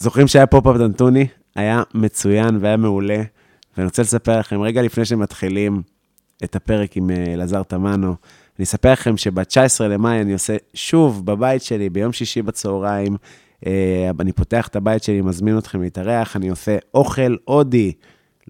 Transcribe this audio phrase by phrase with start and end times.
[0.00, 1.26] זוכרים שהיה pop-up דנטוני?
[1.56, 3.22] היה מצוין והיה מעולה,
[3.76, 5.82] ואני רוצה לספר לכם, רגע לפני שמתחילים
[6.44, 8.14] את הפרק עם אה, אלעזר טמנו,
[8.58, 13.16] אני אספר לכם שב-19 למאי אני עושה שוב בבית שלי, ביום שישי בצהריים,
[13.66, 17.92] אה, אני פותח את הבית שלי, מזמין אתכם להתארח, אני עושה אוכל הודי.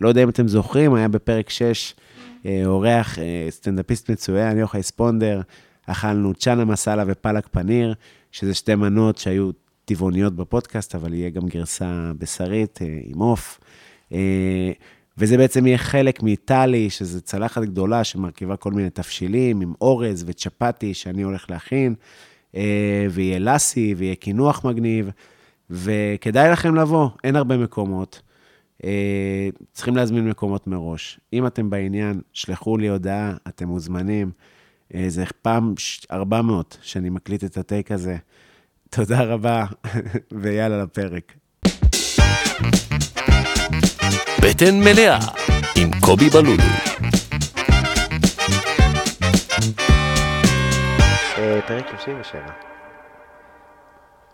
[0.00, 1.94] לא יודע אם אתם זוכרים, היה בפרק 6,
[2.46, 3.18] אה, אורח,
[3.50, 5.40] סטנדאפיסט מצוין, יוחאי ספונדר,
[5.86, 7.94] אכלנו צ'אנה מסאלה ופאלק פניר,
[8.32, 9.50] שזה שתי מנות שהיו
[9.84, 13.60] טבעוניות בפודקאסט, אבל יהיה גם גרסה בשרית עם עוף.
[15.20, 20.94] וזה בעצם יהיה חלק מטלי, שזו צלחת גדולה שמרכיבה כל מיני תבשילים עם אורז וצ'פטי
[20.94, 21.94] שאני הולך להכין,
[22.54, 25.10] אה, ויהיה לסי, ויהיה קינוח מגניב,
[25.70, 28.22] וכדאי לכם לבוא, אין הרבה מקומות.
[28.84, 31.20] אה, צריכים להזמין מקומות מראש.
[31.32, 34.30] אם אתם בעניין, שלחו לי הודעה, אתם מוזמנים.
[34.94, 35.74] אה, זה פעם
[36.12, 38.16] 400 שאני מקליט את הטייק הזה.
[38.90, 39.64] תודה רבה,
[40.42, 41.32] ויאללה לפרק.
[44.42, 45.18] בטן מלאה
[45.76, 46.62] עם קובי בלולו.
[51.38, 52.40] אה, פרק 37.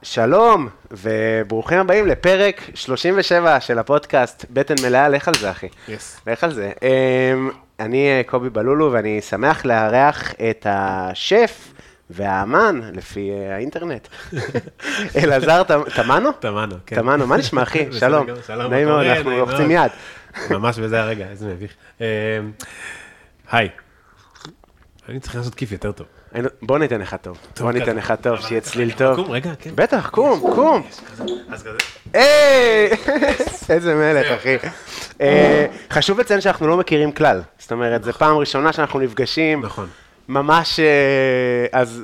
[0.03, 5.69] שלום, וברוכים הבאים לפרק 37 של הפודקאסט בטן מלאה, לך על זה, אחי.
[5.89, 6.21] יס.
[6.27, 6.73] לך על זה.
[6.83, 11.73] אמ, אני אה, קובי בלולו, ואני שמח לארח את השף
[12.11, 14.09] והאמן, לפי אה, האינטרנט.
[15.23, 15.63] אלעזר
[15.97, 16.33] תמנו?
[16.33, 16.97] תמנו, כן.
[16.97, 17.87] תמנו, מה נשמע, אחי?
[18.01, 18.27] שלום.
[18.47, 18.73] שלום.
[18.73, 19.91] נעים מאוד, אנחנו לוחצים יד.
[20.51, 21.73] ממש בזה הרגע, איזה מביך.
[22.01, 22.07] אה,
[23.51, 23.69] היי.
[25.09, 26.07] אני צריך לעשות כיף יותר טוב.
[26.63, 27.39] בוא ניתן לך טוב.
[27.61, 29.17] בוא ניתן לך טוב, שיהיה צליל טוב.
[29.17, 29.71] קום, רגע, כן.
[29.75, 30.83] בטח, קום, קום.
[32.13, 32.91] היי!
[33.69, 34.57] איזה מלך, אחי.
[35.21, 37.43] אה, חשוב לציין שאנחנו לא מכירים כלל.
[37.59, 39.65] זאת אומרת, זו פעם ראשונה שאנחנו נפגשים.
[39.65, 39.89] נכון.
[40.29, 40.87] ממש, אה,
[41.81, 42.03] אז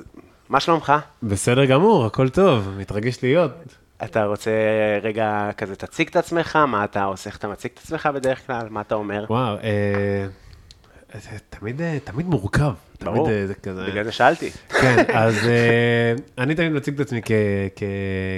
[0.49, 0.93] מה שלומך?
[1.23, 3.51] בסדר גמור, הכל טוב, מתרגש להיות.
[4.05, 4.51] אתה רוצה
[5.03, 8.67] רגע כזה תציג את עצמך, מה אתה עושה, איך אתה מציג את עצמך בדרך כלל,
[8.71, 9.25] מה אתה אומר?
[9.29, 10.27] וואו, אה,
[11.15, 12.73] זה תמיד, אה, תמיד מורכב.
[13.03, 13.87] ברור, תמיד, זה כזה...
[13.87, 14.51] בגלל זה שאלתי.
[14.69, 17.31] כן, אז אה, אני תמיד מציג את עצמי כ-
[17.77, 17.83] כ-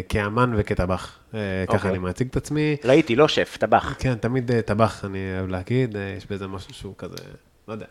[0.09, 1.19] כאמן וכטבח.
[1.35, 1.39] אה,
[1.69, 1.91] ככה אוקיי.
[1.91, 2.77] אני מציג את עצמי.
[2.85, 3.95] ראיתי, לא שף, טבח.
[3.99, 7.17] כן, תמיד אה, טבח, אני אוהב להגיד, אה, יש בזה משהו שהוא כזה,
[7.69, 7.87] לא יודע.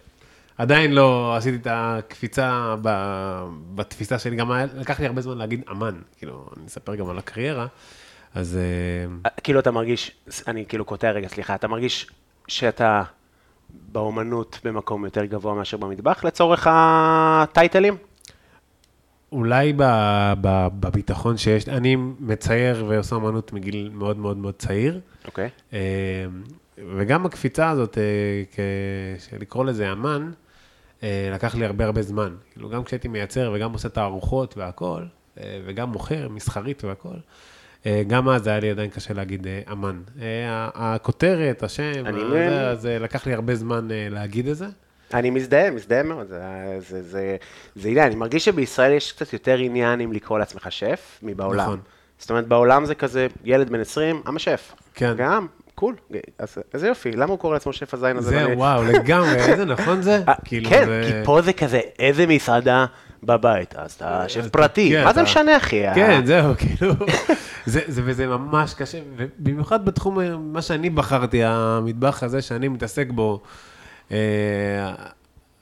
[0.57, 5.99] עדיין לא עשיתי את הקפיצה ב- בתפיסה שלי, גם לקח לי הרבה זמן להגיד אמן,
[6.17, 7.67] כאילו, אני אספר גם על הקריירה,
[8.35, 8.57] אז
[9.25, 10.11] אה, כאילו אתה מרגיש,
[10.47, 12.07] אני כאילו קוטע רגע, סליחה, אתה מרגיש
[12.47, 13.03] שאתה
[13.69, 17.97] באומנות במקום יותר גבוה מאשר במטבח, לצורך הטייטלים?
[19.31, 25.49] אולי בביטחון שיש, אני מצייר ועושה אמנות מגיל מאוד מאוד מאוד צעיר, אוקיי.
[25.73, 26.25] אה,
[26.77, 30.42] וגם הקפיצה הזאת, אה, לקרוא לזה אמן, אה,
[31.33, 32.35] לקח לי הרבה הרבה זמן.
[32.51, 35.07] כאילו, גם כשהייתי מייצר וגם עושה תערוכות והכול,
[35.39, 37.19] אה, וגם מוכר, מסחרית והכול,
[37.85, 40.01] אה, גם אז היה לי עדיין קשה להגיד אה, אמן.
[40.21, 42.19] אה, הכותרת, השם, אני.
[42.29, 44.67] זה, אז אה, לקח לי הרבה זמן אה, להגיד את זה.
[45.13, 46.41] אני מזדהה, מזדהה מאוד, זה,
[46.79, 47.37] זה, זה,
[47.75, 51.59] זה עניין, אני מרגיש שבישראל יש קצת יותר עניין עם לקרוא לעצמך שף מבעולם.
[51.59, 51.79] נכון.
[52.17, 54.73] זאת אומרת, בעולם זה כזה, ילד בן 20, I'm a שף.
[54.93, 55.13] כן.
[55.17, 55.47] גם,
[55.83, 55.95] קול,
[56.39, 58.29] אז איזה יופי, למה הוא קורא לעצמו שף הזין הזה?
[58.29, 60.21] זה, וואו, לגמרי, איזה נכון זה?
[60.27, 62.85] אה, כאילו, כן, כי פה זה כזה, איזה מסעדה
[63.23, 65.93] בבית, אז אתה שף פרטי, כן, מה זה משנה, אחי?
[65.95, 66.93] כן, זהו, כאילו,
[67.65, 70.17] זה, זה, וזה ממש קשה, ובמיוחד בתחום,
[70.53, 73.41] מה שאני בחרתי, המטבח הזה שאני מתעסק בו,
[74.11, 74.17] אה,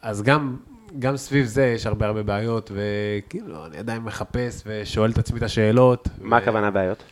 [0.02, 0.56] אז גם,
[1.00, 5.44] גם סביב זה יש הרבה הרבה בעיות, וכאילו, אני עדיין מחפש ושואל את עצמי את
[5.44, 6.08] השאלות.
[6.22, 7.04] מה ו- הכוונה בעיות?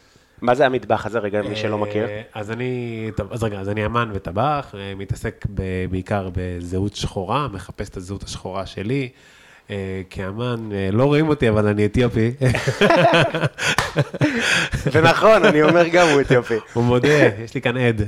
[0.42, 2.06] מה זה המטבח הזה, רגע, מי שלא מכיר?
[2.06, 6.96] אה, אז אני, טוב, אז רגע, אז אני אמן וטבח, אה, מתעסק ב- בעיקר בזהות
[6.96, 9.10] שחורה, מחפש את הזהות השחורה שלי.
[9.70, 12.32] אה, כאמן, לא רואים אותי, אבל אני אתיופי.
[14.94, 16.58] ונכון, אני אומר גם, הוא אתיופי.
[16.74, 18.02] הוא מודה, יש לי כאן עד.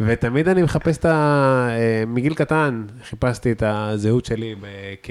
[0.00, 1.68] ותמיד אני מחפש את ה...
[2.06, 4.54] מגיל קטן חיפשתי את הזהות שלי
[5.02, 5.10] כ...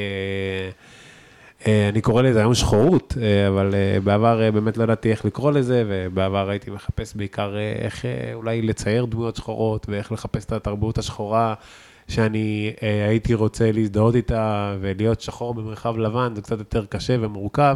[1.68, 5.52] אה, אני קורא לזה היום שחורות, אה, אבל אה, בעבר באמת לא ידעתי איך לקרוא
[5.52, 11.53] לזה, ובעבר הייתי מחפש בעיקר איך אולי לצייר דמויות שחורות, ואיך לחפש את התרבות השחורה
[12.08, 12.73] שאני
[13.08, 17.76] הייתי רוצה להזדהות איתה, ולהיות שחור במרחב לבן, זה קצת יותר קשה ומורכב,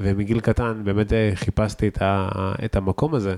[0.00, 1.90] ומגיל קטן באמת חיפשתי
[2.64, 3.36] את המקום הזה.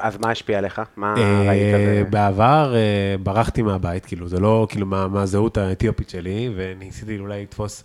[0.00, 0.82] אז מה השפיע עליך?
[0.96, 2.10] מה אה, ראית?
[2.10, 2.80] בעבר אה,
[3.22, 7.84] ברחתי מהבית, כאילו, זה לא כאילו מה- מהזהות האתיופית שלי, וניסיתי אולי לתפוס,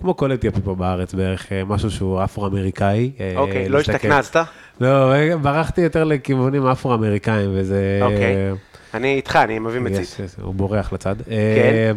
[0.00, 3.12] כמו כל אתיופי פה בארץ, בערך אה, משהו שהוא אפרו-אמריקאי.
[3.36, 4.36] אוקיי, לא השתכנזת?
[4.80, 5.12] לא,
[5.42, 7.98] ברחתי יותר לכיוונים אפרו-אמריקאים, וזה...
[8.02, 8.36] אוקיי.
[8.94, 10.16] אני איתך, אני מביא מצית.
[10.42, 11.16] הוא בורח לצד.
[11.26, 11.96] כן.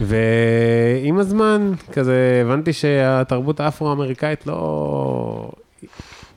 [0.00, 5.50] ועם הזמן, כזה, הבנתי שהתרבות האפרו-אמריקאית לא...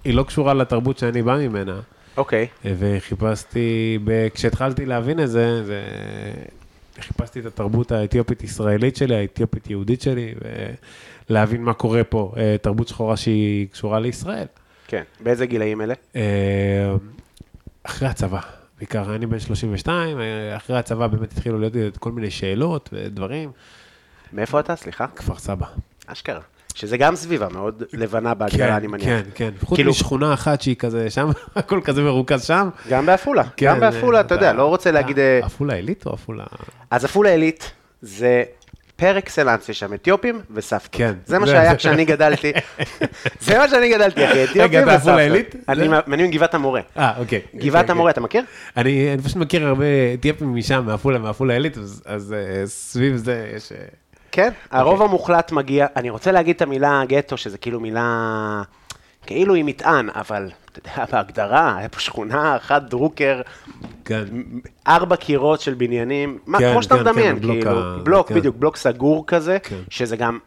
[0.05, 1.79] היא לא קשורה לתרבות שאני בא ממנה.
[2.17, 2.47] אוקיי.
[2.65, 5.83] וחיפשתי, ב- כשהתחלתי להבין את זה, זה...
[7.00, 10.33] חיפשתי את התרבות האתיופית-ישראלית שלי, האתיופית-יהודית שלי,
[11.29, 14.45] ולהבין מה קורה פה, אה, תרבות שחורה שהיא קשורה לישראל.
[14.88, 15.03] כן.
[15.19, 15.94] באיזה גילאים אלה?
[16.15, 16.21] אה,
[17.83, 18.39] אחרי הצבא,
[18.77, 23.51] בעיקר אני בן 32, אה, אחרי הצבא באמת התחילו להיות כל מיני שאלות ודברים.
[24.33, 24.75] מאיפה אתה?
[24.75, 25.07] סליחה?
[25.15, 25.65] כפר סבא.
[26.07, 26.41] אשכרה.
[26.75, 29.06] שזה גם סביבה מאוד לבנה בהגדרה, אני מניח.
[29.06, 29.50] כן, כן.
[29.63, 32.69] חוץ כאילו- משכונה אחת שהיא כזה שם, הכל כזה מרוכז שם.
[32.89, 33.44] גם בעפולה.
[33.57, 35.19] כן, גם בעפולה, אתה יודע, לא רוצה להגיד...
[35.19, 36.44] אה, עפולה עילית או עפולה...
[36.92, 38.44] אז עפולה עילית זה
[38.95, 40.89] פר אקסלנס, יש שם אתיופים וסבתות.
[40.92, 41.13] כן.
[41.25, 42.51] זה מה שהיה כשאני גדלתי.
[43.42, 45.07] זה מה שאני גדלתי, אחי, אתיופים רגע, אתה וסבתות.
[45.07, 45.56] עפולה עילית?
[46.07, 46.81] אני מגבעת המורה.
[46.98, 47.42] אה, אוקיי.
[47.56, 48.44] גבעת אוקיי, המורה, אתה מכיר?
[48.78, 53.71] אני, פשוט מכיר הרבה אתיופים משם, מעפולה, מעפולה עילית, אז, אה, סביב זה יש...
[54.35, 54.79] כן, אוקיי.
[54.79, 58.61] הרוב המוחלט מגיע, אני רוצה להגיד את המילה גטו, שזה כאילו מילה,
[59.25, 63.41] כאילו היא מטען, אבל אתה יודע, בהגדרה, היה פה שכונה אחת דרוקר,
[64.05, 64.23] כן.
[64.87, 68.35] ארבע קירות של בניינים, מה, כן, כמו שאתה כן, מדמיין, כן, כאילו, ה- בלוק, כן.
[68.35, 69.79] בדיוק, בלוק סגור כזה, כן.
[69.89, 70.39] שזה גם,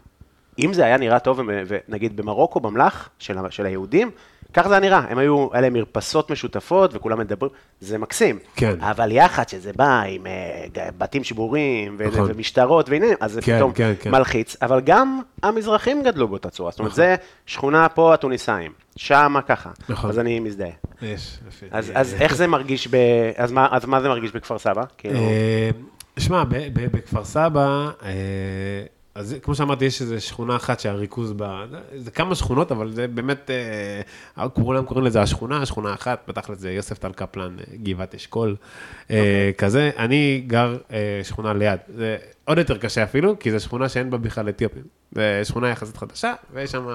[0.58, 1.40] אם זה היה נראה טוב,
[1.88, 4.10] ונגיד במרוקו, במלאך של, של היהודים,
[4.52, 7.50] ככה זה היה נראה, הם היו, היה להם מרפסות משותפות וכולם מדברים,
[7.80, 8.38] זה מקסים.
[8.56, 8.74] כן.
[8.80, 10.26] אבל יחד, שזה בא עם
[10.72, 12.30] ג- בתים שבורים, ו- נכון.
[12.34, 14.10] ומשטרות ועניינים, אז זה כן, פתאום כן, כן.
[14.10, 17.04] מלחיץ, אבל גם המזרחים גדלו באותה צורה, זאת אומרת, נכון.
[17.04, 17.14] זה
[17.46, 20.10] שכונה פה התוניסאים, שמה ככה, נכון.
[20.10, 20.70] אז אני מזדהה.
[21.02, 21.38] יש.
[21.48, 22.96] לפי- אז, אז איך זה מרגיש ב...
[23.36, 24.82] אז מה, אז מה זה מרגיש בכפר סבא?
[24.98, 25.70] כאילו, אה,
[26.18, 28.10] שמע, ב- ב- בכפר סבא, אה,
[29.18, 31.64] אז כמו שאמרתי, יש איזו שכונה אחת שהריכוז בה,
[31.96, 33.50] זה- כמה שכונות, אבל זה באמת,
[34.38, 38.56] אה, כולם קוראים לזה השכונה, שכונה אחת, בתכל'ס זה יוסף טל קפלן, אה, גבעת אשכול,
[39.10, 39.90] אה, כזה.
[39.98, 44.18] אני גר אה, שכונה ליד, זה עוד יותר קשה אפילו, כי זו שכונה שאין בה
[44.18, 44.82] בכלל אתיופים.
[45.12, 46.86] זו שכונה יחסית חדשה, ויש שם,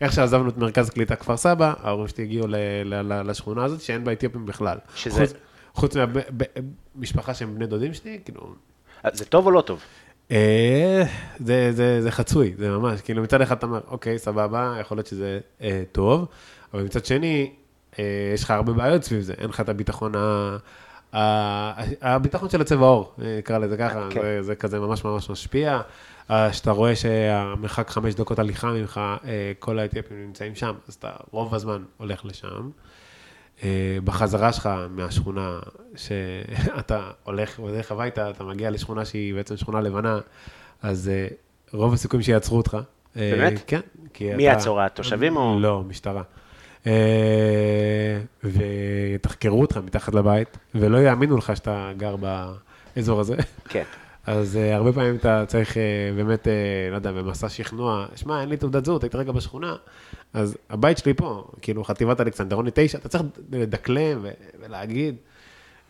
[0.00, 3.80] איך שעזבנו את מרכז קליטה כפר סבא, ההורים שלי הגיעו ל- ל- ל- לשכונה הזאת,
[3.80, 4.78] שאין בה אתיופים בכלל.
[4.94, 5.34] שזה- חוץ-
[5.74, 8.54] חוץ מהמשפחה שהם בני דודים שלי, כאילו,
[9.12, 9.80] זה טוב או לא טוב?
[10.30, 11.02] אה,
[11.38, 15.06] זה, זה, זה חצוי, זה ממש, כאילו מצד אחד אתה אומר, אוקיי, סבבה, יכול להיות
[15.06, 16.26] שזה אה, טוב,
[16.74, 17.52] אבל מצד שני,
[17.98, 20.56] אה, יש לך הרבה בעיות סביב זה, אין לך את הביטחון, ה,
[21.12, 24.20] ה, הביטחון של הצבע עור, אה, נקרא לזה ככה, כן.
[24.20, 25.80] זה, זה כזה ממש ממש משפיע,
[26.30, 31.10] אה, שאתה רואה שהמרחק חמש דקות הליכה ממך, אה, כל האתיופים נמצאים שם, אז אתה
[31.30, 32.70] רוב הזמן הולך לשם.
[33.64, 33.68] אה,
[34.04, 35.58] בחזרה שלך מהשכונה,
[35.96, 40.18] שאתה הולך בדרך הביתה, אתה מגיע לשכונה שהיא בעצם שכונה לבנה,
[40.82, 41.26] אז אה,
[41.72, 42.76] רוב הסיכויים שיעצרו אותך.
[43.16, 43.62] אה, באמת?
[43.66, 43.80] כן.
[44.20, 44.80] מי אתה- יעצור?
[44.80, 46.22] התושבים או- לא, משטרה.
[48.44, 52.16] ויתחקרו אותך מתחת לבית, ולא יאמינו לך שאתה גר
[52.96, 53.36] באזור הזה.
[53.68, 53.82] כן.
[54.26, 55.76] אז uh, הרבה פעמים אתה צריך uh,
[56.16, 56.50] באמת, uh,
[56.90, 59.76] לא יודע, במסע שכנוע, שמע, אין לי תעודת זהות, הייתי רגע בשכונה,
[60.36, 64.24] אז הבית שלי פה, כאילו חטיבת אלכסנדרוני 9, אתה צריך לדקלם
[64.60, 65.16] ולהגיד,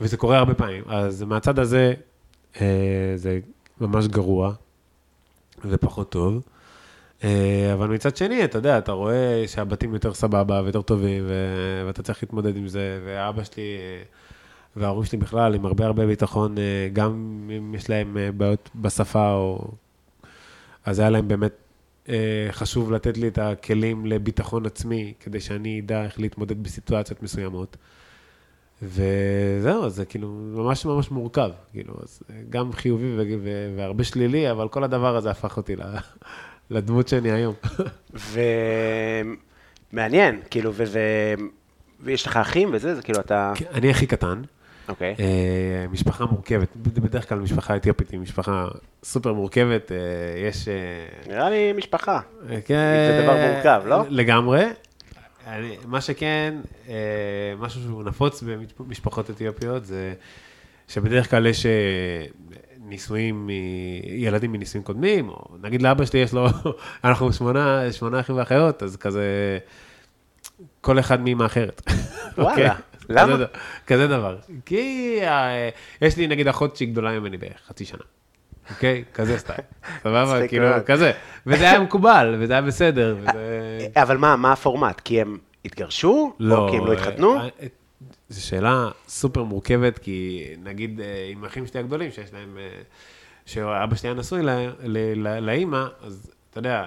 [0.01, 0.85] וזה קורה הרבה פעמים.
[0.87, 1.95] אז מהצד הזה,
[2.55, 2.59] uh,
[3.15, 3.39] זה
[3.81, 4.53] ממש גרוע
[5.65, 6.43] ופחות טוב.
[7.21, 7.25] Uh,
[7.75, 12.23] אבל מצד שני, אתה יודע, אתה רואה שהבתים יותר סבבה ויותר טובים, ו- ואתה צריך
[12.23, 13.79] להתמודד עם זה, ואבא שלי...
[14.03, 14.17] Uh,
[14.77, 17.13] וההורים שלי בכלל עם הרבה הרבה ביטחון, אה, גם
[17.59, 19.71] אם יש להם אה, בעיות בשפה, או...
[20.85, 21.66] אז היה להם באמת אה,
[22.51, 27.77] חשוב לתת לי את הכלים לביטחון עצמי, כדי שאני אדע איך להתמודד בסיטואציות מסוימות.
[28.83, 34.51] וזהו, זה כאילו ממש ממש מורכב, כאילו, אז אה, גם חיובי ו- ו- והרבה שלילי,
[34.51, 35.77] אבל כל הדבר הזה הפך אותי
[36.71, 37.55] לדמות שאני היום.
[39.93, 40.85] ומעניין, כאילו, ו...
[40.87, 41.35] ו-
[42.01, 43.53] ויש לך אחים וזה, זה כאילו אתה...
[43.55, 44.43] כן, אני הכי קטן,
[44.89, 45.15] אוקיי.
[45.21, 48.69] אה, משפחה מורכבת, בדרך כלל משפחה אתיופית היא משפחה
[49.05, 49.97] סופר מורכבת, אה,
[50.49, 50.69] יש...
[50.69, 50.75] אה,
[51.29, 52.21] נראה לי משפחה.
[52.65, 52.75] כן,
[53.11, 54.05] זה דבר מורכב, לא?
[54.09, 54.65] לגמרי.
[55.47, 56.55] אני, מה שכן,
[56.89, 56.95] אה,
[57.59, 58.43] משהו שהוא נפוץ
[58.79, 60.15] במשפחות אתיופיות, זה
[60.89, 61.73] שבדרך כלל יש אה,
[62.81, 63.51] נישואים,
[64.05, 66.47] ילדים מנישואים קודמים, או נגיד לאבא שלי יש לו,
[67.05, 69.59] אנחנו שמונה, שמונה אחים ואחיות, אז כזה,
[70.81, 71.83] כל אחד מאמא אחרת.
[72.39, 72.71] וואלה, אוקיי?
[73.09, 73.45] למה?
[73.87, 74.39] כזה, דבר.
[74.67, 75.69] כי אה,
[76.03, 78.03] יש לי נגיד אחות שהיא גדולה ממני בחצי שנה.
[78.71, 79.05] אוקיי?
[79.15, 79.61] כזה סטייל.
[80.03, 80.49] סבבה?
[80.49, 80.67] כאילו.
[80.87, 81.13] כזה.
[81.47, 83.17] וזה היה מקובל, וזה היה בסדר.
[83.21, 83.79] וזה...
[83.97, 85.01] אבל מה, מה הפורמט?
[85.01, 86.33] כי הם התגרשו?
[86.41, 86.59] לא.
[86.59, 87.37] או כי הם לא התחתנו?
[87.37, 87.67] אה, אה,
[88.29, 92.83] זו שאלה סופר מורכבת, כי נגיד אה, עם האחים שלי הגדולים, שיש להם, אה,
[93.47, 94.43] שאבא שלי היה נשוי
[95.41, 96.87] לאימא, אז אתה יודע,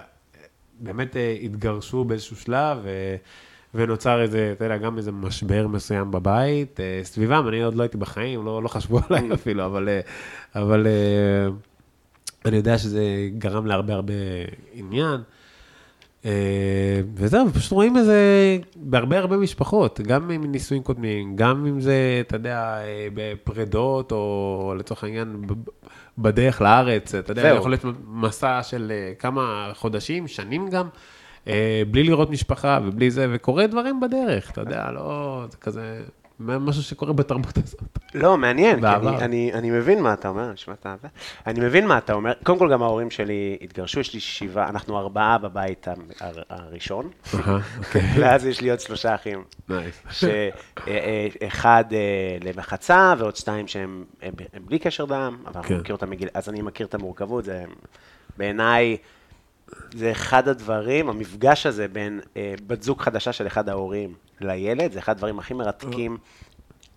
[0.80, 2.78] באמת אה, התגרשו באיזשהו שלב,
[3.74, 7.98] ונוצר איזה, אתה יודע, גם איזה משבר מסוים בבית, אה, סביבם, אני עוד לא הייתי
[7.98, 10.00] בחיים, לא, לא חשבו עליי אפילו, אבל, אה,
[10.62, 11.52] אבל אה,
[12.46, 14.14] אני יודע שזה גרם להרבה הרבה
[14.74, 15.22] עניין.
[17.16, 22.18] וזהו, פשוט רואים את זה בהרבה הרבה משפחות, גם עם נישואים קודמים, גם אם זה,
[22.28, 22.78] אתה יודע,
[23.14, 25.42] בפרדות, או לצורך העניין,
[26.18, 27.48] בדרך לארץ, אתה יודע.
[27.58, 30.88] יכול להיות מסע של כמה חודשים, שנים גם,
[31.92, 36.02] בלי לראות משפחה ובלי זה, וקורה דברים בדרך, אתה יודע, לא, זה כזה,
[36.40, 37.82] משהו שקורה בתרבות הזאת.
[38.16, 38.86] לא, מעניין, כי.
[38.86, 41.08] אני, אני, אני מבין מה אתה אומר, נשמע את זה.
[41.48, 42.34] אני מבין מה אתה אומר.
[42.44, 45.88] קודם כל, גם ההורים שלי התגרשו, יש לי שבעה, אנחנו ארבעה בבית
[46.50, 48.02] הראשון, אוקיי.
[48.20, 49.44] ואז יש לי עוד שלושה אחים.
[50.10, 55.60] שאחד אה, למחצה ועוד שתיים שהם הם, הם בלי קשר דם, אבל כן.
[55.60, 57.64] אנחנו מכיר אותם מגיל, אז אני מכיר את המורכבות, זה
[58.38, 58.98] בעיניי,
[59.94, 65.00] זה אחד הדברים, המפגש הזה בין אה, בת זוג חדשה של אחד ההורים לילד, זה
[65.00, 66.18] אחד הדברים הכי מרתקים.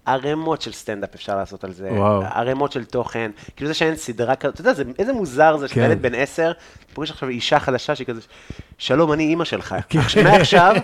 [0.06, 2.22] ערימות של סטנדאפ אפשר לעשות על זה, וואו.
[2.34, 5.80] ערימות של תוכן, כאילו זה שאין סדרה כזאת, אתה יודע, זה, איזה מוזר זה כן.
[5.80, 6.52] ילד בן עשר,
[6.94, 8.20] פוגש עכשיו אישה חדשה שהיא כזה,
[8.78, 10.76] שלום, אני אימא שלך, עכשיו, מעכשיו,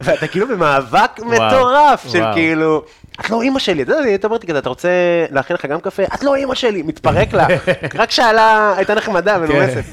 [0.00, 2.34] ואתה כאילו במאבק מטורף של וואו.
[2.34, 2.84] כאילו,
[3.20, 4.88] את לא אימא שלי, אתה יודע, היא אומרת לי כזה, אתה רוצה
[5.30, 6.02] להכין לך גם קפה?
[6.14, 7.46] את לא אימא שלי, מתפרק לה,
[8.00, 9.84] רק שאלה, הייתה נחמדה, מנומסת.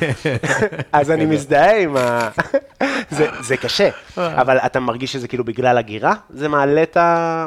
[0.92, 2.30] אז אני מזדהה עם ה...
[3.10, 6.14] זה- זה קשה, אבל אתה מרגיש שזה כאילו בגלל הגירה?
[6.30, 7.46] זה מעלה את ה...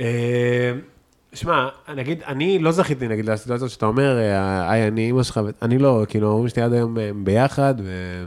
[0.00, 0.72] אה,
[1.34, 5.78] שמע, נגיד, אני לא זכיתי, נגיד, לסיטואציה שאתה אומר, אה, היי, אני אימא שלך, אני
[5.78, 8.24] לא, כאילו, ההורים שלי עד היום הם ביחד, ו...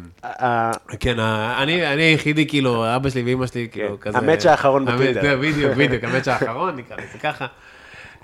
[1.00, 4.18] כן, אני היחידי, כאילו, אבא שלי ואימא שלי, כאילו, כזה...
[4.18, 5.22] המאץ' האחרון בטינדר.
[5.22, 7.46] זה, בדיוק, בדיוק, המאץ' האחרון, נקרא לזה ככה.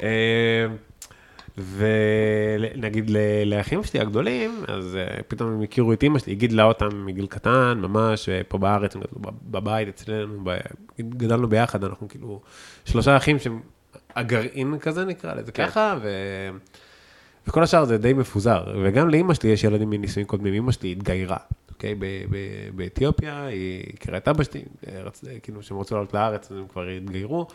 [0.03, 0.65] אה,
[1.77, 3.11] ונגיד
[3.45, 7.25] לאחים שלי הגדולים, אז אה, פתאום הם הכירו את אימא שלי, היא גידלה אותם מגיל
[7.25, 10.43] קטן, ממש, פה בארץ, הם גדלו בב- בבית אצלנו,
[10.99, 12.41] גדלנו ביחד, אנחנו כאילו
[12.85, 13.61] שלושה אחים שהם
[14.15, 15.67] הגרעין כזה נקרא לזה כן.
[15.67, 16.09] ככה, ו...
[17.47, 18.63] וכל השאר זה די מפוזר.
[18.83, 21.37] וגם לאימא שלי יש ילדים מנישואים קודמים, אימא שלי התגיירה,
[21.69, 21.95] אוקיי?
[22.75, 24.63] באתיופיה, היא הכירה את אבא שלי,
[25.03, 25.23] רצ...
[25.43, 27.47] כאילו, שהם רצו לעלות לארץ, הם כבר התגיירו.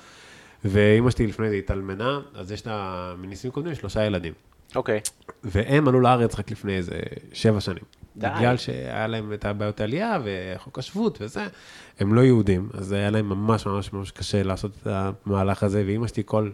[0.64, 4.32] ואימא שלי לפני זה התאלמנה, אז יש לה מנישואים קודמים שלושה ילדים.
[4.74, 5.00] אוקיי.
[5.44, 7.00] והם עלו לארץ רק לפני איזה
[7.32, 7.84] שבע שנים.
[8.18, 8.28] די.
[8.36, 11.46] בגלל שהיה להם את הבעיות העלייה וחוק השבות וזה,
[12.00, 14.86] הם לא יהודים, אז היה להם ממש ממש ממש קשה לעשות את
[15.26, 16.50] המהלך הזה, ואימא שלי כל,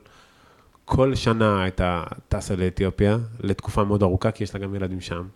[0.84, 5.26] כל שנה הייתה טסה לאתיופיה, לתקופה מאוד ארוכה, כי יש לה גם ילדים שם.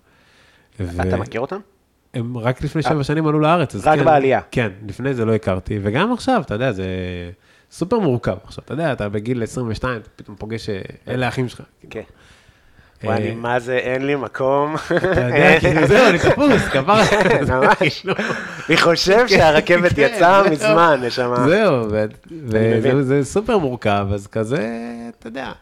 [0.76, 1.58] אתה מכיר אותם?
[2.14, 4.40] הם רק לפני שבע שנים עלו לארץ, אז רק כן, בעלייה.
[4.50, 6.87] כן, לפני זה לא הכרתי, וגם עכשיו, אתה יודע, זה
[7.70, 8.37] סופר מורכב.
[8.44, 11.62] עכשיו, אתה יודע, אתה בגיל 22, אתה פתאום פוגש שאלה האחים שלך.
[11.90, 12.02] כן.
[13.05, 14.75] וואי, אני אה, מה זה, אין לי מקום.
[14.75, 17.05] אתה יודע, כאילו, זהו, אני תפוס, כפרה.
[17.59, 18.00] ממש.
[18.00, 18.14] כאילו,
[18.69, 20.50] אני חושב שהרכבת כן, יצאה.
[20.50, 21.49] מזמן, נשמה.
[21.49, 21.87] זהו.
[22.31, 24.69] וזה זה סופר מורכב, אז כזה,
[25.19, 25.52] אתה יודע.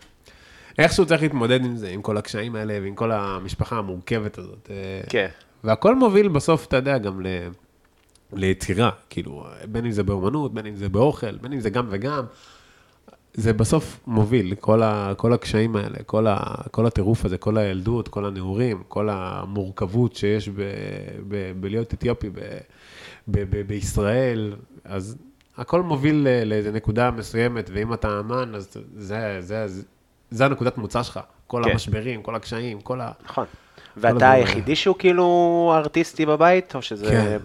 [0.78, 4.70] איכשהו צריך להתמודד עם זה, עם כל הקשיים האלה ועם כל המשפחה המורכבת הזאת.
[4.70, 5.26] אה, כן.
[5.64, 7.26] והכל מוביל בסוף, אתה יודע, גם ל...
[8.32, 12.24] ליצירה, כאילו, בין אם זה באומנות, בין אם זה באוכל, בין אם זה גם וגם.
[13.36, 16.36] זה בסוף מוביל, כל, ה, כל הקשיים האלה, כל, ה,
[16.70, 20.62] כל הטירוף הזה, כל הילדות, כל הנעורים, כל המורכבות שיש ב,
[21.28, 22.40] ב, בלהיות אתיופי ב,
[23.28, 25.16] ב, ב, בישראל, אז
[25.56, 29.82] הכל מוביל לאיזה נקודה מסוימת, ואם אתה אמן, אז זה, זה, זה,
[30.30, 31.20] זה הנקודת מוצא שלך.
[31.46, 31.70] כל כן.
[31.70, 33.12] המשברים, כל הקשיים, כל ה...
[33.24, 33.44] נכון.
[33.96, 34.30] הדברים ואתה.
[34.30, 37.06] היחידי שהוא כאילו ארטיסטי בבית, או שזה...
[37.06, 37.38] כן.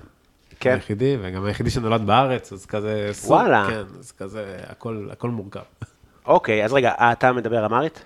[0.62, 0.74] כן.
[0.74, 3.10] היחידי, וגם היחידי שנולד בארץ, אז כזה...
[3.12, 3.68] סוג, וואלה.
[3.70, 5.62] כן, אז כזה, הכל, הכל מורכב.
[6.26, 8.06] אוקיי, אז רגע, אתה מדבר אמרית?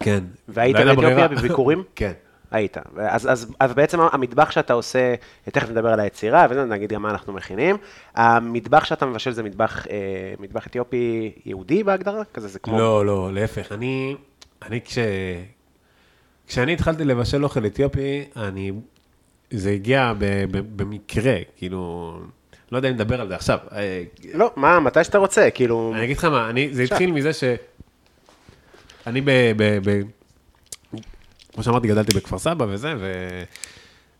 [0.00, 0.24] כן.
[0.48, 1.28] והיית באתיופיה.
[1.28, 1.82] בביקורים?
[1.96, 2.12] כן.
[2.50, 2.76] היית.
[2.96, 5.14] אז, אז, אז בעצם המטבח שאתה עושה,
[5.44, 7.76] תכף נדבר על היצירה, ונגיד גם מה אנחנו מכינים.
[8.14, 12.22] המטבח שאתה מבשל זה מטבח, אה, מטבח אתיופי יהודי בהגדרה?
[12.34, 12.78] כזה זה כמו...
[12.78, 13.72] לא, לא, להפך.
[13.72, 14.16] אני,
[14.62, 14.98] אני כש...
[16.46, 18.72] כשאני התחלתי לבשל אוכל אתיופי, אני...
[19.50, 20.12] זה הגיע
[20.76, 22.14] במקרה, כאילו...
[22.72, 23.58] לא יודע אם נדבר על זה עכשיו.
[23.72, 24.02] אה,
[24.34, 25.92] לא, מה, מתי שאתה רוצה, כאילו...
[25.94, 27.44] אני אגיד לך מה, אני, זה התחיל מזה ש...
[29.06, 29.30] אני ב...
[29.56, 30.00] ב, ב
[31.52, 33.12] כמו שאמרתי, גדלתי בכפר סבא וזה, ו...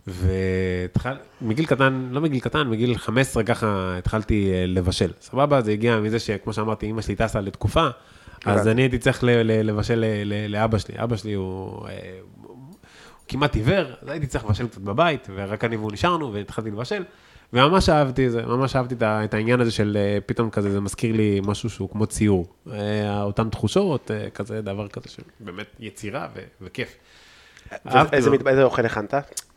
[0.07, 1.17] והתחל...
[1.43, 5.13] מגיל קטן, לא מגיל קטן, מגיל 15 ככה התחלתי אה, לבשל.
[5.21, 7.87] סבבה, זה הגיע מזה שכמו שאמרתי, אמא שלי טסה לתקופה,
[8.45, 8.71] אז הבנתי.
[8.71, 10.05] אני הייתי צריך לבשל
[10.49, 10.95] לאבא שלי.
[11.03, 12.48] אבא שלי הוא, אה, הוא
[13.29, 17.05] כמעט עיוור, אז הייתי צריך לבשל קצת בבית, ורק אני והוא נשארנו, והתחלתי לבשל.
[17.53, 21.17] וממש אהבתי את זה, ממש אהבתי את העניין הזה של אה, פתאום כזה, זה מזכיר
[21.17, 22.47] לי משהו שהוא כמו ציור.
[22.73, 26.97] אה, אותן תחושות, אה, כזה דבר כזה שבאמת יצירה ו- וכיף.
[28.13, 28.31] איזה.
[28.31, 29.15] מטבח- איזה אוכל הכנת?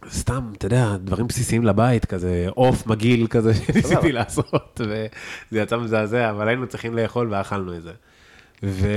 [0.09, 3.53] סתם, אתה יודע, דברים בסיסיים לבית, כזה עוף מגעיל כזה.
[3.67, 5.07] שניסיתי לעשות, וזה
[5.61, 7.91] יצא מזעזע, אבל היינו צריכים לאכול ואכלנו את זה.
[8.63, 8.87] ו...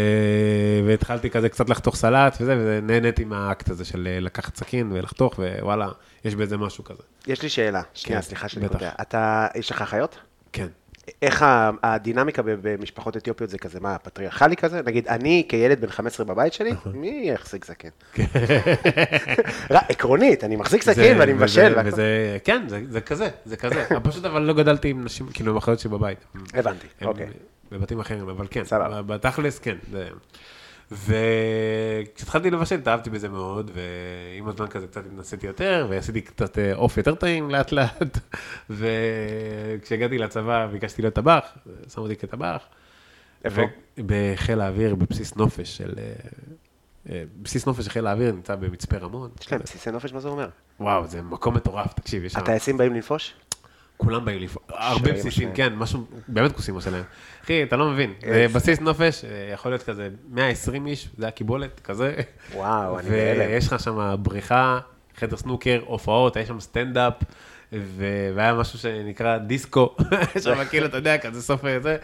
[0.86, 5.88] והתחלתי כזה קצת לחתוך סלט וזה, ונהניתי מהאקט הזה של אה, לקחת סכין ולחתוך, ווואלה,
[6.24, 7.02] יש בזה משהו כזה.
[7.26, 8.68] יש לי שאלה, שנייה, כן, סליחה שאני.
[8.68, 8.90] קוטע.
[9.02, 10.18] אתה, יש לך אחיות?
[10.52, 10.66] כן.
[11.22, 11.44] איך
[11.82, 14.80] הדינמיקה במשפחות אתיופיות זה כזה, מה, פטריארכלי כזה?
[14.86, 17.88] נגיד, אני כילד בן 15 בבית שלי, מי יחזיק זקן?
[19.70, 21.74] לא, עקרונית, אני מחזיק זה- ואני מבשל.
[21.84, 23.84] וזה- כן, זה, זה כזה, זה כזה.
[24.02, 26.18] פשוט אבל לא גדלתי עם נשים, כאילו, עם אחיות שלי בבית.
[26.54, 27.26] הבנתי, אוקיי.
[27.74, 29.02] בבתים אחרים, אבל כן, סבבה.
[29.02, 29.76] בתכלס כן.
[29.90, 30.08] זה...
[30.90, 36.96] וכשהתחלתי לבשל, התאהבתי בזה מאוד, ועם הזמן כזה קצת התנסיתי יותר, ועשיתי קצת אה, עוף
[36.96, 38.18] יותר טעים לאט לאט,
[38.70, 41.44] וכשהגעתי לצבא ביקשתי להיות טבח,
[41.94, 42.62] שמו אותי כטבח.
[43.44, 43.62] איפה?
[43.98, 45.94] בחיל האוויר, בבסיס נופש של...
[45.98, 46.12] אה,
[47.10, 49.30] אה, בסיס נופש של חיל האוויר נמצא במצפה רמון.
[49.40, 50.48] יש להם בסיסי נופש, מה זה אומר?
[50.80, 52.38] וואו, זה מקום מטורף, תקשיב, יש שם...
[52.38, 53.34] הטייסים באים לנפוש?
[54.04, 55.50] כולם באים לפעול, הרבה בסיסים.
[55.54, 57.02] כן, משהו, באמת כוסימו שלהם.
[57.44, 61.28] אחי, אתה לא מבין, זה איזה- בסיס נופש, אה, יכול להיות כזה 120 איש, זה
[61.28, 62.14] הקיבולת, כזה.
[62.54, 63.50] וואו, אני בהלם.
[63.50, 64.78] ויש לך שם בריכה,
[65.16, 67.14] חדר סנוקר, הופעות, היה שם סטנדאפ,
[67.72, 69.94] והיה משהו שנקרא דיסקו,
[70.44, 71.96] שם כאילו, אתה יודע, כזה סוף זה.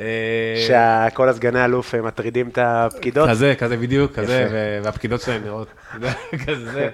[0.00, 3.28] אה, שכל הסגני אלוף אה, מטרידים את הפקידות?
[3.28, 4.48] כזה, כזה בדיוק, כזה,
[4.84, 5.68] והפקידות שלהם נראות,
[6.46, 6.90] כזה זה.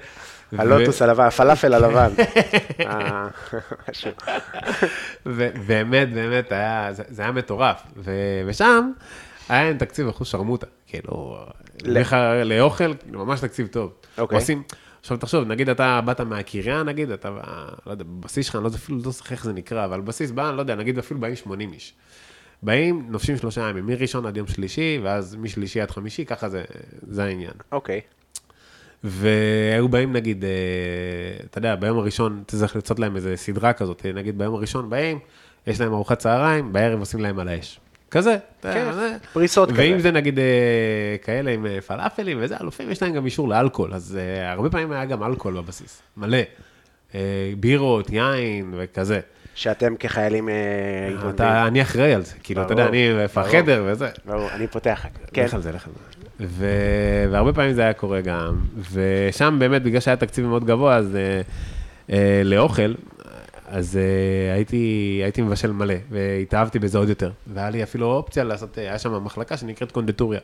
[0.53, 2.11] הלוטוס הלבן, הפלאפל הלבן.
[2.81, 3.27] אה,
[3.89, 4.11] משהו.
[5.67, 7.83] באמת, היה, זה, היה מטורף.
[8.47, 8.91] ושם
[9.49, 11.39] היה להם תקציב אחוז שרמוטה, כאילו,
[12.45, 13.93] לאוכל, כאילו, ממש תקציב טוב.
[14.19, 14.39] אוקיי.
[14.39, 14.63] עושים,
[15.01, 17.29] עכשיו תחשוב, נגיד אתה באת מהקריה, נגיד, אתה,
[17.87, 20.51] לא יודע, בבסיס שלך, אני לא אפילו לא זוכר איך זה נקרא, אבל בסיס בא,
[20.51, 21.95] לא יודע, נגיד אפילו באים 80 איש.
[22.63, 26.65] באים, נופשים שלושה ימים, מראשון עד יום שלישי, ואז משלישי עד חמישי, ככה זה,
[27.03, 27.53] זה העניין.
[27.73, 28.01] אוקיי.
[29.05, 30.51] והיו באים נגיד, אה,
[31.51, 35.19] אתה יודע, ביום הראשון צריך לצאת להם איזה סדרה כזאת, אה, נגיד ביום הראשון באים,
[35.67, 37.81] יש להם ארוחת צהריים, בערב עושים להם על האש.
[38.11, 39.81] כזה, כן, זה- פריסות כזה.
[39.83, 40.45] ואם זה נגיד אה,
[41.23, 44.93] כאלה עם אה, פלאפלים וזה, אלופים יש להם גם אישור לאלכוהול, אז אה, הרבה פעמים
[44.93, 46.39] היה גם אלכוהול בבסיס, מלא.
[47.15, 47.21] אה,
[47.61, 49.21] בירות, יין וכזה.
[49.55, 50.49] שאתם כחיילים...
[50.49, 51.31] אה.
[51.31, 53.09] אתה, אני אחראי על זה, כאילו, אתה יודע, אני.
[53.37, 54.09] החדר וזה.
[54.27, 55.07] ברור, אני פותח.
[55.33, 55.45] כן.
[55.45, 56.18] לך על זה, לך על זה.
[56.41, 56.67] ו...
[57.31, 58.61] והרבה פעמים זה היה קורה גם,
[58.93, 61.41] ושם באמת, בגלל שהיה תקציב מאוד גבוה, אז אה,
[62.11, 62.95] אה, לאוכל,
[63.67, 67.31] אז אה, הייתי, הייתי מבשל מלא, והתאהבתי בזה עוד יותר.
[67.47, 70.41] והיה לי אפילו אופציה לעשות, אה, היה שם מחלקה שנקראת קונדטוריה.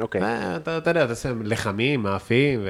[0.00, 0.20] אוקיי.
[0.22, 2.68] ואתה אתה יודע, אתה עושה לחמים, מאפים, ו...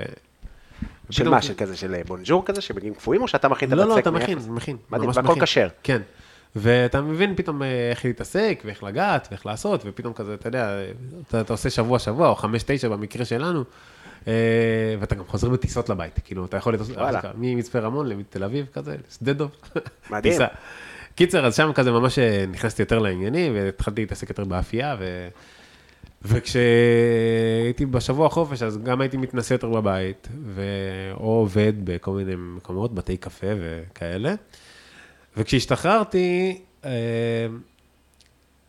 [1.11, 1.43] של מה?
[1.43, 3.95] של כזה, של בונג'ור כזה, שמגיעים קפואים, או שאתה מכין את לא, הבצק?
[3.95, 4.25] לא, אתה מאפס?
[4.25, 4.77] מכין, מכין.
[4.91, 5.41] מדהים, והכל.
[5.41, 5.69] כשר.
[5.83, 6.03] כן.
[6.57, 10.79] ואתה מבין פתאום אה, איך להתעסק, ואיך לגעת, ואיך לעשות, ופתאום כזה, אתה יודע,
[11.29, 13.65] אתה, אתה עושה שבוע-שבוע, או חמש-תשע במקרה שלנו,
[14.29, 14.33] אה,
[15.01, 17.21] ואתה גם חוזר בטיסות לבית, כאילו, אתה יכול לטוס, וואלה.
[17.35, 19.51] ממצפה רמון לתל אביב כזה, לשדה דוב.
[20.11, 20.41] מדהים.
[21.15, 25.29] קיצר, אז שם כזה ממש אה, נכנסתי יותר לעניינים, והתחלתי להתעסק יותר באפייה, ו...
[26.23, 30.63] וכשהייתי בשבוע חופש, אז גם הייתי מתנסה יותר בבית, ו...
[31.15, 34.35] או עובד בכל מיני מקומות, בתי קפה וכאלה.
[35.37, 36.91] וכשהשתחררתי, אה,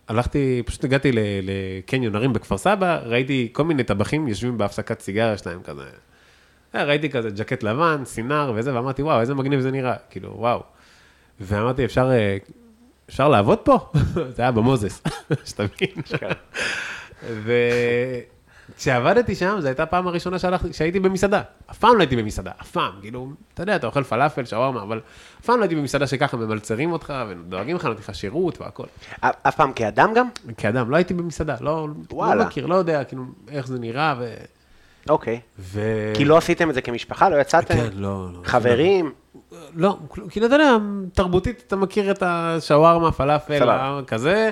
[0.07, 1.11] הלכתי, פשוט הגעתי
[1.43, 5.83] לקניון הרים בכפר סבא, ראיתי כל מיני טבחים יושבים בהפסקת סיגריה שלהם כזה.
[6.75, 10.63] אה, ראיתי כזה ג'קט לבן, סינר וזה, ואמרתי, וואו, איזה מגניב זה נראה, כאילו, וואו.
[11.39, 12.37] ואמרתי, אפשר, אה,
[13.09, 13.91] אפשר לעבוד פה?
[14.35, 15.01] זה היה במוזס,
[15.49, 16.01] שתבין.
[18.69, 21.41] וכשעבדתי שם, זו הייתה הפעם הראשונה שהלכתי, שהייתי במסעדה.
[21.71, 22.91] אף פעם לא הייתי במסעדה, אף פעם.
[23.01, 25.01] כאילו, אתה יודע, אתה אוכל פלאפל, שווארמה, אבל
[25.39, 28.85] אף פעם לא הייתי במסעדה שככה ממלצרים אותך, ודואגים לך, נותנים לך שירות והכל.
[29.21, 30.27] א- אף פעם כאדם גם?
[30.57, 32.35] כאדם, לא הייתי במסעדה, לא, וואלה.
[32.35, 34.33] לא מכיר, לא יודע, כאילו, איך זה נראה, ו...
[35.09, 35.39] אוקיי.
[35.59, 35.81] ו...
[36.15, 37.29] כי לא עשיתם את זה כמשפחה?
[37.29, 37.73] לא יצאתם?
[37.75, 38.39] כן, לא, לא.
[38.43, 39.11] חברים?
[39.75, 39.97] לא,
[40.29, 40.77] כאילו, אתה יודע,
[41.13, 43.69] תרבותית, אתה מכיר את השווארמה, פלאפל.
[44.07, 44.49] כזה,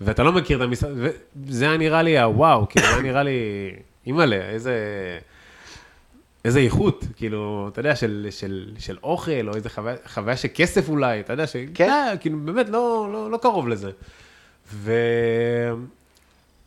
[0.00, 0.90] ואתה לא מכיר את המשרד,
[1.46, 3.70] וזה היה נראה לי הוואו, כאילו, זה היה נראה לי,
[4.06, 4.78] אימא'לה, איזה...
[6.44, 10.88] איזה איכות, כאילו, אתה יודע, של, של, של אוכל, או איזה חוויה, חוויה של כסף
[10.88, 11.56] אולי, אתה יודע, ש...
[11.74, 11.88] כן.
[11.88, 13.90] אה, כאילו, באמת לא, לא, לא קרוב לזה.
[14.72, 14.92] ו...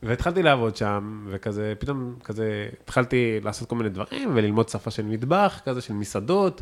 [0.03, 5.61] והתחלתי לעבוד שם, וכזה, פתאום כזה, התחלתי לעשות כל מיני דברים, וללמוד שפה של מטבח,
[5.65, 6.61] כזה, של מסעדות,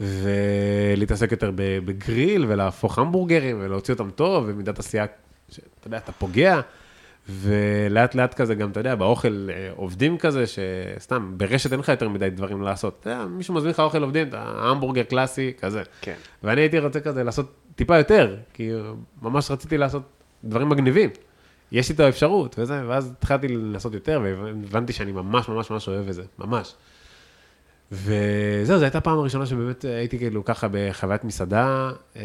[0.00, 5.06] ולהתעסק יותר בגריל, ולהפוך המבורגרים, ולהוציא אותם טוב, ומידת עשייה,
[5.52, 6.60] שאתה יודע, אתה פוגע,
[7.28, 12.08] ולאט לאט כזה גם, אתה יודע, באוכל אה, עובדים כזה, שסתם, ברשת אין לך יותר
[12.08, 12.96] מדי דברים לעשות.
[13.00, 15.82] אתה יודע, מישהו מזמין לך אוכל עובדים, אתה המבורגר קלאסי, כזה.
[16.00, 16.14] כן.
[16.42, 18.70] ואני הייתי רוצה כזה לעשות טיפה יותר, כי
[19.22, 20.02] ממש רציתי לעשות
[20.44, 21.10] דברים מגניבים.
[21.72, 26.08] יש לי את האפשרות, וזה, ואז התחלתי לעשות יותר, והבנתי שאני ממש ממש ממש אוהב
[26.08, 26.74] את זה, ממש.
[27.92, 32.22] וזהו, זו הייתה הפעם הראשונה שבאמת הייתי כאילו ככה בחוויית מסעדה, אה,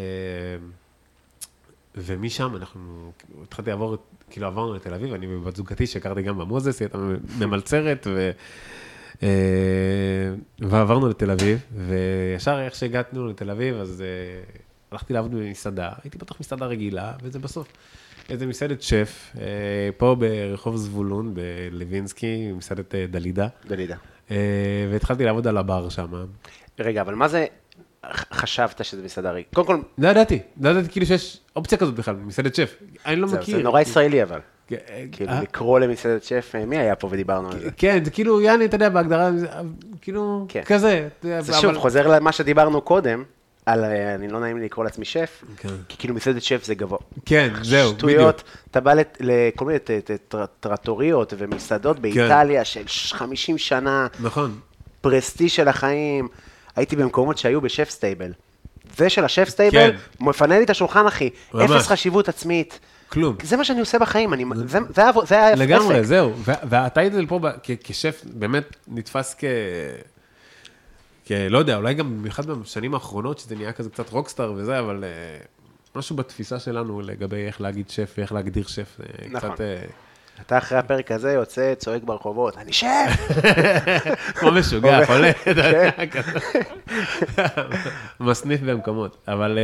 [1.97, 3.12] ומשם אנחנו,
[3.43, 3.97] התחלתי לעבור,
[4.29, 6.97] כאילו עברנו לתל אביב, אני ובת זוגתי שהכרתי גם במוזס, היא הייתה
[7.39, 8.31] ממלצרת, ו...
[9.23, 9.27] אה,
[10.60, 14.07] ועברנו לתל אביב, וישר איך שהגענו לתל אביב, אז אה,
[14.91, 17.67] הלכתי לעבוד במסעדה, הייתי פתוח מסעדה רגילה, וזה בסוף
[18.29, 19.43] איזה מסעדת שף, אה,
[19.97, 23.95] פה ברחוב זבולון, בלווינסקי, מסעדת דלידה, דלידה.
[24.91, 26.25] והתחלתי לעבוד על הבר שם.
[26.79, 27.45] רגע, אבל מה זה
[28.33, 29.45] חשבת שזה מסעדה רגע?
[29.53, 32.75] קודם כל, לא ידעתי, לא ידעתי כאילו שיש אופציה כזאת בכלל, מסעדת שף.
[33.05, 33.57] אני לא מכיר.
[33.57, 34.39] זה נורא ישראלי אבל.
[34.67, 34.75] כן,
[35.12, 37.69] כאילו, אה, לקרוא למסעדת שף, אה, מי היה פה ודיברנו על זה?
[37.77, 39.29] כן, זה כאילו, יעני, אתה יודע, בהגדרה,
[40.01, 40.62] כאילו, כן.
[40.65, 41.07] כזה.
[41.39, 43.23] זה שוב חוזר למה שדיברנו קודם,
[43.65, 45.69] על, אה, אני לא נעים לי לקרוא לעצמי שף, כן.
[45.88, 46.97] כי כאילו מסעדת שף זה גבוה.
[47.25, 47.97] כן, זהו, בדיוק.
[47.99, 49.79] שטויות, אתה בא לכל מיני
[50.60, 54.60] טרטוריות ומסעדות באיטליה של ש- 50 שנה, נכון.
[55.01, 56.27] prestige של החיים.
[56.77, 58.31] הייתי במקומות שהיו ב chef's table.
[58.97, 59.95] זה של ה chef's table, כן.
[60.25, 61.29] מפנה לי את השולחן, אחי.
[61.53, 61.71] ממש.
[61.71, 62.79] אפס חשיבות עצמית.
[63.09, 63.35] כלום.
[63.43, 65.61] זה מה שאני עושה בחיים, אני, זה, זה, העבוד- זה האפק.
[65.61, 66.33] לגמרי, זהו.
[66.37, 69.43] ו- ואתה היית פה כ- כשף, באמת נתפס כ...
[71.25, 71.31] כ...
[71.49, 75.09] לא יודע, אולי גם במיוחד בשנים האחרונות, שזה נהיה כזה קצת רוקסטאר וזה, אבל אה,
[75.95, 79.49] משהו בתפיסה שלנו לגבי איך להגיד שף ואיך להגדיר שף, אה, נכון.
[79.51, 79.63] קצת...
[80.41, 82.88] אתה אחרי הפרק הזה יוצא, צועק ברחובות, אני שף!
[84.39, 86.21] כמו משוגע, חולה, אתה יודע, כן.
[88.19, 89.60] מסניף במקומות, אבל...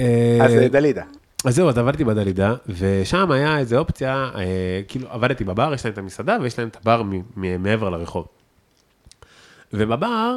[0.00, 1.02] אה, אז אה, דלידה.
[1.44, 5.92] אז זהו, אז עבדתי בדלידה, ושם היה איזו אופציה, אה, כאילו עבדתי בבר, יש להם
[5.92, 7.02] את המסעדה ויש להם את הבר
[7.36, 8.26] מעבר לרחוב.
[9.72, 10.36] ובבר,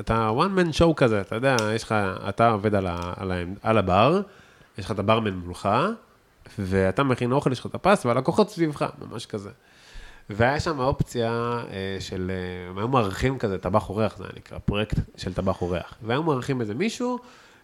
[0.00, 1.94] אתה one man show כזה, אתה יודע, יש לך,
[2.28, 2.74] אתה עובד
[3.62, 4.20] על הבר,
[4.78, 5.68] יש לך את הברמן מולך,
[6.58, 9.50] ואתה מכין אוכל, יש לך את הפס, והלקוחות סביבך, ממש כזה.
[10.30, 14.58] והיה שם אופציה אה, של, אה, הם היו מארחים כזה, טבח אורח, זה היה נקרא,
[14.58, 15.94] פרויקט של טבח אורח.
[16.02, 17.18] והיו מארחים איזה מישהו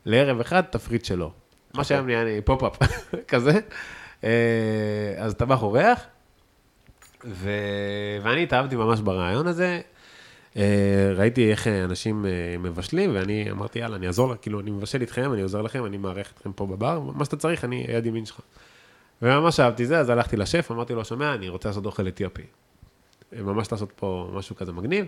[0.04, 1.32] לערב אחד, תפריט שלו.
[1.74, 2.78] מה שהיום נהיה לי פופ-אפ
[3.28, 3.60] כזה.
[4.24, 6.00] אה, אז טבח אורח,
[7.24, 7.50] ו...
[8.22, 9.80] ואני התאהבתי ממש ברעיון הזה.
[11.16, 12.26] ראיתי איך אנשים
[12.58, 16.32] מבשלים, ואני אמרתי, יאללה, אני אעזור, כאילו, אני מבשל איתכם, אני עוזר לכם, אני מארח
[16.32, 18.40] אתכם פה בבר, מה שאתה צריך, אני יד ימין שלך.
[19.22, 22.42] וממש אהבתי זה, אז הלכתי לשף, אמרתי לו, שומע, אני רוצה לעשות אוכל אתיופי.
[23.32, 25.06] ממש לעשות פה משהו כזה מגניב.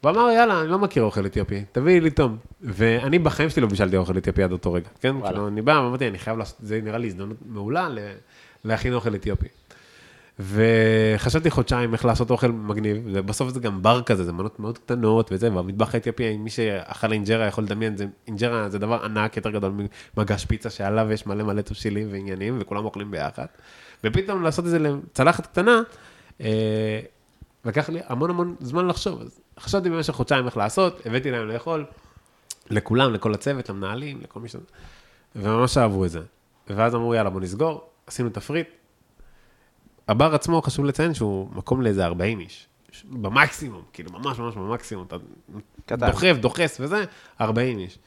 [0.00, 2.36] הוא אמר, יאללה, אני לא מכיר אוכל אתיופי, תביאי לי תום.
[2.60, 5.22] ואני בחיים שלי לא בישלתי אוכל אתיופי עד אותו רגע, כן?
[5.22, 7.88] כאילו, אני בא, אמרתי, אני חייב לעשות, זה נראה לי הזדמנות מעולה
[8.64, 9.48] להכין אוכל אתיופי.
[10.38, 15.28] וחשבתי חודשיים איך לעשות אוכל מגניב, ובסוף זה גם בר כזה, זה מנות מאוד קטנות
[15.32, 19.72] וזה, והמטבח האתיופי, מי שאכל אינג'רה יכול לדמיין, זה, אינג'רה זה דבר ענק, יותר גדול
[20.16, 23.46] ממגש פיצה שעליו יש מלא מלא תבשילים ועניינים, וכולם אוכלים ביחד.
[24.04, 25.82] ופתאום לעשות את זה לצלחת קטנה,
[26.40, 27.00] אה,
[27.64, 29.20] לקח לי המון המון זמן לחשוב.
[29.20, 31.84] אז חשבתי במשך חודשיים איך לעשות, הבאתי להם לאכול,
[32.70, 34.56] לכולם, לכל הצוות, למנהלים, לכל מי ש...
[35.36, 36.20] וממש אהבו את זה.
[36.68, 38.68] ואז אמרו, יאללה, בוא נסגור, עשינו תפריט.
[40.08, 42.66] הבר עצמו, חשוב לציין שהוא מקום לאיזה 40 איש.
[43.04, 45.04] במקסימום, כאילו, ממש ממש במקסימום.
[45.06, 45.16] אתה
[45.86, 46.06] קטן.
[46.10, 47.04] דוחף, דוחס וזה,
[47.40, 47.98] 40 איש.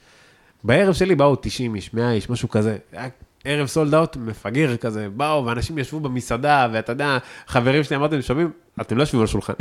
[0.63, 2.77] בערב שלי באו 90 איש, 100 איש, משהו כזה.
[2.91, 3.09] היה
[3.43, 8.51] ערב סולד אאוט, מפגר כזה, באו, ואנשים ישבו במסעדה, ואתה יודע, חברים שלי אמרתם, שומעים,
[8.81, 9.53] אתם לא יושבים על שולחן.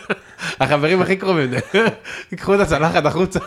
[0.60, 1.50] החברים הכי קרובים,
[2.32, 3.40] ייקחו את הצלחת החוצה.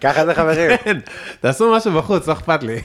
[0.00, 0.76] ככה זה חברים.
[0.84, 0.98] כן,
[1.40, 2.80] תעשו משהו בחוץ, לא אכפת לי.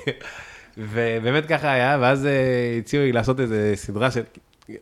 [0.77, 4.21] ובאמת ככה היה, ואז אה, הציעו לי לעשות איזה סדרה של,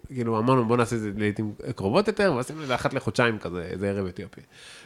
[0.07, 3.61] כאילו אמרנו בוא נעשה את זה לעיתים קרובות יותר, ועשינו את זה אחת לחודשיים כזה,
[3.71, 4.41] איזה ערב אתיופי.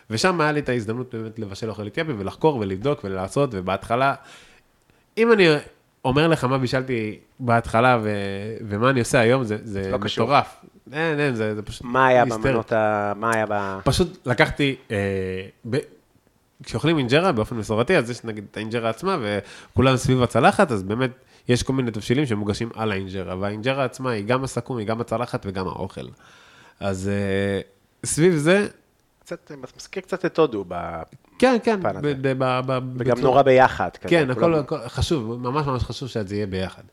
[0.09, 4.15] ושם היה לי את ההזדמנות באמת לבשל אוכל אתיופי ולחקור ולבדוק ולעשות, ובהתחלה,
[5.17, 5.47] אם אני
[6.05, 8.09] אומר לך מה בישלתי בהתחלה ו...
[8.67, 9.97] ומה אני עושה היום, זה, זה לא.
[9.97, 10.55] מטורף.
[10.93, 11.81] אין, אין, זה, זה פשוט...
[11.85, 12.25] מה היה.
[12.25, 13.13] במנות ה...
[13.15, 13.79] מה היה ב...
[13.83, 14.97] פשוט לקחתי, אה,
[15.69, 15.77] ב...
[16.63, 21.11] כשאוכלים אינג'רה באופן מסורתי, אז יש נגיד את האינג'רה עצמה, וכולם סביב הצלחת, אז באמת
[21.47, 25.45] יש כל מיני תבשילים שמוגשים על האינג'רה, והאינג'רה עצמה היא גם הסכו"ם, היא גם הצלחת
[25.45, 26.05] וגם האוכל.
[26.79, 27.61] אז אה,
[28.05, 28.67] סביב זה,
[29.19, 30.65] קצת, מזכיר קצת את הודו,
[31.39, 32.13] כן, כן, הזה.
[32.21, 33.89] ב- ב- וגם נורא ביחד.
[34.01, 36.83] כן, הכל, הכל חשוב, ממש ממש חשוב שזה יהיה ביחד.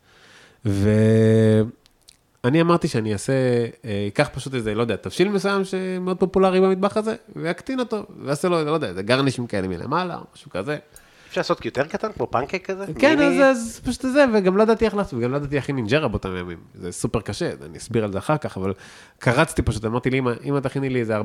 [2.45, 3.33] ואני אמרתי שאני אעשה,
[3.85, 8.49] אה, אקח פשוט איזה, לא יודע, תבשיל מסוים שמאוד פופולרי במטבח הזה, ואקטין אותו, ואעשה
[8.49, 10.79] לו, לא יודע, איזה גרנישים כאלה מלמעלה, משהו כזה.
[11.29, 12.85] אפשר לעשות יותר קטן, כמו פנקק כזה?
[12.99, 13.19] כן?
[13.21, 16.37] אז, אז פשוט זה, וגם לא ידעתי איך לעשות, וגם לא ידעתי להכין אינג'רה באותם
[16.37, 16.59] ימים.
[16.75, 18.73] זה סופר קשה, אני אסביר על זה אחר כך, אבל
[19.19, 21.23] קרצתי פשוט, אמרתי לי, אמא, אם את תכיני לי איזה 40-50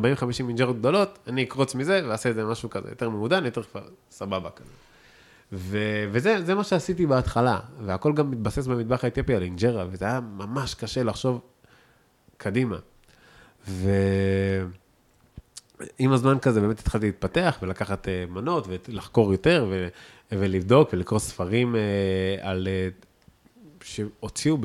[0.47, 4.69] אינג'רות גדולות, אני אקרוץ מזה ואעשה איזה משהו כזה, יותר מעודן, יותר כבר סבבה כזה.
[5.53, 10.19] ו- וזה זה מה שעשיתי בהתחלה, והכל גם מתבסס במטבח האתיופי על אינג'רה, וזה היה
[10.19, 11.41] ממש קשה לחשוב
[12.37, 12.77] קדימה.
[13.67, 13.89] ו...
[15.99, 19.87] עם הזמן כזה באמת התחלתי להתפתח ולקחת אה, מנות ולחקור יותר ו-
[20.31, 21.81] ולבדוק ולקרוא ספרים אה,
[22.41, 22.67] על...
[22.67, 22.87] אה,
[23.83, 24.57] שהוציאו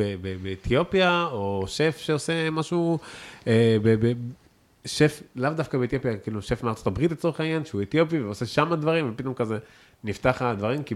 [0.43, 2.99] באתיופיה, או שף שעושה משהו,
[4.85, 9.11] שף, לאו דווקא באתיופיה, כאילו שף מארצות הברית לצורך העניין, שהוא אתיופי ועושה שם דברים,
[9.13, 9.59] ופתאום כזה
[10.05, 10.95] נפתח הדברים, כי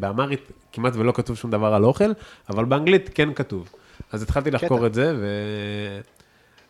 [0.00, 0.40] באמרית
[0.72, 2.12] כמעט ולא כתוב שום דבר על אוכל,
[2.50, 3.68] אבל באנגלית כן כתוב.
[4.12, 4.86] אז התחלתי לחקור קטע.
[4.86, 5.26] את זה, ו...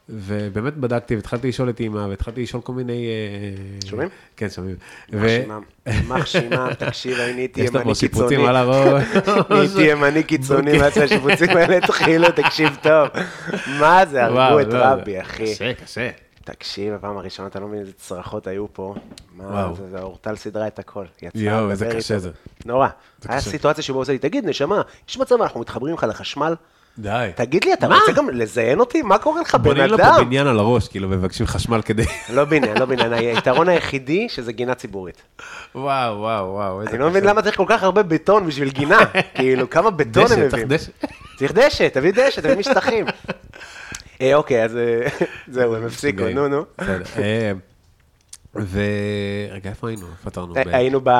[0.08, 3.06] ובאמת בדקתי, והתחלתי לשאול את אימא, והתחלתי לשאול כל מיני...
[3.06, 4.08] אה, שומעים?
[4.36, 4.76] כן, שומעים.
[5.12, 5.62] ו- מחשימם,
[6.08, 8.48] מחשימם, תקשיב, אני נהייתי יש לך ימני פה שיפוצים קיצוני.
[8.48, 9.02] על הראש.
[9.50, 13.08] נהייתי ימני קיצוני מאז שהשיפוצים האלה התחילו, תקשיב טוב.
[13.80, 15.42] מה זה, הרגו את לא, רבי, זה- אחי.
[15.54, 16.10] קשה, קשה.
[16.44, 18.94] תקשיב, הפעם הראשונה, אתה לא מבין איזה צרחות היו פה.
[19.36, 19.76] מה וואו.
[19.76, 21.04] זה, זה, אורטל סידרה את הכל.
[21.34, 22.18] יואו, איזה קשה.
[22.18, 22.30] זה.
[22.64, 22.88] נורא.
[23.28, 23.40] היה.
[23.40, 26.54] סיטואציה שבו הוא עושה לי, תגיד, נשמה, יש מצב אנחנו מתחברים לך לחשמל?
[26.98, 27.30] די.
[27.34, 27.98] תגיד לי, אתה מה?
[27.98, 29.02] רוצה גם לזיין אותי?
[29.02, 30.24] מה קורה לך, בן בונים לו פה אדם?
[30.24, 32.04] בניין על הראש, כאילו, מבקשים חשמל כדי...
[32.28, 33.12] לא בניין, לא בניין.
[33.12, 35.22] היתרון היחידי שזה גינה ציבורית.
[35.74, 37.24] וואו, וואו, וואו, איזה אני לא מבין.
[37.24, 38.98] למה צריך כל כך הרבה בטון בשביל גינה.
[39.34, 40.68] כאילו, כמה בטון דשא, הם צריך מביאים.
[40.68, 40.90] דשא.
[41.38, 43.06] צריך דשא, תביא דשא, תביא משטחים.
[44.24, 45.08] אה, אוקיי, אז אה,
[45.54, 46.28] זהו, הם הפסיקו.
[46.34, 46.64] נו, נו.
[47.18, 47.52] אה,
[48.56, 48.80] ו...
[49.50, 50.06] רגע, איפה היינו?
[50.54, 51.10] ב- היינו ב...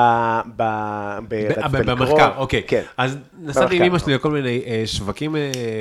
[0.55, 0.63] ב...
[1.27, 1.35] ב...
[1.71, 1.91] ב-?
[1.91, 2.63] במחקר, אוקיי.
[2.67, 2.81] כן.
[2.97, 3.83] אז נסעתי עם.
[3.83, 5.35] אמא שלי לכל מיני שווקים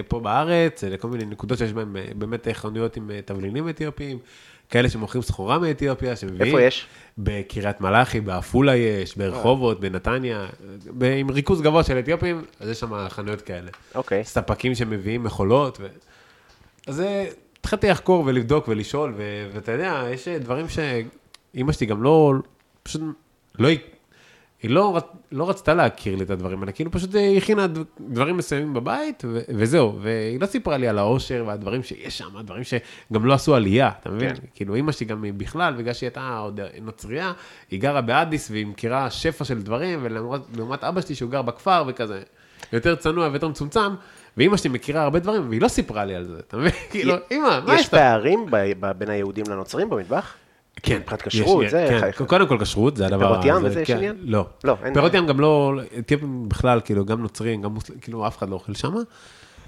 [0.08, 4.18] פה בארץ, לכל מיני נקודות שיש בהם באמת חנויות עם תבלינים אתיופיים,
[4.70, 6.42] כאלה שמוכרים סחורה מאתיופיה, שמביאים.
[6.42, 6.86] איפה יש?
[7.18, 10.46] בקריית מלאכי, בעפולה יש, ברחובות, בנתניה,
[11.18, 13.70] עם ריכוז גבוה של אתיופים, אז יש שם חנויות כאלה.
[13.94, 14.24] אוקיי.
[14.24, 15.78] ספקים שמביאים מכולות.
[15.80, 15.86] ו...
[16.86, 17.26] אז אה,
[17.60, 19.48] התחלתי לחקור ולבדוק ולשאול, ו...
[19.54, 22.32] ואתה יודע, יש אה, דברים שאימא שלי גם לא,
[22.82, 23.02] פשוט
[23.58, 23.78] לא, היא
[24.62, 24.98] היא לא,
[25.32, 29.22] לא רצתה להכיר לי את הדברים האלה, כאילו פשוט אה, הכינה ד- דברים מסוימים בבית,
[29.28, 29.40] ו...
[29.48, 33.90] וזהו, והיא לא סיפרה לי על העושר והדברים שיש שם, דברים שגם לא עשו עלייה,
[34.00, 34.34] אתה מבין?
[34.34, 34.42] כן.
[34.54, 37.32] כאילו אימא שלי גם בכלל, בגלל שהיא הייתה עוד נוצרייה,
[37.70, 42.22] היא גרה באדיס והיא מכירה שפע של דברים, ולעומת אבא שלי שהוא גר בכפר וכזה,
[42.72, 43.94] יותר צנוע ויותר מצומצם,
[44.36, 46.70] ואימא שלי מכירה הרבה דברים, והיא לא סיפרה לי על זה, אתה מבין?
[46.90, 47.94] כאילו, אימא, מה יש יש לך?
[47.94, 50.34] פערים ב- ב- בין היהודים לנוצרים במטבח?
[50.82, 50.96] כן.
[50.96, 52.00] מבחינת כשרות, יש- זה...
[52.18, 53.18] כן, קודם כל כשרות, זה הדבר...
[53.42, 54.16] פירות ים וזה יש כן, עניין?
[54.22, 54.46] לא.
[54.64, 58.38] לא, אין- פירות ים גם לא, אתיופים בכלל, כאילו, גם נוצרים, גם מוסלמים, כאילו, אף
[58.38, 58.94] אחד לא אוכל שם.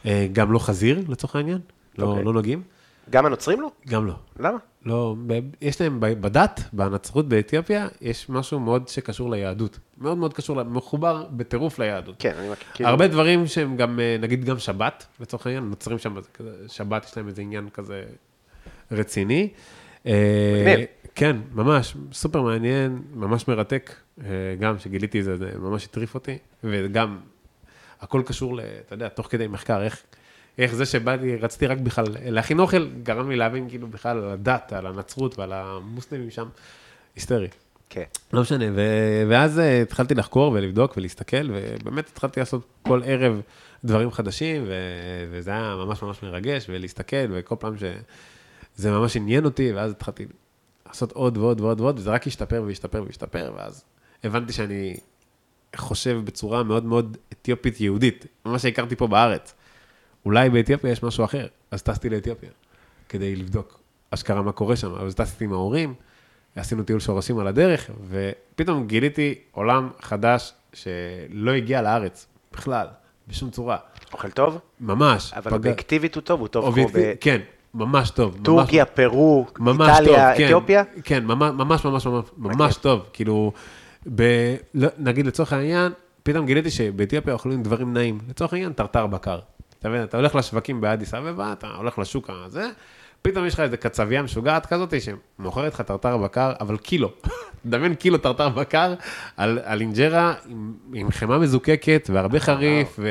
[0.07, 1.59] אה, גם לא חזיר, לצורך העניין.
[1.99, 2.25] לא אוקיי.
[2.25, 2.63] לא נוגעים.
[3.11, 3.71] גם הנוצרים לא?
[3.89, 4.15] גם לא.
[4.39, 4.59] למה?
[4.85, 5.17] לא,
[5.61, 9.79] יש להם בדת, בנצרות באתיופיה, יש משהו מאוד שקשור ליהדות.
[9.99, 12.15] מאוד מאוד קשור, מחובר בטירוף ליהדות.
[12.19, 12.67] כן, אני מכיר.
[12.75, 16.15] כאילו- הרבה דברים שהם גם, אה, נגיד גם שבת, לצורך העניין, נוצרים שם,
[16.69, 18.05] שבת יש להם איזה עניין כזה
[18.93, 19.49] רציני.
[20.07, 20.87] אה, מגניב.
[21.15, 24.27] כן, ממש, סופר מעניין, ממש מרתק, אה,
[24.61, 27.19] גם שגיליתי את זה, זה ממש הטריף אותי, וגם
[28.01, 30.03] הכל קשור, אתה יודע, תוך כדי מחקר, איך,
[30.59, 34.73] איך זה שבאתי, רציתי רק בכלל להכין אוכל, גרם לי להבין כאילו בכלל על הדת,
[34.73, 36.49] על הנצרות ועל המוסלמים שם,
[37.15, 37.49] היסטרי.
[37.91, 38.03] כן.
[38.33, 43.41] לא משנה, ו- ואז אה, התחלתי לחקור ולבדוק ולהסתכל, ובאמת התחלתי לעשות כל ערב
[43.85, 49.73] דברים חדשים, ו- וזה היה ממש ממש מרגש, ולהסתכל, וכל פעם שזה ממש עניין אותי,
[49.73, 50.27] ואז התחלתי
[50.87, 53.85] לעשות עוד ועוד ועוד ועוד, וזה רק השתפר והשתפר והשתפר, ואז
[54.25, 54.97] הבנתי שאני
[55.77, 59.55] חושב בצורה מאוד מאוד אתיופית יהודית, מה שהכרתי פה בארץ.
[60.27, 62.49] אולי באתיופיה יש משהו אחר, אז טסתי לאתיופיה,
[63.09, 65.95] כדי לבדוק אשכרה מה קורה שם, אז טסתי עם ההורים,
[66.57, 72.87] עשינו טיול שורשים על הדרך, ופתאום גיליתי עולם חדש שלא הגיע לארץ, בכלל,
[73.29, 73.77] בשום צורה.
[74.13, 74.59] אוכל טוב?
[74.81, 75.33] ממש.
[75.33, 77.41] אבל פגע- אובייקטיבית הוא טוב, הוא טוב כמו אובייקטיב- כן,
[77.75, 78.31] ממש טוב.
[78.33, 80.83] ממש- בטורקיה, פרו, ממש איטליה, טוב, כן, אתיופיה?
[81.05, 83.01] כן, ממש ממש ממש ממש, ממש טוב.
[83.13, 83.53] כאילו,
[84.15, 84.23] ב,
[84.75, 88.19] לא, נגיד לצורך העניין, פתאום גיליתי שבאתיופיה אוכלים דברים נעים.
[88.29, 89.39] לצורך העניין, טרטר בקר.
[89.87, 92.71] אתה מבין, אתה הולך לשווקים באדיס אבבה, אתה הולך לשוק הזה,
[93.23, 97.11] פתאום יש לך איזה קצבייה משוגעת כזאת שמוכרת לך טרטר בקר, על קילו.
[97.67, 98.95] דמיין קילו טרטר בקר
[99.37, 103.09] על, על אינג'רה עם, עם חמאה מזוקקת והרבה חריף ו...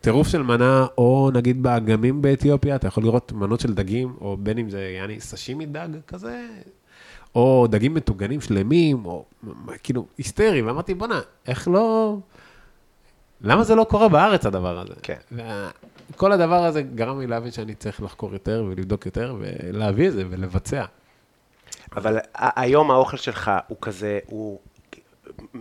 [0.00, 4.58] טירוף של מנה, או נגיד באגמים באתיופיה, אתה יכול לראות מנות של דגים, או בין
[4.58, 6.46] אם זה יעני סשימי דג כזה,
[7.34, 9.24] או דגים מטוגנים שלמים, או
[9.82, 12.16] כאילו היסטרי, ואמרתי, בואנה, איך לא...
[13.44, 14.94] למה זה לא קורה בארץ הדבר הזה?
[15.02, 15.16] כן.
[15.32, 15.70] וה-
[16.16, 20.24] כל הדבר הזה גרם לי להבין שאני צריך לחקור יותר ולבדוק יותר, ולהביא את זה
[20.30, 20.84] ולבצע.
[21.96, 24.58] אבל היום האוכל שלך הוא כזה, הוא
[25.54, 25.58] 100%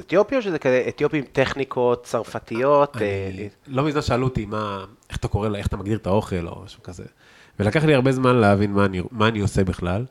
[0.00, 2.96] אתיופי, או שזה כזה אתיופי עם טכניקות צרפתיות?
[3.02, 6.06] אה, אני, לא מזמן שאלו אותי מה, איך אתה קורא, לה- איך אתה מגדיר את
[6.06, 7.04] האוכל או משהו כזה.
[7.60, 10.04] ולקח לי הרבה זמן להבין מה אני, מה אני עושה בכלל.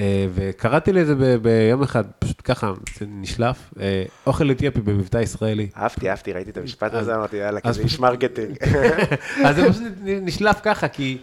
[0.00, 5.68] אה, וקראתי לזה ב, ביום אחד, פשוט ככה, זה נשלף, אה, אוכל אתיופי במבטא ישראלי.
[5.76, 8.56] אהבתי, אהבתי, ראיתי את המשפט הזה, אמרתי, יאללה, כזה איש מרקטינג.
[9.46, 11.18] אז זה פשוט נשלף ככה, כי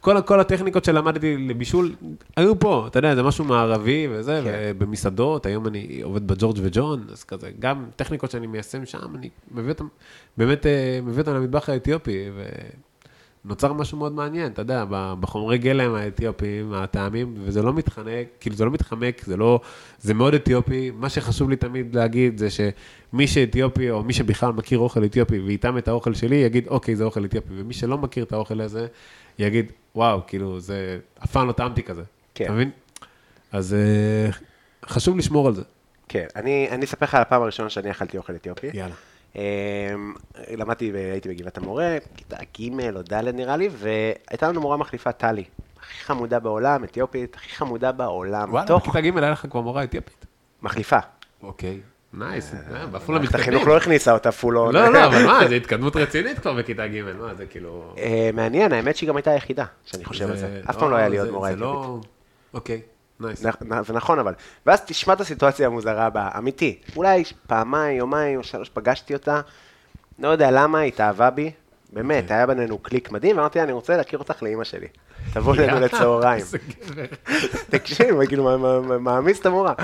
[0.00, 1.94] כל, כל הטכניקות שלמדתי לבישול
[2.36, 4.52] היו פה, אתה יודע, זה משהו מערבי וזה, כן.
[4.54, 9.72] ובמסעדות, היום אני עובד בג'ורג' וג'ון, אז כזה, גם טכניקות שאני מיישם שם, אני מביא
[9.72, 9.86] אותם,
[10.36, 12.30] באמת אה, מביא אותם למטבח האתיופי,
[13.46, 14.84] ונוצר משהו מאוד מעניין, אתה יודע,
[15.20, 19.60] בחומרי גלם האתיופיים, הטעמים, וזה לא מתחנק, כאילו זה לא מתחמק, זה לא,
[19.98, 24.78] זה מאוד אתיופי, מה שחשוב לי תמיד להגיד זה שמי שאתיופי, או מי שבכלל מכיר
[24.78, 28.32] אוכל אתיופי, ויטעם את האוכל שלי, יגיד, אוקיי, זה אוכל אתיופי, ומי שלא מכיר את
[28.32, 28.86] האוכל הזה,
[29.38, 32.02] יגיד, וואו, כאילו, זה, אף פעם לא טעמתי כזה.
[32.34, 32.44] כן.
[32.44, 32.70] אתה מבין?
[33.52, 34.30] אז אה,
[34.86, 35.62] חשוב לשמור על זה.
[36.08, 38.66] כן, אני אני אספר לך על הפעם הראשונה שאני אכלתי אוכל אתיופי.
[38.74, 38.94] יאללה.
[39.36, 40.14] אמ,
[40.56, 45.44] למדתי, הייתי בגבעת המורה, כיתה ג' או ד' נראה לי, והייתה לנו מורה מחליפה, טלי.
[45.80, 48.52] הכי חמודה בעולם, אתיופית, הכי חמודה בעולם.
[48.52, 50.26] וואלה, תוך בכיתה ג' היה לך כבר מורה אתיופית.
[50.62, 50.98] מחליפה.
[51.42, 51.80] אוקיי,
[52.14, 53.56] nice, אה, בעפולה מערכת מתקדמים.
[53.56, 54.74] החינוך לא הכניסה אותה פולון.
[54.74, 57.94] לא, לא, אבל מה, זו התקדמות רצינית כבר בכיתה ג', מה, זה כאילו...
[57.98, 60.60] אה, מעניין, האמת שהיא גם הייתה היחידה, שאני חושב על זה.
[60.70, 61.76] אף פעם לא היה לי עוד מורה זה אתיופית.
[61.84, 62.00] לא...
[62.54, 62.80] אוקיי,
[63.20, 63.40] nice.
[63.86, 64.34] זה נכון אבל.
[64.66, 66.78] ואז תשמע את הסיטואציה המוזרה הבאה, אמיתי.
[66.96, 69.40] אולי פעמיים, יומיים או שלוש פגשתי אותה,
[70.18, 71.52] לא יודע למה, היא התאהבה בי.
[71.92, 72.36] באמת, אוקיי.
[72.36, 74.86] היה בינינו קליק מדהים, ואמרתי לה, אני רוצה להכיר אותך לאימא שלי.
[75.32, 76.44] תבוא אלינו לצהריים.
[77.70, 78.58] תקשיב, כאילו,
[79.00, 79.74] מעמיס את המורה.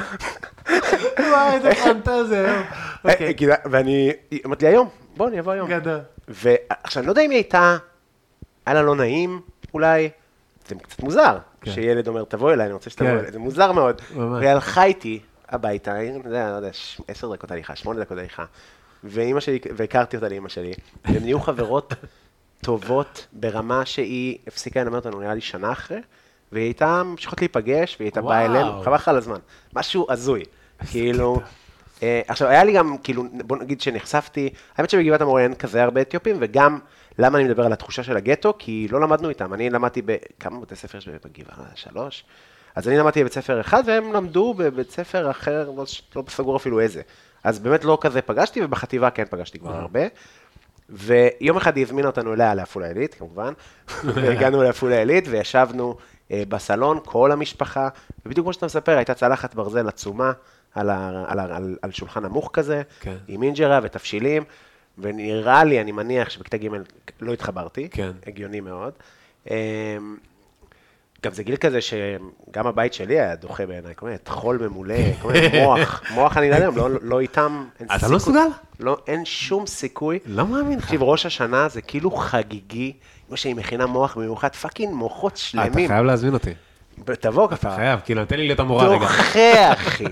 [1.18, 2.62] וואי, איזה פנטזיה.
[3.04, 3.26] אוקיי.
[3.26, 5.70] אה, כאילו, ואני, היא אמרת לי, היום, בוא, אני אבוא היום.
[5.70, 5.98] גדול.
[6.28, 7.76] ועכשיו, אני לא יודע אם היא הייתה,
[8.66, 9.40] היה לה לא נעים,
[9.74, 10.10] אולי,
[10.68, 11.70] זה קצת מוזר, כן.
[11.72, 13.18] שילד אומר, תבוא אליי, אני רוצה שתבוא כן.
[13.18, 14.02] אליי, זה מוזר מאוד.
[14.16, 18.44] והיא הלכה איתי הביתה, אני לא יודע, ש- עשר דקות הליכה, שמונה דקות הליכה,
[19.04, 20.72] ואימא שלי, והכרתי אותה לאימא שלי,
[21.04, 21.94] והן נהיו חברות
[22.64, 25.98] טובות ברמה שהיא הפסיקה ללמד אותנו, נראה לי שנה אחרי,
[26.52, 28.44] והיא הייתה ממשיכות להיפגש, והיא הייתה באה.
[28.44, 29.38] אלינו, חבל לך על הזמן,
[29.76, 30.42] משהו הזוי,
[30.90, 31.40] כאילו...
[32.02, 36.00] אה, עכשיו, היה לי גם, כאילו, בוא נגיד שנחשפתי, האמת שבגבעת המורה אין כזה הרבה
[36.00, 36.78] אתיופים, וגם,
[37.18, 38.54] למה אני מדבר על התחושה של הגטו?
[38.58, 39.54] כי לא למדנו איתם.
[39.54, 41.66] אני למדתי בכמה בתי ספר יש בגבעה?
[41.74, 42.24] שלוש?
[42.74, 45.84] אז אני למדתי בבית ספר אחד, והם למדו בבית ספר אחר, לא,
[46.16, 47.02] לא סגור אפילו איזה.
[47.44, 50.00] אז באמת לא כזה פגשתי, ובחטיבה כן פגשתי כבר הרבה.
[50.90, 53.52] ויום אחד היא הזמינה אותנו אליה לעפולה עילית, כמובן,
[54.04, 55.96] והגענו לעפולה עילית, וישבנו
[56.30, 57.88] אה, בסלון, כל המשפחה,
[58.26, 60.32] ובדיוק כמו שאתה מספר, הייתה צלחת ברזל עצומה
[60.74, 63.16] על, ה, על, ה, על, על שולחן נמוך כזה, כן.
[63.28, 64.44] עם אינג'רה ותבשילים,
[64.98, 66.68] ונראה לי, אני מניח שבכיתה ג'
[67.20, 68.10] לא התחברתי, כן.
[68.26, 68.92] הגיוני מאוד.
[69.50, 69.56] אה,
[71.24, 75.32] גם זה גיל כזה שגם הבית שלי היה דוחה בעיניי, כל מיני טחול ממולא, כל
[75.32, 78.16] מיני מוח, מוח אני לא יודע, לא, לא איתם, אין אתה לא סיכוי.
[78.16, 78.46] מסוגל?
[78.80, 80.18] לא, אין שום סיכוי.
[80.26, 80.84] לא מאמין לך.
[80.84, 82.92] תקשיב, ראש השנה זה כאילו חגיגי,
[83.28, 85.88] כמו שהיא מכינה מוח במיוחד, fucking מוחות אתה שלמים.
[85.88, 86.50] חייב להזמין אותי.
[87.20, 87.76] תבוא כפה.
[87.76, 88.98] חייב, כאילו, תן לי להיות המורה רגע.
[88.98, 90.04] דוחה, אחי.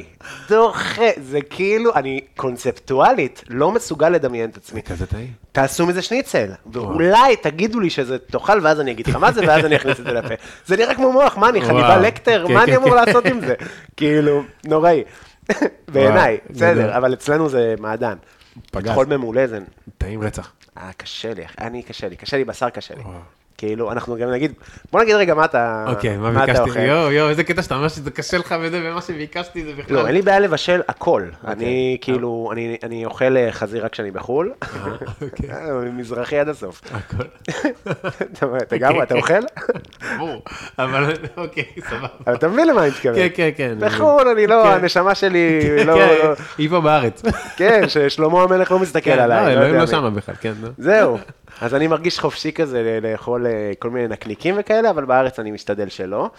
[0.48, 1.02] דוחה.
[1.22, 4.82] זה כאילו, אני קונספטואלית לא מסוגל לדמיין את עצמי.
[4.82, 5.32] כזה טעים.
[5.52, 9.64] תעשו מזה שניצל, ואולי תגידו לי שזה תאכל, ואז אני אגיד לך מה זה, ואז
[9.64, 10.34] אני אכניס את זה לפה.
[10.66, 12.02] זה נראה כמו מוח, מה אני, וואו.
[12.02, 12.96] לקטר, כן, מה אני כן, אמור כן.
[12.96, 13.54] לעשות עם זה?
[13.96, 15.04] כאילו, נוראי.
[15.92, 16.96] בעיניי, בסדר.
[16.96, 18.16] אבל אצלנו זה מעדן.
[18.70, 18.90] פגז.
[18.94, 19.58] חול ממולא זה
[19.98, 20.52] טעים רצח.
[20.78, 21.44] אה, קשה לי.
[21.60, 23.02] אני קשה לי, קשה לי, בשר קשה לי.
[23.60, 24.52] כאילו, אנחנו גם נגיד,
[24.92, 26.80] בוא נגיד רגע מה אתה אוקיי, מה ביקשתי?
[26.82, 29.96] יואו, יואו, איזה קטע שאתה אומר שזה קשה לך וזה, ומה שביקשתי זה בכלל.
[29.96, 31.22] לא, אין לי בעיה לבשל הכל.
[31.42, 31.52] אוקיי.
[31.54, 34.52] אני כאילו, אני- אני אוכל אה, חזיר רק כשאני בחו"ל.
[35.22, 35.50] אוקיי.
[35.54, 36.80] אה, מזרחי עד הסוף.
[36.92, 37.22] הכל.
[38.62, 39.40] אתה- גם, אתה אוכל?
[40.18, 40.42] ברור.
[40.78, 42.06] אבל אוקיי, סבבה.
[42.26, 43.14] אבל אתה מבין למה אני מתכוון.
[43.14, 43.74] כן, כן, כן.
[43.80, 44.70] בחו"ל, אני לא, כן.
[44.70, 45.94] הנשמה שלי לא...
[45.94, 47.22] כן, לא- היא פה בארץ.
[47.56, 49.40] כן, ששלמה המלך לא מסתכל כן, עליי.
[49.54, 49.86] לא, לא אלוהים לא.
[49.86, 50.52] שמה בכלל, כן.
[50.60, 50.68] נו.
[50.78, 51.18] זהו.
[51.60, 55.88] אז אני מרגיש חופשי כזה לאכול אה, כל מיני נקניקים וכאלה, אבל בארץ אני משתדל
[55.88, 56.30] שלא.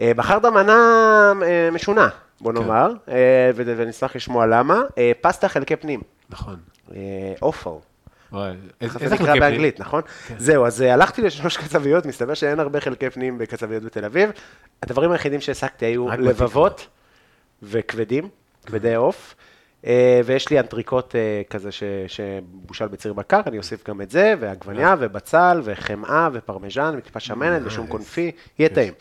[0.00, 2.08] אה, בחרת מנה אה, משונה,
[2.40, 4.80] בוא נאמר, אה, ו- ונשמח לשמוע למה.
[4.98, 6.56] אה, פסטה חלקי פנים, נכון.
[7.42, 7.70] אופל.
[8.32, 8.52] וואי,
[8.88, 9.40] ככה זה נקרא?
[9.40, 10.02] באנגלית, נכון?
[10.38, 14.30] זהו, אז אה, הלכתי לשלוש קצביות, מסתבר שאין הרבה חלקי פנים בקצביות בתל אביב.
[14.82, 16.86] הדברים היחידים שהעסקתי היו לבבות
[17.62, 18.28] וכבדים,
[18.66, 19.51] כבדי עוף, אה,
[20.24, 24.94] ויש לי אנטריקוט אה, כזה ש- שבושל בציר בקר, אני אוסיף גם את זה, ועגבניה,
[24.98, 28.92] ובצל, וחמאה, ופרמיז'ן, וטיפה שמנת, ושום קונפי, יהיה טעים.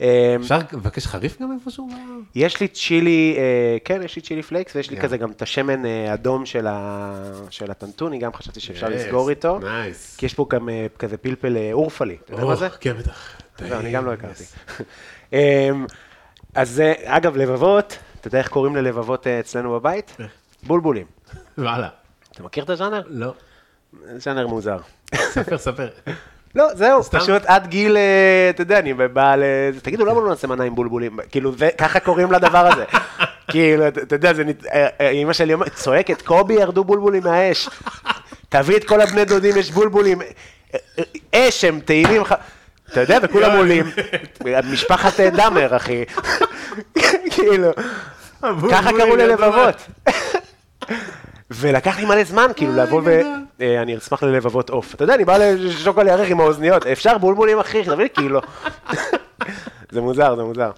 [0.00, 1.88] אה, אפשר לבקש חריף גם איפשהו?
[2.34, 4.96] יש לי צ'ילי, אה, כן, יש לי chili flakes, ויש לי.
[4.96, 9.58] כזה גם את השמן אה, אדום של הטנטוני, גם חשבתי שאפשר לסגור איתו.
[9.58, 10.16] nice.
[10.16, 12.68] כי יש פה גם אה, כזה פלפל אה, אורפלי, אתה יודע מה זה?
[12.80, 13.40] כן, בטח.
[13.68, 14.44] לא, אני גם לא הכרתי.
[15.32, 15.86] אמ,
[16.54, 20.16] אז אגב, לבבות, אתה יודע איך קוראים ללבבות אה, אצלנו בבית?
[20.62, 21.06] בולבולים.
[21.58, 21.88] וואלה.
[22.32, 23.02] אתה מכיר את הז'אנר?
[23.06, 23.34] לא.
[24.16, 24.78] ז'אנר מוזר.
[25.14, 25.88] ספר, ספר.
[26.54, 27.18] לא, זהו, סתם?
[27.18, 29.42] פשוט עד גיל, אה, אתה יודע, אני בא ל...
[29.82, 31.18] תגידו, למה לא נעשה מנה עם בולבולים?
[31.30, 32.84] כאילו, זה- ככה קוראים לדבר הזה.
[33.50, 34.42] כאילו, אתה יודע, זה...
[34.72, 37.68] אה, אה, אמא שלי צועקת, קובי, ירדו בולבולים מהאש.
[38.48, 40.22] תביא את כל הבני דודים, יש בולבולים.
[40.22, 40.28] אה,
[41.34, 42.22] אה, אש, הם טעימים.
[42.92, 43.84] אתה יודע, וכולם עולים.
[44.72, 46.04] משפחת אה, דאמר, אחי.
[47.40, 47.70] כאילו,
[48.70, 49.86] ככה קראו ללבבות.
[51.50, 53.20] ולקח לי מלא זמן, כאילו, לבוא ו...
[53.60, 54.94] אה, אני אשמח ללבבות עוף.
[54.94, 58.40] אתה יודע, אני בא לשוקול ירח עם האוזניות, אפשר בולבולים, אחי, תביא לי כאילו.
[59.92, 60.70] זה מוזר, זה מוזר.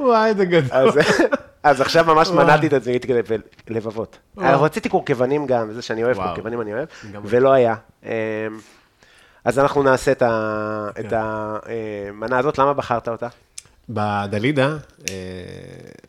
[0.00, 0.78] וואי, זה גדול.
[1.62, 3.36] אז- עכשיו ממש מנעתי את עצמי, הייתי כזה,
[3.68, 4.18] לבבות.
[4.36, 6.16] רציתי קורקבנים גם, וזה שאני אוהב.
[6.16, 6.88] קורקבנים אני אוהב,
[7.24, 7.74] ולא היה.
[8.04, 8.10] אמ,
[9.44, 13.28] אז אנחנו נעשה את המנה הזאת, למה בחרת אותה?
[13.88, 14.68] בדלידה,
[15.10, 15.14] אה,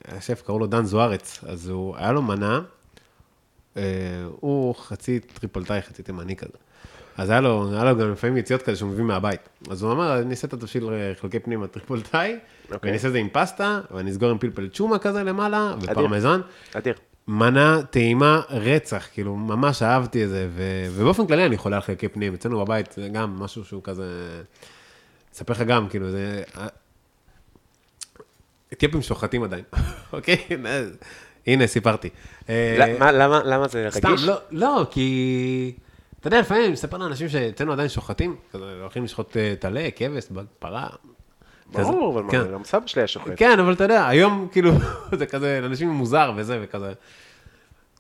[0.08, 2.62] השף קראו לו דן זוארץ, אז הוא, היה לו מנה,
[3.78, 3.84] אה,
[4.40, 6.58] הוא חצי טריפולטאי, חצי תימני כזה.
[7.18, 9.50] אז היה לו, היה לו גם לפעמים יציאות כזה שהוא מביא מהבית.
[9.70, 12.80] אז הוא אמר, אני אעשה את התבשיל אה, חלקי פנים הטריפולטאי, אוקיי.
[12.84, 16.42] ואני אעשה את זה עם פסטה, ואני אסגור עם פלפל צ'ומה כזה למעלה, ופרמזן.
[16.74, 16.94] אדיר.
[17.28, 20.64] מנה טעימה רצח, כאילו, ממש אהבתי את זה, ו...
[20.92, 24.06] ובאופן כללי אני חולה על חלקי פנים, אצלנו בבית זה גם משהו שהוא כזה,
[25.34, 26.44] אספר לך גם, כאילו, זה...
[28.78, 29.64] אתיופים שוחטים עדיין,
[30.14, 30.38] אוקיי?
[31.48, 32.10] הנה, סיפרתי.
[32.50, 34.24] אה, למה- זה סתם, רגיש?
[34.24, 35.74] לא, לא, כי...
[36.20, 38.36] אתה יודע, לפעמים אני מספר לאנשים שאצלנו עדיין שוחטים,
[38.82, 40.24] הולכים לשחוט אה, טלה, כבש,
[40.60, 40.88] פרה.
[41.72, 42.38] ברור, אבל כן.
[42.42, 43.32] מה, גם סבא שלי היה שוחט.
[43.36, 44.72] כן, אבל אתה יודע, היום כאילו,
[45.20, 46.94] זה כזה, לאנשים מוזר וזה וכזה.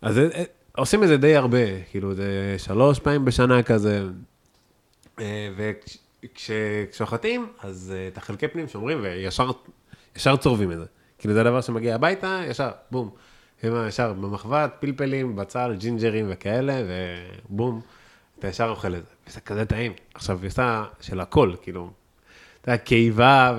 [0.01, 0.43] אז זה- אה,
[0.77, 2.25] עושים את זה די הרבה, כאילו, זה
[2.57, 4.03] שלוש פעמים בשנה כזה.
[6.23, 9.51] וכששוחטים, אז אה, את החלקי פנים שומרים וישר
[10.17, 10.85] ישר צורבים את זה.
[11.17, 13.09] כאילו, זה הדבר שמגיע הביתה, ישר, בום.
[13.87, 16.81] ישר במחבת, פלפלים, בצל, ג'ינג'רים וכאלה,
[17.49, 17.81] ובום,
[18.39, 19.11] אתה ישר אוכל את זה.
[19.27, 19.93] וזה כזה טעים.
[20.13, 21.91] עכשיו, עושה של הכל, כאילו,
[22.67, 23.57] אתה יודע, קיבה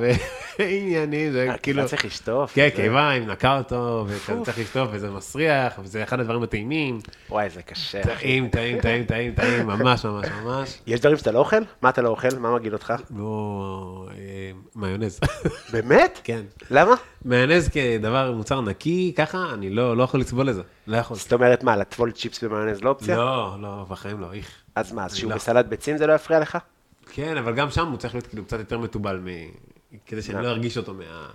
[0.58, 1.58] ועניינים, זה אה, כאילו...
[1.62, 1.86] כאילו...
[1.86, 2.54] צריך לשטוף.
[2.54, 7.00] כן, קיבה, אם נקע אותו, וכזה צריך לשטוף, וזה מסריח, וזה אחד הדברים הטעימים.
[7.30, 8.02] וואי, זה קשה.
[8.02, 10.78] טעים, טעים, טעים, טעים, טעים, ממש, ממש, ממש.
[10.86, 11.56] יש דברים שאתה לא אוכל?
[11.82, 12.28] מה אתה לא אוכל?
[12.38, 12.92] מה מגעיל אותך?
[13.16, 15.20] לא, אה, מיונז.
[15.72, 16.20] באמת?
[16.24, 16.40] כן.
[16.70, 16.94] למה?
[17.24, 20.62] מיונז כדבר, מוצר נקי, ככה, אני לא לא יכול לסבול את זה.
[20.86, 21.16] לא יכול.
[21.16, 23.16] זאת אומרת, מה, לטבול צ'יפס במיונז לא אופציה?
[23.16, 24.50] לא, לא, בחיים לא, איך.
[24.74, 25.36] אז מה, אז שהוא לא.
[25.36, 26.58] בסלט ביצים זה לא יפריע לך?
[27.18, 30.48] כן, אבל גם שם הוא צריך להיות כאילו קצת יותר מתובל, מ- כדי שאני לא
[30.48, 31.28] ארגיש אותו מה...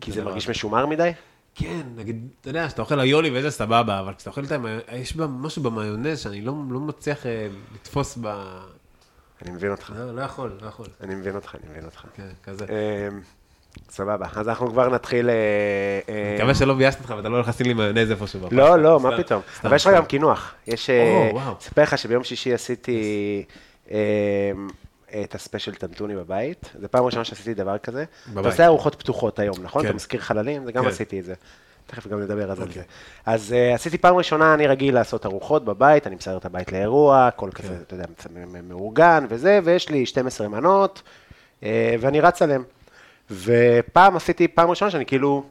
[0.00, 0.48] כי זה מרגיש.
[0.48, 1.10] משומר מדי?
[1.54, 5.16] כן, נגיד, אתה יודע, כשאתה אוכל איולי וזה סבבה, אבל כשאתה אוכל את המיונז, יש
[5.16, 8.26] בה משהו במיונז שאני לא לא מצליח אה, לתפוס ב...
[9.42, 9.92] אני מבין אותך.
[9.96, 10.86] לא, לא יכול, לא יכול.
[11.00, 12.04] אני מבין אותך, אני מבין אותך.
[12.16, 12.66] כן, כזה.
[12.68, 13.20] אמ,
[13.90, 15.30] סבבה, אז אנחנו כבר נתחיל...
[15.30, 15.34] אה,
[16.08, 18.40] אה, אני מקווה שלא ביאסתי אותך ואתה לא הולך לשים לי מיונז איפשהו.
[18.50, 19.42] לא, לא, מה פתאום.
[19.64, 19.94] אבל יש לך.
[19.94, 20.54] גם קינוח.
[20.66, 20.90] יש...
[21.60, 23.44] אספר לך שביום שישי עשיתי
[25.24, 26.70] את הספיישל טנטוני בבית.
[26.80, 28.02] זו פעם ראשונה שעשיתי דבר כזה.
[28.02, 28.46] אתה בבית.
[28.46, 29.82] עושה ארוחות פתוחות היום, נכון?
[29.82, 29.88] כן.
[29.88, 30.64] אתה מזכיר חללים?
[30.64, 30.90] זה גם כן.
[30.90, 31.34] עשיתי את זה.
[31.86, 32.82] תכף גם נדבר אז על אוקיי.
[32.82, 32.88] זה.
[33.26, 37.26] אז אה, עשיתי פעם ראשונה, אני רגיל לעשות ארוחות בבית, אני מסייר את הבית לאירוע,
[37.26, 37.62] הכל כן.
[37.62, 38.04] כזה, אתה יודע,
[38.62, 41.02] מאורגן וזה, ויש לי 12 מנות,
[41.62, 42.62] אה, ואני רץ עליהן.
[43.30, 45.44] ופעם עשיתי, פעם ראשונה שאני כאילו,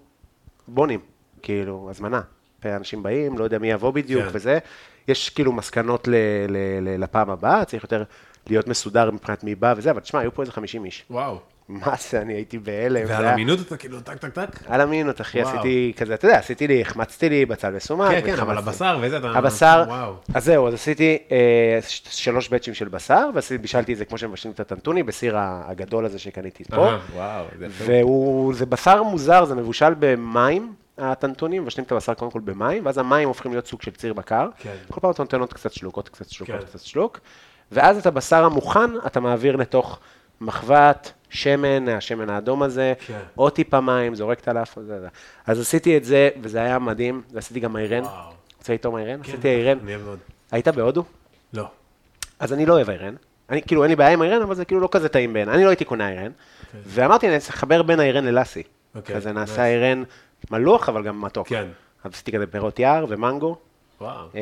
[0.67, 0.99] בונים,
[1.41, 2.21] כאילו, הזמנה.
[2.65, 4.29] אנשים באים, לא יודע מי יבוא בדיוק כן.
[4.33, 4.59] וזה.
[5.07, 6.15] יש כאילו מסקנות ל,
[6.47, 8.03] ל, ל, לפעם הבאה, צריך יותר
[8.47, 11.03] להיות מסודר מבחינת מי בא וזה, אבל תשמע, היו פה איזה 50 איש.
[11.09, 11.39] וואו.
[11.71, 13.03] מה זה, אני הייתי בהלם.
[13.07, 14.49] ועל אמינות אתה כאילו טק טק טק?
[14.67, 15.41] על אמינות, אחי.
[15.41, 18.11] עשיתי כזה, אתה יודע, עשיתי לי, החמצתי לי בצל וסומק.
[18.11, 18.57] כן, כן, אבל.
[18.57, 19.27] הבשר וזה, אתה...
[19.27, 20.13] הבשר, וואו.
[20.33, 21.79] אז זהו, אז עשיתי אה,
[22.09, 26.63] שלוש בצ'ים של בשר, ובישלתי את זה כמו שמבשלים את הטנטוני, בסיר הגדול הזה שקניתי
[26.63, 26.95] פה.
[27.15, 27.45] וואו.
[27.69, 32.97] והוא, זה בשר מוזר, זה מבושל במים, הטנטונים, מבשלים את הבשר קודם כל במים, ואז
[32.97, 34.47] המים הופכים להיות סוג של ציר בקר.
[34.57, 34.75] כן.
[34.91, 36.55] כל פעם אתה נותן עוד קצת שלוק, עוד קצת שלוק, כן.
[36.55, 37.19] עוד קצת שלוק,
[37.71, 39.99] ואז את הבשר המוכן, אתה מעביר לתוך
[40.41, 43.19] מחבת, שמן, השמן האדום הזה, כן.
[43.35, 45.07] עוד טיפה מים, זורק את הלאף, זה, זה.
[45.47, 48.03] אז עשיתי את זה, וזה היה מדהים, ועשיתי גם איירן.
[48.03, 48.31] וואו.
[48.57, 49.23] רוצה לטעום איירן?
[49.23, 49.77] כן, עשיתי איירן.
[49.83, 50.19] אני אוהב מאוד.
[50.51, 51.03] היית בהודו?
[51.53, 51.65] לא.
[52.39, 53.15] אז אני לא אוהב איירן.
[53.49, 55.55] אני, כאילו, אין לי בעיה עם איירן, אבל זה כאילו לא כזה טעים בעיניי.
[55.55, 56.31] אני לא הייתי קונה איירן.
[56.85, 58.63] ואמרתי, אני אנסה לחבר בין איירן ללאסי.
[58.95, 59.33] אוקיי, כזה nice.
[59.33, 60.03] נעשה איירן
[60.51, 61.47] מלוח, אבל גם מתוק.
[61.47, 61.67] כן.
[62.03, 63.57] אז עשיתי כזה פירות יער ומנגו,
[64.01, 64.27] וואו.
[64.35, 64.41] אה,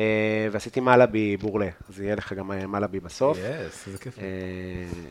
[0.52, 1.68] ועשיתי מלאבי בורלה.
[1.88, 3.38] אז יהיה לך גם אה, מלאבי בסוף.
[3.38, 4.18] יס, איזה כיף.
[4.18, 4.24] אה,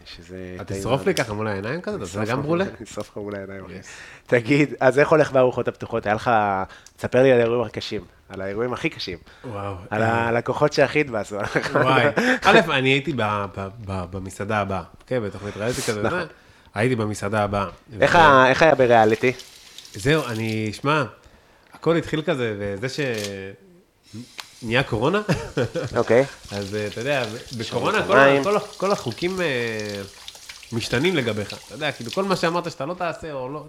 [0.05, 0.37] שזה...
[0.61, 1.05] אתה תשרוף.
[1.05, 1.97] לי ככה מול העיניים כזה?
[1.97, 2.65] אתה גם לך- ברולה?
[2.81, 3.63] נשרוף לך מול העיניים.
[4.27, 6.05] תגיד, אז איך הולך בארוחות הפתוחות?
[6.05, 6.31] היה לך...
[6.97, 8.01] תספר לי על האירועים הקשים.
[8.29, 9.17] על האירועים הכי קשים.
[9.45, 9.75] וואו.
[9.89, 11.35] על הלקוחות שהכי התבאסו.
[11.73, 12.05] וואי.
[12.45, 13.13] א', אני הייתי
[13.85, 14.83] במסעדה הבאה.
[15.07, 16.01] כן, בתוכנית ריאליטי כזה.
[16.03, 16.23] נכון.
[16.73, 17.65] הייתי במסעדה הבאה.
[18.01, 18.15] איך
[18.61, 19.31] היה בריאליטי?
[19.93, 21.03] זהו, אני, שמע,
[21.73, 22.99] הכל התחיל כזה, וזה ש...
[24.63, 25.21] נהיה קורונה,
[25.97, 26.25] אוקיי.
[26.51, 27.25] אז אה, אתה יודע,
[27.57, 28.05] בקורונה
[28.77, 30.01] כל, החוקים אה,
[30.71, 31.53] משתנים לגביך.
[31.53, 33.63] אתה יודע, כאילו כל מה שאמרת שאתה לא תעשה או לא...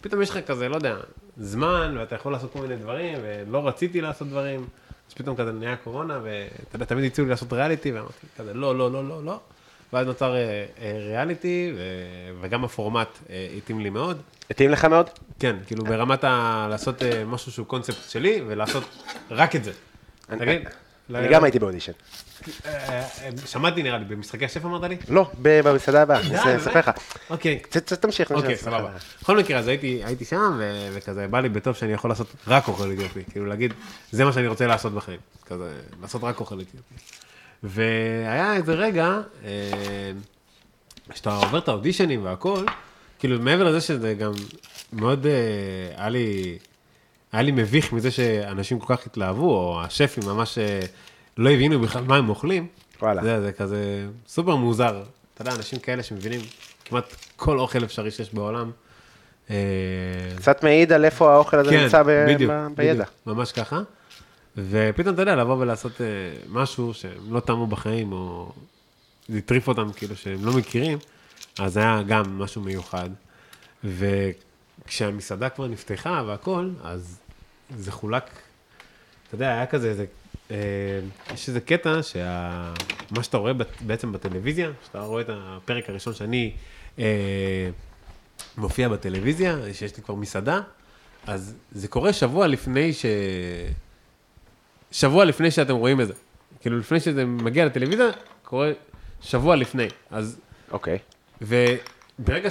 [0.00, 0.96] פתאום יש לך כזה, לא יודע,
[1.36, 4.66] זמן, ואתה יכול לעשות כל מיני דברים, ולא רציתי לעשות דברים,
[5.08, 8.78] אז פתאום כזה נהיה קורונה, ואתה יודע, תמיד הציעו לי לעשות ריאליטי, ואמרתי כזה, לא,
[8.78, 9.40] לא, לא, לא, לא.
[9.92, 10.64] ואז נוצר אה,
[11.08, 11.72] ריאליטי,
[12.40, 13.18] וגם הפורמט
[13.56, 14.20] התאים לי מאוד.
[14.50, 15.10] התאים לך מאוד?
[15.38, 16.66] כן, כאילו ברמת ה...
[16.70, 18.84] לעשות משהו שהוא קונספט שלי, ולעשות
[19.30, 19.72] רק את זה.
[20.38, 20.62] תגיד.
[21.14, 21.92] אני גם הייתי באודישן.
[22.66, 24.96] אה, אה, שמעתי נראה לי, במשחקי השף אמרת לי?
[25.08, 26.90] לא, במסעדה הבאה, אני די, אספר לך.
[27.30, 27.58] אוקיי.
[27.68, 28.30] ת- ת- תמשיך.
[28.32, 28.90] אוקיי, אני סבבה.
[29.22, 30.60] בכל מקרה, אז הייתי, שם,
[30.92, 33.20] וכזה, בא לי בטוב שאני יכול לעשות רק אוכל אתיופי.
[33.30, 33.74] כאילו להגיד,
[34.12, 35.18] זה מה שאני רוצה לעשות בחיים.
[35.46, 35.72] כזה,
[36.02, 36.94] לעשות רק אוכל אתיופי.
[37.62, 39.50] והיה איזה רגע, אה,
[41.14, 42.64] שאתה עובר את האודישנים והכל,
[43.18, 44.32] כאילו מעבר לזה שזה גם
[44.92, 45.32] מאוד, אה,
[45.96, 46.58] היה לי,
[47.32, 50.80] היה לי מביך מזה שאנשים כל כך התלהבו, או השפים ממש אה,
[51.36, 52.66] לא הבינו בכלל מה הם אוכלים.
[53.02, 53.22] וואלה.
[53.22, 55.02] זה, זה כזה סופר מוזר.
[55.34, 56.40] אתה יודע, אנשים כאלה שמבינים
[56.84, 58.70] כמעט כל אוכל אפשרי שיש בעולם.
[59.50, 59.56] אה,
[60.36, 62.92] קצת מעיד על איפה האוכל הזה כן, נמצא ב- בדיוק, ב- בידע.
[62.92, 63.80] בדיוק, ממש ככה.
[64.56, 66.06] ופתאום אתה יודע, לבוא ולעשות אה,
[66.48, 68.52] משהו שהם לא טעמו בחיים, או
[69.28, 70.98] לטריף אותם כאילו שהם לא מכירים,
[71.58, 73.10] אז היה גם משהו מיוחד.
[73.84, 77.19] וכשהמסעדה כבר נפתחה והכל, אז
[77.76, 78.24] זה חולק,
[79.26, 80.04] אתה יודע, היה כזה איזה,
[80.50, 80.56] אה,
[81.34, 86.52] יש איזה קטע שמה שאתה רואה בעצם בטלוויזיה, שאתה רואה את הפרק הראשון שאני
[86.98, 87.70] אה,
[88.56, 90.60] מופיע בטלוויזיה, שיש לי כבר מסעדה,
[91.26, 93.06] אז זה קורה שבוע לפני ש...
[94.92, 96.14] שבוע לפני שאתם רואים את זה.
[96.60, 98.08] כאילו, לפני שזה מגיע לטלוויזיה,
[98.44, 98.72] קורה
[99.20, 99.88] שבוע לפני.
[100.10, 100.40] אז,
[100.70, 100.98] אוקיי.
[101.42, 102.50] וברגע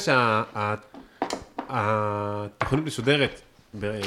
[1.60, 3.42] שהתוכנית משודרת,
[3.80, 4.00] ב-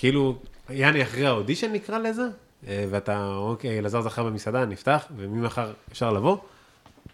[0.00, 0.38] כאילו,
[0.70, 2.22] יעני אחרי האודישן נקרא לזה,
[2.66, 6.36] אה, ואתה, אוקיי, אלעזר זכר במסעדה, נפתח, וממחר אפשר לבוא.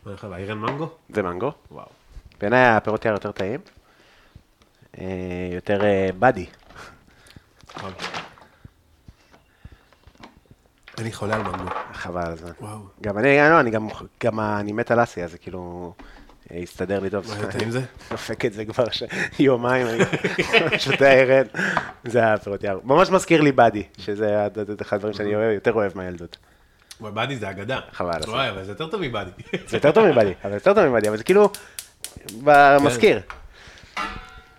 [0.07, 0.33] מה נאכל?
[0.33, 0.89] איירן מנגו?
[1.09, 1.53] זה מנגו.
[1.71, 1.87] וואו.
[2.41, 3.61] בעיניי הפירות יער יותר טעים.
[4.99, 5.05] אה,
[5.53, 6.09] יותר אה.
[7.81, 7.93] וואו.
[10.99, 11.71] אני חולה על מנגו.
[11.93, 12.53] חבל על הזמן.
[12.61, 12.79] וואו.
[13.01, 13.89] גם אני, לא, אני גם,
[14.25, 15.95] גם אני מת על אסי, אז זה כאילו,
[16.63, 17.29] הסתדר לי טוב.
[17.29, 17.81] מה יותר עם זה?
[18.11, 18.85] דופק את זה כבר
[19.39, 19.99] יומיים, אני
[20.79, 21.47] שותה ערן.
[22.05, 22.79] זה הפירות יער.
[22.85, 24.47] ממש מזכיר לי באדי, שזה
[24.83, 26.37] אחד הדברים שאני אוהב- יותר אוהב מהילדות.
[27.01, 27.81] באדי זה אגדה.
[27.93, 28.21] חבל.
[28.29, 29.31] וואי, אבל זה יותר טוב מבאדי.
[29.67, 31.51] זה יותר טוב מבאדי, אבל יותר טוב מבאדי, אבל זה כאילו,
[32.45, 33.21] במזכיר.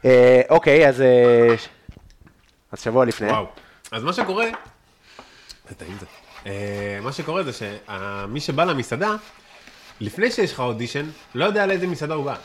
[0.06, 1.56] אה, אוקיי, אז אה,
[2.72, 3.28] אז שבוע לפני.
[3.30, 3.46] וואו.
[3.92, 4.46] אז מה שקורה,
[5.70, 6.06] זה זה.
[6.46, 9.16] אה, מה שקורה זה שמי שבא למסעדה,
[10.00, 12.36] לפני שיש לך אודישן, לא יודע לאיזה מסעדה הוא בא.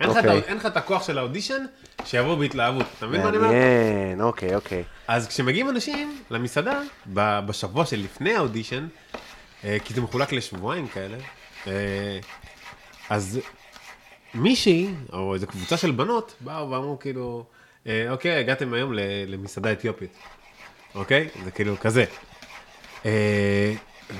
[0.00, 0.40] אין לך אוקיי.
[0.46, 1.64] אין לך את הכוח של האודישן,
[2.04, 2.86] שיבוא בהתלהבות.
[2.98, 3.48] אתה מבין מה אני אומר?
[3.48, 4.84] מעניין, אוקיי, אוקיי.
[5.08, 8.86] אז כשמגיעים אנשים למסעדה, בשבוע שלפני האודישן,
[9.64, 11.16] אה, כי זה מחולק לשבועיים כאלה,
[11.66, 12.18] אה,
[13.10, 13.40] אז
[14.34, 17.44] מישהי, או איזו קבוצה של בנות, באו ואמרו כאילו,
[17.86, 18.92] אה, אוקיי, הגעתם היום
[19.26, 20.16] למסעדה אתיופית,
[20.94, 21.28] אוקיי?
[21.44, 22.04] זה כאילו כזה.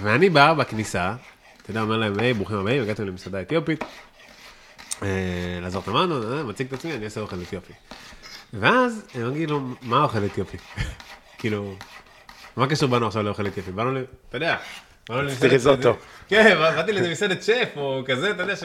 [0.03, 1.15] ואני בא בכניסה,
[1.69, 3.85] אתה יודע, אומר להם, היי, ברוכים הבאים, הגעתם למסעדה אתיופית.
[5.03, 5.09] אה,
[5.63, 7.73] לעזור את המנו, אה, מציג את עצמי, אני אעשה אוכל אתיופי.
[8.53, 10.57] ואז הם יגידו, מה אוכל אתיופי?
[11.39, 11.75] כאילו,
[12.57, 13.71] מה קשור באנו עכשיו לאוכל אתיופי?
[13.73, 14.57] באנו, ל- אתה יודע,
[15.09, 15.53] באנו למסעדת...
[15.53, 15.97] ריזוטו.
[16.29, 18.65] כן, באתי לאיזה מסעדת שף או כזה, אתה יודע ש...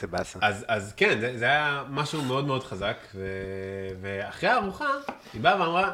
[0.00, 0.38] זה באסה.
[0.42, 3.26] אז, אז כן, זה, זה היה משהו מאוד מאוד חזק, ו,
[4.00, 4.88] ואחרי הארוחה,
[5.32, 5.90] היא באה ואמרה,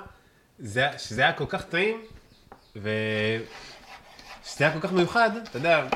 [0.58, 2.00] זה, שזה היה כל כך טעים,
[4.48, 5.86] ושזה היה כל כך מיוחד, אתה יודע,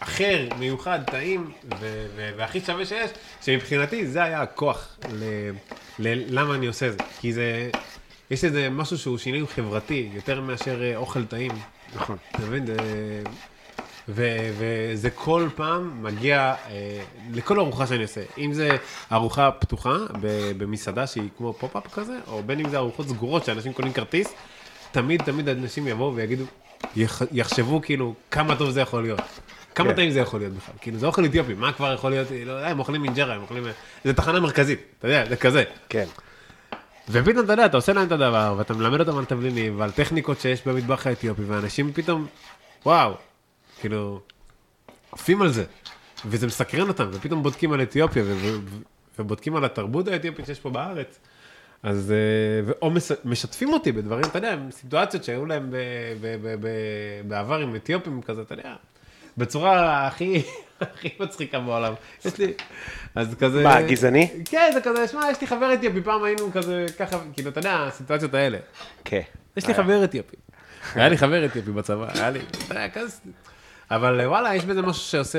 [0.00, 1.50] אחר, מיוחד, טעים,
[1.80, 3.10] ו, ו, והכי שווה שיש,
[3.42, 5.50] שמבחינתי זה היה הכוח ל,
[5.98, 6.98] ל, למה אני עושה זה.
[7.20, 7.70] כי זה,
[8.30, 11.52] יש איזה משהו שהוא שינוי חברתי, יותר מאשר אה, אוכל טעים.
[11.94, 12.16] נכון.
[12.30, 12.64] אתה מבין?
[14.08, 17.00] וזה כל פעם מגיע אה,
[17.32, 18.20] לכל ארוחה שאני עושה.
[18.38, 18.68] אם זה
[19.12, 23.72] ארוחה פתוחה ב- במסעדה שהיא כמו פופ-אפ כזה, או בין אם זה ארוחות סגורות שאנשים
[23.72, 24.34] קונים כרטיס,
[24.92, 26.44] תמיד תמיד אנשים יבואו ויגידו,
[26.96, 29.20] יח- יחשבו כאילו כמה טוב זה יכול להיות.
[29.74, 29.96] כמה כן.
[29.96, 30.74] טעים זה יכול להיות בכלל.
[30.80, 33.64] כאילו זה אוכל אתיופי, מה כבר יכול להיות, לא יודע, הם אוכלים אינג'רה, הם אוכלים...
[34.04, 35.64] זה תחנה מרכזית, אתה יודע, זה כזה.
[35.88, 36.04] כן.
[37.08, 40.40] ופתאום אתה יודע, אתה עושה להם את הדבר, ואתה מלמד אותם על תבלינים ועל טכניקות
[40.40, 42.26] שיש במטבח האתיופי, ואנשים פתאום,
[42.86, 43.14] וואו,
[43.80, 44.20] כאילו,
[45.12, 45.64] עפים על זה,
[46.26, 48.24] וזה מסקרן אותם, ופתאום בודקים על אתיופיה,
[49.18, 51.18] ובודקים על התרבות האתיופית שיש פה בארץ.
[51.84, 52.90] אז, אה, או
[53.24, 55.76] משתפים אותי בדברים, אתה יודע, סיטואציות שהיו להם ב-
[56.20, 58.74] ב- ב- ב- בעבר עם אתיופים כזה, אתה יודע,
[59.36, 60.42] בצורה הכי,
[60.80, 61.92] הכי מצחיקה בעולם.
[62.24, 62.52] יש לי,
[63.14, 63.62] אז כזה...
[63.62, 64.30] מה, גזעני?
[64.44, 67.74] כן, זה כזה, שמע, יש לי חבר אתיופי, פעם היינו כזה, ככה, כאילו, אתה יודע,
[67.74, 68.58] הסיטואציות האלה.
[69.04, 69.20] כן.
[69.56, 70.36] יש לי חבר אתיופי.
[70.94, 73.16] היה לי חבר אתיופי בצבא, היה לי, אתה יודע, כזה...
[73.90, 75.38] אבל וואלה, יש בזה משהו שעושה...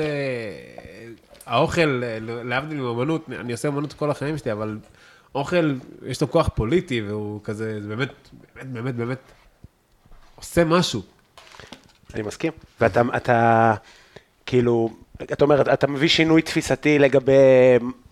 [1.46, 4.78] האוכל, להבדיל מאמנות, אני עושה אמנות כל החיים שלי, אבל
[5.36, 5.74] אוכל,
[6.06, 8.08] יש לו כוח פוליטי, והוא כזה, זה באמת,
[8.54, 9.18] באמת, באמת, באמת,
[10.36, 11.02] עושה משהו.
[12.14, 12.52] אני מסכים.
[12.80, 13.74] ואתה, אתה,
[14.46, 14.90] כאילו,
[15.22, 17.32] אתה אומר, אתה מביא שינוי תפיסתי לגבי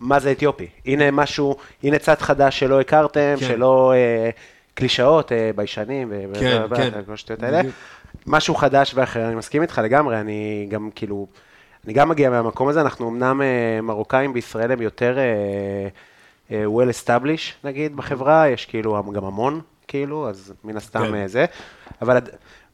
[0.01, 0.67] מה זה אתיופי.
[0.87, 3.47] הנה משהו, הנה צד חדש שלא הכרתם, כן.
[3.47, 4.31] שלא אה,
[4.75, 6.91] קלישאות, אה, ביישנים, כן, ו- כן.
[7.03, 7.61] וכל השטויות האלה.
[8.27, 11.27] משהו חדש ואחר, אני מסכים איתך לגמרי, אני גם כאילו,
[11.85, 15.89] אני גם מגיע מהמקום הזה, אנחנו אמנם אה, מרוקאים בישראל הם יותר אה,
[16.51, 21.15] well established נגיד בחברה, יש כאילו גם המון, כאילו, אז מן הסתם כן.
[21.15, 21.45] אה, זה,
[22.03, 22.17] אבל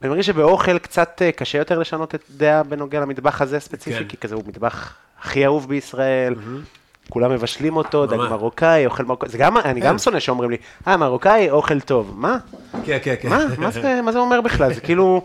[0.02, 4.08] אני מרגיש שבאוכל קצת אה, קשה יותר לשנות את דעה בנוגע למטבח הזה ספציפי, כן.
[4.08, 6.34] כי כזה הוא מטבח הכי אהוב בישראל.
[7.10, 8.16] כולם מבשלים אותו, דג.
[8.16, 9.98] מרוקאי, אוכל מרוקאי, זה גם, אני גם כן.
[9.98, 10.56] שונא שאומרים לי,
[10.88, 12.14] אה, מרוקאי, אוכל טוב.
[12.16, 12.38] מה?
[12.84, 13.28] כן, כן, כן.
[13.28, 13.44] מה?
[13.58, 14.74] מה זה, מה זה אומר בכלל?
[14.74, 15.24] זה כאילו,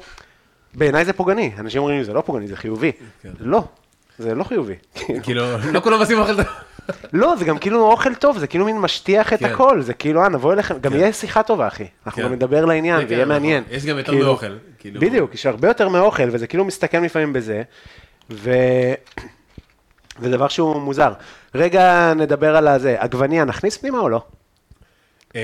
[0.74, 1.52] בעיניי זה פוגעני.
[1.60, 2.92] אנשים אומרים לי, זה לא פוגעני, זה חיובי.
[3.22, 3.30] כן.
[3.40, 3.64] לא,
[4.18, 4.76] זה לא חיובי.
[5.24, 5.44] כאילו,
[5.74, 6.46] לא כולם עושים אוכל טוב.
[7.14, 9.46] לא, זה גם כאילו אוכל טוב, זה כאילו מין משטיח את כן.
[9.46, 11.88] הכל, זה כאילו, אה, נבוא אליכם, גם יהיה שיחה טובה, אחי.
[12.06, 12.28] אנחנו כן.
[12.28, 13.64] גם נדבר לעניין, כן, ויהיה כן, מעניין.
[13.64, 13.76] נכון.
[13.76, 15.00] יש גם יותר כאילו- מאוכל, כאילו.
[15.00, 17.62] בדיוק, יש הרבה יותר מאוכל, וזה כאילו מסתכם לפעמים בזה,
[18.30, 18.52] ו...
[20.22, 21.14] זה דבר שהוא מוזר.
[21.56, 24.22] רגע, נדבר על הזה, עגבנייה, נכניס פנימה או לא?
[25.36, 25.42] אה,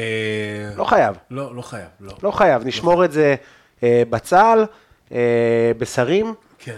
[0.78, 1.16] לא חייב.
[1.32, 2.14] לא, לא חייב, לא.
[2.24, 3.36] לא חייב, נשמור את זה
[3.84, 4.66] אה, בצל,
[5.12, 6.78] אה, בשרים, כן.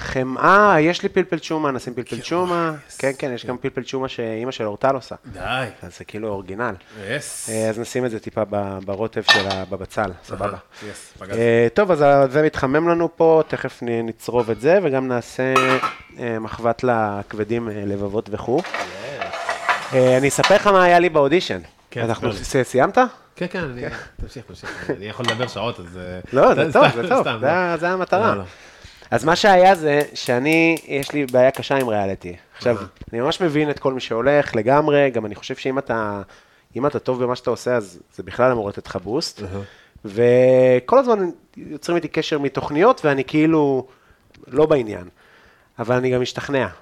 [0.00, 4.08] אה, חמאה, יש לי פלפל צ'ומה, נשים פלפל צ'ומה, כן, כן, יש גם פלפל צ'ומה
[4.08, 5.40] שאימא של אורטל עושה, די.
[5.82, 6.74] אז זה כאילו אורגינל.
[7.08, 7.50] יס.
[7.50, 8.42] אה, אז נשים את זה טיפה
[8.84, 9.48] ברוטב של.
[9.70, 10.56] בבצל, סבבה.
[10.90, 11.36] יס, פגז.
[11.36, 15.54] אה, טוב, אז זה מתחמם לנו פה, תכף נצרוב את זה, וגם נעשה
[16.18, 18.62] אה, מחבת לכבדים, לבבות וכו'.
[19.92, 21.60] אני אספר לך מה היה לי באודישן.
[21.90, 22.32] כן, אנחנו,
[22.62, 22.98] סיימת?
[23.36, 23.82] כן, כן, אני...
[24.20, 24.90] תמשיך, תמשיך.
[24.96, 25.98] אני יכול לדבר שעות, אז...
[26.32, 27.76] לא, זה טוב, זה טוב, לא.
[27.76, 28.34] זה המטרה.
[29.10, 32.36] אז מה שהיה זה שאני, יש לי בעיה קשה עם ריאליטי.
[32.56, 32.76] עכשיו.
[33.12, 36.22] אני ממש מבין את כל מי שהולך לגמרי, גם אני חושב שאם אתה,
[36.76, 39.42] אם אתה טוב במה שאתה עושה, אז זה בכלל אמור לתת לך בוסט.
[40.04, 43.86] וכל הזמן יוצרים איתי קשר מתוכניות, ואני כאילו
[44.46, 45.08] לא בעניין.
[45.78, 46.66] אבל אני גם משתכנע.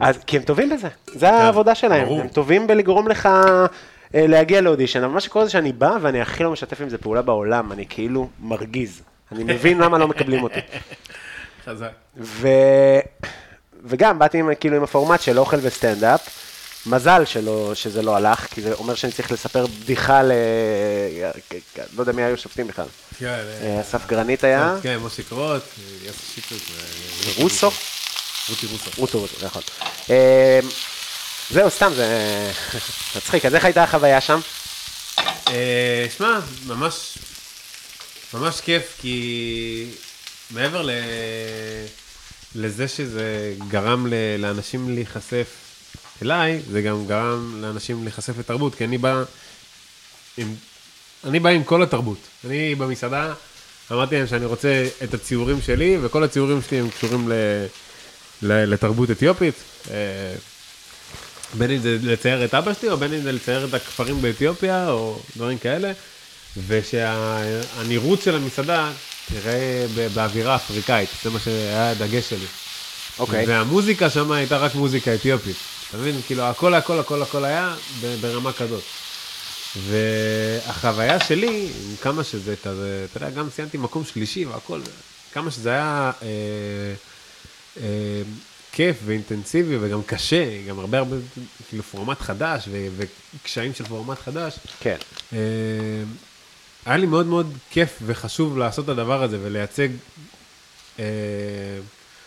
[0.00, 2.20] אז, כי הם טובים בזה, זה העבודה שלהם, כן, ברור.
[2.20, 3.66] הם טובים בלגרום לך אה,
[4.14, 7.22] להגיע לאודישן, אבל מה שקורה זה שאני בא ואני הכי לא משתף עם זה פעולה
[7.22, 9.02] בעולם, אני כאילו מרגיז,
[9.32, 10.60] אני מבין למה לא מקבלים אותי.
[11.64, 11.90] חזק.
[12.16, 12.48] ו...
[13.84, 16.28] וגם באתי עם, כאילו עם הפורמט של אוכל וסטנדאפ,
[16.86, 20.32] מזל שלא, שזה לא הלך, כי זה אומר שאני צריך לספר בדיחה ל...
[21.96, 22.86] לא יודע מי היו שופטים בכלל.
[23.18, 25.62] כן, אה, אסף גרנית היה, כן, מוסי קרוט,
[26.04, 26.62] יוסי שיטוס.
[27.36, 27.70] רוסו,
[28.48, 28.90] רותי רוסו.
[28.96, 29.62] רוסו, רוסו, נכון.
[30.10, 30.60] אה,
[31.50, 32.06] זהו, סתם, זה
[33.16, 33.44] מצחיק.
[33.44, 34.40] אז איך הייתה החוויה שם?
[35.48, 37.18] אה, שמע, ממש,
[38.34, 39.86] ממש כיף, כי
[40.50, 40.90] מעבר ל...
[42.54, 44.14] לזה שזה גרם ל...
[44.38, 45.46] לאנשים להיחשף
[46.22, 49.22] אליי, זה גם גרם לאנשים להיחשף לתרבות, כי אני בא
[50.36, 50.54] עם...
[51.24, 52.18] אני בא עם כל התרבות.
[52.44, 53.34] אני במסעדה,
[53.92, 57.32] אמרתי להם שאני רוצה את הציורים שלי, וכל הציורים שלי הם קשורים ל...
[58.42, 58.72] ל...
[58.72, 59.54] לתרבות אתיופית.
[59.90, 60.34] אה,
[61.58, 64.90] בין אם זה לצייר את אבא שלי, או בין אם זה לצייר את הכפרים באתיופיה,
[64.90, 65.92] או דברים כאלה,
[66.66, 68.92] ושהנראות של המסעדה
[69.28, 72.46] תראה באווירה אפריקאית, זה מה שהיה הדגש שלי.
[73.18, 73.46] אוקיי.
[73.46, 75.56] והמוזיקה שם הייתה רק מוזיקה אתיופית.
[75.88, 76.20] אתה מבין?
[76.26, 77.74] כאילו, הכל, הכל, הכל, הכל היה
[78.20, 78.82] ברמה כזאת.
[79.76, 81.68] והחוויה שלי,
[82.02, 82.70] כמה שזה אתה
[83.14, 84.80] יודע, גם סיימתי מקום שלישי והכל,
[85.32, 86.28] כמה שזה היה אה,
[87.80, 88.22] אה,
[88.72, 91.16] כיף ואינטנסיבי וגם קשה, גם הרבה הרבה,
[91.68, 94.58] כאילו פורמט חדש וקשיים של פורמט חדש.
[94.80, 94.96] כן.
[95.32, 95.38] אה,
[96.86, 99.88] היה לי מאוד מאוד כיף וחשוב לעשות את הדבר הזה ולייצג,
[100.98, 101.04] אה,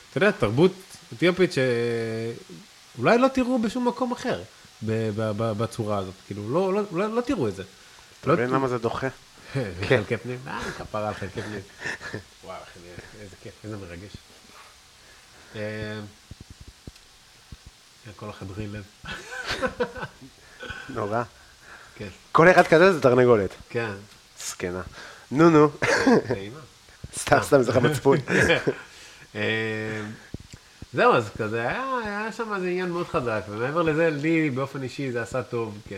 [0.09, 0.71] אתה יודע, תרבות
[1.13, 4.41] אתיופית שאולי לא תראו בשום מקום אחר
[5.27, 7.63] בצורה הזאת, כאילו, לא, לא, לא, לא תראו את זה.
[8.21, 9.07] אתה מבין למה זה דוחה?
[9.87, 11.61] חלקי פנים, אה, כפרה על חלקי פנים.
[12.43, 12.57] וואו,
[13.21, 14.11] איזה כיף, איזה מרגש.
[15.55, 15.99] אה,
[18.15, 18.83] כל החדרי לב.
[20.95, 21.23] נורא.
[21.95, 23.49] כן, כל אחד כזה זה תרנגולת.
[23.69, 23.91] כן,
[24.49, 24.81] זקנה.
[25.31, 25.69] נו, נו.
[27.17, 28.17] סתם, סתם, זה לך מצפון.
[29.35, 30.01] אה,
[30.93, 35.11] זהו, אז כזה, היה, היה שם איזה עניין מאוד חזק, ומעבר לזה, לי באופן אישי
[35.11, 35.91] זה עשה טוב, כ-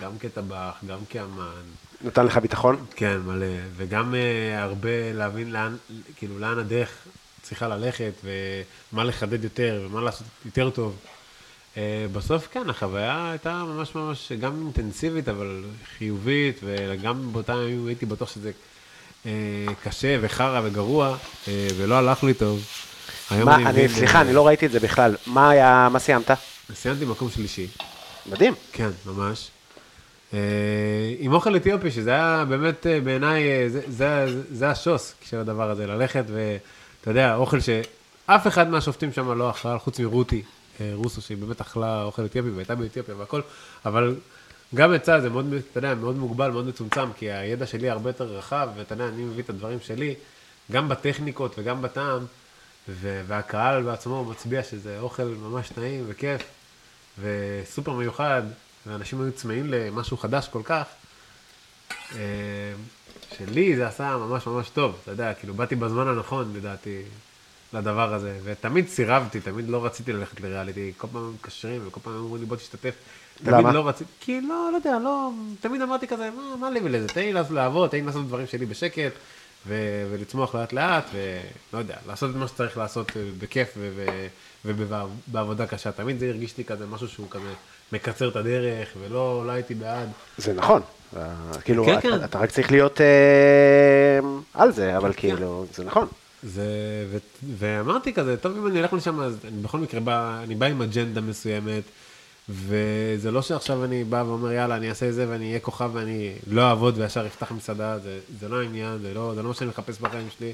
[0.00, 1.62] גם כטבח, גם כאמן,
[2.04, 2.84] נתן לך ביטחון?
[2.96, 5.76] כן, מלא, וגם אה, הרבה להבין לאן,
[6.16, 6.90] כאילו, לאן הדרך
[7.42, 8.12] צריכה ללכת,
[8.92, 10.96] ומה לחדד יותר, ומה לעשות יותר טוב.
[11.76, 15.64] אה, בסוף, כן, החוויה הייתה ממש ממש גם אינטנסיבית, אבל
[15.98, 18.50] חיובית, וגם באותם ימים הייתי בטוח שזה
[19.26, 19.30] אה,
[19.82, 21.16] קשה וחרא וגרוע,
[21.48, 22.64] אה, ולא הלך לי טוב.
[23.30, 25.16] מה, אני, מבין, סליחה, אני לא ראיתי את זה בכלל.
[25.26, 26.30] מה היה, מה סיימת?
[26.74, 27.66] סיימתי מקום שלישי.
[28.26, 28.54] מדהים.
[28.72, 29.50] כן, ממש.
[31.18, 36.24] עם אוכל אתיופי, שזה היה באמת בעיניי, זה, זה, זה השוס של הדבר הזה, ללכת
[36.26, 40.42] ואתה יודע, אוכל שאף אחד מהשופטים שם לא אכל, חוץ מרותי
[40.80, 43.40] רוסו, שהיא באמת אכלה אוכל אתיופי והייתה באתיופיה והכל,
[43.84, 44.16] אבל
[44.74, 48.24] גם אצלה זה מאוד, אתה יודע, מאוד מוגבל, מאוד מצומצם, כי הידע שלי הרבה יותר
[48.24, 50.14] רחב, ואתה יודע, אני מביא את הדברים שלי,
[50.72, 52.26] גם בטכניקות וגם בטעם,
[52.98, 56.42] והקהל בעצמו מצביע שזה אוכל ממש טעים וכיף,
[57.18, 58.42] וסופר מיוחד,
[58.86, 60.84] ואנשים היו צמאים למשהו חדש כל כך,
[62.14, 62.18] אה,
[63.38, 67.02] שלי זה עשה ממש ממש טוב, אתה יודע, כאילו באתי בזמן הנכון לדעתי
[67.74, 72.42] לדבר הזה, ותמיד סירבתי, תמיד לא רציתי ללכת לריאליטי, כל פעם מתקשרים וכל פעם אומרים
[72.42, 72.94] לי בוא תשתתף.
[73.44, 73.72] תמיד למה?
[73.72, 77.20] לא רציתי, כי לא, לא יודע, לא, תמיד אמרתי כזה, מה, מה לי ולזה, תן
[77.20, 79.12] לי לעבוד, תן לי לעשות דברים שלי בשקט,
[79.66, 84.26] ו- ולצמוח לאט לאט, ולא יודע, לעשות את מה שצריך לעשות אה, בכיף ו- ו-
[84.64, 85.92] ובעבודה קשה.
[85.92, 87.52] תמיד זה הרגיש לי כזה משהו שהוא כזה
[87.92, 90.08] מקצר את הדרך, ולא לא הייתי בעד.
[90.38, 90.82] זה נכון.
[91.16, 91.22] אה,
[91.64, 92.24] כאילו, כן, אתה- כן.
[92.24, 93.08] אתה רק צריך להיות אה,
[94.54, 96.06] על זה, אבל כאילו, זה נכון.
[96.42, 96.66] זה,
[97.10, 97.18] ו,
[97.58, 100.82] ואמרתי כזה, טוב אם אני אלך לשם, אז אני בכל מקרה בא, אני בא עם
[100.82, 101.82] אג'נדה מסוימת,
[102.48, 106.32] וזה לא שעכשיו אני בא ואומר, יאללה, אני אעשה את זה ואני אהיה כוכב ואני
[106.46, 109.70] לא אעבוד וישר אפתח מסעדה, זה, זה לא העניין, זה לא, זה לא מה שאני
[109.70, 110.52] מחפש בחיים שלי.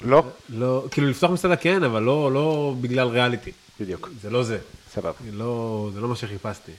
[0.00, 0.22] לא?
[0.48, 3.52] לא, כאילו לפתוח מסעדה כן, אבל לא, לא בגלל ריאליטי.
[3.80, 4.08] בדיוק.
[4.22, 4.58] זה לא זה.
[4.94, 5.12] סבבה.
[5.32, 6.72] לא, זה לא מה שחיפשתי.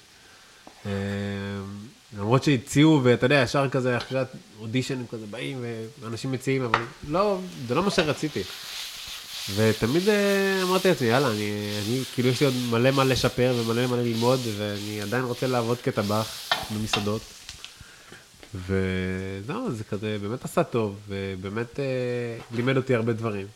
[2.13, 4.21] למרות שהציעו, ואתה יודע, ישר כזה, אחרי
[4.59, 5.65] אודישנים כזה באים,
[5.99, 8.43] ואנשים מציעים, אבל לא, זה לא מה שרציתי.
[9.55, 11.51] ותמיד אה, אמרתי לעצמי, יאללה, אני,
[11.85, 15.77] אני, כאילו יש לי עוד מלא מה לשפר ומלא מה ללמוד, ואני עדיין רוצה לעבוד
[15.77, 17.21] כטבח במסעדות.
[18.55, 21.85] וזהו, זה כזה באמת עשה טוב, ובאמת אה,
[22.51, 23.47] לימד אותי הרבה דברים.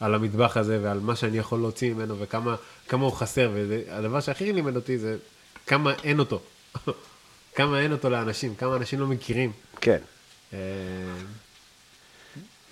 [0.00, 2.56] על המטבח הזה ועל מה שאני יכול להוציא ממנו וכמה
[2.88, 5.16] כמה הוא חסר, והדבר שהכי לימד אותי זה
[5.66, 6.40] כמה אין אותו.
[7.56, 9.52] כמה אין אותו לאנשים, כמה אנשים לא מכירים.
[9.80, 9.98] כן.
[10.52, 10.58] אה,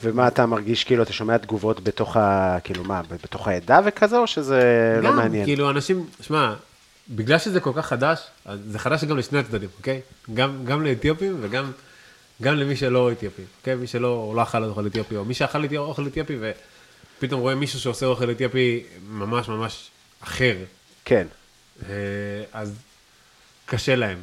[0.03, 2.59] ומה אתה מרגיש, כאילו, אתה שומע תגובות בתוך ה...
[2.65, 4.61] כאילו, מה, בתוך העדה וכזה, או שזה
[5.03, 5.45] לא גם, מעניין?
[5.45, 6.55] כאילו אנשים, שמע,
[7.09, 8.21] בגלל שזה כל כך חדש,
[8.71, 10.01] זה חדש גם לשני הצדדים, אוקיי?
[10.35, 11.73] גם, גם לאתיופים וגם
[12.43, 13.75] גם למי שלא אתיופי, אוקיי?
[13.75, 16.37] מי שלא לא אכל אוכל אתיופי, או מי שאכל אוכל אתיופי
[17.19, 20.57] ופתאום רואה מישהו שעושה אוכל אתיופי ממש ממש אחר,
[21.05, 21.27] כן.
[21.89, 21.95] אה,
[22.53, 22.75] אז
[23.67, 24.19] קשה להם,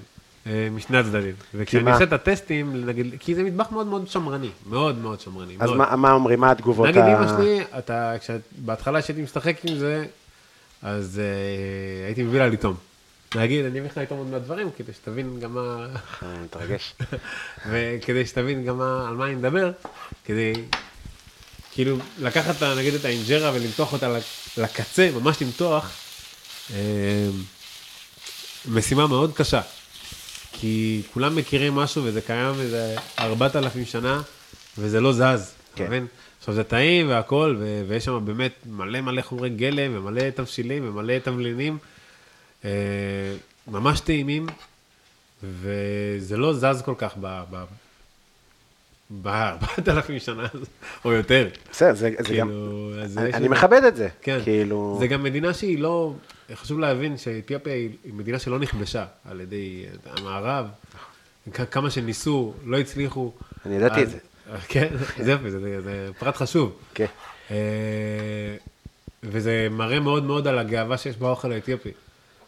[0.71, 1.35] משני הצדדים.
[1.55, 1.91] וכשאני?
[1.91, 5.53] עושה את הטסטים, נגיד, כי זה מטבח מאוד מאוד שמרני, מאוד מאוד שמרני.
[5.59, 5.77] אז מאוד.
[5.77, 7.17] מה מה אומרים, מה התגובות נגיד ה...
[7.23, 10.05] אמא שלי, אתה, כשבהתחלה שהייתי משחק עם זה,
[10.81, 12.75] אז אה, הייתי מביא לה לטעום.
[13.35, 15.87] להגיד, אני אביא לך לטעום עוד מהדברים, כדי שתבין גם מה...
[16.23, 16.93] אה, מתרגש.
[17.69, 19.71] וכדי שתבין גם מה, על מה אני מדבר,
[20.25, 20.53] כדי
[21.71, 24.23] כאילו לקחת נגיד את האינג'רה ולמתוח אותה לק-
[24.57, 25.91] לקצה, ממש למתוח,
[26.73, 27.27] אה,
[28.71, 29.61] משימה מאוד קשה.
[30.51, 34.21] כי כולם מכירים משהו וזה קיים איזה 4,000 שנה,
[34.77, 35.33] וזה לא זז, אתה
[35.75, 35.85] כן.
[35.87, 36.07] מבין?
[36.39, 41.19] עכשיו זה טעים והכל, ו- ויש שם באמת מלא מלא חומרי גלם ומלא תבשילים ומלא
[41.19, 41.77] תבלינים,
[42.65, 42.69] אה,
[43.67, 44.45] ממש טעימים,
[45.43, 47.43] וזה לא זז כל כך ב...
[47.51, 47.63] ב-
[49.21, 50.47] ב-4,000 שנה
[51.05, 51.47] או יותר.
[51.71, 52.47] בסדר, זה זה גם...
[52.47, 54.07] כאילו, אז אני אני מכבד את זה.
[54.21, 54.39] כן.
[54.43, 54.97] כאילו...
[54.99, 56.13] זה גם מדינה שהיא לא,
[56.53, 60.65] חשוב להבין שאתיופיה היא מדינה שלא נכבשה על ידי המערב.
[61.53, 63.31] כ- כמה שניסו, לא הצליחו.
[63.65, 64.17] אני ידעתי את זה.
[64.67, 64.87] כן,
[65.25, 65.59] זה יופי, זה,
[66.19, 66.77] פרט חשוב.
[66.93, 67.05] כן.
[67.51, 67.55] אה,
[69.23, 71.89] וזה מראה מאוד מאוד על הגאווה שיש באוכל האתיופי.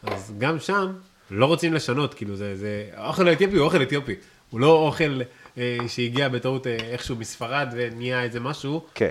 [0.03, 0.93] אז גם שם
[1.31, 4.15] לא רוצים לשנות, כאילו זה, זה, האוכל האתיופי הוא אוכל אתיופי.
[4.49, 5.21] הוא לא אוכל
[5.57, 8.85] אה, שהגיע בטעות אה, איכשהו מספרד ונהיה איזה משהו.
[8.95, 9.09] כן.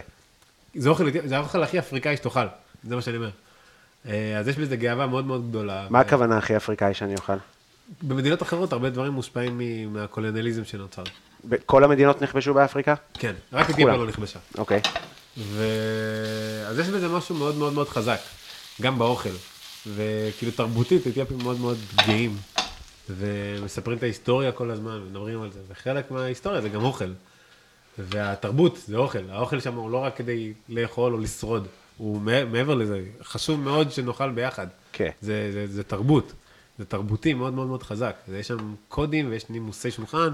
[0.74, 0.90] זה
[1.36, 2.46] האוכל הכי אפריקאי שתאכל,
[2.84, 3.30] זה מה שאני אומר.
[4.08, 5.86] אה, אז יש בזה גאווה מאוד מאוד גדולה.
[5.90, 7.36] מה הכוונה הכי אפריקאי שאני אוכל?
[8.02, 9.60] במדינות אחרות הרבה דברים מושפעים
[9.92, 11.02] מהקולוניאליזם שנוצר.
[11.66, 12.94] כל המדינות נכבשו באפריקה?
[13.14, 13.98] כן, רק כולם.
[13.98, 14.38] לא נכבשה.
[14.58, 14.80] אוקיי.
[15.38, 15.64] ו...
[16.68, 18.20] אז יש בזה משהו מאוד מאוד מאוד חזק,
[18.82, 19.30] גם באוכל.
[19.86, 22.36] וכאילו תרבותית, אתיופים מאוד מאוד גאים.
[23.10, 25.60] ומספרים את ההיסטוריה כל הזמן, ומדברים על זה.
[25.68, 27.12] וחלק מההיסטוריה זה גם אוכל.
[27.98, 29.30] והתרבות זה אוכל.
[29.30, 31.66] האוכל שם הוא לא רק כדי לאכול או לשרוד.
[31.96, 34.66] הוא מע- מעבר לזה, חשוב מאוד שנאכל ביחד.
[34.92, 35.10] כן.
[35.20, 36.32] זה, זה, זה תרבות.
[36.78, 38.16] זה תרבותי מאוד מאוד מאוד חזק.
[38.32, 40.28] יש שם קודים ויש נימוסי שולחן.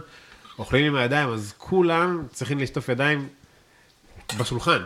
[0.59, 3.29] אוכלים עם הידיים, אז כולם צריכים לשטוף ידיים
[4.39, 4.83] בשולחן.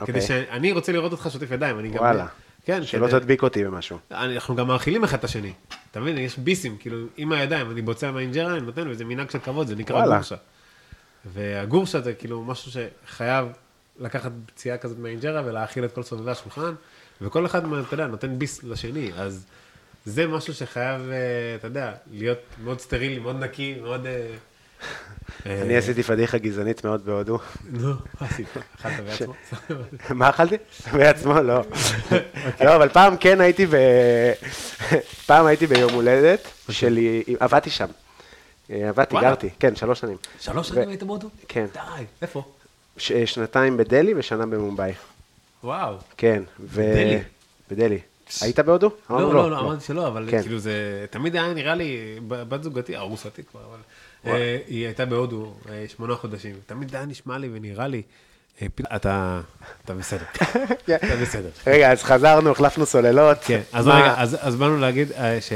[0.00, 0.14] אוקיי.
[0.14, 1.96] כדי שאני רוצה לראות אותך שוטף ידיים, אני גם...
[2.04, 2.26] וואלה.
[2.64, 3.98] כן, שלא כדי- תדביק אותי במשהו.
[4.10, 5.52] אנחנו גם מאכילים אחד את השני.
[5.90, 6.18] אתה מבין?
[6.18, 9.74] יש ביסים, כאילו, עם הידיים, אני בוצע מהאינג'רה, אני נותן, וזה מנהג של כבוד, זה
[9.76, 10.14] נקרא וואלה.
[10.14, 10.36] גורשה.
[11.24, 13.46] והגורשה זה כאילו משהו שחייב
[13.98, 16.74] לקחת פציעה כזאת מהאינג'רה ולהאכיל את כל סובבי השולחן,
[17.20, 19.46] וכל אחד, אתה יודע, נותן ביס לשני, אז
[20.04, 21.16] זה משהו שחייב, אה,
[21.56, 24.06] אתה יודע, להיות מאוד סטרילי, מאוד נקי, מאוד...
[24.06, 24.26] אה,
[25.46, 27.38] אה, אני עשיתי פדיחה גזענית מאוד בהודו.
[27.70, 28.48] נו, מה עשית?
[28.80, 29.34] אכלת בעצמו?
[30.14, 30.56] מה אכלתי?
[30.92, 31.40] בעצמו?
[31.40, 31.62] לא.
[32.64, 33.74] לא, אבל פעם כן הייתי ב...
[35.26, 37.86] פעם הייתי ביום הולדת שלי, עבדתי שם.
[38.70, 39.16] אה, עבדתי.
[39.20, 40.16] גרתי, כן, שלוש שנים.
[40.40, 41.28] שלוש שנים היית בהודו?
[41.48, 41.66] כן.
[41.72, 42.42] די, איפה?
[42.96, 44.92] ש- שנתיים בדלהי ושנה במומבאי.
[45.64, 45.96] וואו.
[46.16, 46.42] כן.
[46.60, 47.18] ו- בדלהי?
[47.70, 47.98] בדלהי.
[48.40, 48.90] היית בהודו?
[49.10, 50.42] אמרנו לא, לא, לא, אמרתי שלא, אבל כן.
[50.42, 51.96] כאילו זה, תמיד היה נראה לי,
[52.28, 53.78] בת זוגתי, ארוסתי כבר, אבל
[54.32, 56.54] אה, היא הייתה בהודו אה, שמונה חודשים.
[56.66, 58.02] תמיד היה נשמע לי ונראה לי,
[58.62, 58.66] אה,
[58.96, 59.40] אתה
[59.84, 60.24] אתה בסדר,
[60.86, 60.96] כן.
[60.96, 61.48] אתה בסדר.
[61.66, 63.38] רגע, אז חזרנו, החלפנו סוללות.
[63.44, 65.52] כן, אז רגע, אז אז באנו להגיד אה, ש...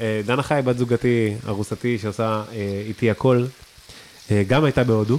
[0.00, 3.44] אה, חי, בת זוגתי, ארוסתי, שעושה אה, איתי הכל,
[4.30, 5.18] אה, גם הייתה בהודו,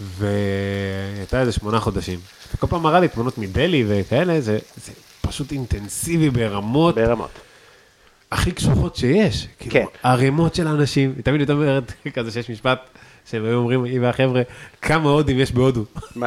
[0.00, 2.18] והייתה איזה שמונה חודשים.
[2.54, 7.30] וכל פעם מראה לי תמונות מדלהי וכאלה, זה זה פשוט אינטנסיבי ברמות ברמות.
[8.32, 9.48] הכי קשוחות שיש.
[9.58, 9.70] כן.
[9.70, 12.78] כאילו, ערימות של אנשים, היא תמיד אומרת כזה שיש משפט,
[13.30, 14.42] שהם היו אומרים, היא והחבר'ה,
[14.82, 15.84] כמה הודים יש בהודו.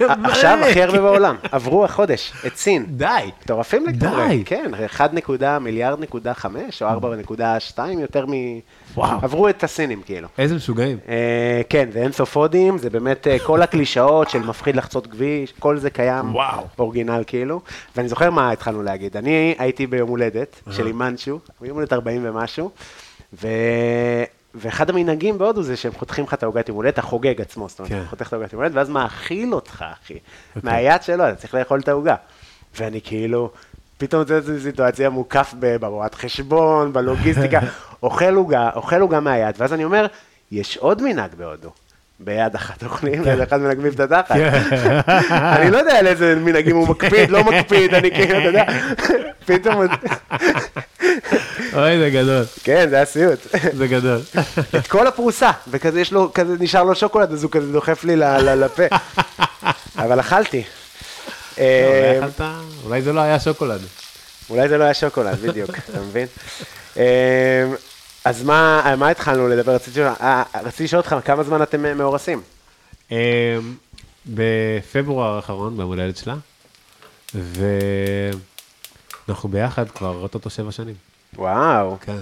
[0.00, 2.86] עכשיו הכי הרבה בעולם, עברו החודש, את סין.
[2.88, 3.30] די.
[3.44, 4.28] מטורפים לגמרי.
[4.28, 4.44] די.
[4.44, 8.32] כן, 1 נקודה מיליארד נקודה 5 או 4.2 יותר מ...
[8.94, 9.18] וואו.
[9.22, 10.28] עברו את הסינים כאילו.
[10.38, 10.98] איזה משוגעים.
[11.08, 15.52] אה, כן, זה אין סוף הודים, זה באמת אה, כל הקלישאות של מפחיד לחצות כביש,
[15.58, 16.66] כל זה קיים וואו.
[16.78, 17.60] באורגינל כאילו.
[17.96, 22.70] ואני זוכר מה התחלנו להגיד, אני הייתי ביום הולדת של אימנצ'ו, ביום הולדת 40 ומשהו,
[23.42, 23.48] ו...
[24.54, 27.92] ואחד המנהגים בהודו זה שהם חותכים לך את העוגת יום הולדת, החוגג עצמו, זאת אומרת,
[27.92, 28.02] כן.
[28.10, 30.18] חותך את העוגת יום הולדת, ואז מאכיל אותך, אחי,
[30.62, 32.14] מהיד שלו, אתה צריך לאכול את העוגה.
[32.78, 33.50] ואני כאילו,
[33.98, 37.60] פתאום איזו סיטואציה מוקף ב- ברואת חשבון, בלוגיסטיקה,
[38.02, 40.06] אוכל עוגה, אוכל עוגה מהיד, ואז אני אומר,
[40.52, 41.70] יש עוד מנהג בהודו.
[42.20, 44.36] ביד אחת אוכלים, ביד אחת מנגבים את התחת.
[45.56, 48.64] אני לא יודע על איזה מנהגים הוא מקפיד, לא מקפיד, אני כאילו, אתה יודע,
[49.46, 49.82] פתאום,
[51.74, 53.38] אוי, זה גדול, כן, זה היה סיוט.
[53.72, 54.20] זה גדול.
[54.78, 58.16] את כל הפרוסה, וכזה יש לו, כזה נשאר לו שוקולד, אז הוא כזה דוחף לי
[58.16, 58.82] לפה.
[59.96, 60.62] אבל אכלתי.
[61.58, 62.20] אה,
[62.84, 63.80] אולי זה לא היה שוקולד.
[64.50, 66.26] אולי זה לא היה שוקולד, בדיוק, אתה מבין?
[66.96, 67.64] אה,
[68.24, 69.74] אז מה מה התחלנו לדבר?
[69.74, 70.42] רציתי לשאול- אה,
[70.96, 72.42] אותך, כמה זמן אתם מאורסים?
[74.26, 76.34] בפברואר האחרון, ביום הולדת שלה,
[79.28, 81.09] ואנחנו ביחד כבר אוטוטו שבע שנים.
[81.40, 82.16] וואו, כן.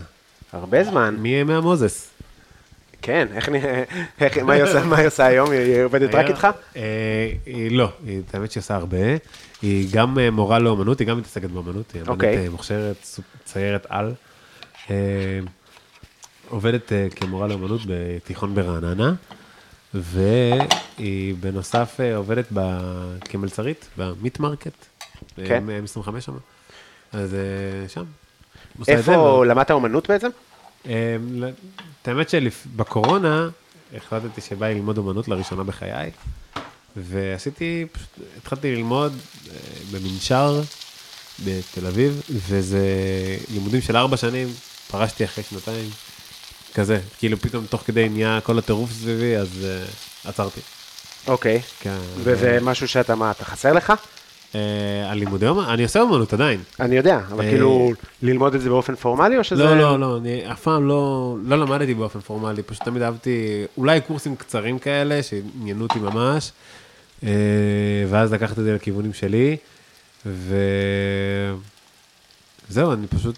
[0.53, 1.16] הרבה זמן.
[1.19, 2.11] מימי המוזס.
[3.03, 3.83] כן, איך נראה,
[4.47, 5.51] מה היא עושה- מה היא עושה היום?
[5.51, 6.49] היא- עובדת רק איתך?
[6.77, 6.83] אה,
[7.71, 8.97] לא, היא- האמת שהיא עושה הרבה.
[9.62, 12.29] היא גם אה, מורה לאומנות, היא גם מתעסקת באומנות, היא אוקיי.
[12.35, 13.07] אמנית אה, מוכשרת,
[13.45, 14.12] ציירת על.
[16.49, 19.14] עובדת כמורה לאומנות בתיכון ברעננה,
[19.95, 24.87] והיא בנוסף עובדת ב- כמלצרית במיט מרקט,
[25.47, 25.64] כן.
[25.66, 26.33] מ-25 שם.
[27.12, 27.37] אז
[27.89, 28.05] שם.
[28.89, 30.29] איפה למדת אומנות בעצם?
[30.87, 31.17] אה,
[32.03, 33.49] את האמת שבקורונה
[33.97, 36.11] החלטתי שבא לי ללמוד אומנות לראשונה בחיי,
[36.97, 39.13] ועשיתי, פשוט התחלתי ללמוד
[39.51, 39.57] אה,
[39.93, 40.61] במנשר
[41.45, 42.87] בתל אביב, וזה
[43.53, 44.49] לימודים של ארבע שנים,
[44.91, 45.91] פרשתי אחרי שנתיים,
[46.75, 49.85] כזה, כאילו פתאום תוך כדי נהיה כל הטירוף סביבי, אז אה,
[50.31, 50.61] עצרתי.
[51.27, 51.63] אוקיי.
[51.81, 53.93] כן, וזה משהו שאתה, מה, אתה חסר לך?
[54.55, 56.61] אה, על לימודי אומנות, אני עושה אומנות עדיין.
[56.80, 57.92] אני יודע, אבל אה, כאילו,
[58.22, 59.64] ללמוד את זה באופן פורמלי, או שזה...
[59.64, 64.01] לא, לא, לא, אני אף פעם לא, לא למדתי באופן פורמלי, פשוט תמיד אהבתי, אולי
[64.01, 66.53] קורסים קצרים כאלה, שעניינו אותי ממש,
[67.22, 67.30] אה,
[68.09, 69.57] ואז לקחת את זה לכיוונים שלי,
[70.26, 70.42] וזהו,
[72.92, 73.36] אני פשוט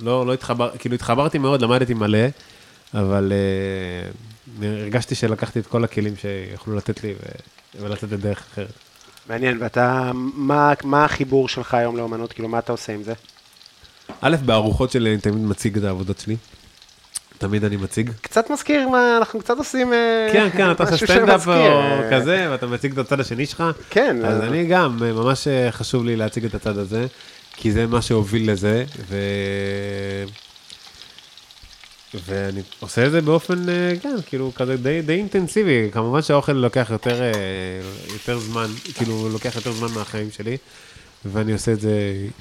[0.00, 2.26] לא, לא התחבר, כאילו התחברתי מאוד, למדתי מלא,
[2.94, 3.32] אבל
[4.62, 8.87] הרגשתי שלקחתי את כל הכלים שיכולו לתת לי ו- ולתת את דרך אחרת.
[9.28, 12.32] מעניין, ואתה, מה, מה החיבור שלך היום לאומנות?
[12.32, 13.12] כאילו, מה אתה עושה עם זה?
[14.20, 16.36] א', בארוחות שלי אני תמיד מציג את העבודות שלי,
[17.38, 18.10] תמיד אני מציג.
[18.20, 19.92] קצת מזכיר מה, אנחנו קצת עושים...
[19.92, 23.64] אה, כן, כן, אתה עושה סטנדאפ או אה, כזה, ואתה מציג את הצד השני שלך.
[23.90, 24.46] כן, אז אה.
[24.46, 27.06] אני גם, ממש חשוב לי להציג את הצד הזה,
[27.56, 29.16] כי זה מה שהוביל לזה, ו...
[32.14, 35.88] ואני עושה את זה באופן, אה, כן, כאילו, כזה די, די אינטנסיבי.
[35.92, 37.32] כמובן שהאוכל לוקח יותר, אה,
[38.12, 40.56] יותר זמן, כאילו, לוקח יותר זמן מהחיים שלי,
[41.24, 41.92] ואני עושה את זה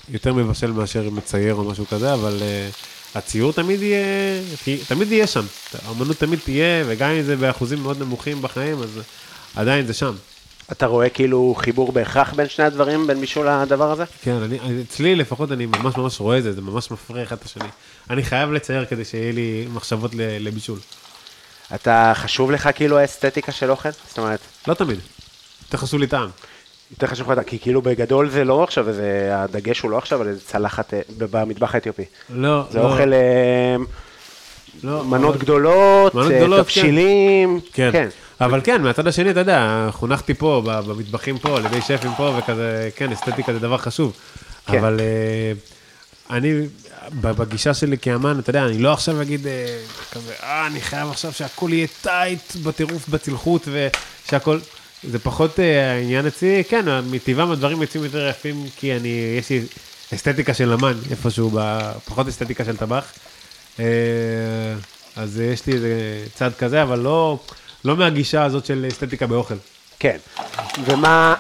[0.10, 2.70] יותר מבשל מאשר מצייר או משהו כזה, אבל אה,
[3.16, 4.42] הציור תמיד יהיה,
[4.88, 5.46] תמיד יהיה שם.
[5.86, 9.00] האמנות תמיד תהיה, וגם אם זה באחוזים מאוד נמוכים בחיים, אז
[9.56, 10.16] עדיין זה שם.
[10.72, 14.04] אתה רואה כאילו חיבור בהכרח בין שני הדברים, בין מישהו לדבר הזה?
[14.22, 17.44] כן, אני, אצלי לפחות אני ממש ממש רואה את זה, זה ממש מפריע אחד את
[17.46, 17.68] השני.
[18.10, 20.80] אני חייב לצייר כדי שיהיה לי מחשבות לבישול.
[21.76, 23.90] אתה, חשוב לך כאילו האסתטיקה של אוכל?
[24.08, 25.00] זאת אומרת, לא תמיד.
[25.66, 26.30] יותר חשוב לי טעם.
[26.92, 30.28] יותר חשוב לך, כי כאילו בגדול זה לא עכשיו, איזה, הדגש הוא לא עכשיו על
[30.28, 32.04] איזה צלחת אה, במטבח האתיופי.
[32.30, 33.76] לא, זה לא, אוכל, אה,
[34.84, 36.64] לא, מנות אבל- גדולות, מנות אה, גדולות, כן.
[36.64, 37.60] תבשילים.
[37.74, 37.90] כן.
[37.92, 38.08] כן.
[38.42, 42.90] אבל כן, מהצד השני, אתה יודע, חונכתי פה, במטבחים פה, על ידי שפים פה, וכזה,
[42.96, 44.14] כן, אסתטיקה זה דבר חשוב.
[44.66, 44.78] כן.
[44.78, 45.52] אבל אה,
[46.38, 46.54] אני,
[47.22, 49.80] בגישה שלי כאמן, אתה יודע, אני לא עכשיו אגיד אה,
[50.12, 54.60] כזה, אה, אני חייב עכשיו שהכל יהיה טייט בטירוף, בצלחות, ושהכל...
[55.04, 59.62] זה פחות אה, העניין אצלי, כן, מטבעם הדברים יוצאים יותר יפים, כי אני, יש לי
[60.14, 63.06] אסתטיקה של אמן, איפשהו, ב- פחות אסתטיקה של טבח.
[63.80, 63.86] אה,
[65.16, 67.40] אז יש לי איזה צד כזה, אבל לא,
[67.88, 69.56] לא מהגישה הזאת של אסתטיקה באוכל.
[70.00, 70.18] כן.
[70.86, 71.36] ומה...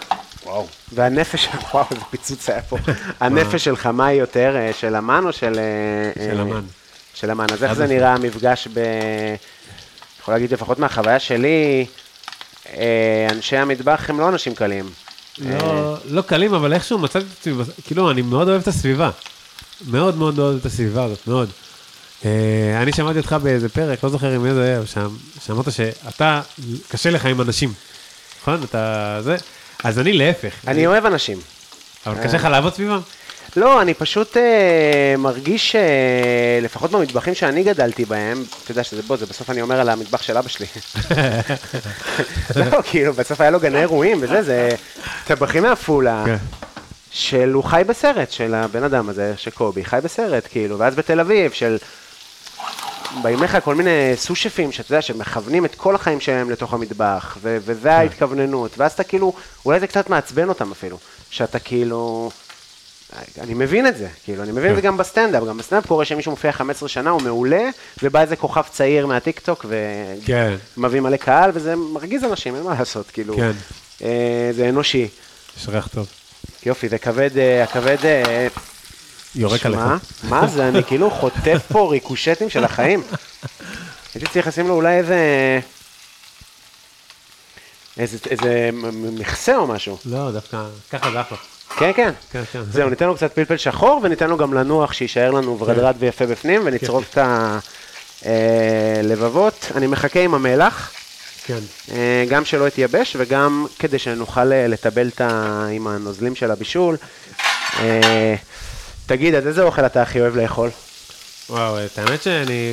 [0.45, 0.67] וואו.
[0.93, 2.77] והנפש, וואו, איזה פיצוץ היה פה.
[3.19, 5.59] הנפש שלך, מה היא יותר, אה, של אמן או של...
[5.59, 6.61] אה, של אמן.
[7.13, 7.45] של אמן.
[7.53, 7.87] אז איך זה.
[7.87, 8.79] נראה המפגש ב...
[10.21, 11.85] יכול להגיד, לפחות מהחוויה שלי,
[12.73, 14.89] אה, אנשי המטבח הם לא אנשים קלים.
[15.39, 17.53] לא, לא קלים, אבל איכשהו מצאתי את עצמי,
[17.85, 19.09] כאילו, אני מאוד אוהב את הסביבה.
[19.87, 21.49] מאוד מאוד אוהב את הסביבה הזאת, מאוד.
[22.26, 25.09] אה, אני שמעתי אותך באיזה פרק, לא זוכר עם מי זה היה, שם,
[25.45, 26.41] שאמרת שאתה,
[26.89, 27.74] קשה לך עם אנשים,
[28.41, 28.63] נכון?
[28.63, 29.36] אתה זה?
[29.84, 30.53] אז אני להפך.
[30.68, 31.38] אני אוהב אנשים.
[32.05, 32.99] אבל קשה לך לעבוד סביבם?
[33.55, 39.18] לא, אני פשוט אה, מרגיש, אה, לפחות במטבחים שאני גדלתי בהם, אתה יודע שזה בוא,
[39.18, 40.65] זה בסוף אני אומר על המטבח של אבא שלי.
[42.72, 44.70] לא, כאילו, בסוף היה לו גני אירועים וזה, זה
[45.26, 46.36] טבחים מעפולה, כן.
[47.11, 51.51] של הוא חי בסרט, של הבן אדם הזה, שקובי, חי בסרט, כאילו, ואז בתל אביב,
[51.51, 51.78] של...
[53.22, 57.38] באים לך כל מיני סו שפים, שאתה יודע, שמכוונים את כל החיים שלהם לתוך המטבח,
[57.41, 59.34] ו- וזה ההתכווננות, ואז אתה כאילו,
[59.66, 60.97] אולי זה קצת מעצבן אותם אפילו,
[61.30, 62.32] שאתה כאילו,
[63.41, 66.32] אני מבין את זה, כאילו, אני מבין את זה גם בסטנדאפ, גם בסטנדאפ קורה שמישהו
[66.32, 67.70] מופיע 15 שנה, הוא מעולה,
[68.03, 69.66] ובא איזה כוכב צעיר מהטיקטוק,
[70.26, 70.55] כן.
[70.78, 73.51] ומביא מלא קהל, וזה מרגיז אנשים, אין מה לעשות, כאילו, כן.
[74.03, 75.08] אה, זה אנושי.
[75.58, 76.08] יש ריח טוב.
[76.66, 78.47] יופי, זה כבד, אה, הכבד, אה,
[79.36, 79.80] יורק עליך.
[79.80, 83.03] שמע, מה זה, אני כאילו חוטף פה ריקושטים של החיים.
[84.15, 85.19] הייתי צריך לשים לו אולי איזה...
[87.97, 89.97] איזה, איזה מכסה או משהו.
[90.05, 91.38] לא, דווקא, ככה זה אחלה.
[91.78, 92.11] כן, כן.
[92.32, 92.61] כן, כן.
[92.71, 96.61] זהו, ניתן לו קצת פלפל שחור, וניתן לו גם לנוח, שיישאר לנו ורדרד ויפה בפנים,
[96.65, 97.17] ונצרוב את
[98.25, 99.71] הלבבות.
[99.75, 100.91] אני מחכה עם המלח,
[101.45, 101.59] כן.
[101.91, 105.65] אה, גם שלא יתייבש, וגם כדי שנוכל אה, לטבל את ה...
[105.71, 106.97] עם הנוזלים של הבישול.
[109.08, 110.70] תגיד, אז איזה אוכל אתה הכי אוהב לאכול?
[111.49, 112.72] וואו, את האמת שאני...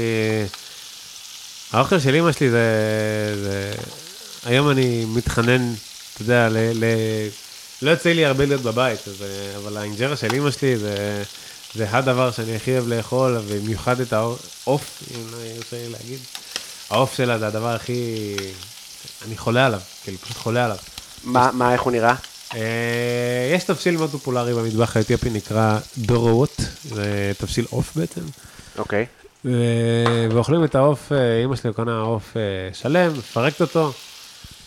[1.72, 2.66] האוכל של אמא שלי זה...
[3.42, 3.72] זה...
[4.44, 5.72] היום אני מתחנן,
[6.14, 6.56] אתה יודע, ל...
[6.56, 6.84] ל...
[7.82, 9.24] לא יוצא לי הרבה להיות בבית, אז...
[9.56, 11.22] אבל האינג'רה של אמא שלי זה...
[11.74, 16.18] זה הדבר שאני הכי אוהב לאכול, ובמיוחד את העוף, אם לא יוצא לי להגיד.
[16.90, 18.36] העוף שלה זה הדבר הכי...
[19.26, 20.76] אני חולה עליו, כאילו, פשוט חולה עליו.
[21.24, 22.14] מה, מה, איך הוא נראה?
[22.54, 28.20] אה, יש תבשיל מאוד פופולרי במטבח האתיופי, נקרא דורוות, זה תבשיל עוף בעצם.
[28.78, 29.06] אוקיי.
[30.30, 32.42] ואוכלים את העוף, אה, אימא שלי קונה עוף אה,
[32.74, 33.92] שלם, מפרקת אותו,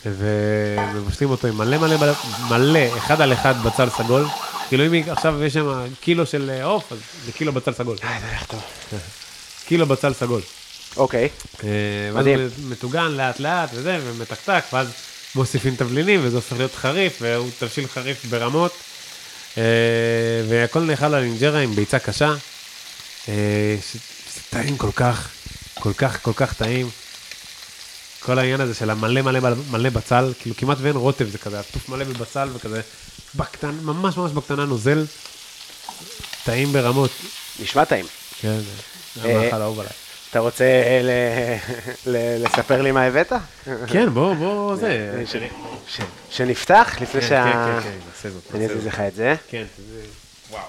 [0.05, 2.13] ומבשלים אותו עם מלא מלא
[2.49, 4.25] מלא, אחד על אחד בצל סגול.
[4.69, 7.97] כאילו אם עכשיו יש שם קילו של אה, עוף, אז זה קילו בצל סגול.
[9.67, 10.41] קילו בצל סגול.
[10.97, 11.29] אוקיי.
[11.63, 11.69] אה,
[12.13, 12.39] ואז מדהים.
[12.39, 14.87] הוא מטוגן לאט לאט וזה, ומתקתק, ואז
[15.35, 18.71] מוסיפים תבלינים, וזה הופך להיות חריף, והוא תבשיל חריף ברמות.
[19.57, 19.63] אה,
[20.49, 22.33] והכל נאכל על אינג'רה עם ביצה קשה.
[23.29, 23.99] אה, זה
[24.49, 25.29] טעים כל כך,
[25.79, 26.89] כל כך, כל כך טעים.
[28.19, 29.39] כל העניין הזה של המלא מלא
[29.71, 32.81] מלא- בצל, כאילו כמעט ואין רוטב, זה כזה עטוף מלא בבצל וכזה
[33.35, 35.05] בקטן, ממש ממש בקטנה נוזל.
[36.45, 37.11] טעים ברמות.
[37.59, 38.05] נשמע טעים.
[38.41, 38.59] כן,
[39.15, 39.93] זה אה, המאכל האהוב עליי.
[40.29, 41.57] אתה רוצה אה, ל-
[42.11, 43.33] ל- לספר לי מה הבאת?
[43.87, 45.23] כן, בוא, בוא, זה.
[45.25, 45.35] ש-
[45.87, 47.43] ש- שנפתח לפני כן, שה...
[47.43, 47.51] כן,
[47.83, 48.43] כן, כן, נעשה זאת.
[48.55, 48.87] אני אזיז זאת.
[48.87, 49.35] לך את זה.
[49.49, 49.63] כן.
[50.51, 50.63] וואו.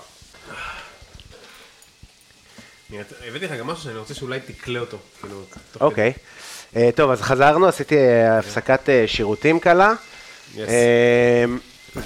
[3.29, 4.99] הבאתי לך גם משהו שאני רוצה שאולי תקלה אותו.
[5.21, 5.43] כאילו,
[5.81, 6.13] אוקיי.
[6.77, 9.93] אה, טוב, אז חזרנו, עשיתי אה, הפסקת שירותים קלה.
[10.55, 10.59] Yes.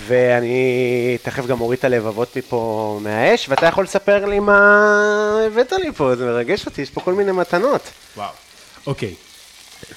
[0.06, 5.92] ואני תכף גם אוריד את הלבבות מפה מהאש, ואתה יכול לספר לי מה הבאת לי
[5.92, 7.90] פה, זה מרגש אותי, יש פה כל מיני מתנות.
[8.16, 8.32] וואו.
[8.86, 9.14] אוקיי.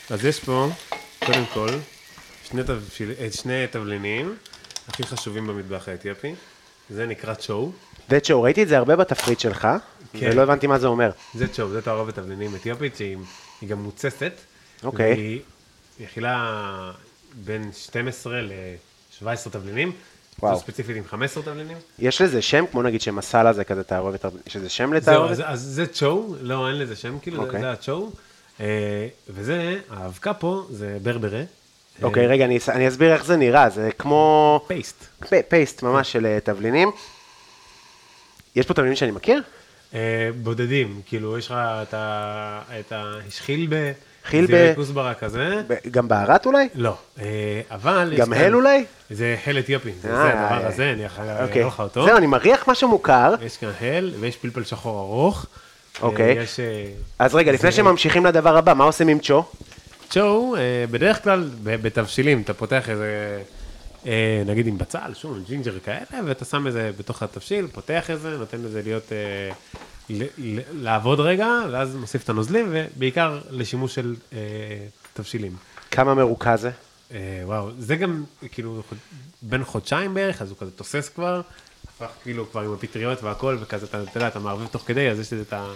[0.10, 0.68] אז יש פה,
[1.26, 1.70] קודם כל,
[2.44, 4.36] שני, תבשיל, אה, שני תבלינים
[4.88, 6.36] הכי חשובים במטבח האתיופי.
[6.90, 7.72] זה נקרא צ'ו.
[8.10, 9.68] זה צ'ו, ראיתי את זה הרבה בתפריט שלך,
[10.14, 10.30] כן.
[10.32, 11.12] ולא הבנתי מה זה אומר.
[11.34, 13.18] זה צ'ו, זה תערובת תבלינים אתיופית שהיא
[13.62, 14.34] היא גם מוצסת.
[14.84, 15.14] אוקיי.
[15.14, 15.40] והיא
[16.00, 16.92] מכילה
[17.34, 18.42] בין 12
[19.22, 19.92] ל-17 תבלינים.
[20.40, 20.60] וואו.
[20.60, 21.78] ספציפית עם 15 תבלינים.
[22.00, 25.32] יש לזה שם, כמו נגיד שמסאלה זה כזה תערובת, יש לזה שם זהו, לתערובת?
[25.32, 27.62] אז, אז זה צ'ו, לא, אין לזה שם, כאילו, אוקיי.
[27.62, 28.12] זה, זה הצ'ו.
[28.60, 31.44] אה, וזה, האבקה פה זה ברברה,
[32.04, 35.06] אוקיי, רגע, אני אני אסביר איך זה נראה, זה כמו פייסט.
[35.30, 36.92] פ- פייסט ממש של אה, תבלינים.
[38.56, 39.42] יש פה תבלינים שאני מכיר?
[39.94, 42.62] אה, בודדים, כאילו, יש לך את ה...
[42.80, 43.14] את ה...
[44.26, 44.64] יש חילבה, חילבה.
[44.64, 45.62] זירי כוסברה כזה.
[45.68, 46.68] ב- גם בערת אולי?
[46.76, 47.26] לא, אה,
[47.72, 48.14] אבל...
[48.18, 48.86] גם הל אולי?
[49.10, 51.64] זה הל אתיופי, זה אה, זה הדבר הזה, אני יכול אוקיי.
[51.64, 52.06] לך אותו.
[52.06, 53.34] זהו, אני מריח משהו מוכר.
[53.42, 55.46] יש כאן הל, ויש פלפל שחור ארוך.
[56.02, 56.38] אוקיי.
[56.40, 56.44] אה,
[57.20, 59.44] אז רגע, לפני זה- שממשיכים לדבר הבא, מה עושים עם צ'ו?
[60.10, 60.56] צ'ו,
[60.92, 63.42] בדרך כלל ב- בתבשילים, אתה פותח איזה,
[64.46, 68.38] נגיד עם בצל, שום, ג'ינג'ר כאלה, ואתה שם את זה בתוך התבשיל, פותח את זה,
[68.38, 69.12] נותן לזה להיות,
[70.74, 74.38] לעבוד רגע, ואז מוסיף את הנוזלים, ובעיקר לשימוש של אה,
[75.14, 75.56] תבשילים.
[75.92, 76.72] כמה מרוכז זה?
[77.14, 78.84] אה, וואו, זה גם כאילו
[79.42, 81.42] בין חודשיים בערך, אז הוא כזה תוסס כבר,
[81.88, 85.20] הפך כאילו כבר עם הפטריות והכל, וכזה, אתה אתה יודע, אתה מערבב תוך כדי, אז
[85.20, 85.74] יש לזה את ה-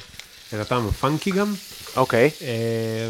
[0.50, 1.54] את הטעם הפאנקי גם.
[1.96, 2.30] אוקיי.
[2.42, 3.10] אה,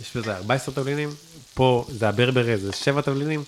[0.00, 1.10] יש בזה 14 תבלינים,
[1.54, 3.44] פה זה הברברה, זה 7 תבלינים.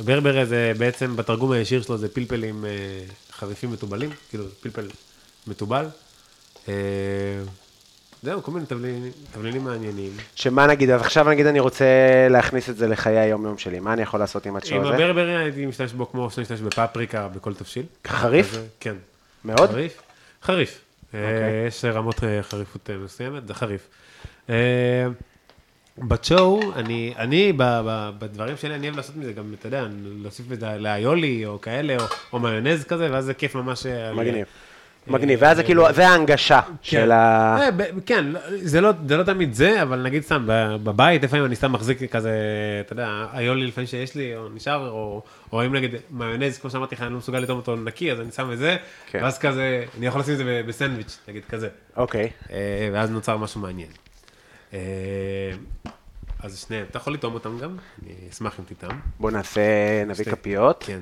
[0.00, 2.70] הברברה זה בעצם, בתרגום הישיר שלו זה פלפלים אה,
[3.32, 4.88] חריפים מתובלים, כאילו פלפל
[5.46, 5.86] מתובל.
[6.68, 6.74] אה,
[8.22, 10.12] זהו, כל מיני תבלינים, תבלינים מעניינים.
[10.34, 11.84] שמה נגיד, אז עכשיו נגיד אני רוצה
[12.30, 14.94] להכניס את זה לחיי היום-יום שלי, מה אני יכול לעשות עם הצ'ו עם הזה?
[14.94, 17.82] הברברה הייתי משתמש בו כמו שאני משתמש בפפריקה בכל תבשיל.
[18.06, 18.50] חריף?
[18.50, 18.94] כזה, כן.
[19.44, 19.70] מאוד?
[19.70, 20.02] חריף?
[20.42, 20.80] חריף.
[21.14, 21.66] אה, אוקיי.
[21.66, 23.88] יש רמות אה, חריפות אה, מסוימת, זה חריף.
[24.50, 25.06] אה,
[25.98, 30.52] בצ'ו, אני, אני ב, ב, בדברים שלי, אני אוהב לעשות מזה גם, אתה יודע, להוסיף
[30.52, 33.86] את זה לאיולי או כאלה, או, או מיונז כזה, ואז זה כיף ממש.
[33.86, 34.16] אה, על-
[35.06, 35.38] מגניב.
[35.42, 37.56] ואז זה כאילו, זה ההנגשה של ה...
[37.60, 37.68] אה,
[38.06, 38.40] כן, לא-
[39.06, 40.44] זה לא, תמיד זה, אבל נגיד סתם,
[40.84, 42.32] בבית לפעמים אני סתם מחזיק כזה,
[42.80, 44.88] אתה יודע, איולי לפעמים שיש לי, או נשאר,
[45.52, 48.30] או, אם נגיד מיונז, כמו שאמרתי לך, אני לא מסוגל לטעום אותו נקי, אז אני
[48.32, 48.76] שם את זה,
[49.10, 49.18] כן.
[49.22, 51.68] ואז כזה, אני יכול לשים את זה בסנדוויץ', נגיד כזה.
[51.96, 52.30] אוקיי.
[52.52, 53.88] אה, ואז נוצר משהו מעניין.
[54.74, 54.78] אה,
[56.40, 59.00] אז שניהם, אתה יכול לטעום אותם גם, אני אשמח אם תטעם.
[59.20, 59.60] בוא נעשה,
[60.06, 60.84] נביא כפיות.
[60.86, 61.00] כן.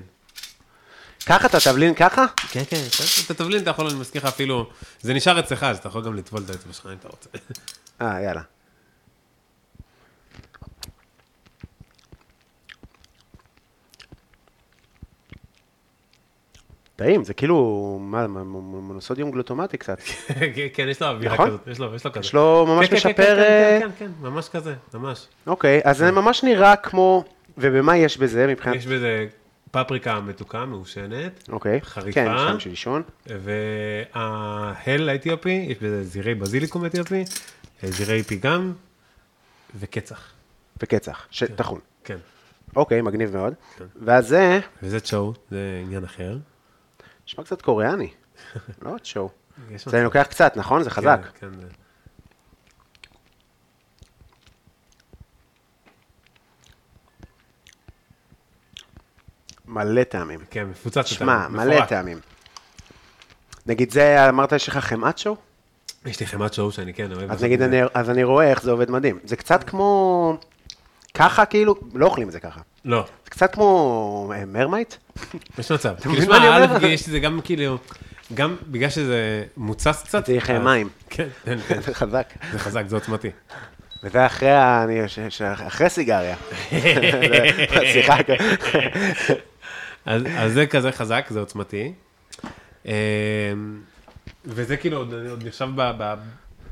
[1.27, 2.27] ככה אתה תבלין ככה?
[2.51, 2.83] כן, כן,
[3.27, 6.15] את התבלין אתה יכול, אני מזכיר לך אפילו, זה נשאר אצלך, אז אתה יכול גם
[6.15, 7.29] לטבול את האצבע שלך אם אתה רוצה.
[8.01, 8.43] אה, יאללה.
[16.97, 20.01] טעים, זה כאילו, מה, מונוסודיום גלוטומטי קצת.
[20.55, 21.49] כן, כן, יש לו אווירה נכון?
[21.49, 22.21] כזאת, יש לו, יש לו כזה.
[22.21, 25.27] יש לו ממש כן, כן, משפר, אה, כן, כן, כן, ממש כזה, ממש.
[25.47, 27.25] אוקיי, אז זה ממש נראה כמו,
[27.59, 28.77] ובמה יש בזה מבחינת...
[28.77, 29.27] יש בזה
[29.71, 32.15] פפריקה מתוקה, מעושנת, אוקיי, חריפה.
[32.15, 33.03] כן, שם של לישון.
[33.27, 37.25] וההל האתיופי, יש בזה זירי בזיליקום אתיופי,
[37.83, 38.73] זירי פיגם
[39.79, 40.33] וקצח.
[40.83, 41.81] וקצח, שטחון.
[42.05, 42.17] כן.
[42.77, 43.55] אוקיי, מגניב מאוד.
[44.05, 46.39] ואז זה, וזה צ'ו, זה עניין אחר.
[47.27, 48.11] נשמע קצת קוריאני.
[48.83, 49.31] לא צ'ו.
[49.77, 50.83] זה אני לוקח קצת, נכון?
[50.83, 51.21] זה חזק.
[51.41, 51.80] כן, כן.
[59.71, 60.41] מלא טעמים.
[60.51, 61.07] כן, מפוצץ.
[61.07, 61.85] שמע, יותר, מלא.
[61.85, 62.19] טעמים.
[63.67, 65.37] נגיד זה, אמרת יש לך חמאת שואו?
[66.07, 67.31] יש לי חמת שואו שאני כן אוהב.
[67.33, 67.63] אז נגיד.
[67.63, 69.19] אני, אז אני רואה איך זה עובד מדהים.
[69.25, 70.37] זה קצת כמו...
[71.15, 72.61] ככה כאילו, לא אוכלים את זה ככה.
[72.85, 74.95] לא, זה קצת כמו אה, מרמייט?
[75.59, 75.95] יש מצב.
[76.07, 76.87] מבין כאילו, מה אני שמע, אומר?
[76.87, 77.79] א', יש לזה גם כאילו,
[78.35, 80.25] גם בגלל שזה מוצס קצת.
[80.25, 80.89] צריך אז- מים.
[81.11, 81.81] כן, כן, כן.
[81.83, 82.27] זה חזק.
[82.53, 83.31] זה חזק, זה עוצמתי.
[84.05, 86.37] וזה אחרי, ה- אני- ש- ש- אחרי סיגריה.
[87.93, 88.17] סליחה.
[90.11, 91.93] אז, אז זה כזה חזק, זה עוצמתי.
[92.87, 92.91] אמ,
[94.45, 95.69] וזה כאילו עוד, עוד נחשב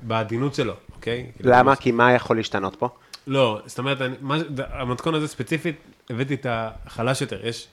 [0.03, 1.27] בעדינות שלו, אוקיי?
[1.37, 1.63] כאילו, למה?
[1.63, 2.89] ממש- כי מה יכול להשתנות פה?
[3.27, 4.37] לא, זאת אומרת, אני, מה,
[4.71, 5.77] המתכון הזה ספציפית,
[6.11, 7.47] הבאתי את החלש יותר.
[7.47, 7.69] יש,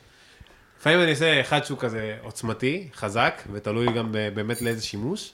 [0.80, 5.34] לפעמים אני אעשה אחד שהוא כזה עוצמתי, חזק, ותלוי גם ב- באמת לאיזה שימוש.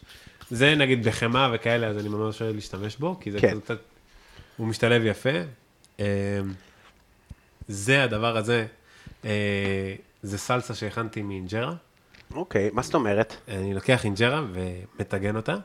[0.51, 3.51] זה נגיד בחמאה וכאלה, אז אני ממש אוהב להשתמש בו, כי זה כן.
[3.51, 3.77] כזה קצת,
[4.57, 5.29] הוא משתלב יפה.
[5.99, 6.05] אמ,
[7.67, 8.65] זה הדבר הזה,
[9.25, 9.29] אה,
[10.23, 11.73] זה סלסה שהכנתי מאינג'רה.
[12.33, 13.35] אוקיי, מה זאת אומרת?
[13.47, 15.55] אני לוקח אינג'רה ומטגן אותה,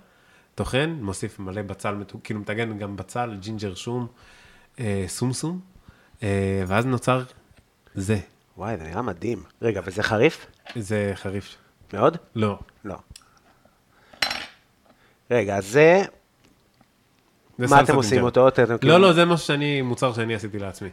[0.54, 4.06] טוחן, מוסיף מלא בצל, כאילו מטגן גם בצל, ג'ינג'ר שום,
[4.80, 5.60] אה, סומסום,
[6.22, 7.22] אה, ואז נוצר
[7.94, 8.18] זה.
[8.56, 9.42] וואי, זה נראה מדהים.
[9.62, 10.46] רגע, וזה חריף?
[10.76, 11.56] זה חריף.
[11.92, 12.16] מאוד?
[12.34, 12.58] לא.
[12.84, 12.96] לא.
[15.30, 16.02] רגע, אז זה,
[17.58, 18.22] זה מה אתם עושים.
[18.22, 18.48] אותו?
[18.82, 20.88] לא, לא, זה משהו שאני, מוצר שאני עשיתי לעצמי.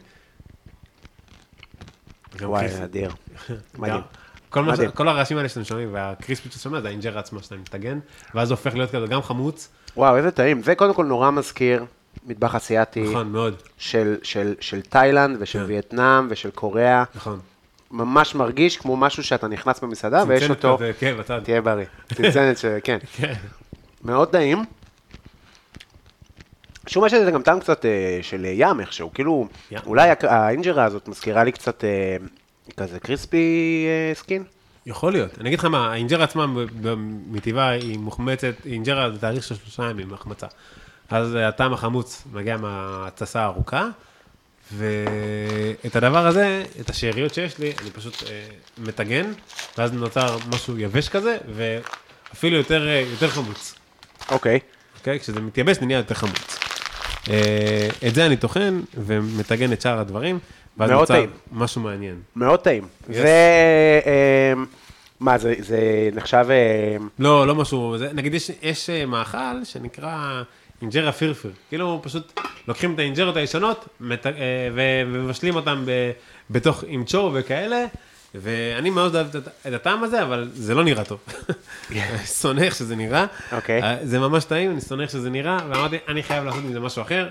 [2.42, 2.84] וואי.
[2.84, 3.10] אדיר.
[3.78, 4.00] מדהים.
[4.48, 4.80] כל, ש...
[4.98, 7.98] הרעשים האלה שאתם שומעים, והקריספי שאתה שומע, זה האינג'רה עצמה שאתה מטגן,
[8.34, 10.62] ואז זה הופך להיות כזה גם חמוץ, וואו, איזה טעים.
[10.62, 11.84] זה קודם כל נורא מזכיר
[12.26, 15.64] מטבח אסיאתי נכון, מאוד, של, של, של תאילנד ושל כן.
[15.64, 17.04] וייטנאם ושל קוריאה.
[17.14, 17.38] נכון.
[17.90, 21.40] ממש מרגיש כמו משהו שאתה נכנס במסעדה ויש צנצנת אותו, כזה, כן, בצד.
[21.44, 21.84] תהיה בריא.
[22.14, 22.56] צנצנת.
[22.84, 22.98] כן.
[23.16, 23.34] כן.
[24.04, 24.64] מאוד טעים.
[26.86, 29.78] שום יש לזה גם טעם קצת אה, של ים איכשהו, כאילו, ים.
[29.86, 32.16] אולי האינג'רה הזאת מזכירה לי קצת אה,
[32.76, 34.44] כזה crispy אה, skin.
[34.86, 35.38] יכול להיות.
[35.40, 36.46] אני אגיד לך מה, האינג'רה עצמה
[37.26, 40.46] מטבעה היא מוחמצת, אינג'רה זה תהליך של שלושה ימים החמצה.
[41.10, 43.88] אז אה, הטעם החמוץ מגיע מההתססה הארוכה,
[44.72, 48.46] ואת הדבר הזה, את השאריות שיש לי, אני פשוט אה,
[48.78, 49.32] מטגן,
[49.78, 53.74] ואז נוצר משהו יבש כזה, ואפילו יותר, אה, יותר חמוץ.
[54.30, 54.58] אוקיי.
[54.98, 55.20] אוקיי?
[55.20, 56.58] כשזה מתייבש זה נהיה יותר חמוץ.
[57.30, 60.38] אה, את זה אני טוחן ומטגן את שאר הדברים,
[60.78, 61.24] ואז נוצר.
[61.52, 62.20] משהו מעניין.
[62.36, 62.82] מאוד טעים.
[62.82, 63.12] Yes.
[63.12, 63.26] ו...
[64.06, 64.52] אה,
[65.20, 66.46] מה, זה, זה נחשב...
[66.50, 70.42] אה, לא, לא משהו, זה, נגיד יש, יש אה, מאכל שנקרא
[70.82, 74.32] אינג'רה פירפיר, כאילו פשוט לוקחים את האינג'רות הישנות מת, אה,
[74.74, 76.10] ומבשלים אותם ב,
[76.50, 77.84] בתוך עם צ'ו וכאלה,
[78.34, 79.36] ואני מאוד אוהב
[79.66, 81.18] את, הטעם הזה, אבל זה לא נראה טוב.
[82.40, 83.82] שונא איך שזה נראה, אוקיי.
[83.82, 87.02] אה, זה ממש טעים, אני שונא איך שזה נראה, ואמרתי, אני חייב לעשות מזה משהו
[87.02, 87.28] אחר,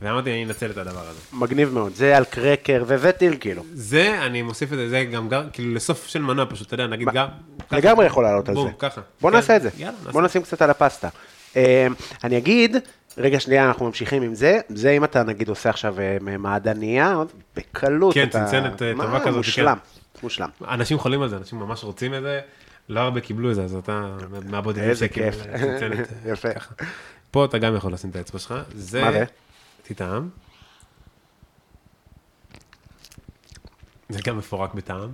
[0.00, 1.20] ואמרתי, אני אנצל את הדבר הזה.
[1.32, 1.94] מגניב מאוד.
[1.94, 3.62] זה על קרקר וווטיל, כאילו.
[3.72, 6.86] זה, אני מוסיף את זה, זה גם, גם כאילו לסוף של מנה פשוט, אתה יודע,
[6.86, 7.26] נגיד גם...
[7.68, 7.76] ככה.
[7.76, 8.72] לגמרי יכול לעלות על בום, זה.
[8.78, 9.00] ככה.
[9.20, 9.36] בוא כן.
[9.36, 9.70] נעשה את זה.
[9.78, 10.12] יאללה, נעשה.
[10.12, 11.08] בוא נשים קצת על הפסטה.
[11.56, 11.86] אה,
[12.24, 12.76] אני אגיד,
[13.18, 14.60] רגע שנייה, אנחנו ממשיכים עם זה.
[14.68, 17.16] זה אם אתה נגיד עושה עכשיו אה, מעדניה,
[17.56, 18.14] בקלות.
[18.14, 19.76] כן, צנצנת, טובה כזאת, מושלם,
[20.22, 20.48] מושלם.
[20.68, 22.40] אנשים חולים על זה, אנשים ממש רוצים את זה,
[22.88, 25.42] לא הרבה קיבלו את זה, אז אתה מהבודדים איזה שקיבל כיף.
[26.32, 26.48] יפה.
[27.30, 29.04] פה אתה גם יכול לשים את האצבע שלך, זה...
[29.04, 29.24] מה זה?
[29.82, 30.28] תטעם.
[34.08, 35.12] זה גם מפורק בטעם.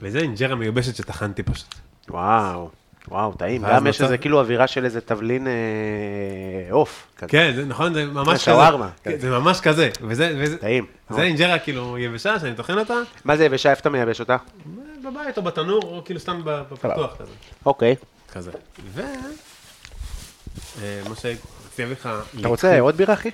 [0.00, 1.74] וזה אינג'רה מיובשת שטחנתי פשוט.
[2.08, 2.70] וואו,
[3.08, 3.62] וואו, טעים.
[3.62, 5.52] גם יש איזה כאילו אווירה של איזה תבלין אה,
[6.70, 7.06] עוף.
[7.28, 8.38] כן, זה נכון, זה ממש כזה.
[8.38, 9.18] שווארמה, כן, כן.
[9.18, 9.90] זה ממש כזה.
[10.00, 10.86] וזה, וזה, טעים.
[11.10, 13.70] זה אינג'רה כאילו יבשה, שאני טוחן אותה, מה זה יבשה?
[13.70, 14.36] איפה אתה מייבש אותה?
[15.04, 17.32] בבית או בתנור, או כאילו סתם בפתוח כזה.
[17.66, 17.96] אוקיי.
[18.32, 18.50] כזה.
[18.92, 19.00] ו...
[20.82, 21.42] אה, מה שהייתי
[21.78, 22.08] להביא לך...
[22.40, 23.30] אתה רוצה עוד בירה, אחי?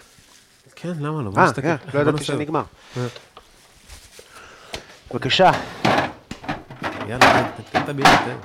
[0.77, 1.31] כן, למה לא?
[1.37, 1.53] אה.
[1.53, 2.25] כן, לא ידעתי.
[2.25, 2.63] שנגמר.
[2.97, 3.07] אה.
[5.11, 5.51] בבקשה.
[7.09, 8.37] יאללה, תן- את הבירה, תן.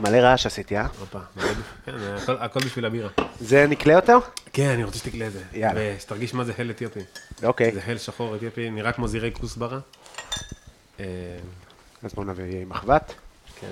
[0.00, 0.86] מלא רעש עשיתי, אה?
[1.00, 1.18] הופה,
[1.86, 3.08] כן, זה הכל- בשביל הבירה.
[3.40, 4.18] זה נקלה יותר?
[4.52, 5.42] כן, אני רוצה שתקלה את זה.
[5.52, 5.80] יאללה.
[5.96, 7.00] ושתרגיש מה זה הל אתיופי.
[7.42, 7.72] אוקיי.
[7.72, 9.78] זה הל שחור אתיופי, נראה כמו זירי כוסברה.
[11.00, 11.04] אה,
[12.02, 13.14] אז בואו נביא מחבת.
[13.60, 13.66] כן.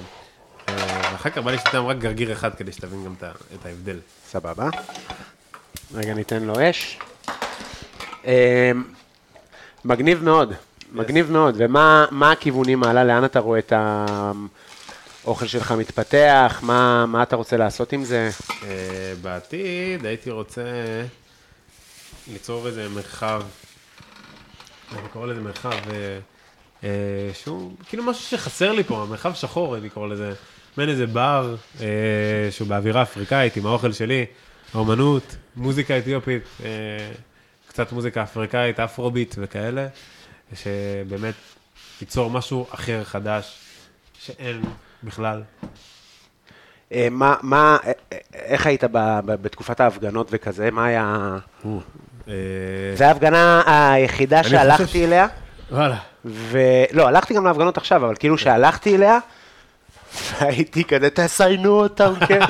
[0.68, 0.74] אה,
[1.12, 3.14] ואחר כך בא לי שתיתן רק גרגיר אחד כדי שתבין גם
[3.54, 3.98] את ההבדל.
[4.28, 4.68] סבבה.
[5.94, 6.98] רגע, ניתן לו אש.
[9.84, 10.52] מגניב מאוד,
[10.96, 11.54] מגניב מאוד.
[11.58, 13.04] ומה מה הכיוונים הלאה?
[13.04, 13.72] לאן אתה רואה את
[15.24, 16.60] האוכל שלך מתפתח?
[16.62, 18.30] מה אתה רוצה לעשות עם זה?
[18.62, 20.62] אה, בעתיד הייתי רוצה
[22.32, 23.42] ליצור איזה מרחב,
[24.92, 26.18] אני קורא לזה מרחב אה,
[26.84, 30.32] אה, שהוא כאילו משהו שחסר לי פה, מרחב שחור אני קורא לזה,
[30.76, 31.56] מעין איזה בר
[32.50, 34.26] שהוא באווירה אפריקאית עם האוכל שלי,
[34.74, 36.42] האומנות, מוזיקה אתיופית,
[37.68, 39.86] קצת מוזיקה אפריקאית, אפרוביט וכאלה,
[40.54, 41.34] שבאמת
[42.00, 43.58] ייצור משהו אחר, חדש,
[44.20, 44.62] שאין
[45.04, 45.42] בכלל.
[46.92, 50.70] אה, מה, מה, אה, אה, איך היית ב- ב- בתקופת ההפגנות וכזה?
[50.70, 51.36] מה היה...
[52.96, 55.26] זו ההפגנה היחידה שהלכתי אליה,
[55.70, 55.96] וואלה.
[56.24, 59.18] ולא, הלכתי גם להפגנות עכשיו, אבל כאילו שהלכתי אליה,
[60.40, 62.40] והייתי כזה, תסיינו אותם, כן.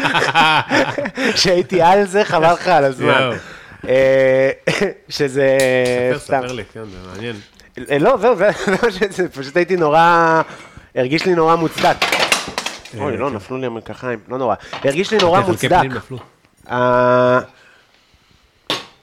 [1.43, 3.31] שהייתי על זה, חבל לך על הזמן.
[5.09, 5.57] שזה
[6.17, 6.19] ספר.
[6.19, 7.37] ספר לי, כן, זה מעניין.
[7.91, 8.49] אה, לא, זהו, זה
[9.41, 10.43] פשוט הייתי נורא,
[10.95, 11.97] הרגיש לי נורא מוצדק.
[12.99, 13.35] אוי, לא, כן.
[13.35, 14.55] נפלו לי המרקחיים, לא נורא.
[14.73, 15.79] הרגיש לי נורא חלקי מוצדק.
[15.79, 16.19] פנים נפלו.
[16.71, 17.39] ה-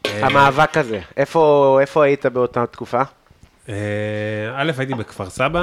[0.05, 3.01] המאבק הזה, איפה היית באותה תקופה?
[3.69, 3.75] אה,
[4.55, 5.61] א', הייתי בכפר סבא,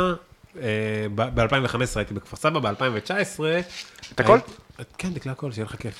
[1.14, 3.40] ב-2015 הייתי בכפר סבא, ב-2019...
[4.14, 4.38] את הכל?
[4.98, 5.94] כן, תקלע הכל, שיהיה לך כיף.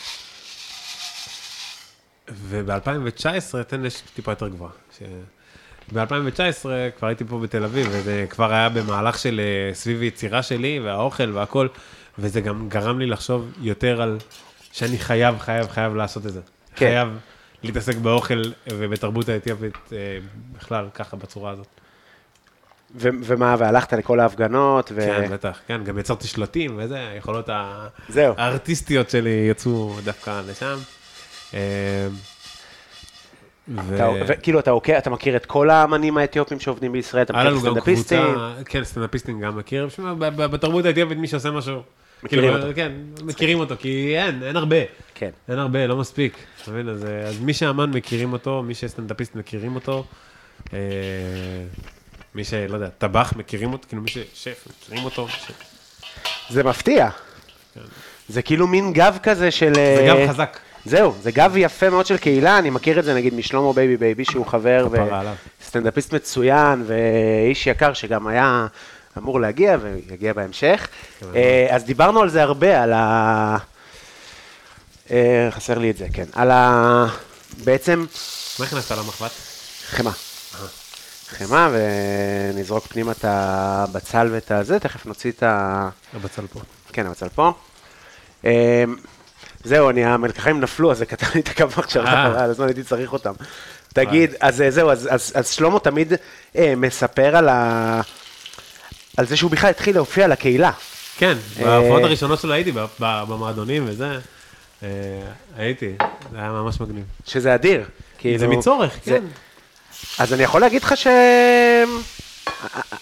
[2.28, 3.30] וב-2019,
[3.66, 4.72] תן לי טיפה יותר גבוהה.
[5.92, 6.66] ב-2019
[6.98, 11.30] כבר הייתי פה בתל אביב, וזה כבר היה במהלך של אה, סביב יצירה שלי, והאוכל
[11.32, 11.68] והכל,
[12.18, 14.18] וזה גם גרם לי לחשוב יותר על
[14.72, 16.40] שאני חייב, חייב, חייב לעשות את זה.
[16.76, 16.86] כן.
[16.86, 17.08] חייב
[17.62, 18.42] להתעסק באוכל
[18.72, 19.98] ובתרבות האתיופית אה,
[20.58, 21.66] בכלל, ככה, בצורה הזאת.
[22.94, 25.00] ו- ומה, והלכת לכל ההפגנות, ו...
[25.00, 28.34] כן, בטח, כן, גם יצרתי שלטים וזה, היכולות ה- זהו.
[28.38, 30.78] הארטיסטיות שלי יצאו דווקא לשם.
[33.76, 37.44] ו- אתה- וכאילו, אתה עוקב, אתה מכיר את כל האמנים האתיופים שעובדים בישראל, אתה מכיר
[37.48, 38.22] לנו גם סטנדאפיסטים?
[38.22, 39.88] קבוצה, כן, סטנדאפיסטים גם מכיר,
[40.18, 41.82] בתרבות האתיופית מי שעושה משהו,
[42.22, 42.74] מכירים כאילו, אותו.
[42.76, 42.92] כן,
[43.24, 44.76] מכירים אותו, כי אין, אין הרבה,
[45.14, 45.30] כן.
[45.48, 46.88] אין הרבה, לא מספיק, אתה מבין?
[46.88, 50.04] אז, אה, אז מי שאמן מכירים אותו, מי שסטנדאפיסט מכירים אותו,
[50.72, 50.78] אה,
[52.34, 55.50] מי שלא יודע, טבח מכירים אותו, כאילו מי ששף מכירים אותו, ש-
[56.50, 57.08] זה מפתיע.
[58.28, 59.74] זה כאילו מין gap כזה של...
[59.74, 60.58] זה אה, גם חזק.
[60.84, 64.24] זהו, זה gap יפה מאוד של קהילה, אני מכיר את זה נגיד משלמה בייבי בייבי,
[64.24, 64.88] שהוא חבר.
[65.62, 68.66] וסטנדאפיסט מצוין, ואיש יקר שגם היה
[69.18, 70.88] אמור להגיע, ויגיע בהמשך.
[71.34, 73.56] אה, אז דיברנו על זה הרבה, על ה...
[75.10, 76.24] אה, חסר לי את זה, כן.
[76.32, 77.06] על ה...
[77.64, 78.06] בעצם...
[78.58, 79.30] מה הכנסת למחבת?
[79.86, 80.12] חמאה.
[81.28, 85.88] חמאה, ונזרוק פנימה את הבצל ואת הזה, תכף נוציא את ה...
[86.14, 86.60] הבצל פה.
[86.92, 87.52] כן, הבצל פה.
[89.64, 92.44] זהו, אני, המלקחיים נפלו, אז זה קטע לי את הקו עכשיו, אה.
[92.44, 93.32] על הזמן הייתי צריך אותם.
[93.94, 96.12] תגיד, אז אה, זהו, אז, אז, אז שלמה תמיד
[96.56, 98.00] אה, מספר על, ה...
[99.16, 100.70] על זה שהוא בכלל התחיל להופיע לקהילה.
[101.18, 104.18] כן, בהופעות הראשונות שלו הייתי, במועדונים וזה.
[104.82, 104.88] אה,
[105.56, 105.92] הייתי,
[106.32, 107.04] זה היה ממש מגניב.
[107.26, 107.84] שזה אדיר.
[108.18, 109.24] כאילו, זה מצורך, זה- כן.
[110.18, 111.06] אז אני יכול להגיד לך ש...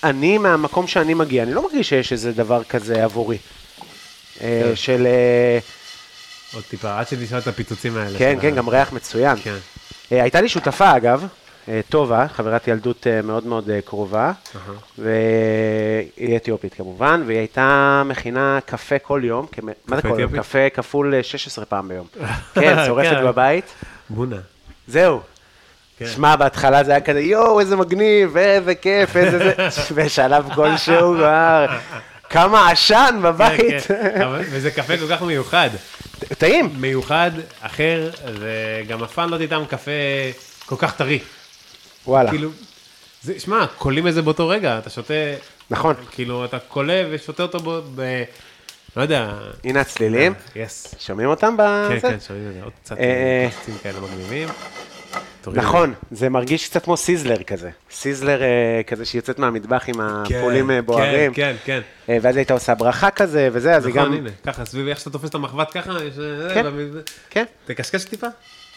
[0.05, 3.39] אני, מהמקום שאני מגיע, אני לא מרגיש שיש איזה דבר כזה עבורי.
[4.39, 4.45] כן.
[4.75, 5.07] של...
[5.07, 5.59] אה,
[6.55, 8.19] עוד טיפה, עד שנשאל את הפיצוצים האלה.
[8.19, 9.37] כן, כן, גם ריח מצוין.
[9.43, 9.57] כן.
[10.13, 11.27] אה, הייתה לי שותפה, אגב,
[11.69, 14.33] אה, טובה, חברת ילדות אה, מאוד מאוד קרובה.
[14.99, 19.47] והיא אתיופית כמובן, והיא הייתה מכינה קפה כל יום,
[19.87, 20.37] מה זה כל יום?
[20.37, 22.07] קפה כפול אה, 16 פעם ביום.
[22.55, 23.25] כן, שורפת כן.
[23.25, 23.65] בבית.
[24.09, 24.37] בונה.
[24.87, 25.21] זהו.
[25.99, 26.07] כן.
[26.07, 29.55] שמע, בהתחלה זה היה כזה, יואו, איזה מגניב, איזה כיף, איזה זה,
[29.97, 31.15] בשלב כלשהו
[32.31, 33.61] כמה עשן בבית.
[33.61, 33.79] כן,
[34.19, 34.29] כן.
[34.51, 35.71] וזה קפה כל כך מיוחד.
[36.39, 36.71] טעים.
[36.77, 37.31] מיוחד,
[37.61, 39.91] אחר, וגם אף פעם לא תטעם קפה
[40.67, 41.19] כל כך טרי.
[42.07, 42.51] וואלה, כאילו,
[43.23, 45.15] זה, שמע, קולים את זה באותו רגע, אתה שותה,
[45.71, 45.95] נכון.
[46.11, 48.23] כאילו, אתה קולה ושותה אותו ב...
[48.97, 49.35] לא יודע.
[49.65, 50.95] הנה הצלילים, yes.
[50.99, 52.09] שומעים אותם כן, בזה?
[52.09, 53.49] כן, שומעים את זה, עוד קצת אה,
[53.83, 54.49] כאלה מגניבים.
[55.47, 57.71] נכון, זה מרגיש קצת כמו sizzler כזה.
[57.91, 61.35] sizzler אה, כזה שיוצאת מהמטבח עם כן, הפולים אה, בוערים.
[61.35, 63.89] כן, כן, אה, ואז הייתה עושה ברכה כזה, וזה, אז כן.
[63.89, 64.19] היא נכון, גם...
[64.19, 66.15] הנה, ככה, סביב איך שאתה תופס את המחבת ככה, יש...
[66.55, 66.67] כן.
[67.31, 68.27] כן, תקשקש טיפה.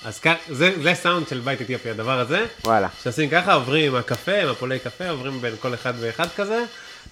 [0.06, 0.22] אז
[0.56, 2.46] זה סאונד של בית אתיופי, הדבר הזה.
[2.66, 2.88] וואלה.
[3.04, 6.64] שעושים ככה, עוברים עם הקפה, עם הפולי קפה, עוברים בין כל אחד ואחד כזה,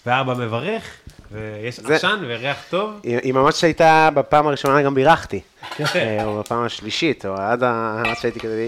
[0.06, 0.84] ואבא מברך,
[1.32, 3.00] ויש זה- עשן וריח טוב.
[3.04, 5.40] היא היא ממש הייתה, בפעם הראשונה גם בירכתי.
[5.76, 5.84] כן.
[5.96, 7.64] אה, או בפעם השלישית, או עד
[8.22, 8.64] שהייתי כזה...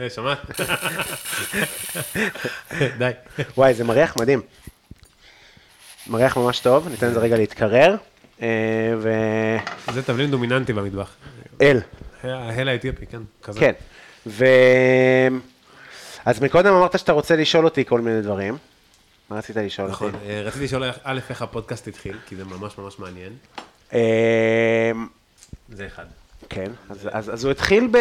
[0.00, 0.38] אה, שמעת?
[2.98, 3.10] די.
[3.56, 4.40] וואי, זה מריח מדהים.
[6.06, 7.96] מריח ממש טוב, ניתן לזה רגע להתקרר.
[8.42, 8.48] אה,
[9.00, 9.94] ואל.
[9.94, 11.10] זה תבלין דומיננטי במטבח.
[12.22, 13.20] ההל האתיופי, כן.
[13.42, 13.60] כזה.
[13.60, 13.72] כן.
[14.26, 14.44] ו...
[16.24, 18.56] אז מקודם אמרת שאתה רוצה לשאול אותי כל מיני דברים.
[19.32, 19.94] מה רצית לשאול אותי?
[19.94, 23.32] נכון, אה, רציתי לשאול א', איך הפודקאסט התחיל, כי זה ממש ממש מעניין.
[23.92, 24.92] אה,
[25.68, 26.04] זה אחד.
[26.48, 27.96] כן, אז, אז, אז הוא התחיל ב...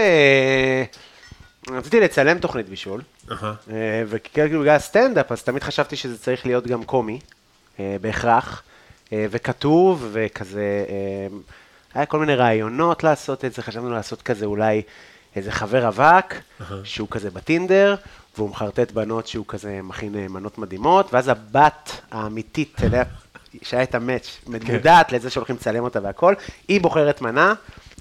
[1.71, 3.01] רציתי לצלם תוכנית בישול.
[3.71, 7.19] אה, וכאילו בגלל הסטנדאפ, אז תמיד חשבתי שזה צריך להיות גם קומי,
[7.79, 8.63] אה, בהכרח,
[9.13, 10.85] וכתוב, וכזה,
[11.93, 14.81] היה כל מיני רעיונות לעשות את זה, חשבנו לעשות כזה אולי
[15.35, 16.33] איזה חבר רווק,
[16.83, 17.95] שהוא כזה בטינדר,
[18.37, 23.03] והוא מחרטט בנות שהוא כזה מכין אה, מנות מדהימות, ואז הבת האמיתית אליה,
[23.61, 26.33] שהיה את המאץ', מודעת לזה שהולכים לצלם אותה והכל,
[26.67, 27.53] היא בוחרת מנה.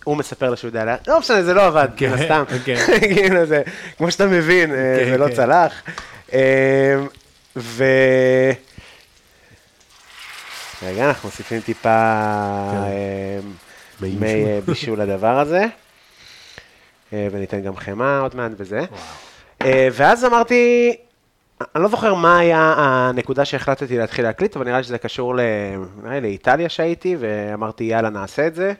[0.04, 2.44] הוא מספר לה שהוא יודע עליה, לא משנה, זה לא עבד, כן, מן הסתם.
[2.64, 2.74] כן.
[3.14, 3.62] כאילו זה,
[3.98, 5.34] כמו שאתה מבין, אה, כן, זה לא כן.
[5.34, 5.82] צלח.
[6.32, 6.96] אה,
[7.56, 7.84] ו...
[10.82, 13.38] רגע, אנחנו מוסיפים טיפה אה,
[14.00, 15.66] מי אה, בישול לדבר הזה.
[17.12, 18.80] וניתן גם חמאה עוד מעט וזה.
[19.64, 20.96] אה, ואז אמרתי,
[21.74, 25.40] אני לא זוכר מה היה הנקודה שהחלטתי להתחיל להקליט, אבל נראה לי שזה קשור ל...
[26.02, 28.72] נראה לי לאיטליה שהייתי, ואמרתי, יאללה, נעשה את זה.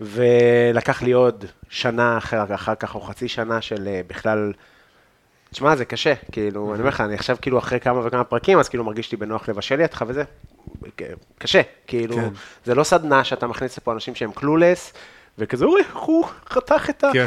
[0.00, 4.52] ולקח לי עוד שנה אחר, אחר כך, או חצי שנה של אה, בכלל...
[5.50, 8.68] תשמע, זה קשה, כאילו, אני אומר לך, אני עכשיו כאילו אחרי כמה וכמה פרקים, אז
[8.68, 10.22] כאילו מרגיש לי בנוח לבשל לידך וזה.
[11.38, 12.28] קשה, כאילו, כן.
[12.64, 14.92] זה לא סדנה שאתה מכניס לפה אנשים שהם קלולס,
[15.38, 17.10] וכזה, אוי, הוא חתך את ה...
[17.12, 17.26] כן.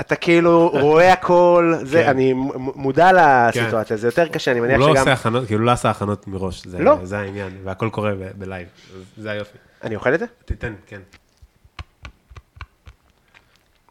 [0.00, 2.08] אתה כאילו רואה הכל, זה, כן.
[2.08, 2.32] אני
[2.74, 4.96] מודע לסיטואציה, זה יותר קשה, אני הוא מניח לא שגם...
[4.98, 6.96] עושה הכנות, כאילו לא עשה הכנות מראש, זה- לא.
[7.04, 8.68] זה העניין, והכל קורה ב live,
[9.16, 9.58] זה היופי.
[9.82, 10.26] אני אוכל את זה?
[10.44, 11.00] תיתן, כן.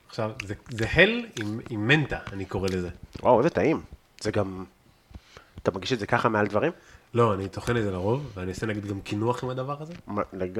[0.09, 2.89] עכשיו, זה- זה הל עם- עם מנטה, אני קורא לזה.
[3.23, 3.81] וואו, איזה טעים.
[4.21, 4.63] זה גם...
[5.63, 6.71] אתה מרגיש את זה ככה מעל דברים?
[7.13, 9.93] לא, אני טוחן את זה לרוב, ואני אעשה נגיד גם קינוח עם הדבר הזה.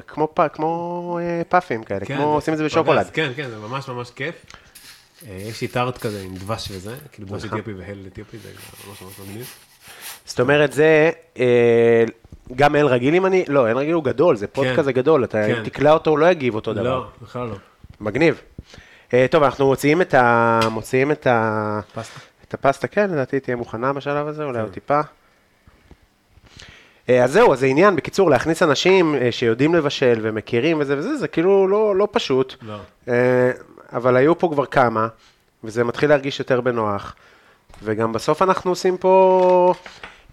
[0.07, 2.99] כמו פ- כמו אה, puff ים כאלה, כן, כמו עושים את זה בשוקולד.
[3.03, 4.35] פגז, כן, כן, זה ממש ממש כיף.
[5.23, 7.59] אה, יש לי טארט כזה עם דבש וזה, כאילו דבש נכון.
[7.59, 8.49] אתיופי והל אתיופי, זה
[8.87, 9.45] ממש ממש מגניב.
[10.25, 12.03] זאת אומרת, זה אה,
[12.55, 13.45] גם אל רגיל אם אני...
[13.47, 14.75] לא, אל רגיל הוא גדול, זה פוד כן.
[14.75, 15.55] כזה גדול, אתה כן.
[15.55, 16.83] אם תקלע אותו, הוא לא יגיב אותו דבר.
[16.83, 17.55] לא, בכלל לא.
[17.99, 18.41] מגניב.
[19.13, 20.59] אה, טוב, אנחנו מוציאים את ה...
[20.71, 21.79] מוציאים את ה...
[21.95, 22.19] פסטה.
[22.47, 25.01] את הפסטה, כן, לדעתי תהיה מוכנה בשלב הזה, אולי עוד טיפה.
[27.09, 31.27] אה, אז זהו, אז זה עניין, בקיצור, להכניס אנשים שיודעים לבשל ומכירים וזה וזה, זה
[31.27, 32.55] כאילו לא, לא פשוט.
[32.61, 32.77] לא.
[33.93, 35.07] אבל היו פה כבר כמה,
[35.63, 37.15] וזה מתחיל להרגיש יותר בנוח.
[37.83, 39.73] וגם בסוף אנחנו עושים פה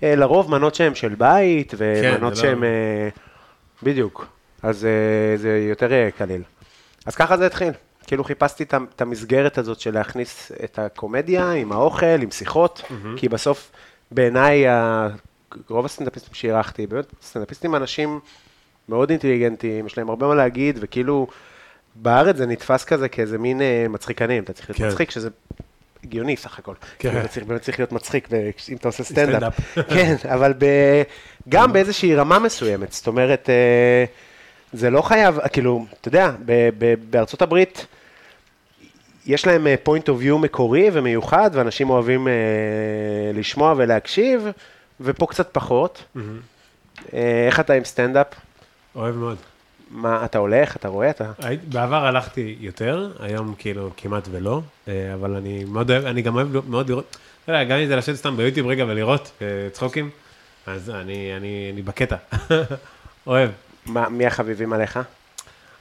[0.03, 2.65] אה, לרוב מנות שהן של בית, ומנות זה לא- שהן...
[2.65, 3.09] אה,
[3.83, 4.27] בדיוק.
[4.63, 6.43] אז אה, זה יותר אה, קליל.
[7.07, 7.73] אז ככה זה התחיל.
[8.07, 8.65] כאילו חיפשתי
[8.95, 12.83] את המסגרת הזאת של להכניס את הקומדיה עם האוכל, עם שיחות,
[13.17, 13.71] כי בסוף,
[14.11, 14.65] בעיניי,
[15.69, 18.21] רוב הסטנדאפיסטים שאירחתי, באמת, סטנדאפיסטים אנשים
[18.89, 21.27] מאוד אינטליגנטים, יש להם הרבה מה להגיד, וכאילו,
[21.95, 24.89] בארץ זה נתפס כזה כאיזה מין אה, מצחיקנים, אתה צריך להיות כן.
[24.89, 25.29] מצחיק, שזה
[26.05, 26.75] הגיוני סך הכל.
[26.75, 27.09] כן.
[27.09, 28.29] כאילו, אתה צריך, באמת צריך להיות מצחיק,
[28.69, 29.61] אם אתה עושה סטנדאפ.
[29.95, 30.65] כן, אבל ב...
[31.49, 34.05] גם באיזושהי רמה מסוימת, זאת אומרת, אה,
[34.73, 37.87] זה לא חייב, כאילו, אתה יודע, ב- ב- בארצות הברית,
[39.27, 42.33] יש להם אה, point of view מקורי ומיוחד, ואנשים אוהבים אה,
[43.35, 44.47] לשמוע ולהקשיב,
[45.01, 46.05] ופה קצת פחות.
[47.15, 48.27] אה, איך אתה עם סטנדאפ?
[48.97, 49.37] אוהב מאוד.
[49.93, 51.33] מה, אתה הולך, אתה רואה, אתה...
[51.69, 56.71] בעבר הלכתי יותר, היום כאילו כמעט ולא, אה, אבל אני מאוד אוהב, אני גם אוהב
[56.71, 60.11] מאוד לראות, אתה יודע, גם אם זה לשבת סתם ביוטיוב רגע ולראות אה, צחוקים,
[60.67, 62.17] אז אני, אני, אני בקטע,
[63.27, 63.51] אוהב.
[63.87, 64.99] מה, מי החביבים עליך?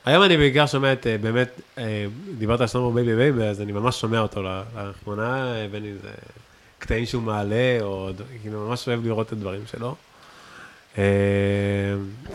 [0.06, 1.62] היום אני בעיקר שומע את, אה, באמת,
[2.38, 6.10] דיברת על שלמה בייבי בייבי, אז אני ממש שומע אותו לאחרונה, בין אם זה
[6.80, 8.10] קטעים שהוא מעלה, או
[8.42, 9.96] כאילו, ממש אוהב לראות את הדברים שלו.
[10.97, 11.03] אה,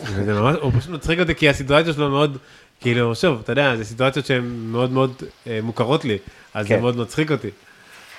[0.03, 2.37] וזה ממש, הוא פשוט מצחיק אותי, כי הסיטואציות שלו מאוד,
[2.81, 5.13] כאילו, שוב, אתה יודע, זה סיטואציות שהן מאוד מאוד
[5.47, 6.17] אה, מוכרות לי,
[6.53, 6.81] אז זה כן.
[6.81, 7.49] מאוד מצחיק אותי.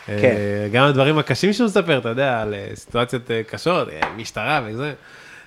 [0.09, 0.37] אה, כן.
[0.73, 4.93] גם הדברים הקשים שהוא מספר, אתה יודע, על אה, סיטואציות אה, קשות, אה, משטרה וזה.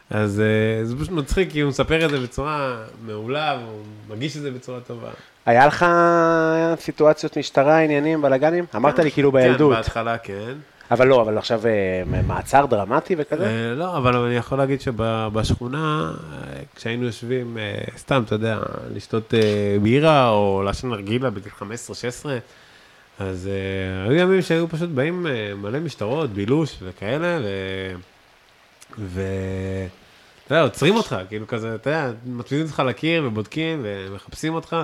[0.09, 4.41] אז אה, זה פשוט מצחיק, כי הוא מספר את זה בצורה מעולה, והוא מגיש את
[4.41, 5.09] זה בצורה טובה.
[5.45, 5.85] היה לך
[6.79, 8.65] סיטואציות משטרה, עניינים, בלאגנים?
[8.75, 10.53] אמרת לי כאילו כן, בילדות, בהתחלה כן.
[10.91, 13.45] אבל לא, אבל עכשיו אה, מעצר דרמטי וכזה?
[13.45, 17.57] אה, לא, אבל אני יכול להגיד שבשכונה, אה, כשהיינו יושבים,
[17.97, 18.59] סתם, אתה יודע,
[18.93, 19.33] לשתות
[19.81, 21.63] בירה או לעשן נרגילה בגיל 15-16,
[23.19, 23.49] אז
[24.07, 27.47] היו ימים שהיו פשוט באים מלא משטרות, בילוש וכאלה, ו...
[28.99, 29.21] ו...
[30.45, 34.75] אתה יודע, עוצרים אותך, כאילו כזה, אתה יודע, מצמידים אותך לקיר ובודקים ומחפשים אותך,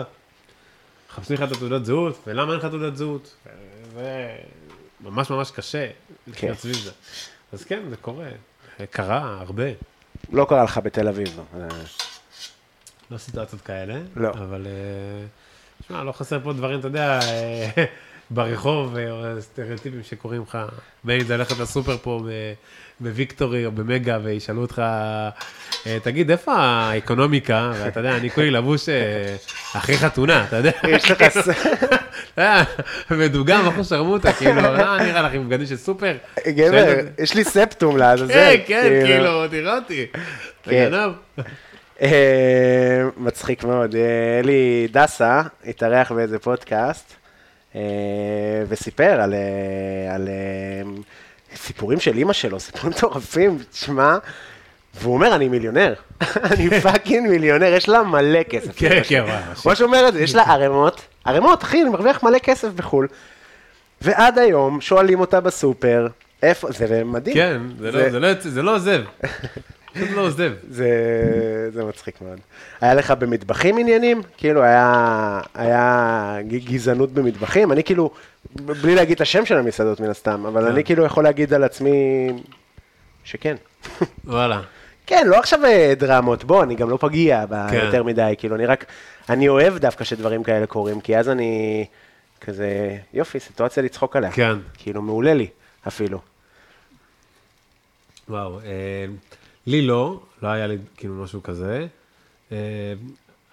[1.12, 3.36] מחפשים לך את התעודת זהות, ולמה אין לך תעודת זהות?
[5.02, 5.88] ממש ממש קשה
[6.28, 6.92] לחיות סביב זה.
[7.54, 8.28] אז כן, זה קורה,
[8.92, 9.64] קרה הרבה,
[10.32, 11.40] לא קרה לך בתל אביב.
[11.54, 11.62] לא.
[11.62, 11.68] אה,
[13.12, 14.30] לא סיטואציות כאלה, לא.
[14.30, 15.26] אבל, אה,
[15.88, 17.86] שמע, לא חסר פה דברים, אתה יודע, אה,
[18.30, 20.58] ברחוב, אה, או סטריאוטיפים שקורים לך,
[21.06, 22.54] זה ללכת לסופר פה ב-
[23.00, 24.82] בוויקטורי או במגה, וישאלו אותך,
[25.88, 27.72] אה, תגיד, איפה האקונומיקה?
[27.80, 29.36] ואתה יודע, אני כולי לבוש אה,
[29.76, 31.24] אחרי חתונה, אתה יודע, יש לך...
[31.30, 31.96] ס- אתה
[32.38, 32.64] יודע,
[33.12, 36.16] מדוגם, אחו שרמוטה, כאילו, לא נראה לך עם בגדים של סופר?
[36.48, 38.34] גבר, יש לי ספטום לעזאזל.
[38.34, 40.06] כן, כן, כאילו, תראה אותי,
[40.62, 40.90] אתה כן.
[40.92, 41.12] גנב.
[42.02, 43.96] אה, מצחיק מאוד.
[43.96, 44.02] אה,
[44.44, 47.14] אלי דסה התארח באיזה פודקאסט,
[47.76, 47.82] אה,
[48.70, 50.90] וסיפר על, אה, על אה,
[51.68, 54.18] סיפורים של אימא שלו, סיפורים מטורפים, תשמע,
[55.02, 55.94] והוא אומר, אני מיליונר.
[56.52, 58.72] אני fucking מיליונר, יש לה מלא כסף.
[58.76, 59.24] כן, כן,
[59.66, 63.08] מה שאומר את זה, יש לה ערימות, ערימות, אחי, אני מרוויח מלא כסף בחו"ל.
[64.02, 66.08] ועד היום שואלים אותה בסופר,
[66.44, 67.36] איפה, זה מדהים.
[67.36, 69.02] כן, זה לא- זה לא זה לא עוזב.
[69.98, 70.54] פשוט לא עוזב.
[70.70, 70.90] זה,
[71.74, 72.40] זה מצחיק מאוד.
[72.82, 74.22] היה לך במטבחים עניינים?
[74.38, 74.64] כאילו,
[75.54, 77.72] היה, גזענות במטבחים?
[77.72, 78.12] אני כאילו,
[78.56, 80.72] בלי להגיד את השם של המסעדות מן הסתם, אבל כן.
[80.72, 82.28] אני כאילו יכול להגיד על עצמי
[83.24, 83.56] שכן.
[84.26, 84.62] וואלה.
[85.08, 87.86] כן, לא עכשיו אה, דרמות, בוא, אני גם לא פגיע כן.
[87.86, 88.86] יותר מדי, כאילו, אני רק,
[89.30, 91.86] אני אוהב דווקא שדברים כאלה קורים, כי אז אני
[92.42, 94.32] כזה, יופי, סיטואציה לצחוק עליה.
[94.32, 94.54] כן.
[94.74, 95.48] כאילו, מעולה לי,
[95.88, 96.20] אפילו.
[98.30, 98.60] וואו.
[99.68, 101.88] לי לא, לא היה לי כאילו משהו כזה.
[102.52, 102.94] אה,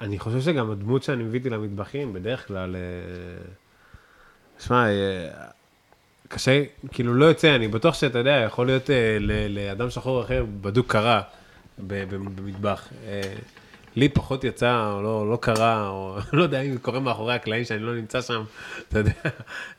[0.01, 2.81] אני חושב שגם הדמות שאני מביאתי למטבחים, בדרך כלל, אה,
[4.59, 5.29] שמע, אה,
[6.29, 6.63] קשה,
[6.93, 8.91] כאילו לא יוצא, אני בטוח שאתה יודע, יכול להיות
[9.49, 11.23] לאדם שחור אחר בדוק קרה
[11.79, 12.89] במטבח.
[13.97, 17.81] לי פחות יצא, או לא, לא קרה, או לא יודע אם קורה מאחורי הקלעים שאני
[17.81, 18.45] לא נמצא שם,
[18.89, 19.13] אתה יודע,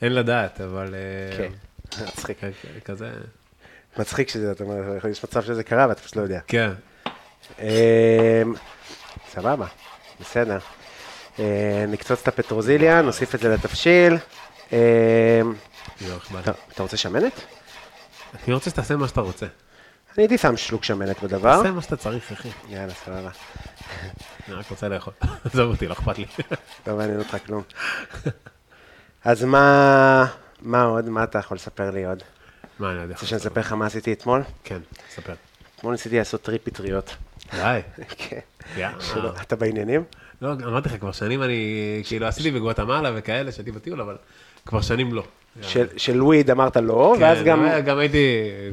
[0.01, 0.95] אין לדעת, אבל...
[1.37, 1.51] כן,
[2.07, 2.39] מצחיק.
[2.85, 3.11] כזה,
[3.97, 6.39] מצחיק שזה, אתה אומר, יש מצב שזה קרה ואתה פשוט לא יודע.
[6.47, 6.71] כן.
[7.59, 8.53] אמ,
[9.31, 9.65] סבבה,
[10.19, 10.57] בסדר.
[11.39, 14.17] אה, נקצוץ את הפטרוזיליה, נוסיף את זה לתבשיל.
[14.71, 14.77] אמ,
[16.01, 16.15] לא
[16.73, 17.41] אתה רוצה שמנת?
[18.45, 19.45] אני רוצה שתעשה מה שאתה רוצה.
[19.45, 21.57] אני הייתי שם שלוק שמנת בדבר.
[21.57, 22.49] תעשה מה שאתה צריך, אחי.
[22.69, 23.29] יאללה, סבבה.
[24.47, 25.13] אני רק רוצה לאכול.
[25.45, 26.25] עזוב אותי, לא אכפת לי.
[26.87, 27.63] לא מעניין אותך כלום.
[29.23, 30.25] אז מה,
[30.61, 31.09] מה עוד?
[31.09, 32.23] מה אתה יכול לספר לי עוד?
[32.79, 33.13] מה אני יודע?
[33.13, 34.41] רוצה שאני אספר לך מה עשיתי אתמול?
[34.63, 34.79] כן,
[35.15, 35.33] ספר.
[35.75, 37.15] אתמול ניסיתי לעשות trip פטריות.
[37.55, 37.79] די.
[38.17, 38.39] כן.
[39.41, 40.03] אתה בעניינים?
[40.41, 44.15] לא, אמרתי לך, כבר שנים אני, כאילו, עשיתי בגואטמלה וכאלה, שהייתי בטיול, אבל
[44.65, 45.23] כבר שנים לא.
[45.97, 48.27] של- וויד אמרת לא, כן, ואז גם, גם הייתי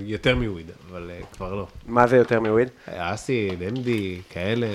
[0.07, 1.67] יותר מוויד, אבל אה, כבר לא.
[1.87, 2.69] מה זה יותר מוויד?
[2.89, 4.67] אסי, למדי, כאלה.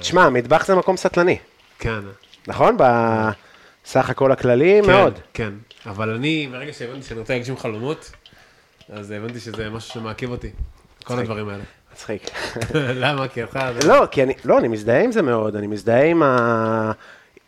[0.00, 1.38] תשמע, מטבח זה מקום סטלני,
[1.78, 2.00] כן.
[2.46, 2.76] נכון?
[2.76, 5.18] בסך הכל הכללי כן, מאוד.
[5.34, 5.52] כן,
[5.86, 8.10] אבל אני, מרגע שהבנתי שאני רוצה להגשים חלומות,
[8.92, 10.50] אז הבנתי שזה משהו שמעכב אותי.
[11.04, 11.62] כל הדברים האלה.
[11.92, 12.30] מצחיק.
[13.02, 13.28] למה?
[13.28, 13.58] כי אותך...
[13.86, 16.92] לא, כי אני, לא, אני מזדהה עם זה מאוד, אני מזדהה עם, ה,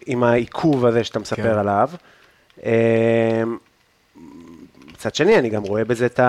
[0.07, 1.59] עם העיכוב הזה שאתה מספר כן.
[1.59, 1.91] עליו.
[2.63, 2.71] אמ,
[4.93, 6.21] מצד שני, אני גם רואה בזה את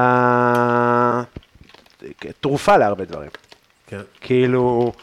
[2.30, 3.30] התרופה להרבה דברים.
[3.88, 4.02] כן.
[4.22, 4.94] כאילו,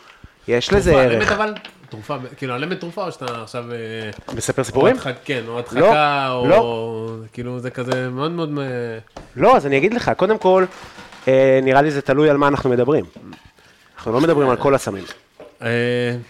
[0.48, 1.30] יש לזה תרופה, ערך.
[1.30, 1.54] למד אבל,
[1.90, 3.64] תרופה, כאילו, הלמד תרופה או שאתה עכשיו...
[3.72, 3.76] אה,
[4.36, 4.96] מספר סיפורים?
[4.96, 6.46] או הדחק- כן, או הדחקה, או...
[6.48, 7.14] לא.
[7.32, 8.50] כאילו, זה כזה מאוד מאוד...
[8.58, 8.64] אה,
[9.36, 10.64] לא, אז אני אגיד לך, קודם כל,
[11.28, 13.04] אה, נראה לי זה תלוי על מה אנחנו מדברים.
[13.96, 15.04] אנחנו לא מדברים על כל הסמים.
[15.62, 15.68] אה,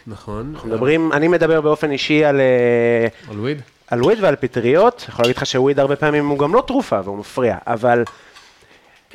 [0.06, 0.50] נכון.
[0.54, 2.40] אנחנו מדברים, אני מדבר באופן אישי על...
[2.40, 3.62] אה, על וויד?
[3.90, 7.18] על וויד ועל פטריות, יכול להגיד לך שוויד הרבה פעמים הוא גם לא תרופה והוא
[7.18, 8.04] מפריע, אבל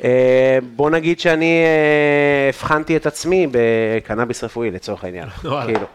[0.04, 5.28] אה, בוא נגיד שאני אה, הבחנתי את עצמי בקנאביס רפואי לצורך העניין.
[5.30, 5.86] כאילו.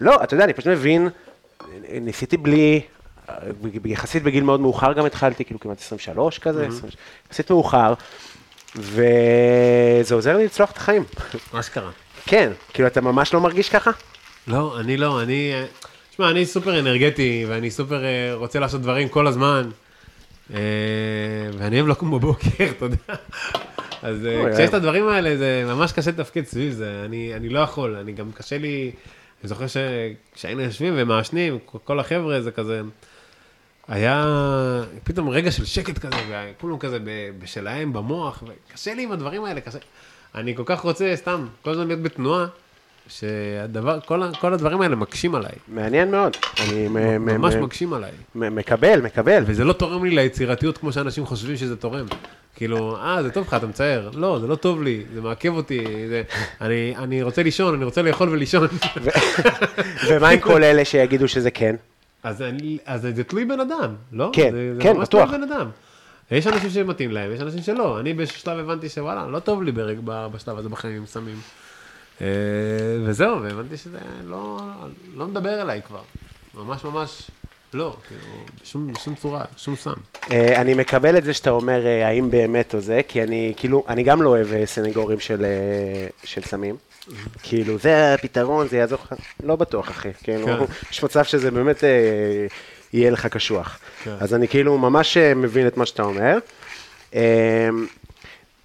[0.00, 1.08] לא, אתה יודע, אני פשוט מבין,
[1.90, 2.80] ניסיתי בלי,
[3.84, 6.92] יחסית בגיל מאוד מאוחר גם התחלתי, כאילו כמעט 23 כזה, 20,
[7.30, 7.94] יחסית מאוחר,
[8.76, 11.04] וזה עוזר לי לצלוח את החיים.
[11.52, 11.90] מה שקרה?
[12.26, 13.90] כן, כאילו אתה ממש לא מרגיש ככה?
[14.46, 15.52] לא, אני לא, אני...
[16.10, 19.68] תשמע, אני סופר אנרגטי, ואני סופר אה, רוצה לעשות דברים כל הזמן,
[20.54, 20.58] אה,
[21.58, 22.96] ואני אוהב לקום בבוקר, אתה יודע.
[24.02, 24.68] אז אה, כשיש.
[24.68, 27.02] את הדברים האלה, זה ממש קשה לתפקד סביב זה,
[27.36, 28.92] אני לא יכול, אני גם קשה לי,
[29.42, 32.80] אני זוכר שכשהיינו יושבים ומעשנים, כל החבר'ה, זה כזה,
[33.88, 34.24] היה
[35.04, 36.98] פתאום רגע של שקט כזה, וכולם כזה
[37.38, 39.78] בשלהם, במוח, וקשה לי עם הדברים האלה, קשה.
[40.34, 42.46] אני כל כך רוצה סתם, כל הזמן להיות בתנועה,
[43.08, 45.52] שהדבר, כל, כל הדברים האלה מקשים עליי.
[45.68, 46.36] מעניין מאוד.
[46.60, 46.88] אני
[47.18, 48.10] ממש מקשים עליי.
[48.34, 49.42] מקבל, מקבל.
[49.46, 52.06] וזה לא תורם לי ליצירתיות כמו שאנשים חושבים שזה תורם.
[52.56, 54.10] כאילו, אה, זה טוב לך, אתה מצייר.
[54.14, 56.22] לא, זה לא טוב לי, זה מעכב אותי, זה...
[56.60, 58.68] אני, אני רוצה לישון, אני רוצה לאכול ולישון.
[60.08, 61.76] ומה עם כל אלה שיגידו שזה כן?
[62.22, 64.30] אז, אני, אז זה תלוי בן אדם, לא?
[64.32, 65.28] כן, זה, זה כן, ממש בטוח.
[65.30, 65.66] תלוי בן אדם.
[66.30, 68.00] יש אנשים שמתאים להם, יש אנשים שלא.
[68.00, 71.36] אני באיזשהו שלב הבנתי שוואלה, לא טוב לי ברג, ב- בשלב הזה בחיים עם סמים.
[72.20, 72.26] אה,
[73.04, 74.60] וזהו, והבנתי שזה לא,
[75.14, 76.02] לא מדבר אליי כבר.
[76.54, 77.30] ממש ממש
[77.74, 78.22] לא, כאילו,
[78.62, 79.92] בשום, בשום צורה, שום סם.
[80.30, 83.84] אה, אני מקבל את זה שאתה אומר אה, האם באמת או זה, כי אני כאילו,
[83.88, 85.46] אני גם לא אוהב סנגורים של,
[86.24, 86.76] של סמים.
[87.42, 90.08] כאילו, זה הפתרון, זה יעזור לך, לא בטוח, אחי.
[90.22, 90.72] כאילו, כן.
[90.90, 91.84] יש מצב שזה באמת
[92.92, 93.78] יהיה לך קשוח.
[94.04, 94.14] כן.
[94.20, 96.38] אז אני כאילו ממש מבין את מה שאתה אומר.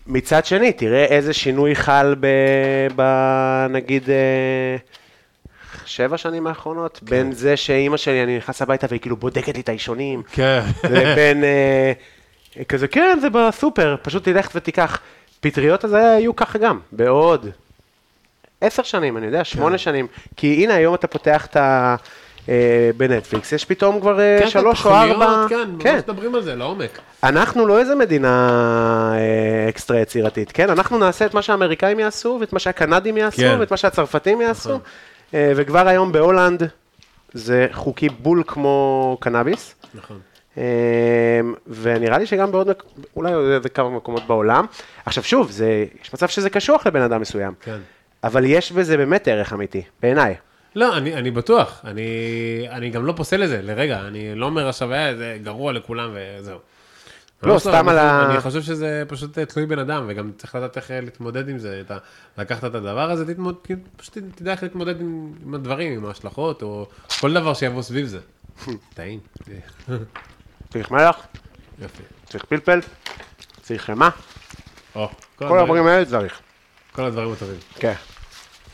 [0.08, 2.28] אה, מצד שני, תראה איזה שינוי חל ב...
[2.96, 3.02] ב
[3.70, 4.76] נגיד, אה,
[5.86, 7.06] שבע שנים האחרונות, כן.
[7.06, 10.62] בין זה שאימא שלי, אני נכנס הביתה והיא כאילו בודקת לי את האישונים, כן.
[10.90, 11.94] לבין אה,
[12.68, 15.00] כזה, כן, זה בסופר, פשוט תלך ותיקח.
[15.40, 17.50] פטריות הזה היו ככה גם, בעוד
[18.62, 20.08] עשר שנים, אני יודע, שמונה שנים.
[20.36, 21.96] כי הנה, היום אתה פותח את ה...
[22.50, 25.46] אה, בנטפליקס, יש פתאום כבר אה, כן, כן, שלוש או תוכניות, ארבע...
[25.50, 27.00] כן, ממש מדברים על זה, לעומק.
[27.24, 30.70] אנחנו לא איזה מדינה אה, אקסטרה יצירתית, כן?
[30.70, 33.58] אנחנו נעשה את מה שהאמריקאים יעשו, ואת מה שהקנדים יעשו, כן.
[33.60, 34.70] ואת מה שהצרפתים יעשו.
[34.70, 34.82] נכון.
[35.34, 36.64] וכבר היום בהולנד
[37.34, 39.76] זה חוקי בול כמו קנאביס.
[39.96, 40.20] נכון.
[40.58, 42.70] אה, ונראה לי שגם בעוד,
[43.16, 44.66] אולי עוד איזה כמה מקומות בעולם.
[45.06, 47.78] עכשיו שוב, זה, יש מצב שזה קשוח לבן אדם מסוים, כן.
[48.24, 50.36] אבל יש בזה באמת ערך אמיתי, בעיניי.
[50.76, 52.04] לא, אני, אני בטוח, אני,
[52.70, 56.58] אני גם לא פוסל לזה, לרגע, אני לא אומר עכשיו, זה גרוע לכולם וזהו.
[57.44, 60.56] לא, ממש סתם על ה- אני חושב שזה פשוט אה, תלוי בן אדם, וגם צריך
[60.56, 61.82] לדעת איך אה, להתמודד עם זה.
[61.86, 61.98] אתה
[62.38, 63.56] לקחת את הדבר הזה, תתמוד,
[63.98, 66.88] פשוט תדע איך להתמודד עם, עם הדברים, עם ההשלכות, או
[67.20, 68.20] כל דבר שיבוא סביב זה.
[68.96, 69.20] טעים.
[70.70, 71.16] צריך מלח,
[71.80, 72.04] יופי.
[72.30, 72.80] צריך פלפל,
[73.62, 74.10] צריך חמאה,
[75.36, 76.40] כל הדברים האלה צריך.
[76.92, 77.58] כל הדברים הטובים.
[77.76, 77.94] כן.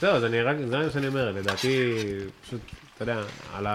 [0.02, 1.94] זהו, אז אני רק, זה מה שאני אומר, לדעתי,
[2.48, 2.62] פשוט,
[2.96, 3.22] אתה יודע,
[3.54, 3.68] על,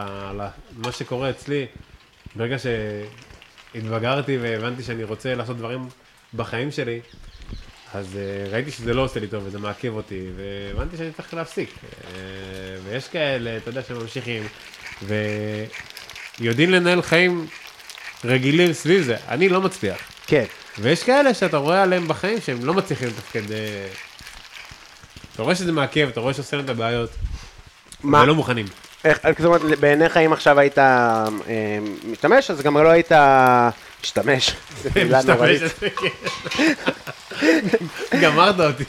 [0.76, 1.66] מה שקורה אצלי,
[2.36, 2.56] ברגע
[3.72, 5.88] שהתבגרתי והבנתי שאני רוצה לעשות דברים
[6.34, 7.00] בחיים שלי,
[7.94, 11.70] אז uh, ראיתי שזה לא עושה לי טוב וזה מעכב אותי, והבנתי שאני צריך להפסיק.
[11.70, 12.06] Uh,
[12.84, 14.42] ויש כאלה, אתה יודע, שממשיכים,
[15.02, 17.46] ויודעים לנהל חיים
[18.24, 19.16] רגילים סביב זה.
[19.28, 19.98] אני לא מצליח.
[20.26, 20.44] כן.
[20.78, 23.52] ויש כאלה שאתה רואה עליהם בחיים שהם לא מצליחים לתפקד.
[23.52, 23.88] אה,
[25.34, 27.10] אתה רואה שזה מעכב, אתה רואה שעושה להם את הבעיות.
[28.02, 28.22] מה?
[28.22, 28.66] ולא מוכנים.
[29.04, 31.24] איך, זאת אומרת, בעיניך אם עכשיו היית אה,
[32.10, 33.12] משתמש, אז גם לא היית
[34.02, 34.56] משתמש.
[34.82, 35.62] זו מילה נוראית.
[35.96, 36.08] כן.
[38.20, 38.84] גמרת אותי.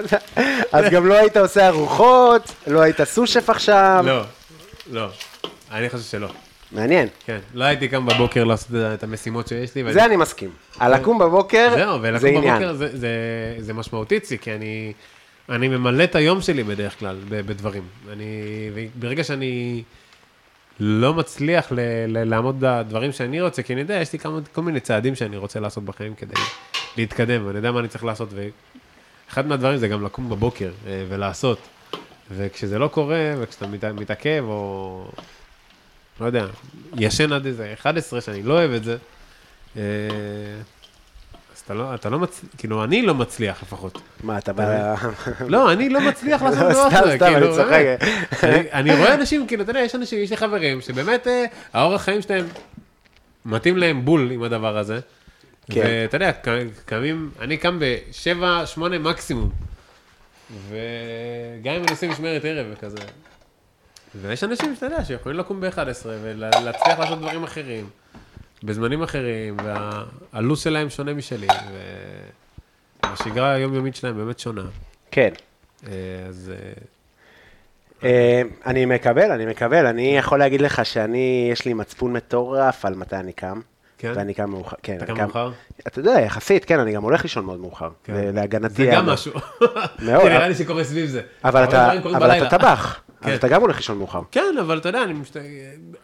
[0.72, 4.04] אז גם לא היית עושה ארוחות, לא היית סושף עכשיו.
[4.06, 4.22] לא,
[4.90, 5.08] לא.
[5.72, 6.28] אני חושב שלא.
[6.72, 7.08] מעניין.
[7.26, 9.92] כן, לא הייתי קם בבוקר לעשות את המשימות שיש לי.
[9.92, 10.50] זה אני מסכים.
[10.78, 12.54] על לקום בבוקר, זהו, זה ולקום עניין.
[12.54, 13.08] בבוקר זה, זה,
[13.58, 14.92] זה משמעותי כי אני,
[15.48, 17.82] אני ממלא את היום שלי בדרך כלל בדברים.
[18.12, 19.82] אני, ברגע שאני
[20.80, 24.62] לא מצליח ל, ל, לעמוד בדברים שאני רוצה, כי אני יודע, יש לי כמה, כל
[24.62, 26.34] מיני צעדים שאני רוצה לעשות בחיים כדי
[26.96, 31.58] להתקדם, ואני יודע מה אני צריך לעשות, ואחד מהדברים זה גם לקום בבוקר אה, ולעשות.
[32.30, 35.10] וכשזה לא קורה, וכשאתה מת, מתעכב, או
[36.20, 36.46] לא יודע,
[36.96, 38.96] ישן עד איזה 11, שאני לא אוהב את זה,
[39.76, 39.82] אה,
[41.68, 44.00] אתה לא, אתה לא מצליח, כאילו, אני לא מצליח לפחות.
[44.22, 44.94] מה, אתה בא...
[45.48, 47.70] לא, אני לא מצליח לעשות דבר סתם, כזה, סתם, אני כאילו, צוחק.
[48.42, 48.66] באמת.
[48.72, 52.22] אני- רואה אנשים, כאילו, אתה יודע, יש אנשים, יש לי חברים, שבאמת אה, האורח חיים
[52.22, 52.46] שלהם
[53.44, 55.00] מתאים להם בול עם הדבר הזה.
[55.70, 55.80] כן.
[55.84, 56.32] ואתה יודע,
[56.86, 59.50] קמים, אני קם בשבע, שמונה מקסימום.
[60.68, 62.96] וגם אם אני עושה משמרת ערב וכזה.
[64.14, 65.76] ויש אנשים שאתה יודע, שיכולים לקום ב-11
[66.22, 67.88] ולהצליח לעשות דברים אחרים,
[68.62, 69.56] בזמנים אחרים,
[70.32, 71.46] והלו"ז שלהם שונה משלי,
[73.02, 74.62] והשגרה היומיומית שלהם באמת שונה.
[75.10, 75.30] כן.
[75.86, 75.92] אה,
[76.28, 76.72] אז אה,
[78.08, 79.86] אה, אני מקבל, אני מקבל.
[79.86, 83.60] אני יכול להגיד לך שאני, יש לי מצפון מטורף על מתי אני קם.
[83.98, 84.12] כן?
[84.16, 84.76] ואני קם מאוחר.
[84.82, 85.50] כן, אתה קם מאוחר?
[85.86, 87.90] אתה יודע, יחסית, כן, אני גם הולך לישון מאוד מאוחר.
[88.04, 88.12] כן.
[88.16, 88.74] ולהגנתי...
[88.74, 89.32] זה גם משהו.
[89.98, 90.24] מאוד.
[90.32, 91.22] נראה לי שקורה סביב זה.
[91.44, 91.64] אבל.
[91.64, 93.00] אתה טבח.
[93.20, 93.30] כן.
[93.30, 94.20] אז אתה גם הולך לישון מאוחר.
[94.30, 95.36] כן, אבל אתה יודע, אני משת...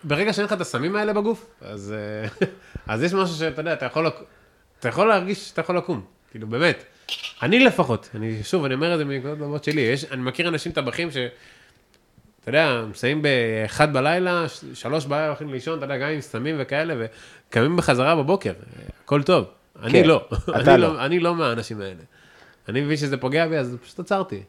[0.05, 1.95] ברגע שאין לך את הסמים האלה בגוף, אז,
[2.43, 2.47] אה,
[2.95, 4.07] אז יש משהו שאתה יודע, אתה יכול,
[4.81, 6.85] אתה יכול להרגיש שאתה יכול לקום, כאילו, באמת.
[7.43, 10.73] אני לפחות, אני, שוב, אני אומר את זה מנקודות מבט שלי, יש, אני מכיר אנשים
[10.73, 11.16] טבחים ש...
[12.41, 16.57] אתה יודע, מסיימים באחד בלילה, ש- שלוש בלילה הולכים לישון, אתה יודע, גם עם סמים
[16.59, 16.95] וכאלה,
[17.49, 18.53] וקמים בחזרה בבוקר,
[19.05, 19.45] הכל טוב.
[19.82, 20.95] אני כן, לא, אתה אני לא.
[20.95, 22.03] לא, אני לא מהאנשים האלה.
[22.69, 24.43] אני מבין שזה פוגע בי, אז פשוט עצרתי.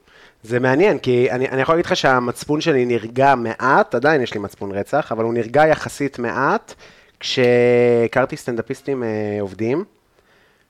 [0.45, 4.39] זה מעניין, כי אני, אני יכול להגיד לך שהמצפון שלי נרגע מעט, עדיין יש לי
[4.39, 6.73] מצפון רצח, אבל הוא נרגע יחסית מעט,
[7.19, 9.09] כשהכרתי סטנדאפיסטים אה,
[9.39, 9.83] עובדים,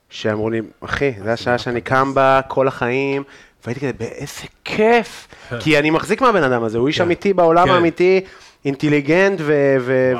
[0.10, 3.24] שאמרו לי, אחי, זו השעה שאני קם בה כל החיים,
[3.66, 5.28] והייתי כזה, באיזה כיף,
[5.62, 7.04] כי אני מחזיק מהבן אדם הזה, הוא איש כן.
[7.04, 7.74] אמיתי בעולם כן.
[7.74, 8.22] האמיתי,
[8.66, 9.42] אינטליגנט.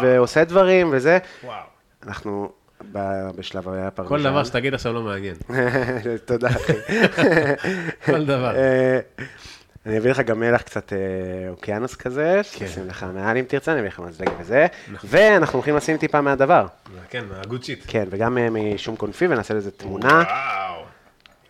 [0.02, 1.18] ועושה דברים וזה.
[1.44, 1.60] וואו.
[2.08, 2.50] אנחנו
[3.36, 4.16] בשלב הפרמיז'ן.
[4.16, 5.36] כל דבר שתגיד עכשיו לא מעניין.
[6.26, 6.74] תודה, אחי.
[8.06, 8.56] כל דבר.
[8.56, 9.00] אה,
[9.86, 10.98] אני אביא לך גם מלח קצת אה,
[11.50, 12.68] אוקיינוס כזה, כן.
[12.68, 14.68] שתשים לך מעל אם תרצה, אני אביא לך מזלג וזה,
[15.04, 16.68] ואנחנו הולכים לשים טיפה מהדבר.
[17.10, 17.84] כן, ה good shit.
[17.88, 20.24] כן, וגם אה, מ שום קונפי, ונעשה לזה תמונה.
[20.28, 20.86] וואו.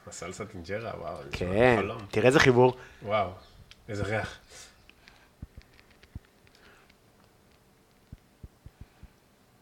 [0.08, 1.18] סלסת אינג'רה, וואו.
[1.32, 1.80] כן.
[2.12, 2.78] תראה איזה חיבור.
[3.04, 3.30] וואו,
[3.90, 4.38] איזה ריח.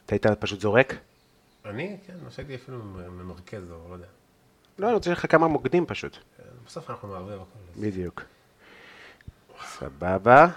[0.06, 0.96] אתה היית פשוט זורק?
[1.66, 4.08] אני, כן, שהייתי אפילו ממרכז, או לא יודע.
[4.80, 6.18] לא, אני רוצה לך כמה מוקדים פשוט.
[6.66, 7.82] בסוף אנחנו מערבב הכל.
[7.82, 8.22] בדיוק.
[9.66, 10.48] סבבה.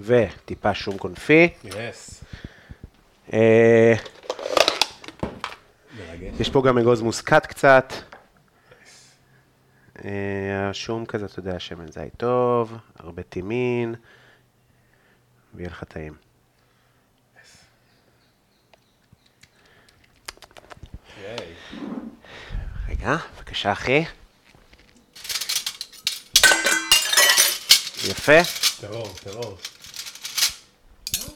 [0.00, 1.48] וטיפה שום קונפי.
[1.64, 2.24] יס.
[3.32, 3.94] אה.
[6.40, 7.92] יש פה גם אגוז מוסקת קצת.
[10.04, 13.94] אה, השום כזה, אתה יודע, שמן זית טוב, הרבה טימין,
[15.54, 16.14] ויהיה לך טעים.
[23.00, 24.04] רגע, בבקשה, אחי.
[28.08, 28.32] יפה.
[28.80, 29.58] טרור, טרור.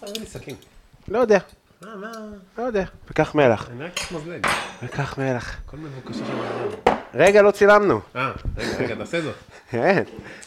[0.03, 0.57] מה לי סכין?
[1.09, 1.39] לא יודע,
[1.83, 2.13] מה, מה?
[2.59, 2.85] לא יודע.
[3.11, 4.47] וקח מלח, אני רק מזלג.
[4.83, 5.57] וקח מלח.
[5.67, 6.99] כל מבוקשי של העולם.
[7.15, 8.01] רגע, לא צילמנו.
[8.17, 9.35] אה, רגע, רגע, תעשה זאת.
[9.71, 10.03] כן.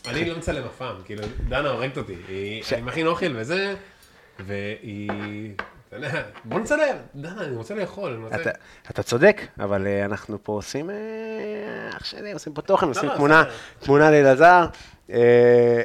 [0.07, 2.15] אני לא מצלם אף פעם, כאילו, דנה הורגת אותי.
[2.71, 3.75] אני מכין אוכל וזה,
[4.39, 5.09] והיא...
[5.87, 6.95] אתה יודע, בוא נצלם.
[7.15, 8.13] דנה, אני רוצה לאכול.
[8.13, 8.35] אני רוצה...
[8.35, 8.49] אתה,
[8.91, 10.95] אתה צודק, אבל אה, אנחנו פה עושים, אה,
[11.97, 13.43] אח שלי, עושים פה תוכן, עושים לא, תמונה.
[13.79, 14.65] תמונה לאלעזר.
[15.09, 15.81] אה,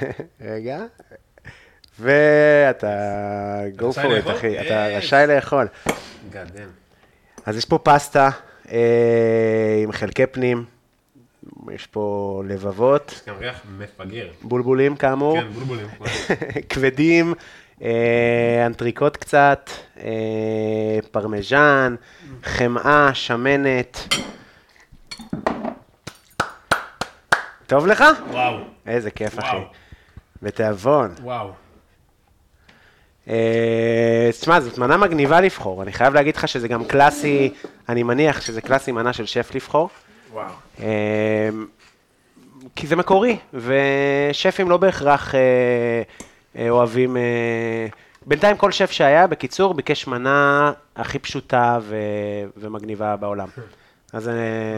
[0.40, 0.84] רגע.
[2.00, 2.88] ואתה
[3.78, 4.32] go for it?
[4.32, 4.86] אחי, אתה.
[4.96, 5.68] רשאי לאכול.
[6.32, 6.36] Damn.
[7.46, 8.30] אז יש פה פסטה
[9.82, 10.64] עם חלקי פנים,
[11.70, 14.28] יש פה לבבות, יש גם ריח מפגר.
[14.42, 15.86] בולבולים כאמור, כן, בולבולים.
[16.70, 17.34] כבדים,
[18.66, 21.94] אנטריקוט קצת, אה, פרמיז'ן,
[22.42, 24.14] חמאה, שמנת.
[27.66, 28.04] טוב לך?
[28.30, 28.56] וואו,
[28.86, 29.56] איזה כיף, אחי.
[30.42, 31.14] בתיאבון.
[31.22, 31.52] וואו.
[33.28, 35.82] אה, תשמע, זאת מנה מגניבה לבחור.
[35.82, 37.52] אני חייב להגיד לך שזה גם קלאסי,
[37.88, 39.88] אני מניח שזה קלאסי מנה של שף לבחור.
[40.32, 40.46] וואו.
[40.80, 41.48] אה,
[42.76, 46.02] כי זה מקורי, ושפים לא בהכרח אה, אה,
[46.70, 47.16] אוהבים...
[47.16, 47.86] אה,
[48.26, 51.96] בינתיים כל שף שהיה, בקיצור, ביקש מנה הכי פשוטה ו,
[52.56, 53.48] ומגניבה בעולם.
[54.12, 54.34] אז אה,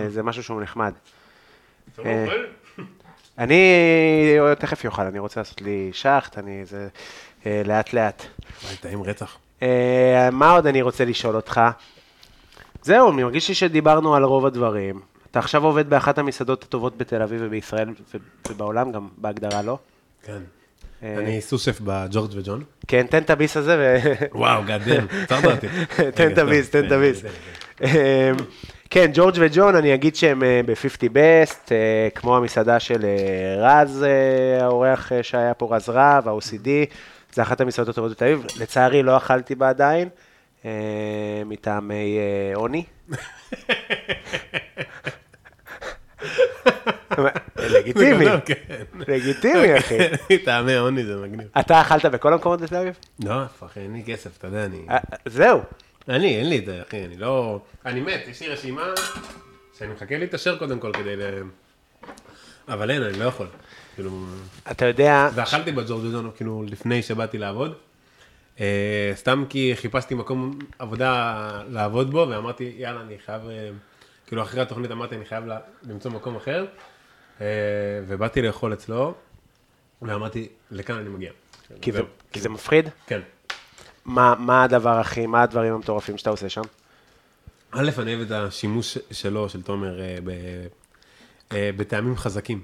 [0.09, 0.93] זה משהו שהוא נחמד.
[1.99, 2.27] לא אה.
[3.39, 3.63] אני
[4.59, 6.89] תכף יאכל, אני רוצה לעשות לי שחט, אני זה...
[7.47, 8.23] אה, לאט לאט.
[8.65, 9.39] וואי, טעים רצח.
[9.63, 11.61] אה, מה עוד אני רוצה לשאול אותך?
[12.83, 15.01] זהו, אני מרגיש לי שדיברנו על רוב הדברים.
[15.31, 17.89] אתה עכשיו עובד באחת המסעדות הטובות בתל אביב ובישראל
[18.49, 19.79] ובעולם, גם בהגדרה לא?
[20.23, 20.43] כן.
[21.05, 22.63] אה, אני סוס-שף בג'ורג' וג'ון.
[22.89, 24.13] כן, תן את הביס הזה ו...
[24.39, 25.67] וואו, גאדם, עצרת אותי.
[26.17, 27.23] תן את הביס, תן את הביס.
[27.83, 27.89] אמ,
[28.91, 34.05] כן, ג'ורג' וג'ון, אני אגיד שהם אה, ב-50 בסט, אה, כמו המסעדה של אה, רז,
[34.05, 36.69] אה, האורח אה, שהיה פה, רז רב, ה-OCD,
[37.33, 38.47] זה אחת המסעדות הטובות בתל אביב.
[38.61, 40.09] לצערי, לא אכלתי בה עדיין,
[40.65, 40.71] אה,
[41.47, 42.85] מטעמי אה, עוני.
[47.57, 48.55] לגיטימי, בגדול, כן.
[49.09, 49.99] לגיטימי, אחי.
[50.45, 51.49] טעמי עוני זה מגניב.
[51.61, 52.95] אתה אכלת בכל המקומות בתל אביב?
[53.25, 54.87] לא, פח, אין לי כסף, אתה יודע, אני...
[54.91, 55.61] אה, זהו.
[56.09, 57.61] אני, אין לי את זה, אחי, אני לא...
[57.87, 58.83] אני מת, יש לי רשימה
[59.79, 61.21] שאני מחכה להתעשר קודם כל כדי ל...
[62.69, 63.47] אבל אין, אני לא יכול.
[63.95, 64.11] כאילו...
[64.71, 67.75] אתה יודע, ואכלתי בג'ורג' ג'ון, כאילו, לפני שבאתי לעבוד.
[68.61, 71.37] אה, סתם כי חיפשתי מקום עבודה
[71.69, 73.43] לעבוד בו, ואמרתי, יאללה, אני חייב...
[73.49, 73.69] אה,
[74.27, 75.59] כאילו, אחרי התוכנית אמרתי, אני חייב לה-
[75.89, 76.65] למצוא מקום אחר.
[77.41, 77.47] אה,
[78.07, 79.15] ובאתי לאכול אצלו,
[80.03, 81.33] ואמרתי, לכאן אני מגיע.
[81.81, 82.01] כי זה-.
[82.33, 82.89] כי זה מפחיד?
[83.07, 83.21] כן.
[84.05, 86.63] מה, מה הדבר הכי, מה הדברים המטורפים שאתה עושה שם?
[87.71, 90.67] א', אני אוהב את השימוש שלו, של תומר, אה, ב-
[91.53, 92.63] אה, בטעמים חזקים.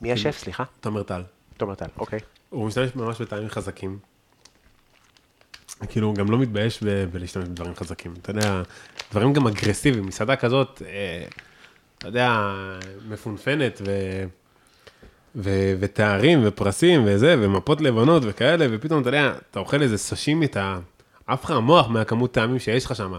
[0.00, 0.64] מי השף, סליחה?
[0.80, 1.22] תומר טל.
[1.56, 2.18] תומר טל, אוקיי.
[2.50, 3.98] הוא משתמש ממש בטעמים חזקים.
[5.88, 8.14] כאילו, הוא גם לא מתבייש ב- בלהשתמש בדברים חזקים.
[8.22, 8.62] אתה יודע,
[9.10, 10.06] דברים גם אגרסיביים.
[10.06, 11.24] מסעדה כזאת, אה,
[11.98, 12.52] אתה יודע,
[13.08, 13.90] מפונפנת ו...
[15.36, 20.78] ו- ותארים ופרסים וזה, ומפות לבנות וכאלה, ופתאום, אתה יודע, אתה אוכל איזה סשימי, אתה
[21.26, 23.12] עף לך המוח מהכמות טעמים שיש לך שם.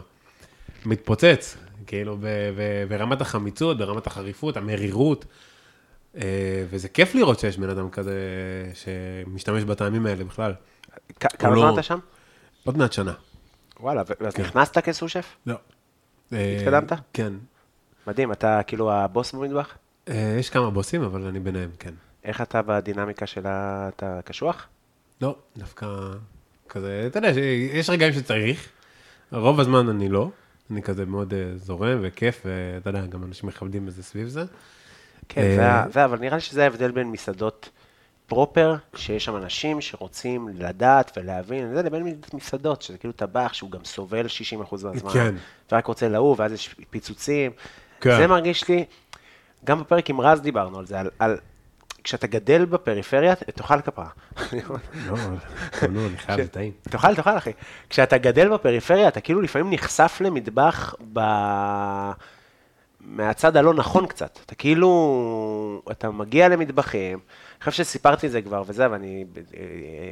[0.86, 1.58] מתפוצץ,
[1.88, 2.26] כאילו, ב-
[2.58, 5.26] ב- ברמת החמיצות, ברמת החריפות, המרירות.
[6.18, 6.22] אה,
[6.70, 8.14] וזה כיף לראות שיש בן אדם כזה
[8.74, 10.54] שמשתמש בטעמים האלה בכלל.
[11.20, 12.00] כמה לא- זמן אתה שם?
[12.66, 13.14] עוד מעט שנה.
[13.80, 15.36] וואלה, ו- אז נכנסת כסו-שף?
[15.46, 15.56] לא.
[16.32, 16.92] התקדמת?
[17.14, 17.34] כן.
[18.10, 19.78] מדהים, אתה כאילו הבוס במטבח?
[20.08, 21.94] אה, יש כמה בוסים, אבל אני ביניהם, כן.
[22.24, 23.90] איך אתה בדינמיקה של ה...
[23.96, 24.68] אתה קשוח?
[25.22, 25.88] לא, דווקא
[26.70, 27.30] כזה, אתה יודע,
[27.74, 28.70] יש רגעים שצריך,
[29.32, 30.30] רוב הזמן אני לא,
[30.72, 34.44] אני כזה מאוד אה, זורם וכיף, ואתה יודע, גם אנשים מכבדים את זה סביב זה.
[35.30, 37.70] כן, אה, זה זה, אבל נראה לי שזה ההבדל בין מסעדות
[38.28, 43.86] פרופר, שיש שם אנשים שרוצים לדעת ולהבין, זה לבין מסעדות, שזה כאילו טבח שהוא גם
[43.86, 45.12] סובל 60% מהזמן.
[45.14, 45.36] כן.
[45.72, 47.52] ורק רוצה לעוף, ואז יש פיצוצים.
[48.02, 48.18] כן.
[48.18, 48.86] זה מרגיש לי,
[49.66, 51.38] גם בפרק עם רז דיברנו על זה, על, על
[52.04, 54.10] כשאתה גדל בפריפריה, תאכל כפרה.
[55.08, 55.18] לא,
[55.90, 56.72] נו, אני חייב, זה טעים.
[56.82, 57.52] תאכל, תאכל, אחי.
[57.90, 61.20] כשאתה גדל בפריפריה, אתה כאילו לפעמים נחשף למטבח ב...
[63.02, 64.40] מהצד הלא נכון קצת.
[64.46, 67.20] אתה כאילו, אתה מגיע למטבחים,
[67.62, 69.64] אני חושב שסיפרתי את זה כבר וזה, ואני אה,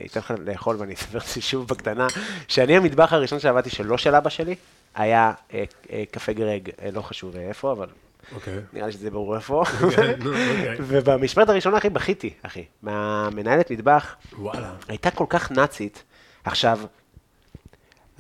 [0.06, 2.08] אתן לך לאכול ואני אספר את זה שוב בקטנה,
[2.48, 4.56] שאני המטבח הראשון שעבדתי שלא של אבא שלי,
[4.96, 7.88] היה אה, אה, קפה גרג, אה, לא חשוב איפה, אבל
[8.36, 8.60] אוקיי.
[8.74, 9.64] נראה לי שזה ברור איפה.
[9.82, 10.76] נו, אוקיי.
[10.80, 12.66] ובמשמרת הראשונה, אחי, בכיתי, אחי.
[12.82, 14.74] מהמנהלת מטבח, וואלה.
[14.88, 16.04] הייתה כל כך נאצית.
[16.44, 16.80] עכשיו,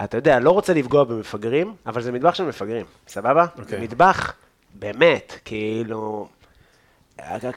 [0.03, 3.45] אתה יודע, לא רוצה לפגוע במפגרים, אבל זה מטבח של מפגרים, סבבה?
[3.59, 3.79] אוקיי.
[3.79, 4.33] מטבח,
[4.73, 6.27] באמת, כאילו,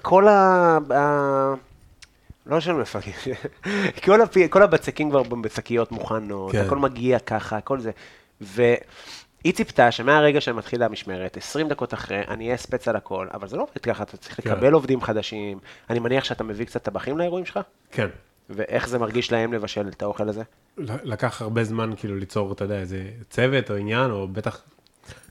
[0.02, 0.78] כל ה...
[2.46, 3.36] לא של מפגרים,
[4.50, 6.64] כל הבצקים כבר בשקיות מוכנות, כן.
[6.66, 7.90] הכל מגיע ככה, הכל זה.
[8.40, 13.56] והיא ציפתה שמהרגע שמתחילה המשמרת, 20 דקות אחרי, אני אהיה ספץ על הכל, אבל זה
[13.56, 14.50] לא עובד ככה, אתה צריך כן.
[14.50, 15.58] לקבל עובדים חדשים.
[15.90, 17.60] אני מניח שאתה מביא קצת טבחים לאירועים שלך?
[17.90, 18.06] כן.
[18.50, 20.42] ואיך זה מרגיש להם לבשל את האוכל הזה?
[20.78, 24.62] לקח הרבה זמן כאילו ליצור, אתה יודע, איזה צוות או עניין, או בטח...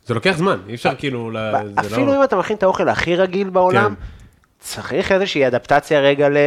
[0.05, 1.31] זה לוקח זמן, אי אפשר כאילו...
[1.31, 4.01] ל- זה אפילו לא- אם אתה מכין את האוכל הכי רגיל בעולם, כן.
[4.59, 6.37] צריך איזושהי אדפטציה רגע ל...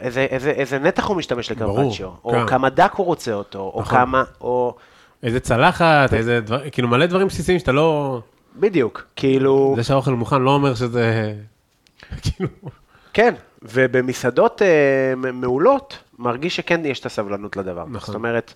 [0.00, 2.46] איזה, איזה, איזה נתח הוא משתמש לקרפצ'יו, או כן.
[2.46, 3.98] כמה דק הוא רוצה אותו, או נכון.
[3.98, 4.76] כמה, או...
[5.22, 8.20] איזה צלחת, איזה דבר, כאילו מלא דברים בסיסיים שאתה לא...
[8.56, 9.74] בדיוק, כאילו...
[9.76, 11.34] זה שהאוכל מוכן לא אומר שזה...
[12.22, 12.48] כאילו...
[13.12, 17.84] כן, ובמסעדות אה, מעולות, מרגיש שכן יש את הסבלנות לדבר.
[17.84, 18.00] נכון.
[18.06, 18.54] זאת אומרת,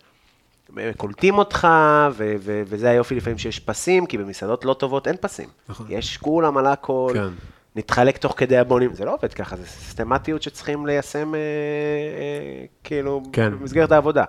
[0.78, 1.68] אה, קולטים אותך,
[2.12, 5.48] ו- ו- וזה היופי לפעמים שיש פסים, כי במסעדות לא טובות אין פסים.
[5.68, 5.86] נכון.
[5.88, 7.28] יש כולם על הכל, כן.
[7.76, 13.22] נתחלק תוך כדי הבונים, זה לא עובד ככה, זה סיסטמטיות שצריכים ליישם, אה, אה, כאילו,
[13.32, 13.52] כן.
[13.58, 14.24] במסגרת העבודה.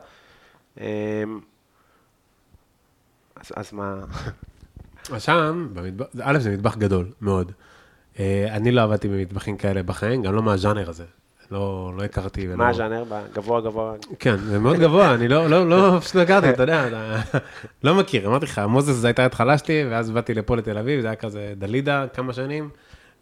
[0.81, 1.23] אה,
[3.43, 3.95] אז, אז מה,
[5.13, 7.51] אז שם, במטבח, א', זה מטבח גדול, מאוד.
[8.19, 11.03] אה, אני לא עבדתי במטבחים כאלה בחיים, גם לא מהז'אנר הזה.
[11.51, 12.47] לא, לא הכרתי.
[12.47, 13.03] ולא- מה הז'אנר?
[13.33, 13.93] גבוה גבוה?
[14.19, 17.21] כן, זה מאוד גבוה, אני לא, לא, לא, פשוט הכרתי, אתה יודע, אתה
[17.83, 21.07] לא מכיר, אמרתי לך, מוזס זו הייתה ההתחלה שלי, ואז באתי לפה לתל אביב, זה
[21.07, 22.69] היה כזה דלידה כמה שנים,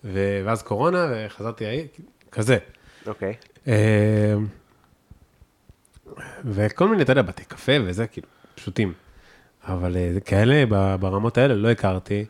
[0.04, 1.86] ו- ואז קורונה, וחזרתי העיר,
[2.32, 2.58] כזה.
[3.08, 3.34] אוקיי.
[3.68, 4.36] אה,
[6.46, 8.94] וכל מיני, אתה יודע, בתי קפה וזה, כאילו, פשוטים.
[9.68, 10.66] אבל אה, כאלה,
[11.00, 12.26] ברמות האלה, לא הכרתי.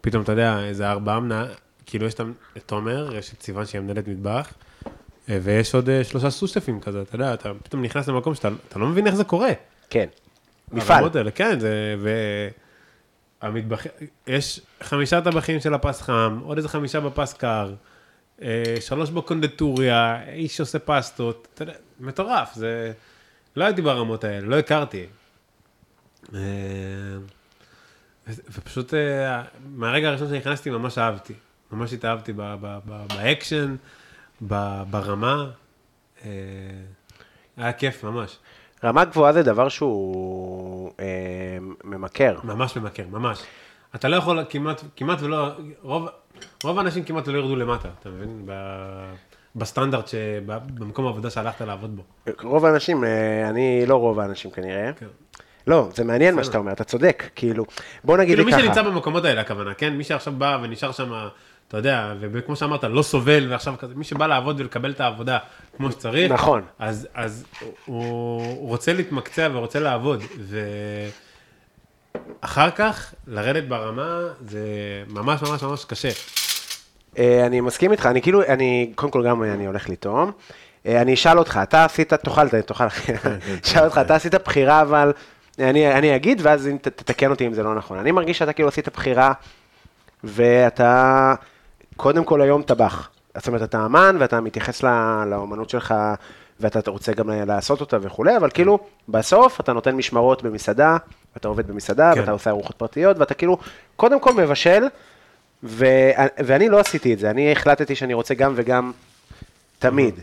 [0.00, 1.46] פתאום, אתה יודע, איזה ארבעה מנה,
[1.86, 4.52] כאילו, יש את תומר, יש את סיוון שהיא מנהלת מטבח,
[5.28, 8.78] אה, ויש עוד אה, שלושה סושפים כזה, אתה יודע, אתה פתאום נכנס למקום שאתה אתה
[8.78, 9.52] לא מבין איך זה קורה.
[9.90, 10.06] כן.
[10.72, 11.04] מפעל.
[11.14, 12.10] האלה, כן, זה, ו...
[13.40, 13.86] המטבח...
[14.26, 17.74] יש חמישה טבחים של הפס חם, עוד איזה חמישה בפס קר,
[18.80, 22.92] שלוש בקונדטוריה, איש עושה פסטות, אתה יודע, מטורף, זה...
[23.56, 25.06] לא הייתי ברמות האלה, לא הכרתי.
[26.34, 26.40] אה,
[28.28, 29.42] ופשוט אה,
[29.76, 31.34] מהרגע הראשון שנכנסתי ממש אהבתי,
[31.72, 32.32] ממש התאהבתי
[33.16, 33.76] באקשן,
[34.90, 35.50] ברמה,
[36.24, 36.30] אה,
[37.56, 38.38] היה כיף ממש.
[38.84, 42.36] רמה גבוהה זה דבר שהוא אה, ממכר.
[42.44, 43.42] ממש ממכר, ממש.
[43.94, 45.48] אתה לא יכול כמעט, כמעט ולא,
[45.82, 46.08] רוב,
[46.64, 48.42] רוב האנשים כמעט ולא ירדו למטה, אתה מבין?
[48.46, 48.52] ב,
[49.56, 50.42] בסטנדרט, שב,
[50.74, 52.02] במקום העבודה שהלכת לעבוד בו.
[52.42, 53.04] רוב האנשים,
[53.50, 54.92] אני לא רוב האנשים כנראה.
[54.92, 55.06] כן.
[55.66, 57.64] לא, זה מעניין מה שאתה אומר, אתה צודק, כאילו,
[58.04, 58.90] בוא נגיד כאילו לי מי שנמצא ככה.
[58.90, 59.96] במקומות האלה, הכוונה, כן?
[59.96, 61.12] מי שעכשיו בא ונשאר שם,
[61.68, 65.38] אתה יודע, וכמו שאמרת, לא סובל, ועכשיו כזה, מי שבא לעבוד ולקבל את העבודה
[65.76, 66.62] כמו שצריך, נכון.
[66.78, 67.44] אז, אז
[67.84, 68.02] הוא,
[68.42, 70.22] הוא רוצה להתמקצע ורוצה לעבוד,
[72.42, 74.60] ואחר כך, לרדת ברמה, זה
[75.08, 76.10] ממש ממש ממש קשה.
[77.18, 80.32] אה, אני מסכים איתך, אני כאילו, אני, קודם כל גם אני הולך לטעום.
[80.86, 82.84] אה, אני אשאל אותך, אתה עשית, תאכל, תאכל,
[83.64, 85.12] אשאל אותך, אתה עשית בחירה, אבל
[85.58, 87.98] אני, אני אגיד, ואז אם ת- תתקן אותי אם זה לא נכון.
[87.98, 89.32] אני מרגיש שאתה כאילו עשית בחירה,
[90.24, 91.34] ואתה
[91.96, 93.08] קודם כל היום טבח.
[93.36, 95.94] זאת אומרת, אתה אמן, ואתה מתייחס ל- לאומנות שלך,
[96.60, 98.78] ואתה רוצה גם לעשות אותה וכולי, אבל כאילו,
[99.08, 100.96] בסוף אתה נותן משמרות במסעדה,
[101.34, 102.20] ואתה עובד במסעדה, כן.
[102.20, 103.58] ואתה עושה ארוחות פרטיות, ואתה כאילו,
[103.96, 104.84] קודם כל מבשל,
[105.64, 105.86] ו...
[106.44, 108.92] ואני לא עשיתי את זה, אני החלטתי שאני רוצה גם וגם
[109.78, 110.14] תמיד.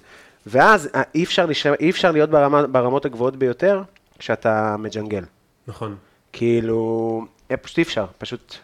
[0.48, 1.68] ואז אה, אי אפשר, לש...
[1.68, 3.82] אי אפשר להיות ברמה, ברמות הגבוהות ביותר
[4.22, 5.24] כשאתה מג'נגל.
[5.68, 5.98] נכון,
[6.34, 8.56] כאילו, אה, פשוט אי אפשר, פשוט,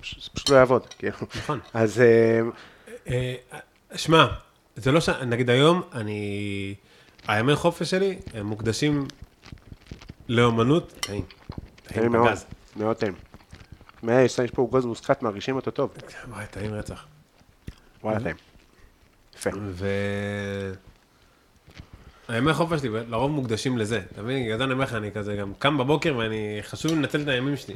[0.00, 1.16] פשוט, פשוט לא יעבוד, כאילו.
[1.36, 1.60] נכון.
[1.74, 2.40] אז אה,
[3.08, 3.34] אה,
[3.94, 4.26] שמע,
[4.76, 5.08] זה לא ש...
[5.08, 6.74] נגיד היום, אני...
[7.28, 9.06] הימי חופש שלי הם מוקדשים
[10.28, 10.92] לאומנות.
[11.00, 11.24] טעים.
[11.82, 12.28] טעים מאוד.
[12.76, 13.14] מאוד טעים.
[14.02, 15.90] מה, יש פה גוז מוסקת, מרגישים אותו טוב.
[16.28, 17.06] וואי, טעים רצח.
[18.02, 18.36] וואלה, טעים.
[19.34, 19.50] יפה.
[19.56, 19.86] ו...
[22.28, 24.44] הימי חופש שלי לרוב מוקדשים לזה, אתה מבין?
[24.44, 27.28] בגלל זה אני אומר לך, אני כזה גם קם בבוקר ואני, חשוב לי לנצל את
[27.28, 27.74] הימים שלי.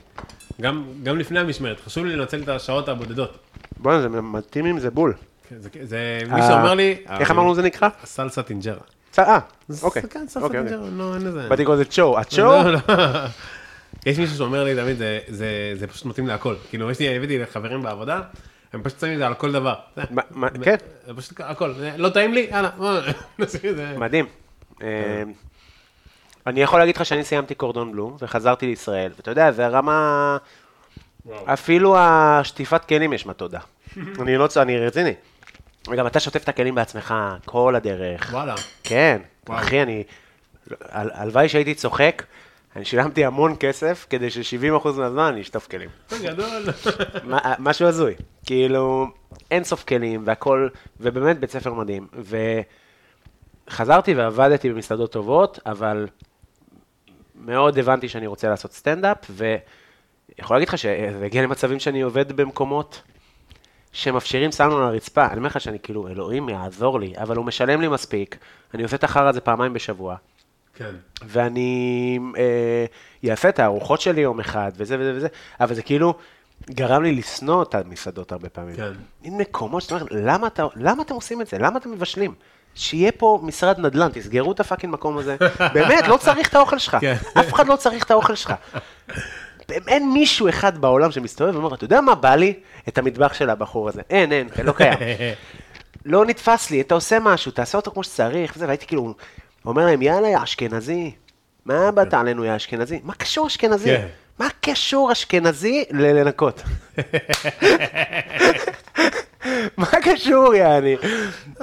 [0.60, 3.38] גם, גם לפני המשמרת, חשוב לי לנצל את השעות הבודדות.
[3.76, 5.14] בוא'נה, זה מתאים עם זה בול.
[5.48, 6.96] כן, זה, זה מי אה, שאומר לי...
[7.08, 7.88] איך אמרנו זה נקרא?
[8.04, 8.80] סלסה טינג'רה.
[9.18, 9.38] אה,
[9.82, 10.02] אוקיי.
[10.10, 10.72] כן, סלסה אוקיי, אוקיי.
[10.72, 11.48] טינג'רה, לא, אין לזה.
[11.48, 12.18] באתי לקרוא לזה צ'ו.
[12.18, 12.42] הצ'ו?
[12.42, 12.78] לא, לא.
[14.06, 14.96] יש מישהו שאומר לי, תמיד,
[15.28, 16.54] זה, פשוט מתאים להכל.
[16.70, 18.20] כאילו, יש לי, הבאתי חברים בעבודה,
[18.76, 19.74] הם פשוט שמים את זה על כל דבר.
[20.62, 20.76] כן.
[21.06, 21.72] זה פשוט הכל.
[21.96, 22.48] לא טעים לי?
[22.50, 22.70] יאללה.
[23.98, 24.26] מדהים.
[24.82, 25.22] אה,
[26.46, 30.36] אני יכול להגיד לך שאני סיימתי קורדון בלו וחזרתי לישראל, ואתה יודע, זה הרמה...
[31.44, 33.58] אפילו השטיפת כלים יש מה תודה.
[34.22, 34.56] אני לא צ...
[34.56, 35.14] אני רציני.
[35.90, 38.28] וגם אתה שוטף את הכלים בעצמך כל הדרך.
[38.32, 38.54] וואלה.
[38.84, 39.20] כן.
[39.48, 40.04] אחי, אני...
[40.88, 42.22] הל- הלוואי שהייתי צוחק,
[42.76, 45.88] אני שילמתי המון כסף כדי ש-70% מהזמן אני אשטוף כלים.
[46.22, 46.62] גדול.
[47.58, 48.14] משהו הזוי.
[48.46, 49.06] כאילו,
[49.50, 50.68] אין סוף כלים והכל,
[51.00, 52.06] ובאמת בית ספר מדהים.
[53.68, 56.06] וחזרתי ועבדתי במסעדות טובות, אבל
[57.34, 63.02] מאוד הבנתי שאני רוצה לעשות סטנדאפ, ויכול להגיד לך שזה הגיע למצבים שאני עובד במקומות
[63.92, 65.26] שמפשירים סלמון על הרצפה.
[65.26, 68.38] אני אומר לך שאני כאילו, אלוהים יעזור לי, אבל הוא משלם לי מספיק,
[68.74, 70.16] אני עושה את החרא הזה פעמיים בשבוע.
[70.76, 70.94] כן.
[71.26, 75.28] ואני אה, אעשה את הארוחות שלי יום אחד, וזה וזה וזה,
[75.60, 76.14] אבל זה כאילו
[76.70, 78.76] גרם לי לשנוא את המסעדות הרבה פעמים.
[78.76, 78.92] כן.
[79.22, 81.58] מין מקומות שאתה אומר, למה, אתה, למה אתם עושים את זה?
[81.58, 82.34] למה אתם מבשלים?
[82.74, 85.36] שיהיה פה משרד נדל"ן, תסגרו את הפאקינג מקום הזה.
[85.74, 86.96] באמת, לא צריך את האוכל שלך.
[87.00, 87.16] כן.
[87.40, 88.54] אף אחד לא צריך את האוכל שלך.
[89.68, 92.54] אין מישהו אחד בעולם שמסתובב ואומר, אתה יודע מה בא לי?
[92.88, 94.02] את המטבח של הבחור הזה.
[94.10, 94.98] אין, אין, לא קיים.
[96.04, 99.14] לא נתפס לי, אתה עושה משהו, תעשה אותו כמו שצריך, וזה, והייתי כאילו,
[99.66, 101.12] אומר להם, יאללה, יא אשכנזי,
[101.64, 103.00] מה באת עלינו, יא אשכנזי?
[103.04, 103.96] מה קשור אשכנזי?
[103.96, 104.06] כן.
[104.38, 106.62] מה קשור אשכנזי ללנקות?
[109.76, 110.96] מה קשור, יעני?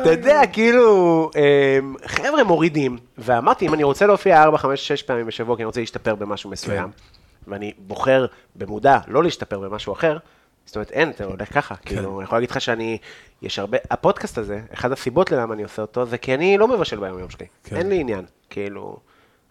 [0.02, 5.26] אתה יודע, כאילו, אמ, חבר'ה מורידים, ואמרתי, אם אני רוצה להופיע 4, 5, 6 פעמים
[5.26, 6.90] בשבוע, כי אני רוצה להשתפר במשהו מסוים,
[7.48, 8.26] ואני בוחר
[8.56, 10.18] במודע לא להשתפר במשהו אחר,
[10.66, 12.98] זאת אומרת, אין, אתה הולך ככה, כאילו, אני יכול להגיד לך שאני,
[13.42, 17.00] יש הרבה, הפודקאסט הזה, אחת הסיבות ללמה אני עושה אותו, זה כי אני לא מבשל
[17.00, 17.76] ביום יום שלי, כן.
[17.76, 18.98] אין לי עניין, כאילו,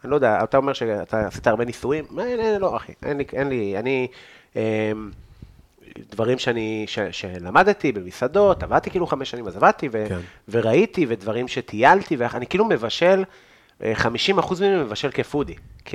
[0.04, 3.24] אני לא יודע, אתה אומר שאתה עשית הרבה ניסויים, אין, אין, לא, אחי, אין לי,
[3.32, 4.08] אין לי, אני,
[4.56, 4.60] אמ,
[6.10, 10.18] דברים שאני, ש, שלמדתי במסעדות, עבדתי כאילו חמש שנים, אז עבדתי, ו, כן.
[10.48, 13.24] וראיתי, ודברים שטיילתי, ואני כאילו מבשל,
[13.82, 14.04] אה, 50%
[14.60, 15.54] ממנו מבשל כפודי.
[15.84, 15.94] כ...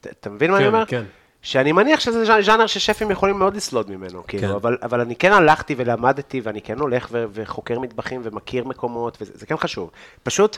[0.00, 0.86] אתה- אתה מבין מה אני כן, אומר?
[0.86, 1.02] כן.
[1.42, 4.54] שאני מניח שזה ז'אנ- ז'אנר ששפים יכולים מאוד לסלוד ממנו, כאילו, כן.
[4.54, 9.32] אבל, אבל אני כן הלכתי ולמדתי, ואני כן הולך ו- וחוקר מטבחים ומכיר מקומות, וזה
[9.34, 9.90] זה כן חשוב.
[10.22, 10.56] פשוט,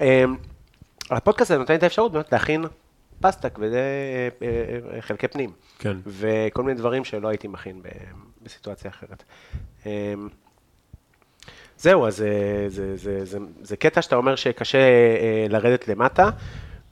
[0.00, 0.36] אמ,
[1.10, 2.64] הפודקאסט הזה נותן את האפשרות באמת להכין
[3.20, 4.28] פסטה כבדי אה,
[4.96, 5.50] אה, חלקי פנים.
[5.78, 5.96] כן.
[6.06, 7.88] וכל מיני דברים שלא הייתי מכין ב-
[8.42, 9.22] בסיטואציה אחרת.
[9.86, 9.90] אמ,
[11.78, 12.28] זהו, אז אה,
[12.68, 16.30] זה, זה, זה, זה קטע שאתה אומר שקשה אה, לרדת למטה,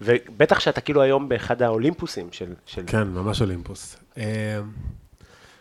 [0.04, 2.52] ובטח שאתה כאילו היום באחד האולימפוסים של...
[2.66, 2.82] של...
[2.86, 3.96] כן, ממש אולימפוס.
[4.18, 4.60] אה,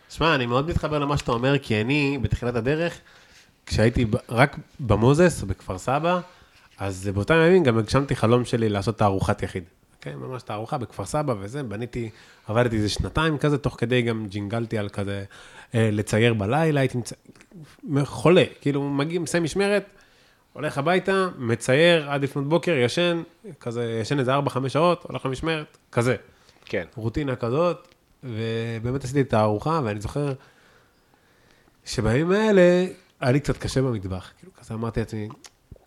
[0.10, 3.00] שמע, אני מאוד מתחבר למה שאתה אומר, כי אני, בתחילת הדרך,
[3.66, 6.20] כשהייתי רק במוזס, בכפר סבא,
[6.80, 9.64] אז באותם ימים גם הגשמתי חלום שלי לעשות תערוכת יחיד.
[10.02, 12.10] כן, ממש תערוכה בכפר סבא וזה, בניתי,
[12.48, 15.24] עבדתי איזה שנתיים כזה, תוך כדי גם ג'ינגלתי על כזה,
[15.76, 17.14] אה, לצייר בלילה, הייתי מצ...
[18.04, 19.86] חולה, כאילו מגיע, מסיים משמרת,
[20.54, 23.24] הולך הביתה, מצייר עד לפנות בוקר, ישן,
[23.60, 26.16] כזה, ישן איזה 4-5 שעות, הולך למשמרת, כזה.
[26.66, 26.86] כן.
[26.96, 27.88] רוטינה כזאת,
[28.24, 30.34] ובאמת עשיתי את הארוחה, ואני זוכר
[31.86, 32.86] שבימים האלה
[33.20, 34.32] היה לי קצת קשה במטבח.
[34.40, 35.30] כאילו, כזה אמרתי לעצמי,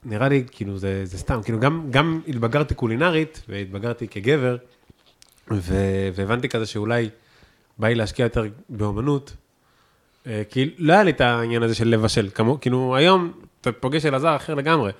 [0.04, 4.56] נראה לי, כאילו, זה, זה סתם, כאילו, גם, גם התבגרתי קולינרית, והתבגרתי כגבר,
[5.50, 5.74] ו,
[6.14, 7.10] והבנתי כזה שאולי
[7.78, 9.36] בא לי להשקיע יותר באומנות,
[10.26, 13.32] אה, כי לא היה לי את העניין הזה של לבשל, כמו, כאילו, היום
[13.68, 14.92] אתה פוגש אלעזר אחר לגמרי.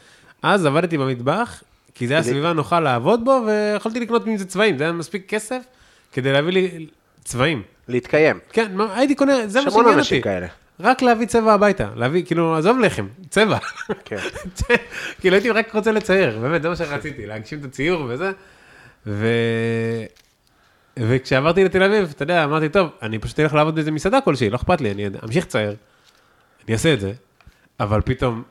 [0.43, 1.63] אז עבדתי במטבח,
[1.95, 5.25] כי זה היה כדי- סביבה נוחה לעבוד בו, ויכולתי לקנות מזה צבעים, זה היה מספיק
[5.29, 5.63] כסף
[6.13, 6.87] כדי להביא לי
[7.25, 7.63] צבעים.
[7.89, 8.39] להתקיים.
[8.53, 10.23] כן, הייתי קונה, זה מה יש המון שעניין אנשים אותי.
[10.29, 10.47] כאלה.
[10.81, 13.59] רק להביא צבע הביתה, להביא, כאילו, עזוב לחם, צבע.
[14.05, 14.17] כן.
[15.21, 18.31] כאילו הייתי רק רוצה לצייר, באמת, זה מה שרציתי, להגשים את הציור וזה.
[19.07, 19.27] ו...
[20.99, 24.57] וכשעברתי לתל אביב, אתה יודע, אמרתי, טוב, אני פשוט אלך לעבוד באיזה מסעדה כלשהי, לא
[24.57, 25.75] אכפת לי, אני אמשיך לצייר,
[26.67, 27.13] אני אעשה את זה,
[27.81, 28.43] אבל פתאום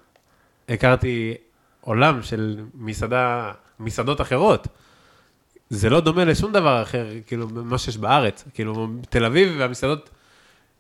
[0.70, 1.34] הכרתי
[1.82, 4.68] עולם של מסעדה, מסעדות אחרות.
[5.70, 8.44] זה לא דומה לשום דבר אחר, כאילו, מה שיש בארץ.
[8.54, 10.10] כאילו, תל אביב והמסעדות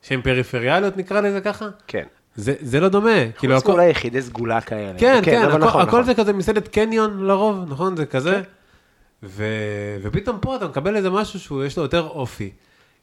[0.01, 2.03] שהן פריפריאליות, נקרא לזה ככה, כן.
[2.35, 3.31] זה, זה לא דומה.
[3.39, 4.99] כאילו, חוץ הכל- מאולי יחידי סגולה כאלה.
[4.99, 6.03] כן, כן, אבל הכל, נכון, הכל נכון.
[6.03, 7.97] זה כזה מסעדת קניון לרוב, נכון?
[7.97, 8.41] זה כזה.
[9.23, 9.43] ו...
[10.01, 12.51] ופתאום פה אתה מקבל איזה משהו שהוא, יש לו יותר אופי,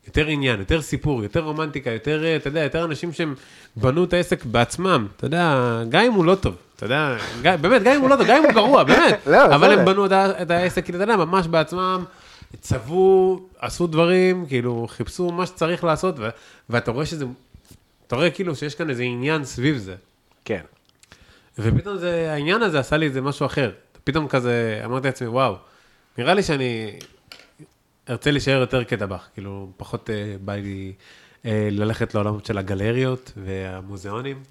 [0.07, 3.35] יותר עניין, יותר סיפור, יותר רומנטיקה, יותר, אתה יודע, יותר אנשים שהם
[3.77, 5.57] בנו את העסק בעצמם, אתה יודע,
[5.89, 8.45] גם אם הוא לא טוב, אתה יודע, באמת, גם אם הוא לא טוב, גם אם
[8.45, 9.79] הוא גרוע, באמת, לא, אבל.
[9.79, 12.05] הם בנו את העסק, כאילו, אתה יודע, ממש בעצמם,
[12.61, 16.15] צבעו, עשו דברים, כאילו, חיפשו מה שצריך לעשות.
[16.71, 17.25] ואתה רואה שזה,
[18.07, 19.95] אתה רואה כאילו שיש כאן איזה עניין סביב זה.
[20.45, 20.61] כן.
[21.59, 23.71] ופתאום זה, העניין הזה עשה לי איזה משהו אחר.
[24.05, 25.57] פתאום כזה, אמרתי לעצמי, וואו,
[26.19, 26.99] נראה לי שאני
[28.11, 29.29] ארצה להישאר יותר כטבח.
[29.35, 30.93] כאילו, פחות אה, בא לי
[31.47, 34.43] אה, ללכת לעולמות של הגלריות והמוזיאונים.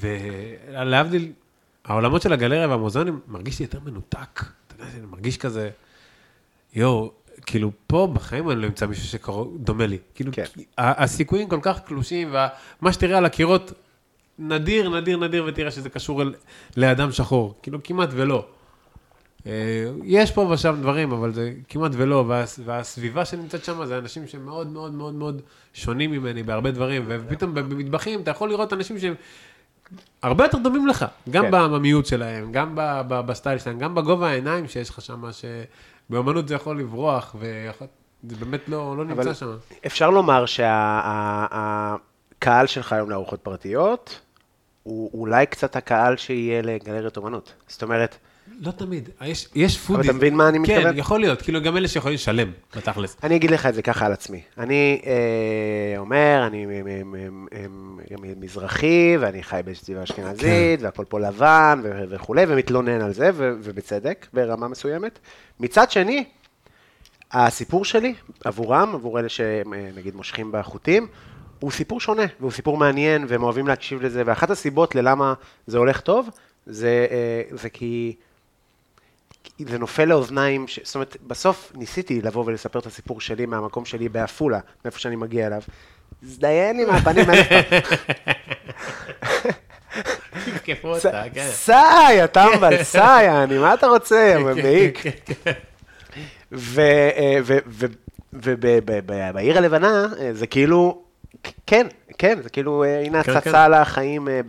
[0.00, 1.32] ולהבדיל,
[1.84, 4.44] העולמות של הגלריה והמוזיאונים מרגיש לי יותר מנותק.
[4.66, 5.70] אתה יודע, אני מרגיש כזה,
[6.74, 7.12] יואו,
[7.46, 9.98] כאילו, פה בחיים אני לא אמצא מישהו שדומה לי.
[10.14, 10.44] כאילו, כן.
[10.78, 12.34] הסיכויים כל כך קלושים,
[12.80, 13.72] ומה שתראה על הקירות,
[14.38, 16.34] נדיר, נדיר, נדיר, ותראה שזה קשור אל,
[16.76, 17.54] לאדם שחור.
[17.62, 18.46] כאילו, כמעט ולא.
[19.46, 19.52] אה,
[20.04, 24.66] יש פה ושם דברים, אבל זה כמעט ולא, וה, והסביבה שנמצאת שם זה אנשים שמאוד
[24.66, 25.42] מאוד מאוד מאוד
[25.74, 29.14] שונים ממני בהרבה דברים, ופתאום במטבחים אתה יכול לראות אנשים שהם
[30.22, 31.50] הרבה יותר דומים לך, גם כן.
[31.50, 36.54] בעממיות שלהם, גם ב, ב, בסטייל שלהם, גם בגובה העיניים שיש לך שם, שבאמנות זה
[36.54, 39.56] יכול לברוח, וזה באמת לא, לא נמצא שם.
[39.86, 41.86] אפשר לומר שהקהל
[42.66, 44.20] שלך היום לארוחות פרטיות,
[44.82, 47.52] הוא אולי קצת הקהל שיהיה לגלריות אומנות.
[47.68, 48.16] זאת אומרת,
[48.62, 50.04] לא תמיד, יש, יש פודיז.
[50.04, 50.82] אתה מבין מה אני מתכוון?
[50.92, 53.16] כן, יכול להיות, כאילו גם אלה שיכולים לשלם, בתכלס.
[53.22, 54.42] אני אגיד לך את זה ככה על עצמי.
[54.58, 60.84] אני אה, אומר, אני מ- מ- מ- מ- מ- מזרחי, ואני חי בסביבה אשכנזית, כן.
[60.84, 65.18] והכל פה לבן ו- וכולי, ומתלונן על זה, ו- ובצדק, ברמה מסוימת.
[65.60, 66.24] מצד שני,
[67.32, 68.14] הסיפור שלי,
[68.44, 71.06] עבורם, עבור אלה שנגיד מושכים בחוטים,
[71.60, 75.34] הוא סיפור שונה, והוא סיפור מעניין, והם אוהבים להקשיב לזה, ואחת הסיבות ללמה
[75.66, 76.28] זה הולך טוב,
[76.66, 78.16] זה, אה, זה כי...
[79.58, 80.80] זה נופל לאוזניים, ש...
[80.82, 85.46] זאת אומרת, בסוף ניסיתי לבוא ולספר את הסיפור שלי מהמקום שלי בעפולה, מאיפה שאני מגיע
[85.46, 85.62] אליו.
[86.22, 87.80] זדיין מהפנים אלף פעם.
[90.44, 91.48] תתקפו אותה, כן.
[91.50, 95.02] סאי, הטמבל, סאי, אני, מה אתה רוצה, מעיק.
[95.02, 95.52] כן,
[98.32, 101.02] ובעיר הלבנה, אה, זה כאילו,
[101.66, 101.86] כן,
[102.18, 104.40] כן, זה כאילו, אה, הנה כן, הצצה לחיים, אה,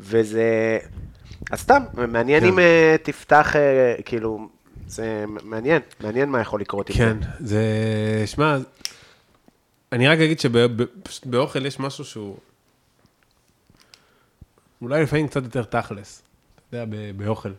[0.00, 0.78] וזה,
[1.50, 2.46] אז סתם, מעניין כן.
[2.48, 4.48] אם אה, תפתח, אה, כאילו,
[4.86, 6.90] זה מעניין, מעניין מה יכול לקרות.
[6.94, 7.62] כן, זה,
[8.26, 8.58] שמע,
[9.92, 12.36] אני רק אגיד שבאוכל יש משהו שהוא...
[14.82, 16.22] אולי לפעמים קצת יותר תכלס,
[16.68, 17.52] אתה יודע, ב- באוכל.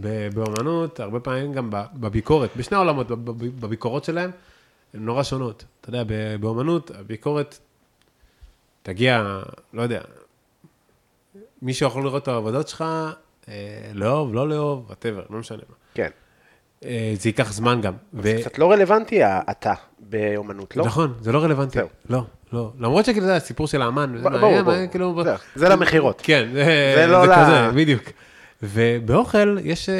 [0.00, 3.06] ב- באומנות, הרבה פעמים גם בביקורת, בשני העולמות,
[3.60, 4.30] בביקורות שלהם,
[4.94, 5.64] הן נורא שונות.
[5.80, 6.04] אתה יודע,
[6.40, 7.58] באומנות, הביקורת
[8.82, 9.40] תגיע,
[9.72, 10.00] לא יודע,
[11.62, 12.84] מישהו יכול לראות את העבודות שלך,
[13.48, 13.54] אה,
[13.94, 15.74] לאהוב, לא לאהוב, וואטאבר, לא משנה מה.
[15.94, 16.08] כן.
[16.84, 17.94] אה, זה ייקח זמן גם.
[18.14, 20.84] ו- זה קצת לא רלוונטי, אתה, באומנות, לא?
[20.84, 21.78] נכון, זה לא רלוונטי.
[21.78, 21.88] זהו.
[22.10, 22.22] לא,
[22.52, 22.72] לא.
[22.78, 24.86] למרות שכאילו זה הסיפור של האמן, ברור.
[24.90, 25.22] כאילו...
[25.54, 26.20] זה למכירות.
[26.24, 26.64] כן, זה
[26.96, 28.02] זה לא זה ל- כזה, בדיוק.
[28.62, 29.88] ובאוכל יש...
[29.88, 29.94] אה,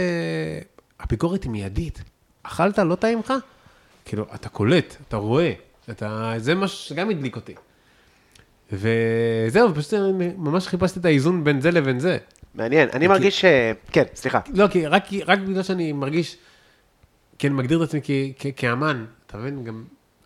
[1.01, 2.03] הביקורת היא מיידית.
[2.43, 3.33] אכלת, לא טעים לך?
[4.05, 5.53] כאילו, אתה קולט, אתה רואה.
[5.91, 6.33] אתה...
[6.37, 7.55] זה מה שגם הדליק אותי.
[8.73, 12.19] וזהו, פשוט אני ממש חיפשתי את האיזון בין זה לבין זה.
[12.55, 13.45] מעניין, אני מרגיש ש...
[13.93, 14.41] כן, סליחה.
[14.55, 16.37] לא, כי רק, רק בגלל שאני מרגיש,
[17.39, 19.65] כן, מגדיר את עצמי כ, כ, כאמן, אתה מבין?
[19.65, 19.85] גם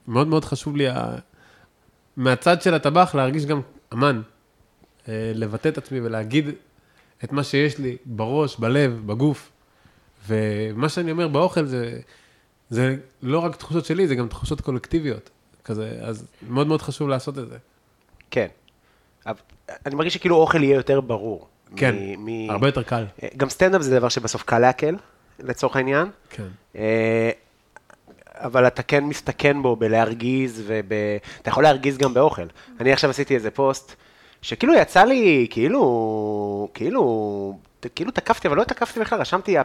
[0.09, 1.15] מאוד מאוד חשוב לי, ה...
[2.17, 3.61] מהצד של הטבח, להרגיש גם
[3.93, 4.23] אמן.
[5.09, 6.49] אה, לבטא את עצמי ולהגיד
[7.25, 9.51] את מה שיש לי בראש, בלב, בגוף.
[10.29, 12.01] ומה שאני אומר באוכל זה,
[12.71, 15.31] זה לא רק תחושות שלי, זה גם תחושות קולקטיביות.
[15.65, 17.57] כזה, אז מאוד מאוד חשוב לעשות את זה.
[18.35, 18.47] כן.
[19.27, 19.37] אבל
[19.87, 21.47] אני מרגיש שכאילו אוכל יהיה יותר ברור.
[21.77, 23.05] כן, מ- הרבה יותר קל.
[23.37, 24.95] גם סטנדאפ זה דבר שבסוף קל לעכל,
[25.39, 26.09] לצורך העניין.
[26.31, 26.47] כן.
[26.77, 27.31] אה,
[28.35, 30.93] אבל אתה כן מסתכן בו בלהרגיז, וב...
[31.43, 32.47] אתה יכול להרגיז גם באוכל.
[32.81, 33.93] אני עכשיו עשיתי איזה פוסט,
[34.43, 37.59] שכאילו יצא לי, כאילו, כאילו,
[37.89, 39.57] כאילו תקפתי, אבל לא תקפתי בכלל, רשמתי,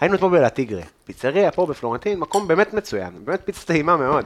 [0.00, 4.24] היינו אתמול בלטיגרה, פיצריה פה בפלורנטין, מקום באמת מצוין, באמת פיצה טעימה מאוד.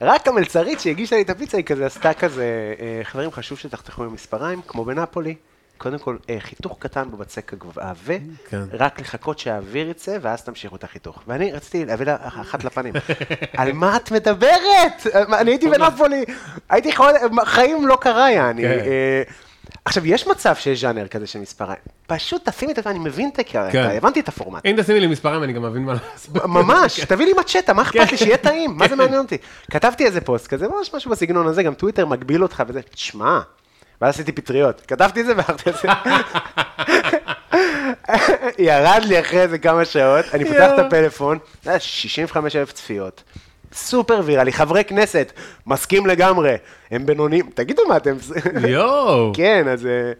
[0.00, 4.12] רק המלצרית שהגישה לי את הפיצה, היא כזה עשתה כזה, אה, חברים, חשוב שתחתכו עם
[4.12, 5.34] מספריים, כמו בנפולי.
[5.78, 8.14] קודם כל, אה, חיתוך קטן בבצק העבה,
[8.48, 8.62] כן.
[8.72, 11.22] רק לחכות שהאוויר יצא, ואז תמשיכו את החיתוך.
[11.26, 12.94] ואני רציתי להביא לה אחת לפנים.
[13.56, 15.06] על מה את מדברת?
[15.14, 16.24] אני הייתי בנפולי,
[16.68, 16.90] הייתי
[17.44, 18.62] חיים לא קרה, יעני.
[19.78, 19.78] כן.
[19.78, 21.80] אה, עכשיו, יש מצב שיש ז'אנר כזה של מספריים.
[22.06, 23.96] פשוט תשימי את זה, אני מבין את הקרקע, כן.
[23.96, 24.66] הבנתי את הפורמט.
[24.66, 26.44] אם תשימי לי מספרים, אני גם מבין מה לעשות.
[26.44, 28.00] ממש, תביא לי מצ'טה, מה כן.
[28.00, 29.38] אכפת לי, שיהיה טעים, מה זה מעניין אותי?
[29.70, 33.40] כתבתי איזה פוסט כזה, ממש משהו בסגנון הזה, גם טוויטר מגביל אותך וזה, תשמע,
[34.00, 35.88] ואז עשיתי פטריות, כתבתי את זה והלכתי לזה.
[38.58, 43.22] ירד לי אחרי איזה כמה שעות, אני פותח את הפלאפון, זה היה 65 אלף צפיות.
[43.72, 45.32] סופר ויראלי, חברי כנסת,
[45.66, 46.54] מסכים לגמרי,
[46.90, 48.16] הם בינוניים, תגידו מה אתם...
[48.68, 49.32] יואו.
[49.36, 50.12] כן, אז, אה,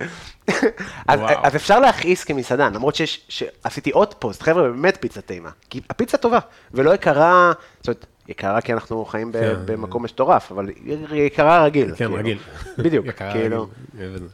[1.08, 1.20] אז.
[1.42, 5.50] אז אפשר להכעיס כמסעדן, למרות שיש, שעשיתי עוד פוסט, חבר'ה, באמת פיצה טעימה.
[5.70, 6.38] כי הפיצה טובה,
[6.74, 9.54] ולא יקרה, זאת אומרת, יקרה כי אנחנו חיים כן.
[9.64, 10.68] במקום מטורף, אבל
[11.12, 11.88] יקרה רגיל.
[11.88, 12.14] כן, כאילו.
[12.14, 12.38] רגיל.
[12.84, 13.66] בדיוק, כאילו.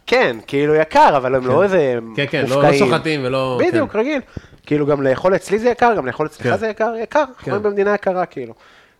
[0.07, 2.91] כן, כאילו יקר, אבל הם לא איזה כן, כן, לא- לא מופקעים.
[2.91, 3.99] שוחטים ולא- בדיוק, כן.
[3.99, 4.21] רגיל.
[4.67, 6.57] כאילו גם לאכול אצלי זה יקר, גם לאכול אצלך כן.
[6.57, 7.19] זה יקר, יקר.
[7.21, 7.51] אנחנו כן.
[7.51, 8.55] חיים במדינה יקרה, כאילו.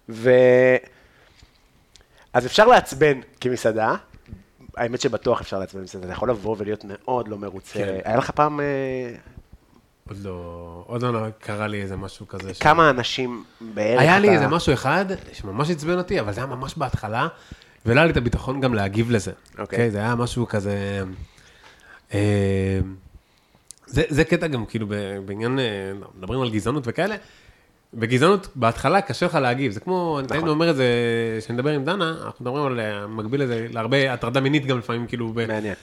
[0.09, 0.31] ו...
[2.33, 3.95] אז אפשר לעצבן כמסעדה,
[4.77, 7.73] האמת שבטוח אפשר לעצבן במסעדה, אתה יכול לבוא ולהיות מאוד לא מרוצה.
[7.75, 7.99] כן.
[8.05, 9.15] היה לך פעם, אה,
[10.09, 12.55] עוד לא, עוד לא קרה לי איזה משהו כזה.
[12.55, 16.41] ש- כמה אנשים בערך היה לי אתה- איזה משהו אחד שממש עצבן אותי, אבל זה
[16.41, 17.29] היה ממש בהתחלה,
[17.87, 19.31] ולא היה לי את הביטחון גם להגיב לזה.
[19.51, 19.63] אוקיי.
[19.63, 19.91] אוקיי?
[19.91, 21.03] זה היה משהו כזה...
[22.15, 22.79] אה,
[23.87, 24.87] זה, זה קטע גם, כאילו,
[25.27, 25.65] בעניין, אה,
[26.19, 27.17] מדברים על גזענות וכאלה,
[27.95, 30.49] בגזענות, בהתחלה קשה לך להגיב, זה כמו, אני נכון.
[30.49, 30.87] אומר את זה,
[31.39, 35.07] כשאני מדבר עם דנה, אנחנו מדברים על, אה, מקביל לזה, להרבה הטרדה מינית גם לפעמים,
[35.07, 35.75] כאילו, ב- מעניין.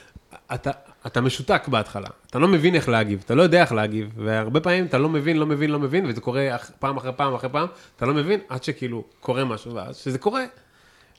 [0.53, 0.71] אתה,
[1.07, 4.85] אתה משותק בהתחלה, אתה לא מבין איך להגיב, אתה לא יודע איך להגיב, והרבה פעמים
[4.85, 7.67] אתה לא מבין, לא מבין, לא מבין, וזה קורה אח- פעם אחרי פעם אחרי פעם,
[7.95, 10.43] אתה לא מבין עד שכאילו קורה משהו, ואז כשזה קורה,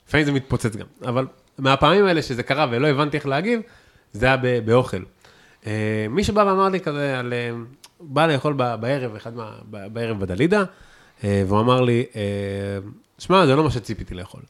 [0.07, 0.85] לפעמים זה מתפוצץ גם.
[1.05, 1.25] אבל
[1.57, 3.61] מהפעמים האלה שזה קרה ולא הבנתי איך להגיב,
[4.13, 4.97] זה היה באוכל.
[5.67, 5.71] אה,
[6.09, 7.49] מי שבא ואמר לי כזה, על, אה,
[7.99, 9.51] בא לאכול בערב, אחד מה...
[9.69, 10.63] בערב בדלידה,
[11.23, 12.21] אה, והוא אמר לי, אה,
[13.19, 14.41] שמע, זה לא מה שציפיתי לאכול.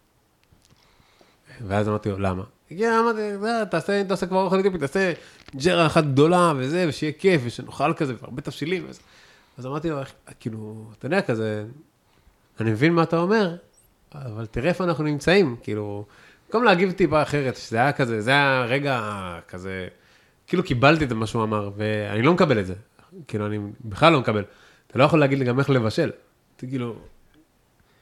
[1.68, 2.44] ואז אמרתי לו, למה?
[2.70, 5.14] כן, אמרתי, "אה, תעשה, אם אתה עושה כבר אוכל אתיופי, תעשה
[5.56, 8.86] ג'רה אחת גדולה וזה, ושיהיה כיף, ושנאכל כזה, והרבה תבשילים.
[8.90, 9.02] וזה."
[9.58, 11.66] אז אמרתי לו, "איך- כאילו, אתה יודע, כזה,
[12.60, 13.56] אני מבין מה אתה אומר,
[14.16, 16.06] אבל תראה איפה אנחנו נמצאים, כאילו,
[16.48, 19.02] במקום להגיב טיפה אחרת, שזה היה כזה, זה היה רגע
[19.48, 19.88] כזה,
[20.48, 22.74] כאילו קיבלתי את מה שהוא אמר, ואני לא מקבל את זה.
[23.28, 24.44] כאילו, אני בכלל לא מקבל.
[24.88, 26.12] אתה לא יכול להגיד לי גם איך לבשל.
[26.56, 26.96] אתה כאילו,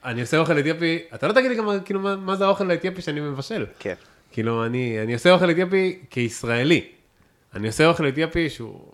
[0.06, 3.02] אני עושה אוכל אתיופי, אתה לא תגיד לי גם כאילו מה, מה זה האוכל האתיופי
[3.02, 3.66] שאני מבשל.
[3.80, 3.94] כן.
[4.32, 6.86] כאילו, אני, אני עושה אוכל אתיופי כישראלי.
[7.54, 8.92] אני עושה אוכל אתיופי שהוא...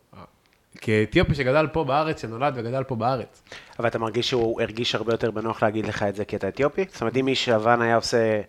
[0.82, 3.42] כאתיופי שגדל פה בארץ, שנולד וגדל פה בארץ.
[3.80, 6.86] אבל אתה מרגיש שהוא הרגיש הרבה יותר בנוח להגיד לך את זה כי אתה אתיופי?
[6.92, 8.42] זאת אומרת, אם איש לבן היה עושה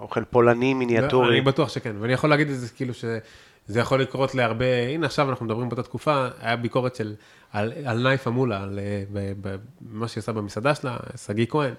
[0.00, 2.94] אוכל פולני מיניאטורי, אני בטוח שכן, ואני יכול להגיד את זה כאילו
[3.68, 7.14] שזה יכול לקרות להרבה, הנה עכשיו אנחנו מדברים באותה תקופה, היה ביקורת של,
[7.52, 10.96] על, על נייף המולה, על אה, ב- ב- מה שהיא עושה במסעדה שלה,
[11.26, 11.74] שגיא כהן,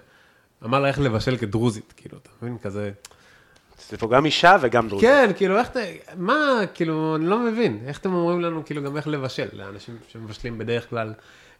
[0.65, 2.57] אמר לה איך לבשל כדרוזית, כאילו, אתה מבין?
[2.57, 2.91] כזה...
[3.89, 5.09] זה פה גם אישה וגם דרוזית.
[5.09, 5.79] כן, כאילו, איך אתה,
[6.15, 10.57] מה, כאילו, אני לא מבין, איך אתם אומרים לנו, כאילו, גם איך לבשל, לאנשים שמבשלים
[10.57, 11.13] בדרך כלל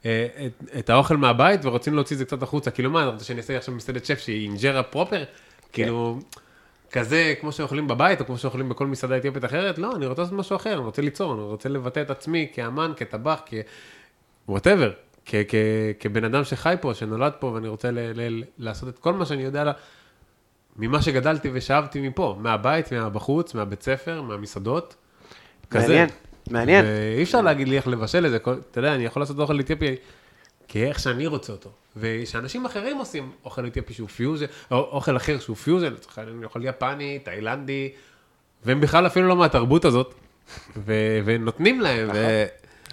[0.05, 3.25] אה, את, את האוכל מהבית ורוצים להוציא את זה קצת החוצה, כאילו, מה, אתה רוצה
[3.25, 5.23] שאני אעשה עכשיו מסעדת שף שהיא אינג'רה proper?
[5.71, 6.19] כאילו,
[6.91, 9.77] כזה כמו שאוכלים בבית, או כמו שאוכלים בכל מסעדה אתיופית אחרת?
[9.77, 12.91] לא, אני רוצה לעשות משהו אחר, אני רוצה ליצור, אני רוצה לבטא את עצמי כאמן,
[12.95, 13.53] כטבח, כ...
[14.47, 14.91] whatever.
[15.25, 15.55] כ- כ-
[15.99, 19.43] כבן אדם שחי פה, שנולד פה, ואני רוצה ל- ל- לעשות את כל מה שאני
[19.43, 19.71] יודע לה,
[20.75, 24.95] ממה שגדלתי ושאבתי מפה, מהבית, מהבחוץ, מהבית ספר, מהמסעדות.
[25.69, 25.87] כזה.
[25.87, 26.09] מעניין,
[26.49, 26.85] מעניין.
[26.85, 28.37] ואי אפשר להגיד לי איך לבשל את זה,
[28.71, 29.95] אתה יודע, אני יכול לעשות אוכל אתיופי
[30.69, 31.69] כאיך שאני רוצה אותו.
[31.97, 36.65] ושאנשים אחרים עושים אוכל אתיופי שהוא פיוז'ן, או אוכל אחר שהוא פיוז'ן, לצורך העניין, אוכל
[36.65, 37.91] יפני, תאילנדי,
[38.65, 40.13] והם בכלל אפילו לא מהתרבות הזאת,
[40.85, 42.45] ו- ונותנים להם, ו...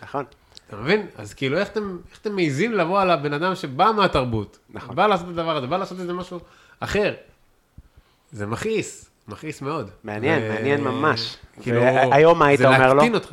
[0.03, 0.25] נכון.
[0.69, 1.07] אתה מבין?
[1.17, 4.59] אז כאילו, איך אתם, איך אתם מעיזים לבוא על הבן אדם שבא מהתרבות?
[4.71, 4.97] נכון.
[4.97, 6.41] בא לעשות את הדבר הזה, בא לעשות איזה משהו
[6.81, 7.15] אחר.
[8.33, 9.91] זה מכעיס, מכעיס מאוד.
[10.05, 11.37] מעניין, מעניין ממש.
[11.63, 12.89] כאילו, והיום מה היית אומר לו?
[12.89, 13.33] זה להקטין אותך.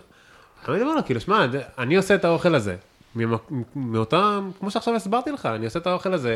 [0.69, 1.45] אני אומר לו, כאילו, שמע,
[1.77, 2.75] אני עושה את האוכל הזה,
[3.75, 6.35] מאותם, כמו שעכשיו הסברתי לך, אני עושה את האוכל הזה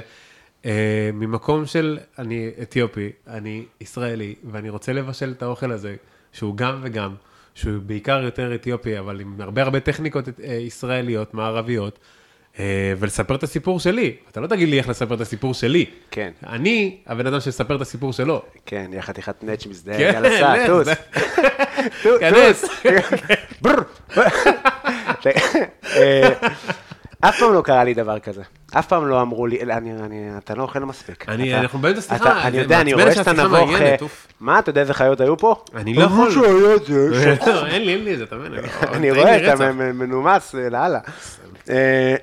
[0.66, 5.96] אה, ממקום של, אני אתיופי, אני ישראלי, ואני רוצה לבשל את האוכל הזה,
[6.34, 7.14] שהוא גם וגם,
[7.56, 12.00] שהוא בעיקר יותר אתיופי, אבל עם הרבה הרבה טכניקות אה, ישראליות, מערביות,
[12.60, 14.16] אה, ולספר את הסיפור שלי.
[14.32, 15.86] אתה לא תגיד לי איך לספר את הסיפור שלי.
[16.12, 16.32] כן.
[16.48, 18.42] אני הבן אדם שיספר את הסיפור שלו.
[18.66, 20.88] כן, יא חתיכת נט שמזדהה, יאללה, סע, טוס.
[22.04, 22.66] טוס,
[27.22, 28.42] אף פעם לא קרה לי דבר כזה.
[28.80, 31.30] אף פעם לא אמרו לי, אני, אני, אתה לא אוכל מספיק.
[31.30, 32.16] אני- אתה- אנחנו באמצע שיחה,
[32.48, 33.70] אני זה יודע, אני רואה שאתה נבוך.
[33.82, 33.96] אה.
[34.40, 35.56] מה, אתה יודע איזה חיות היו פה?
[35.76, 36.32] אני לא יכול.
[37.48, 38.54] לא, אין לי, אין לי את זה, אתה מבין?
[38.54, 38.66] אני
[39.12, 41.00] טעים רואה, אתה מנומס אה, לאללה.
[41.70, 42.16] אה,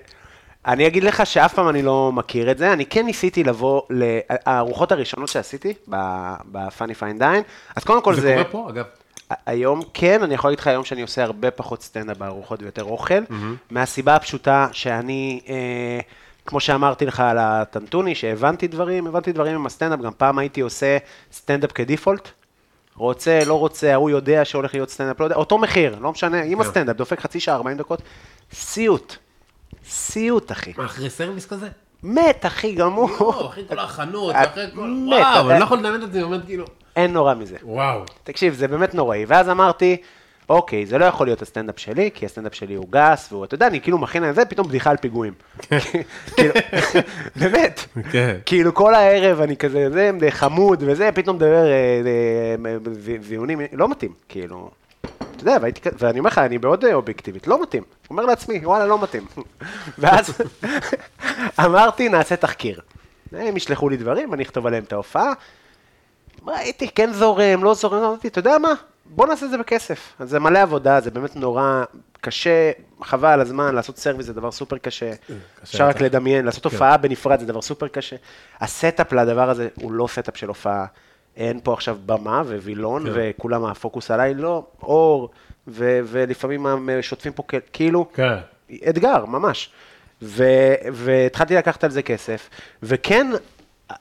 [0.66, 4.02] אני אגיד לך שאף פעם אני לא מכיר את זה, אני כן ניסיתי לבוא, ל-
[4.46, 6.68] הארוחות הראשונות שעשיתי ב-Funny
[7.00, 7.42] Fine Dine,
[7.76, 8.84] אז קודם כל זה זה, קורה פה, אגב.
[9.46, 13.22] היום כן, אני יכול להגיד לך היום שאני עושה הרבה פחות סטנדאפ בארוחות ויותר אוכל,
[13.70, 16.00] מהסיבה הפשוטה שאני, אה,
[16.46, 20.98] כמו שאמרתי לך על הטנטוני, שהבנתי דברים, הבנתי דברים עם הסטנדאפ, גם פעם הייתי עושה
[21.32, 22.28] סטנדאפ כ default.
[22.96, 26.62] רוצה, לא רוצה, ההוא יודע שהולך להיות סטנדאפ, לא יודע, אותו מחיר, לא משנה, עם
[26.62, 26.68] כן.
[26.68, 28.02] הסטנדאפ, דופק חצי שעה, 40 דקות,
[28.52, 29.16] סיוט.
[29.88, 30.72] סיוט, אחי.
[30.84, 31.68] אחרי service כזה?
[32.02, 33.10] מת, אחי, גמור.
[33.20, 35.04] לא, אחרי כל ההכנות, אחרי כל...
[35.08, 36.64] וואו, אה, אני לא יכול לדמיין את זה, אני אומר כאילו...
[36.96, 37.56] אין נורא מזה.
[37.62, 38.00] וואו.
[38.24, 39.24] תקשיב, זה באמת נוראי.
[39.28, 39.96] ואז אמרתי,
[40.48, 43.66] אוקיי, זה לא יכול להיות הסטנדאפ שלי, כי הסטנדאפ שלי הוא גס, והוא, אתה יודע,
[43.66, 45.32] אני כאילו מכין על זה, פתאום בדיחה על פיגועים.
[46.36, 46.54] כאילו,
[47.40, 47.80] באמת.
[48.12, 48.36] כן.
[48.46, 52.02] כאילו כל הערב אני כזה, זה חמוד וזה, פתאום מדבר אה,
[52.66, 54.70] אה, ז- זיונים, לא מתאים, כאילו.
[55.36, 57.82] אתה יודע, והייתי, ואני אומר לך, אני מאוד אה, אובייקטיבית, לא מתאים.
[58.10, 59.26] אומר לעצמי, וואלה, לא מתאים.
[59.98, 60.40] ואז
[61.64, 62.80] אמרתי, נעשה תחקיר.
[63.32, 65.32] הם ישלחו לי דברים, אני אכתוב עליהם את ההופעה.
[66.46, 68.72] ראיתי, כן זורם, לא זורם, אמרתי, אתה יודע מה?
[69.06, 70.12] בוא נעשה את זה בכסף.
[70.18, 71.84] אז זה מלא עבודה, זה באמת נורא
[72.20, 72.70] קשה,
[73.02, 75.12] חבל על הזמן, לעשות service זה דבר סופר קשה.
[75.62, 78.16] אפשר רק לדמיין, לעשות הופעה בנפרד זה דבר סופר קשה.
[78.60, 80.86] ה setup לדבר הזה הוא לא setup של הופעה.
[81.36, 83.12] אין פה עכשיו במה ווילון, כן.
[83.14, 85.30] וכולם הפוקוס עליי, לא, אור,
[85.66, 87.42] ולפעמים שוטפים פה
[87.72, 88.34] כאילו, כן.
[88.88, 89.70] אתגר, ממש.
[90.92, 92.50] והתחלתי לקחת על זה כסף,
[92.82, 93.38] וכן, אה,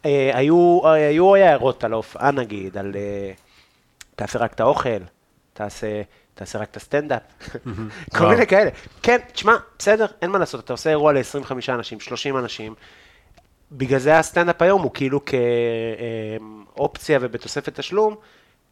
[0.04, 3.32] היו, אה, היו הערות על ההופעה נגיד, על אה,
[4.16, 4.90] תעשה רק את האוכל,
[5.54, 6.02] תעשה,
[6.34, 7.22] תעשה רק את הסטנדאפ,
[8.18, 8.28] כל.
[8.28, 8.70] מיני כאלה.
[9.04, 12.76] כן, תשמע, בסדר, אין מה לעשות, אתה עושה אירוע ל-25 אנשים, 30 אנשים,
[13.72, 15.20] בגלל זה הסטנדאפ היום הוא כאילו
[16.76, 18.16] כאופציה ובתוספת תשלום,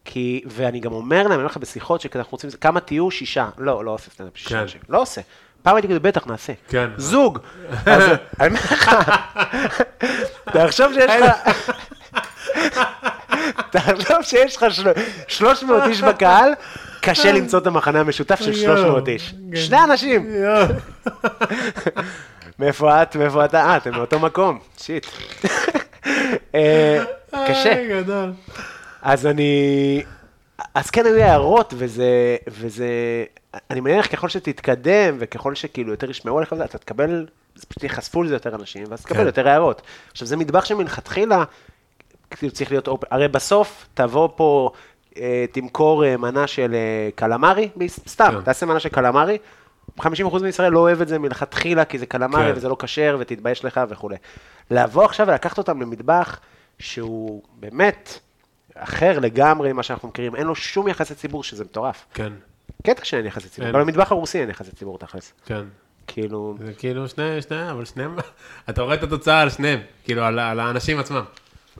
[0.04, 3.10] כי, ואני גם אומר להם, אני אומר לך בשיחות שכזה אנחנו רוצים, כמה תהיו?
[3.10, 3.48] שישה.
[3.58, 4.56] לא, לא עושה סטנדאפ שישה כן.
[4.56, 4.80] אנשים.
[4.88, 5.20] לא עושה.
[5.62, 6.52] פעם הייתי כזה, בטח, נעשה.
[6.68, 6.90] כן.
[6.96, 7.38] זוג.
[7.86, 8.02] אז
[8.40, 8.90] אני אומר לך,
[10.44, 11.32] תחשוב שיש לך...
[13.70, 14.92] תחשוב שיש לך של-
[15.28, 16.52] 300 איש בקהל,
[17.00, 19.34] קשה למצוא את המחנה המשותף של 300 איש.
[19.54, 20.26] שני אנשים.
[22.58, 23.16] מאיפה את?
[23.16, 23.60] מאיפה אתה?
[23.64, 24.58] אה, אתם מאותו מקום.
[24.78, 25.06] שיט.
[26.54, 27.04] אה,
[27.48, 27.74] קשה.
[29.02, 30.02] אז אני...
[30.74, 32.04] אז כן היו הערות, וזה...
[33.70, 37.26] אני מניח ככל שתתקדם, וככל שכאילו יותר ישמעו עליך, אתה תקבל...
[37.56, 39.26] אז פשוט ייחשפו לזה יותר אנשים, ואז תקבל כן.
[39.26, 39.82] יותר הערות.
[40.10, 41.44] עכשיו, זה מטבח שמלכתחילה,
[42.30, 42.88] כאילו צריך להיות...
[42.88, 44.70] אופ- הרי בסוף, תבוא פה,
[45.16, 48.40] אה, תמכור אה, מנה של אה, קלמרי, סתם, כן.
[48.40, 49.38] תעשה מנה של קלמרי,
[50.00, 50.04] 50%
[50.42, 52.52] מישראל לא אוהב את זה מלכתחילה, כי זה קלמרי כן.
[52.56, 54.16] וזה לא כשר, ותתבייש לך וכולי.
[54.70, 56.40] לבוא עכשיו ולקחת אותם למטבח
[56.78, 58.18] שהוא באמת
[58.74, 62.04] אחר לגמרי ממה שאנחנו מכירים, אין לו שום יחסי ציבור, שזה מטורף.
[62.14, 62.32] כן,
[62.82, 63.74] קטע שאין יחסי ציבור, אין.
[63.74, 65.32] גם למטבח הרוסי אין יחסי ציבור תכלס.
[65.46, 65.64] כן.
[66.06, 68.16] כאילו, זה כאילו שני, שני, אבל שניהם,
[68.70, 71.24] אתה רואה את התוצאה על שניהם, כאילו על, על האנשים עצמם.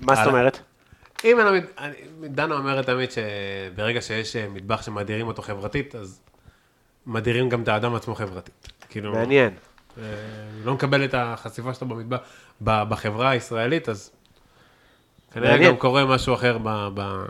[0.00, 0.26] מה זאת הלאה.
[0.26, 0.58] אומרת?
[1.24, 1.94] אם אני, אני,
[2.28, 6.20] דנה אומרת תמיד שברגע שיש אה, מטבח שמדירים אותו חברתית, אז
[7.06, 8.72] מדירים גם את האדם עצמו חברתית.
[8.88, 9.54] כאילו, מעניין.
[9.98, 10.04] אה,
[10.64, 12.18] לא מקבל את החשיפה שלו במטבח,
[12.60, 14.10] ב- בחברה הישראלית, אז
[15.32, 15.58] כנראה.
[15.58, 16.88] גם קורה משהו אחר ב...
[16.94, 17.24] ב...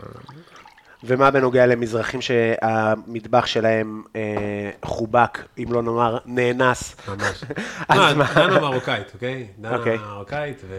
[1.03, 6.95] ומה בנוגע למזרחים שהמטבח שלהם אה, חובק, אם לא נאמר נאנס?
[7.07, 7.43] ממש.
[7.89, 8.33] אז מה?
[8.35, 9.47] דנה מרוקאית, אוקיי?
[9.59, 9.97] דנה אוקיי.
[9.97, 10.75] מרוקאית, ו...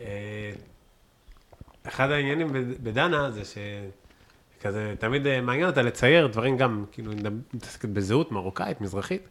[0.00, 0.50] אה,
[1.88, 2.48] אחד העניינים
[2.82, 7.20] בדנה זה שכזה, תמיד אה, מעניין אותה לצייר דברים גם, כאילו, היא
[7.54, 9.28] מתעסקת בזהות מרוקאית, מזרחית,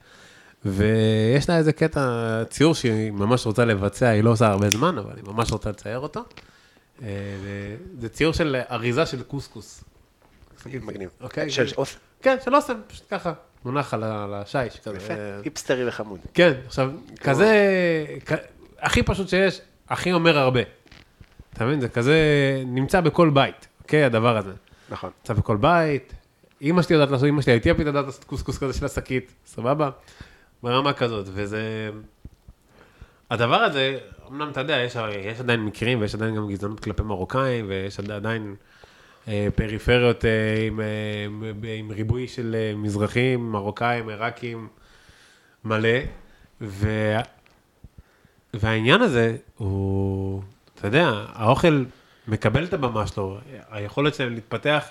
[0.65, 5.14] ויש לה איזה קטע, ציור שהיא ממש רוצה לבצע, היא לא עושה הרבה זמן, אבל
[5.15, 6.23] היא ממש רוצה לצייר אותו.
[7.02, 7.07] אה,
[7.99, 9.84] זה- ציור של אריזה של קוסקוס.
[10.65, 11.10] מגניב.
[11.22, 11.49] אוקיי?
[11.49, 13.34] של אוס- כן, של אוסם, פשוט ככה,
[13.65, 14.03] מונח על
[14.34, 14.76] השיש.
[14.95, 15.14] יפה,
[15.44, 16.19] היפסטרי וחמוד.
[16.34, 16.91] כן, עכשיו,
[17.22, 17.65] כזה,
[18.80, 20.60] הכי פשוט שיש, הכי אומר הרבה.
[21.53, 21.82] אתה מבין?
[21.82, 22.15] זה כזה
[22.65, 24.03] נמצא בכל בית, אוקיי?
[24.03, 24.52] הדבר הזה.
[24.90, 25.10] נכון.
[25.22, 26.14] נמצא בכל בית,
[26.61, 29.90] אימא שלי יודעת לעשות, אימא שלי האתיופית יודעת לעשות קוסקוס כזה של השקית, סבבה?
[30.64, 31.90] ברמה כזאת, וזה...
[33.32, 33.99] הדבר הזה,
[34.32, 38.12] אמנם אתה יודע, יש, יש עדיין מקרים ויש עדיין גם גזענות כלפי מרוקאים, ויש עד-
[38.12, 38.56] עדיין
[39.28, 40.30] אה, פריפריות אה,
[40.68, 44.68] עם, אה, עם ריבוי של אה, מזרחים, מרוקאים, עיראקים,
[45.66, 45.90] מלא,
[46.62, 46.88] ו...
[48.53, 50.41] והעניין הזה הוא,
[50.76, 51.84] אתה יודע, האוכל
[52.28, 53.38] מקבל את הבמה שלו,
[53.70, 54.86] היכולת שלהם להתפתח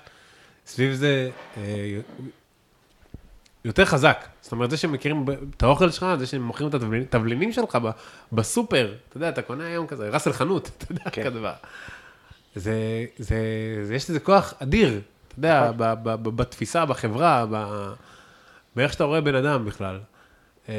[0.66, 1.98] סביב זה אה,
[3.64, 4.24] יותר חזק.
[4.40, 5.24] זאת אומרת, זה שהם מכירים
[5.56, 6.74] את האוכל שלך, זה שהם מוכרים את
[7.14, 7.78] התבלינים- שלך
[8.32, 11.22] בסופר, אתה יודע, אתה קונה היום כזה, ראס אל חנות, אתה יודע, כן.
[11.22, 11.52] כזה דבר.
[12.54, 12.74] זה,
[13.18, 13.36] זה,
[13.82, 17.64] זה, יש לזה כוח אדיר, אתה יודע, ב, ב, ב, בתפיסה, בחברה, ב,
[18.76, 19.98] באיך שאתה רואה בן אדם בכלל.
[20.68, 20.74] אה,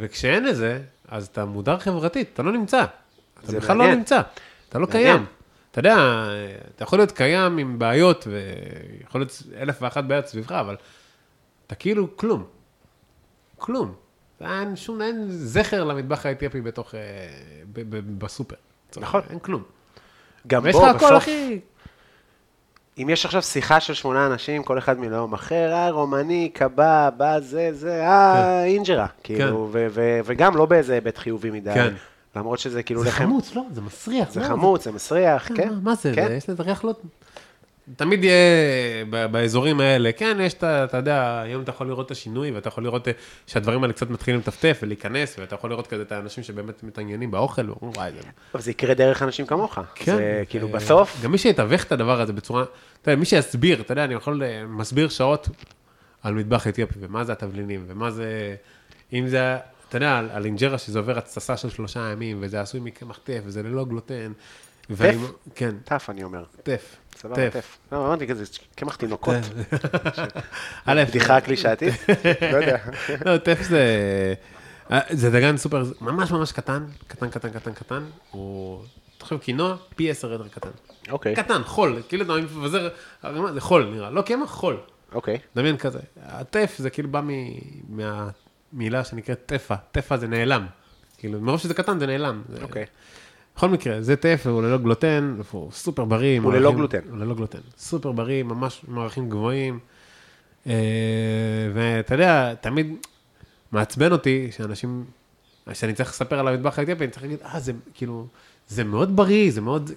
[0.00, 2.84] וכשאין את זה, אז אתה מודר חברתית, אתה לא נמצא.
[3.44, 3.98] אתה בכלל לא מעניין.
[3.98, 4.20] נמצא,
[4.68, 5.04] אתה לא מעניין.
[5.16, 5.26] קיים.
[5.70, 5.96] אתה יודע,
[6.76, 10.76] אתה יכול להיות קיים עם בעיות, ויכול להיות אלף ואחת בעיות סביבך, אבל
[11.66, 12.44] אתה כאילו כלום.
[13.58, 13.92] כלום.
[14.40, 17.00] אין שום, אין זכר למטבח האתיופי בתוך, אה,
[17.72, 18.56] ב- ב- בסופר.
[18.96, 19.20] נכון.
[19.30, 19.62] אין כלום.
[20.46, 21.60] גם ויש בו, לך הכל, בסוף, אחי.
[22.98, 27.40] אם יש עכשיו שיחה של שמונה אנשים, כל אחד מלאום אחר, אה, רומני, קבב, בא
[27.40, 29.06] זה, זה, אה, אינג'רה.
[29.22, 31.74] כאילו, ו- ו- וגם לא באיזה היבט חיובי מדי.
[31.74, 31.94] כן.
[32.36, 33.62] למרות שזה כאילו זה לחם, חמוץ, לא?
[33.72, 34.30] זה מסריח.
[34.30, 35.68] זה לא, חמוץ, זה מסריח, כן, כן.
[35.68, 36.12] מה- מה זה?
[36.14, 36.26] כן.
[36.28, 36.94] זה- יש לזה ריח לא...
[37.96, 40.84] תמיד יהיה באזורים האלה, כן, יש את ה...
[40.84, 43.12] אתה יודע, היום אתה יכול לראות את השינוי, ואתה יכול לראות אה,
[43.46, 47.70] שהדברים האלה קצת מתחילים לטפטף ולהיכנס, ואתה יכול לראות כזה את האנשים שבאמת מתעניינים באוכל,
[47.70, 48.28] ואומרים, וואי, זה...
[48.54, 49.78] אבל זה יקרה דרך אנשים כמוך.
[50.04, 52.64] זה כאילו אה, בסוף, גם מי שיתווך את הדבר הזה בצורה...
[53.02, 54.42] אתה יודע, מי שיסביר, אתה יודע, אני יכול...
[54.42, 55.48] אה, מסביר שעות
[56.22, 58.54] על מטבח אתיופי, ומה זה התבלינים, ומה זה...
[59.12, 59.56] אם זה...
[59.88, 63.62] אתה יודע, על אינג'רה שזה עובר התססה של שלושה ימים, וזה עשוי מקמח טף, וזה
[63.62, 64.32] ללא גלוטן.
[64.90, 65.18] ואני-
[65.54, 66.44] כן, טף אני אומר.
[66.62, 66.96] טף.
[67.18, 67.78] סבבה, טף.
[67.92, 68.44] לא, אמרתי כזה,
[68.74, 69.34] קמח תינוקות.
[70.86, 71.94] א', בדיחה קלישאתית?
[72.52, 72.76] לא יודע.
[73.26, 73.84] לא, טף זה...
[74.92, 78.04] אה, זה דגן סופר, ממש ממש קטן, קטן, קטן, קטן, קטן.
[78.30, 78.82] הוא...
[79.18, 80.68] תחשוב, קינוע, פי עשר יותר קטן.
[81.10, 82.32] אוקיי, קטן, חול, כאילו אתה
[83.22, 84.76] ערימה, זה חול נראה, לא קמח, חול.
[85.12, 85.38] אוקיי.
[85.56, 85.98] דמיין כזה.
[86.22, 87.58] הטף זה כאילו בא מ-
[88.72, 90.66] מהמילה שנקראת טפה, טפה זה נעלם.
[91.18, 92.42] כאילו, מרוב שזה קטן זה נעלם.
[92.62, 92.84] אוקיי.
[93.56, 96.40] בכל מקרה, זה טף, הוא ללא גלוטן, הוא סופר בריא.
[96.40, 96.98] הוא ללא גלוטן.
[97.10, 97.58] הוא ללא גלוטן.
[97.78, 99.78] סופר בריא, ממש עם ערכים גבוהים.
[100.66, 100.72] אה,
[101.74, 102.94] ואתה יודע, תמיד
[103.72, 105.04] מעצבן אותי שאנשים,
[105.72, 108.26] שאני צריך לספר על המטבח האתיופי, אני צריך להגיד, אה, זה כאילו,
[108.68, 109.90] זה מאוד בריא, זה מאוד...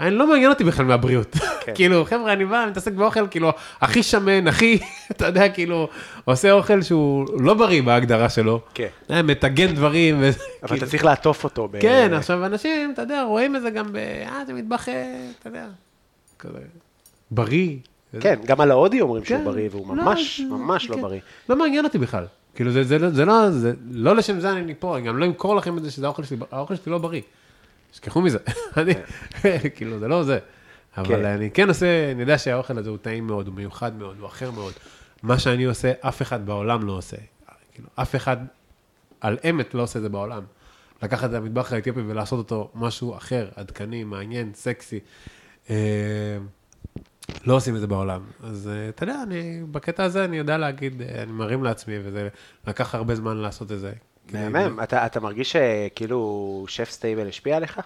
[0.00, 1.36] אני לא מעניין אותי בכלל מהבריאות.
[1.60, 1.72] כן.
[1.76, 3.50] כאילו, חבר'ה, אני בא, מתעסק באוכל, כאילו,
[3.80, 4.78] הכי שמן, הכי,
[5.12, 5.88] אתה יודע, כאילו,
[6.24, 8.60] עושה אוכל שהוא לא בריא בהגדרה שלו.
[8.74, 8.86] כן.
[9.10, 10.16] אה, מטגן דברים.
[10.20, 10.34] ו- אבל
[10.68, 11.68] כאילו- אתה צריך לעטוף אותו.
[11.68, 13.96] ב- כן, עכשיו אנשים, אתה יודע, רואים את זה גם ב...
[13.96, 15.66] אה, זה מטבח, אה, אתה יודע,
[16.38, 16.58] כזה,
[17.30, 17.76] בריא.
[18.20, 19.44] כן, גם על ההודי אומרים שהוא כן.
[19.44, 21.02] בריא, והוא לא, ממש, ממש לא כן.
[21.02, 21.20] בריא.
[21.48, 22.24] לא מעניין אותי בכלל.
[22.54, 25.56] כאילו, זה, לא- זה, לא, זה לא לשם זה אני פה, אני גם לא אמכור
[25.56, 26.06] לכם את זה שזה
[26.52, 27.20] האוכל שלי לא בריא.
[27.96, 28.38] שכחו מזה.
[28.76, 28.94] אני,
[29.74, 30.38] כאילו, זה לא זה.
[30.96, 31.24] אבל כן.
[31.24, 34.50] אני כן עושה, אני יודע שהאוכל הזה הוא טעים מאוד, הוא מיוחד מאוד, הוא אחר
[34.50, 34.72] מאוד.
[35.22, 37.16] מה שאני עושה, אף אחד בעולם לא עושה.
[37.72, 38.36] כאילו, אף אחד
[39.20, 40.42] על אמת לא עושה את זה בעולם.
[41.02, 45.00] לקחת את המטבח האתיופי ולעשות אותו משהו אחר, עדכני, מעניין, סקסי.
[45.70, 46.38] אה,
[47.46, 48.22] לא עושים את זה בעולם.
[48.42, 52.28] אז אה, אתה יודע, אני, בקטע הזה אני יודע להגיד, אה, אני מרים לעצמי, וזה
[52.66, 53.92] לקח הרבה זמן לעשות את זה.
[54.28, 54.80] כדי- מהמם.
[54.82, 57.80] אתה אתה מרגיש שכאילו Chef's Table השפיע עליך?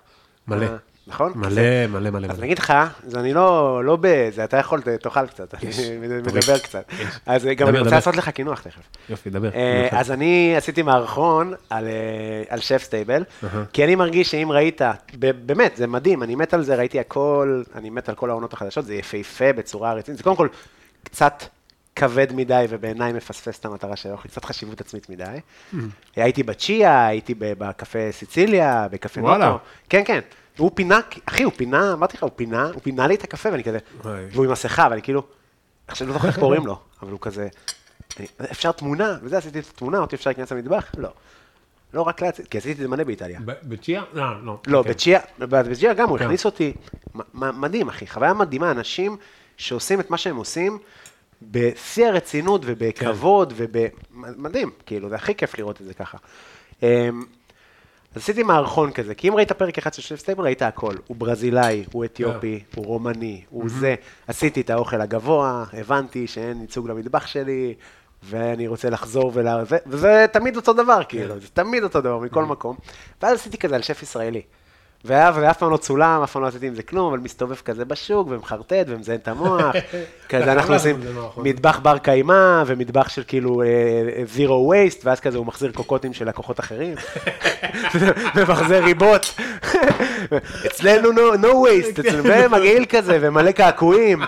[0.49, 0.67] מלא.
[0.67, 1.33] אה, נכון?
[1.35, 2.27] מלא, מלא, מלא.
[2.31, 2.39] אז.
[2.39, 2.73] אני אגיד לך,
[3.07, 6.85] אז אני לא, לא בזה, אתה יכול, תאכל קצת, אני מדבר קצת.
[7.27, 7.97] אז גם דבר, אני רוצה דבר.
[7.97, 8.83] לעשות לך קינוח תכף.
[9.09, 9.51] יופי, דבר.
[9.55, 11.93] אה, אז אני עשיתי מערכון על, אה,
[12.49, 13.25] על Chef's Table,
[13.73, 14.81] כי אני מרגיש שאם ראית,
[15.19, 18.53] ב- באמת, זה מדהים, אני מת על זה, ראיתי הכל, אני מת על כל העונות
[18.53, 20.49] החדשות, זה יפהפה בצורה רצינית, זה קודם כל
[21.05, 21.43] קצת
[21.99, 25.25] כבד מדי, ובעיניי מפספס את המטרה של האוכל, קצת חשיבות עצמית מדי.
[26.17, 29.21] הייתי בצ'יה, הייתי בקפה סיציליה, בקפה.
[29.21, 29.59] נוטו.
[29.89, 30.21] כן, כן.
[30.57, 33.65] הוא פינה, אחי, הוא פינה, אמרתי לך, הוא פינה, הוא פינה לי את הקפה, ואני
[33.65, 33.79] כזה.
[34.33, 35.23] והוא עם מסכה, ואני כאילו,
[35.89, 37.49] עכשיו לא זוכר איך קוראים לו, אבל הוא כזה,
[38.19, 40.91] אני- אפשר תמונה, וזה עשיתי את התמונה, אמרתי, אפשר להיכנס למטבח?
[40.97, 41.09] לא.
[41.95, 43.41] לא רק להציג, כי עשיתי את זה מלא באיטליה.
[43.45, 44.03] בצ'יה?
[44.13, 44.59] לא, לא.
[44.67, 44.93] לא, אוקיי.
[44.93, 46.25] בצ'יה, בצ'יה גם, הוא כן.
[46.25, 46.73] הכניס אותי,
[47.35, 49.17] מדהים, אחי, חוויה מדהימה, אנשים
[49.57, 50.79] שעושים את מה שהם עושים
[51.43, 56.19] בשיא הרצינות ובכבוד ובמדהים, כאילו, זה הכי כיף לראות את זה ככה.
[56.83, 56.89] אמ,
[58.15, 60.95] אז עשיתי מערכון כזה, כי אם ראית פרק אחד של Chef's Table, ראית הכל.
[61.07, 63.95] הוא ברזילאי, הוא אתיופי, הוא רומני, הוא זה.
[64.27, 67.75] עשיתי את האוכל הגבוה, הבנתי שאין ייצוג למטבח שלי,
[68.23, 69.49] ואני רוצה לחזור ול...
[69.49, 72.77] ו- וזה תמיד אותו דבר, כאילו, זה תמיד אותו דבר, מכל מקום.
[73.23, 74.43] ואז עשיתי כזה על שף ישראלי.
[75.05, 77.85] והיה, ואף פעם לא צולם, אף פעם לא עשיתי עם זה כלום, אבל מסתובב כזה
[77.85, 79.75] בשוק, ומחרטט, ומזיין את המוח.
[80.29, 81.49] כזה אנחנו לעשות עושים זה מערכון.
[81.49, 83.63] מטבח בר קיימא, ומטבח של כאילו
[84.35, 86.95] זירו וייסט, ואז כזה הוא מחזיר קוקוטים של לקוחות אחרים.
[88.35, 89.35] ומחזיר ריבות.
[90.67, 94.23] אצלנו no, no waste, אצלנו ומגעיל כזה, ומלא קעקועים.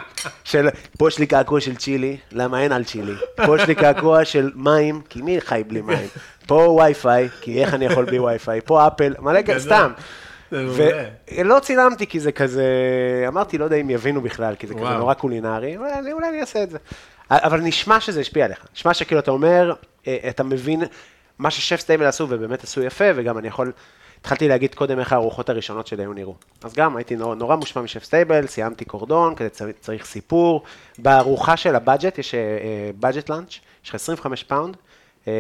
[0.45, 0.69] של,
[0.99, 3.15] פה יש לי קעקוע של צ'ילי, למה אין על צ'ילי?
[3.47, 6.09] פה יש לי קעקוע של מים, כי מי חי בלי מים?
[6.47, 8.61] פה וי-פיי, כי איך אני יכול בלי וי-פיי?
[8.65, 9.93] פה אפל, מלא כזה, סתם.
[10.53, 12.65] ולא צילמתי כי זה כזה,
[13.29, 14.85] אמרתי, לא יודע אם יבינו בכלל, כי זה כזה.
[14.99, 15.77] נורא קולינרי,
[16.13, 16.79] אולי אני אעשה את זה.
[17.31, 19.73] אבל נשמע שזה השפיע עליך, נשמע שכאילו אתה אומר,
[20.07, 20.83] אה, אתה מבין
[21.39, 23.73] מה ש Chef's Table עשו, ובאמת עשו יפה, וגם אני יכול,
[24.21, 26.35] התחלתי להגיד קודם איך הארוחות הראשונות שלי היו נראו.
[26.65, 30.63] אז גם הייתי נורא, נורא מושפע מ Chef's Table, סיימתי קורדון, כזה צריך, צריך סיפור.
[30.99, 32.35] בארוחה של ה budget, יש
[32.99, 34.90] budget lunch, יש לך 25 פאונד, אה,
[35.25, 35.33] זה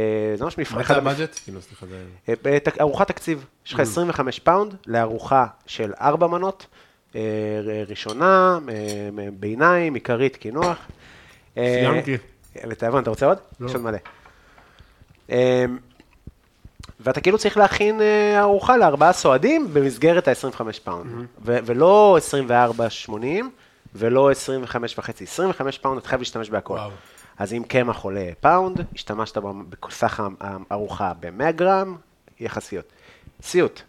[0.44, 0.78] ממש מפרק.
[0.90, 1.38] מה זה ה budget?
[1.44, 2.02] כאילו, סליחה, זה...
[2.28, 3.74] אה, בתק- ארוחת תקציב, יש Mm.
[3.74, 6.66] לך 25 פאונד לארוחה של ארבע מנות,
[7.14, 7.20] אה,
[7.64, 8.74] ר- ראשונה, אה,
[9.40, 10.76] ביניים, עיקרית, קינוח.
[11.58, 12.16] אה, סיימתי.
[12.70, 13.38] ותיאבון, אתה רוצה עוד?
[13.60, 13.66] לא.
[13.68, 13.98] יש עוד מלא.
[15.30, 15.64] אה,
[17.00, 21.06] ואתה כאילו צריך להכין אה, ארוחה לארבעה סועדים במסגרת ה-25 פאונד.
[21.06, 21.40] Mm-hmm.
[21.46, 22.18] ו- ולא
[23.08, 23.14] 24.80
[23.94, 26.72] ולא 25 וחצי, 25 פאונד, אתה חייב להשתמש בהכל.
[26.74, 26.90] וואו.
[27.40, 29.36] אז אם קמח עולה פאונד, השתמשת
[29.86, 31.96] בסך הארוחה ב-100 גרם,
[32.40, 32.92] יחסיות.
[33.42, 33.82] סיוט.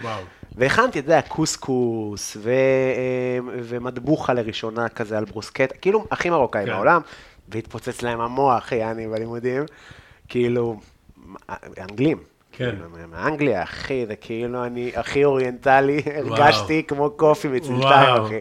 [0.00, 0.20] וואו.
[0.58, 6.72] והכנתי, אתה יודע, קוסקוס ו- אה, ומטבוחה לראשונה כזה על ברוסקט, כאילו הכי מרוקאי כן.
[6.72, 7.00] בעולם,
[7.48, 9.64] והתפוצץ להם המוח, יעני, בלימודים,
[10.28, 10.80] כאילו,
[11.80, 12.18] אנגלים.
[12.52, 12.70] כן.
[12.70, 18.22] כאילו, מאנגליה, אחי, זה כאילו אני הכי אוריינטלי, הרגשתי כמו קופי מצלתיים.
[18.22, 18.38] אחי.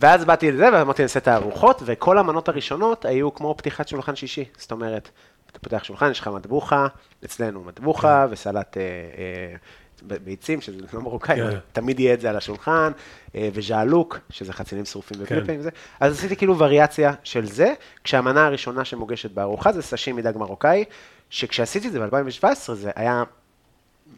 [0.00, 4.44] ואז באתי לזה, ואמרתי, נעשה את הארוחות, וכל המנות הראשונות היו כמו פתיחת שולחן שישי.
[4.56, 5.10] זאת אומרת,
[5.50, 6.86] אתה פותח שולחן, יש לך מטבוחה,
[7.24, 11.58] אצלנו מטבוחה וסלט אה, אה, ביצים, שזה לא מרוקאי, כן.
[11.72, 12.92] תמיד יהיה את זה על השולחן,
[13.34, 15.24] אה, וז'עלוק, שזה חצילים שרופים כן.
[15.24, 15.70] ופלפלים וזה.
[16.00, 20.84] אז עשיתי כאילו וריאציה של זה, כשהמנה הראשונה שמוגשת בארוחה זה סשימי דג מרוקאי,
[21.30, 23.22] שכשעשיתי את זה ב-2017 זה היה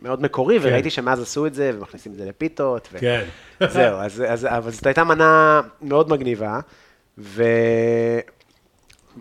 [0.02, 2.88] מאוד מקורי, וראיתי שמאז עשו את זה, ומכניסים את זה לפיתות.
[2.92, 2.98] ו...
[2.98, 3.24] כן.
[3.72, 6.60] זהו, אז, אז, אבל זאת הייתה מנה מאוד מגניבה,
[7.18, 7.44] ו...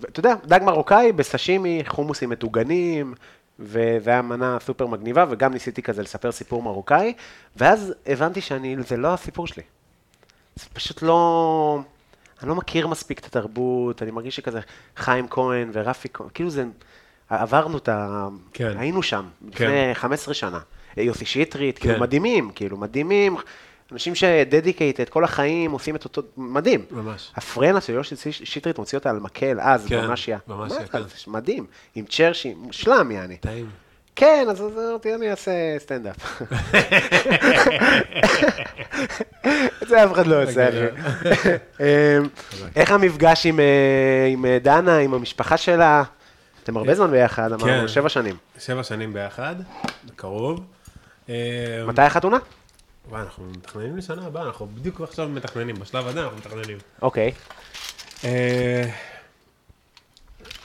[0.01, 3.13] ואתה יודע, דג מרוקאי בסשימי, חומוסים מטוגנים,
[3.59, 7.13] וזה היה מנה סופר מגניבה, וגם ניסיתי כזה לספר סיפור מרוקאי,
[7.57, 9.63] ואז הבנתי שאני, זה לא הסיפור שלי.
[10.55, 11.79] זה פשוט לא...
[12.41, 14.59] אני לא מכיר מספיק את התרבות, אני מרגיש שכזה
[14.95, 16.65] חיים כהן ורפי כהן, כאילו זה...
[17.29, 18.27] עברנו את ה...
[18.53, 18.77] כן.
[18.77, 19.65] היינו שם, כן.
[19.65, 20.59] לפני 15 שנה.
[20.97, 22.01] יוסי שטרית, כאילו כן.
[22.01, 23.37] מדהימים, כאילו מדהימים,
[23.91, 26.85] אנשים שדדיקייטד כל החיים עושים את אותו, מדהים.
[26.91, 27.31] ממש.
[27.35, 30.37] הפרנה של יוסי שטרית מוציא אותה על מקל, אז, כן, במשיה.
[30.47, 31.01] במשיה, מה, כן.
[31.01, 31.65] זה מדהים,
[31.95, 33.37] עם צ'רשי, מושלם יעני.
[33.37, 33.69] טעים.
[34.15, 36.41] כן, אז אמרתי, אני אעשה סטנדאפ.
[39.83, 40.69] את זה אף אחד לא עושה.
[40.69, 40.77] אחי.
[41.79, 41.85] אמ,
[42.75, 46.03] איך המפגש עם, אה, עם אה, דנה, עם המשפחה שלה?
[46.63, 47.53] אתם הרבה זמן ביחד, כן.
[47.69, 48.35] אמרנו, שבע שנים.
[48.59, 49.55] שבע שנים ביחד,
[50.05, 50.65] בקרוב.
[51.29, 52.37] אה, מתי החתונה?
[53.09, 56.77] וואי, אנחנו מתכננים לשנה הבאה, אנחנו בדיוק עכשיו מתכננים, בשלב הזה אנחנו מתכננים.
[57.01, 57.31] אוקיי.
[58.23, 58.83] אה,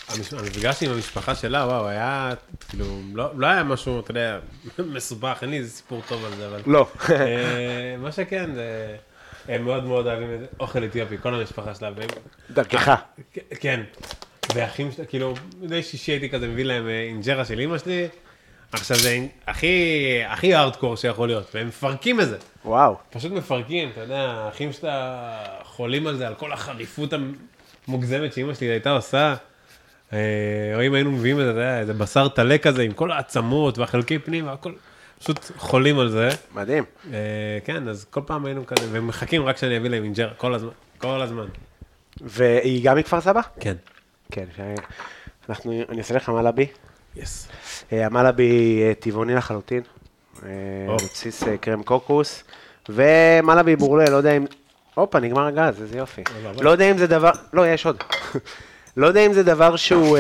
[0.08, 2.30] המפגש עם המשפחה שלה, וואו, היה,
[2.68, 2.84] כאילו,
[3.14, 4.38] לא לא היה משהו, אתה יודע,
[4.94, 6.60] מסובך, אין לי איזה סיפור טוב על זה, אבל...
[6.66, 6.86] לא.
[7.10, 8.96] אה, מה שכן, זה...
[9.48, 10.28] הם מאוד מאוד אוהבים
[10.60, 11.90] אוכל אתיופי, כל המשפחה שלה.
[11.96, 12.08] והם-
[12.50, 12.94] דרכך.
[13.60, 13.80] כן,
[14.54, 18.08] ואחים שלה, כאילו, מדי שישי הייתי כזה מביא להם אה, אינג'רה של אימא שלי,
[18.72, 22.36] עכשיו זה הכי, הכי הארדקור שיכול להיות, והם מפרקים את זה.
[22.64, 22.96] וואו.
[23.10, 27.12] פשוט מפרקים, אתה יודע, האחים שאתה חולים על זה, על כל החריפות
[27.88, 29.34] המוגזמת שאימא שלי הייתה עושה.
[30.12, 30.18] אה,
[30.74, 34.46] או אם היינו מביאים את זה, איזה בשר טלה כזה עם כל העצמות והחלקי פנים
[34.46, 34.72] והכל,
[35.18, 36.28] פשוט חולים על זה.
[36.54, 36.84] מדהים.
[37.12, 40.70] אה, כן, אז כל פעם היינו כזה, ומחכים רק שאני אביא להם אינג'רה, כל הזמן,
[40.98, 41.46] כל הזמן.
[42.20, 43.40] והיא גם מכפר סבא?
[43.60, 43.74] כן.
[44.32, 44.44] כן.
[45.48, 46.66] אנחנו, אני אעשה לך מלאבי.
[47.16, 47.48] יס.
[47.92, 49.82] אה, המלאבי אה, טבעוני לחלוטין.
[50.88, 52.44] בבסיס אה, קרם קוקוס.
[52.88, 54.44] ומלאבי בורלה, לא יודע אם...
[54.94, 56.22] הופה, נגמר הגז, איזה יופי.
[56.42, 57.30] אבל- לא יודע אם זה דבר...
[57.52, 57.96] לא, יש עוד.
[58.96, 60.18] לא יודע אם זה דבר שהוא...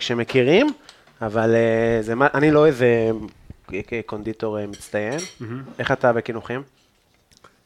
[0.00, 0.66] שמכירים,
[1.22, 1.54] אבל
[2.00, 2.14] זה.
[2.34, 3.10] אני לא איזה
[4.06, 5.18] קונדיטור מצטיין.
[5.78, 6.62] איך אתה בקינוחים?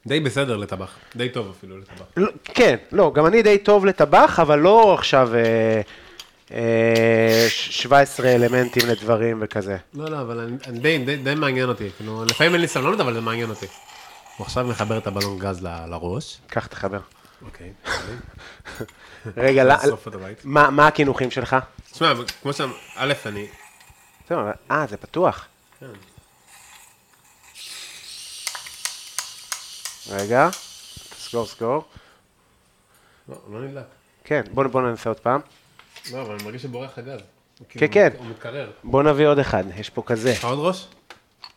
[0.07, 2.05] די בסדר לטבח, די טוב אפילו לטבח.
[2.17, 5.81] לא, כן, לא, גם אני די טוב לטבח, אבל לא עכשיו אה,
[6.53, 9.77] אה, ש- 17 אלמנטים לדברים וכזה.
[9.95, 11.89] לא, לא, אבל אני, אני די, די, די מעניין אותי.
[11.97, 13.67] כאילו, לפעמים אין לי סבלנות, אבל זה מעניין אותי.
[14.37, 16.39] הוא עכשיו מחבר את הבלון גז ל- לראש.
[16.47, 17.01] קח, תחבר.
[17.45, 17.73] אוקיי.
[19.37, 19.65] רגע.
[20.45, 21.57] מה מה הקינוחים שלך?
[21.93, 22.13] תשמע,
[22.43, 23.47] כמו שאמר, א', אני...
[24.71, 25.45] אה, זה פתוח.
[25.81, 25.87] כן.
[30.11, 30.49] רגע,
[31.17, 31.85] סגור, סגור.
[33.29, 33.85] לא, לא נדלק.
[34.25, 35.41] כן, בוא בוא ננסה עוד פעם.
[36.13, 37.21] לא, אבל אני מרגיש שבורח הגז.
[37.59, 38.09] כן, כאילו כן.
[38.19, 38.71] הוא מתקרר.
[38.85, 40.31] בוא נביא עוד אחד, יש פה כזה.
[40.31, 40.87] יש לך עוד ראש?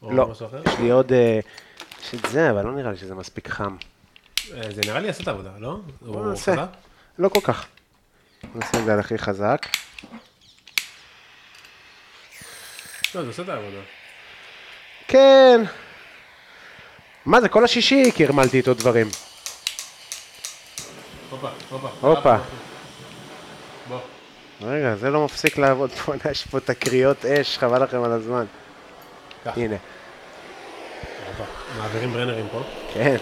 [0.01, 0.33] לא?
[0.65, 1.13] יש לי עוד...
[1.13, 1.39] אה,
[2.01, 3.75] יש את זה, אבל לא נראה לי שזה מספיק חם.
[4.53, 5.79] אה, זה נראה לי יעשה את העבודה, לא?
[6.01, 6.65] בוא ננסה.
[7.19, 7.65] לא כל כך.
[8.55, 9.67] נעשה את זה על הכי חזק.
[13.15, 13.81] לא, זה עושה את העבודה.
[15.07, 15.61] כן.
[17.27, 19.07] מה זה, כל השישי קרמלתי איתו דברים.
[21.29, 21.87] הופה, הופה.
[22.01, 22.35] הופה.
[23.89, 23.97] בוא.
[24.61, 28.45] רגע, זה לא מפסיק לעבוד פה, יש פה תקריות אש, חבל לכם על הזמן.
[29.43, 29.57] קח.
[29.57, 29.75] הנה.
[31.77, 32.61] מעבירים ברנרים פה.
[32.93, 33.15] כן.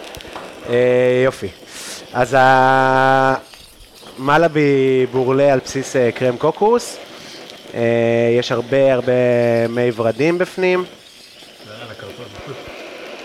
[0.69, 1.49] אה, יופי.
[2.14, 2.38] אז
[4.19, 6.98] המלאבי בורלה על בסיס אה, קרם קוקוס.
[7.73, 7.82] אה,
[8.40, 9.11] יש הרבה הרבה
[9.69, 10.86] מי ורדים בפנים.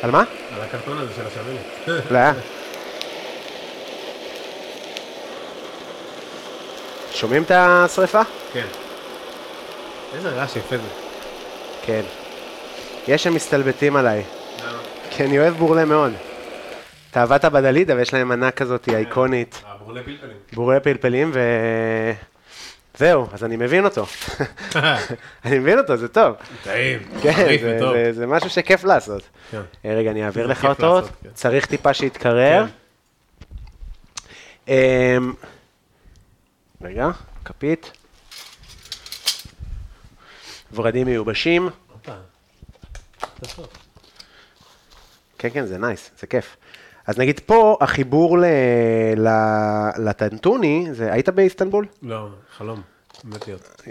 [0.02, 0.24] על מה?
[0.60, 2.10] על הקרטון הזה של השמנת.
[2.10, 2.20] לא.
[7.12, 8.20] שומעים את השריפה?
[8.52, 8.66] כן.
[10.14, 10.88] איזה רעש יפה זה.
[11.82, 12.00] כן.
[13.08, 14.22] יש שמסתלבטים עליי,
[14.62, 14.78] למה?
[15.10, 16.12] כי אני אוהב בורלה מאוד.
[17.10, 19.62] אתה עבדת בדלידה ויש להם מנה כזאת אייקונית.
[19.66, 20.36] הבורלי פלפלים.
[20.52, 21.40] בורלה פלפלים ו...
[23.00, 24.06] זהו, אז אני מבין אותו.
[25.44, 26.36] אני מבין אותו, זה טוב.
[26.64, 26.98] טעים.
[27.22, 27.92] כן, חריף זה, וטוב.
[27.92, 29.22] זה, זה משהו שכיף לעשות.
[29.50, 29.60] כן.
[29.84, 31.28] אה, רגע, אני אעביר זה לך אותו, לעשות, כן.
[31.34, 32.64] צריך טיפה שיתקרר.
[34.68, 34.74] אמ,
[36.82, 37.08] רגע,
[37.44, 37.92] כפית.
[40.72, 41.68] ורדים מיובשים.
[42.06, 42.12] זה.
[45.38, 46.56] כן, כן, זה נייס, זה כיף.
[47.06, 48.44] אז נגיד פה, החיבור ל...
[49.16, 49.28] ל...
[49.98, 51.12] לטנטוני, זה...
[51.12, 51.86] היית באיסטנבול?
[52.02, 52.89] לא, חלום.
[53.24, 53.82] מת להיות.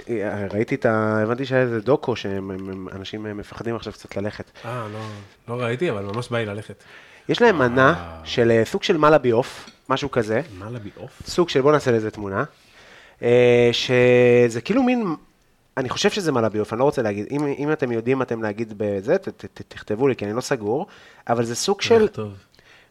[0.52, 1.20] ראיתי את ה...
[1.24, 4.52] הבנתי שהיה איזה דוקו שאנשים מפחדים עכשיו קצת ללכת.
[4.66, 5.00] אה, לא,
[5.48, 6.84] לא ראיתי, אבל ממש בא לי ללכת.
[7.30, 8.26] יש להם מנה וואו.
[8.26, 10.42] של אה, סוג של מלאבי עוף, משהו כזה.
[10.58, 11.22] מה לבי עוף?
[11.26, 12.44] סוג של, בוא נעשה לזה תמונה.
[13.22, 15.16] אה, שזה כאילו מין,
[15.78, 17.28] אני חושב שזה מלאבי עוף, אני לא רוצה להגיד.
[17.32, 20.88] אם, אם אתם יודעים אתם להגיד בזה, ת, ת, תכתבו לי, כי אני לא סגור.
[21.28, 22.34] אבל זה סוג של טוב.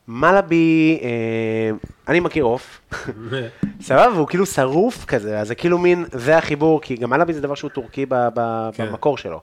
[0.08, 1.70] מלאבי, אה,
[2.08, 2.80] אני מכיר עוף.
[3.80, 7.40] סבבה, והוא כאילו שרוף כזה, אז זה כאילו מין, זה החיבור, כי גם מלאבי זה
[7.40, 8.86] דבר שהוא טורקי ב, ב, כן.
[8.86, 9.40] במקור שלו.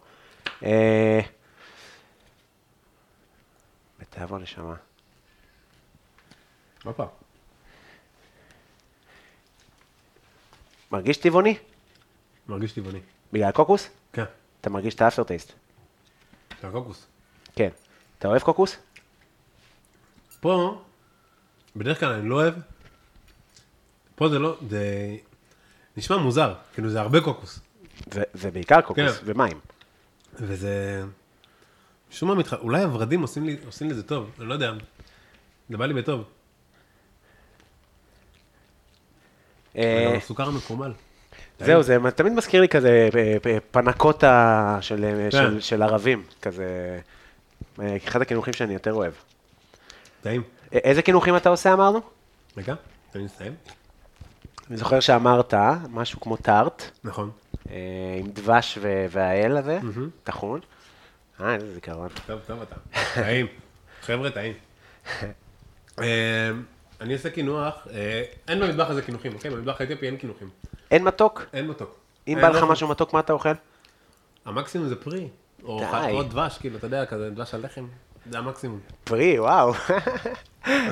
[0.64, 1.20] אה,
[4.00, 4.76] בתיאבון נשמה.
[6.84, 7.06] הופה.
[10.92, 11.58] מרגיש טבעוני?
[12.48, 13.00] מרגיש טבעוני.
[13.34, 13.90] בגלל הקוקוס?
[14.14, 14.24] כן.
[14.62, 15.52] אתה מרגיש את האפטר טייסט.
[16.62, 17.08] של הקוקוס.
[17.56, 17.70] כן.
[18.20, 18.78] אתה אוהב קוקוס?
[20.45, 20.81] פה,
[21.76, 22.53] בדרך כלל אני לא אוהב.
[24.15, 25.15] פה זה לא, זה
[25.97, 26.53] נשמע מוזר.
[26.73, 27.59] כאילו זה הרבה קוקוס.
[28.11, 29.23] זה, זה בעיקר קוקוס כן.
[29.26, 29.59] ומים.
[30.34, 31.03] וזה...
[32.11, 32.53] משום מה מתח...
[32.53, 34.73] אולי הוורדים עושים, לי, עושים לזה טוב, אני לא יודע.
[35.69, 36.23] זה בא לי בטוב.
[39.77, 40.93] אה, גם הסוכר המקומל.
[41.59, 45.31] זהו, זה תמיד מזכיר לי כזה אה, אה, פנקוטה של, כן.
[45.31, 46.99] של, של ערבים, כזה,
[47.80, 49.13] אחד הקינוחים שאני יותר אוהב.
[50.26, 50.43] טעים.
[50.72, 52.02] איזה קינוחים אתה עושה אמרנו?
[52.57, 52.76] רגע,
[53.11, 53.56] תן לי לסיים.
[54.69, 55.53] אני זוכר שאמרת
[55.89, 57.31] משהו כמו טארט, נכון.
[57.69, 57.76] אה,
[58.19, 58.77] עם דבש
[59.10, 59.80] והאל הזה.
[60.23, 60.60] טחון.
[61.41, 62.10] אה, איזה זיכרון.
[62.27, 62.76] טוב, טוב אתה.
[63.15, 63.47] טעים.
[64.02, 64.53] חבר'ה, טעים.
[65.99, 66.52] אה,
[67.02, 69.52] אני עושה קינוח, אה, אין במטבח הזה קינוחים, אוקיי?
[69.52, 70.49] במטבח האתיופי אין קינוחים.
[70.91, 71.45] אין מתוק?
[71.53, 71.95] אין מתוק.
[72.27, 72.72] אם בא לך אוכל.
[72.72, 73.53] משהו מתוק, מה אתה אוכל?
[74.45, 75.27] המקסימום זה פרי.
[75.64, 77.88] או דבש, כאילו, אתה יודע, כזה דבש על לחם,
[78.31, 78.80] זה המקסימום.
[79.03, 79.73] פרי, וואו.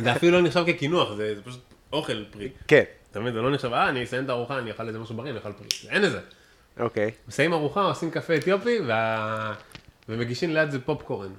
[0.03, 1.61] זה אפילו לא נחשב כקינוח, זה זה פשוט
[1.93, 2.49] אוכל פרי.
[2.67, 5.15] כן, אתה מבין, זה לא נחשב, אה, אני אסיים את הארוחה, אני אוכל איזה משהו
[5.15, 5.67] בריא, אני אוכל פרי.
[5.89, 6.19] אין לזה.
[6.79, 7.11] אוקיי.
[7.27, 9.53] מסיים ארוחה, עושים קפה אתיופי, וה...
[10.09, 11.31] ומגישים ליד זה פופקורן.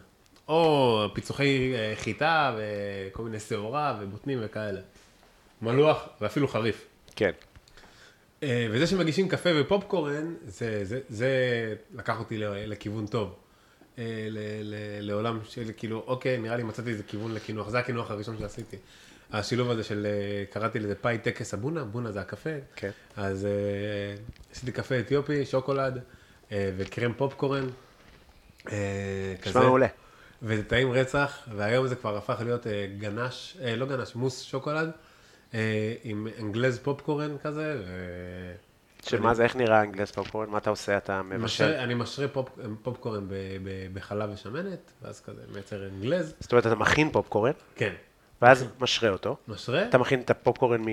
[0.48, 4.80] או פיצוחי אה, חיטה, וכל מיני שעורה, ובוטנים וכאלה.
[5.62, 6.86] מלוח, ואפילו חריף.
[7.16, 7.30] כן.
[8.42, 11.28] אה, וזה שמגישים קפה ופופקורן, זה, זה, זה
[11.94, 13.34] לקח אותי לכיוון טוב.
[13.98, 18.10] אה, ל, ל, לעולם של כאילו, אוקיי, נראה לי מצאתי איזה כיוון לקינוח, זה הקינוח
[18.10, 18.76] הראשון שעשיתי.
[19.32, 22.50] השילוב הזה של, אה, קראתי לזה פאי טקס הבונה, בונה זה הקפה.
[22.76, 22.90] כן.
[23.16, 23.50] אז אה,
[24.52, 25.98] עשיתי קפה אתיופי, שוקולד
[26.52, 27.66] וקרם פופקורן.
[28.72, 29.86] אה, נשמע מעולה.
[30.42, 32.66] וזה טעים רצח, והיום זה כבר הפך להיות
[32.98, 34.90] גנש, לא גנש, מוס שוקולד,
[36.04, 37.90] עם אנגלז פופקורן כזה, ו...
[39.04, 40.50] שמה זה, איך נראה אנגלס פופקורן?
[40.50, 40.96] מה אתה עושה?
[40.96, 41.64] אתה מבשל?
[41.64, 42.48] אני משרה פופ,
[42.82, 43.26] פופקורן
[43.92, 47.92] בחלב ושמנת, ואז כזה מייצר אנגלז, זאת אומרת, אתה מכין פופקורן, כן,
[48.42, 49.36] ואז משרה אותו.
[49.48, 50.86] משרה, אתה מכין את הפופקורן מ...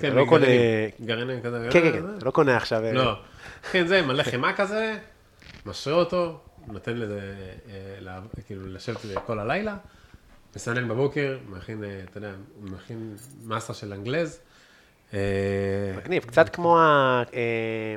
[0.00, 0.26] כן, לא.
[0.26, 2.84] מגרעינים, גרעינים כזה, כן, כן, אה, כן, אה, לא קונה עכשיו...
[2.84, 3.14] אה, לא,
[3.68, 4.98] מכין זה, מלא חימה כזה,
[5.66, 7.34] משרה אותו, נותן לזה,
[8.46, 9.76] כאילו, לשבת כל הלילה,
[10.56, 13.14] מסנן בבוקר, מכין, אתה יודע, מכין
[13.44, 14.40] מסה של אנגלז.
[15.14, 17.22] אה, מגניב, קצת כמו ה...
[17.34, 17.94] אה,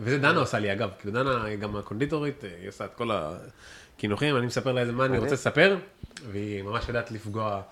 [0.00, 4.36] וזה דנה עושה לי, אגב, כאילו דנה גם הקונדיטורית, אה, היא עושה את כל הקינוחים,
[4.36, 5.18] אני מספר לה איזה מה אני.
[5.18, 5.76] רוצה לספר,
[6.30, 7.62] והיא ממש יודעת לפגוע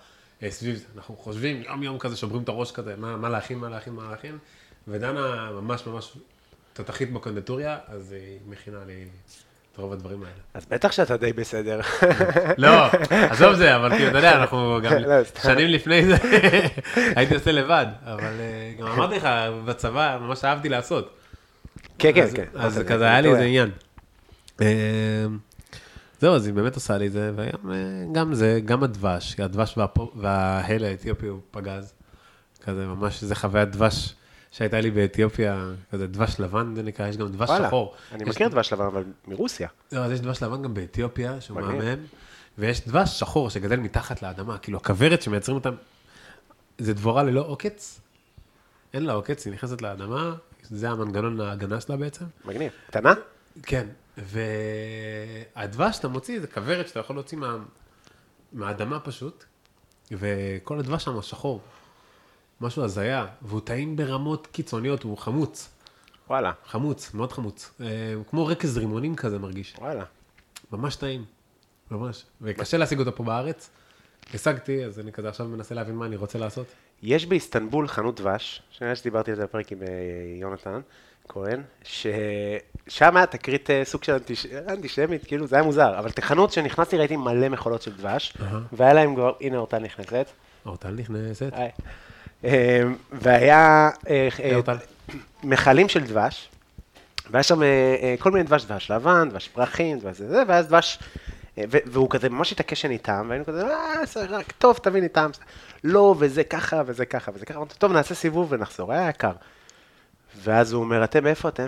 [0.48, 0.84] סביב זה.
[0.96, 4.10] אנחנו חושבים, יום יום כזה, שוברים את הראש כזה, מה, מה להכין, מה להכין, מה
[4.10, 4.38] להכין,
[4.88, 6.16] ודנה ממש ממש
[6.72, 9.04] תותחית בקונדיטוריה, אז היא מכינה לי
[9.80, 10.34] רוב הדברים האלה.
[10.54, 11.80] אז בטח שאתה די בסדר.
[12.58, 15.24] לא, עזוב זה, אבל כאילו, אתה יודע, אנחנו גם לא.
[15.42, 16.16] שנים לפני זה
[17.16, 19.28] הייתי עושה לבד, אבל אה, גם אמרתי לך,
[19.64, 21.16] בצבא ממש אהבתי לעשות.
[21.98, 22.44] כן, כן, כן.
[22.54, 23.28] אז כזה היה לי.
[23.28, 23.70] איזה עניין.
[24.60, 25.26] אה,
[26.20, 29.78] זהו, אז היא באמת עושה לי את זה, וגם אה, זה, גם הדבש, הדבש
[30.16, 31.92] וההל האתיופי הוא פגז.
[32.64, 34.14] כזה ממש, זה חוויית דבש
[34.50, 37.94] שהייתה לי באתיופיה, כזה דבש לבן זה נקרא, יש גם דבש וואלה, שחור.
[38.12, 39.68] אני מכיר דבש לבן, אבל מרוסיה.
[39.92, 41.60] לא, אז יש דבש לבן גם באתיופיה, שהוא.
[41.60, 42.04] מהמם,
[42.58, 45.74] ויש דבש שחור שגדל מתחת לאדמה, כאילו הכוורת שמייצרים אותם,
[46.78, 48.00] זה דבורה ללא עוקץ,
[48.94, 52.24] אין לה עוקץ, היא נכנסת לאדמה, זה המנגנון ההגנה שלה בעצם.
[52.44, 52.72] מגניב.
[52.86, 53.14] קטנה?
[53.62, 53.86] כן,
[55.56, 57.56] והדבש שאתה מוציא זה כוורת שאתה יכול להוציא מה...
[58.52, 59.44] מהאדמה פשוט,
[60.12, 61.60] וכל הדבש שם שחור,
[62.60, 65.68] משהו הזיה, והוא טעים ברמות קיצוניות, הוא חמוץ,
[66.28, 69.74] וואלה, חמוץ, מאוד חמוץ, אה, הוא כמו רקז רימונים כזה מרגיש.
[69.78, 70.04] וואלה.
[70.72, 71.24] ממש טעים,
[71.90, 72.24] ממש.
[72.40, 73.70] וקשה להשיג אותו פה בארץ.
[74.34, 76.66] השגתי, אז אני כזה עכשיו מנסה להבין מה אני רוצה לעשות.
[77.02, 79.86] יש באיסטנבול חנות דבש, שנראה שדיברתי על זה בפרק עם אה,
[80.40, 80.80] יונתן
[81.28, 84.46] כהן, ששם היה תקרית אה, סוג של אנטיש...
[84.46, 88.36] אנטישמית, כאילו זה היה מוזר, אבל חנות שנכנסתי ראיתי מלא מכולות של דבש,
[88.72, 90.26] והיה להם כבר, הנה אורטל נכנסת,
[90.66, 91.50] אורטל נכנסת.
[91.52, 91.70] היי.
[92.44, 94.76] אה, והיה אה, אה, אורטל.
[95.42, 96.48] מכלים של דבש,
[97.30, 97.60] והיה שם
[98.18, 100.98] כל מיני דבש, דבש לבן, דבש פרחים, דבש זה, ואז דבש,
[101.66, 105.30] והוא כזה ממש התעקש שאני טעם, והיינו כזה, אה, רק טוב, תביא לי טעם.
[105.84, 109.32] לא, וזה ככה, וזה ככה, וזה ככה, אמרתי, טוב, נעשה סיבוב ונחזור, היה יקר.
[110.42, 111.66] ואז הוא אומר, אתם, מאיפה אתם?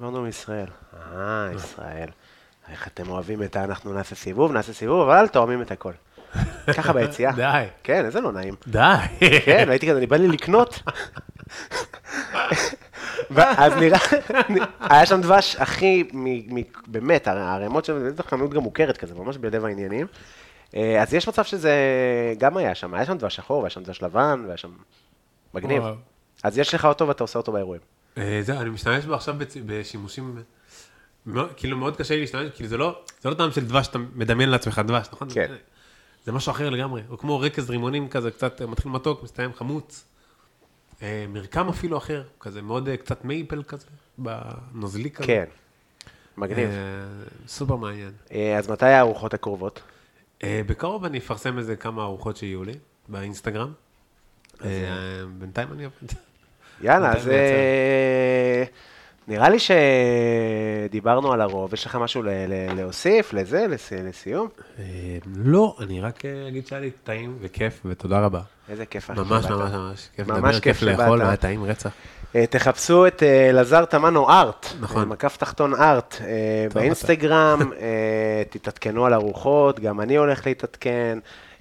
[0.00, 0.66] אמרנו מישראל.
[1.16, 2.08] אה, ישראל.
[2.70, 3.64] איך אתם אוהבים את ה...
[3.64, 5.92] אנחנו נעשה סיבוב, נעשה סיבוב, אבל תואמים את הכל.
[6.66, 7.32] ככה ביציאה.
[7.36, 7.64] די.
[7.82, 8.54] כן, איזה לא נעים.
[8.66, 8.96] די.
[9.44, 10.82] כן, הייתי כזה, אני בא לי לקנות.
[13.30, 13.98] ואז נראה,
[14.80, 16.04] היה שם דבש הכי,
[16.86, 20.06] באמת, הערימות שם, זו חנות גם מוכרת כזה, ממש בלב העניינים.
[20.76, 21.74] אה, אז יש מצב שזה
[22.38, 24.70] גם היה שם, היה שם דבש שחור, והיה שם דבש לבן, והיה שם...
[25.54, 25.82] מגניב.
[26.42, 27.82] אז יש לך אותו ואתה עושה אותו באירועים.
[28.18, 29.36] אה, זהו, אני משתמש בו עכשיו
[29.66, 30.42] בשימושים,
[31.56, 34.48] כאילו מאוד קשה לי להשתמש, כאילו זה לא, זה לא טעם של דבש שאתה מדמיין
[34.48, 35.28] לעצמך דבש, נכון?
[35.34, 35.54] כן.
[36.24, 40.04] זה- משהו אחר לגמרי, הוא כמו רקז רימונים כזה, קצת אה, מתחיל מתוק, מסתיים חמוץ.
[41.02, 43.86] אה, מרקם אפילו אחר, כזה מאוד אה, קצת מייפל כזה,
[44.18, 45.26] בנוזלי כזה.
[45.26, 45.44] כן.
[46.36, 46.70] מגניב.
[47.46, 48.12] סופר מעניין.
[48.58, 49.80] אז מתי הארוחות הקרובות?
[50.44, 52.74] בקרוב אני אפרסם איזה כמה ארוחות שיהיו לי,
[53.08, 53.72] באינסטגרם.
[55.38, 56.12] בינתיים אני עובד.
[56.80, 57.30] יאללה, אז
[59.30, 59.56] נראה לי
[60.88, 62.22] שדיברנו על הרוב, יש לך משהו
[62.76, 64.48] להוסיף לזה, לס- לסיום?
[64.78, 64.84] אה,
[65.36, 68.40] לא, אני רק אה, אגיד שהיה לי טעים וכיף, ותודה רבה.
[68.68, 69.10] איזה כיף.
[69.10, 69.18] ממש.
[69.20, 70.82] ממש ממש כיף ממש לדבר, כיף.
[70.82, 71.90] לאכול, היה טעים רצח.
[72.36, 75.08] אה, תחפשו את אלעזר תמנו ארט, נכון.
[75.08, 76.16] מקף תחתון ארט,
[76.74, 77.70] באינסטגרם,
[78.50, 81.18] תתעדכנו על ארוחות, גם אני הולך להתעדכן.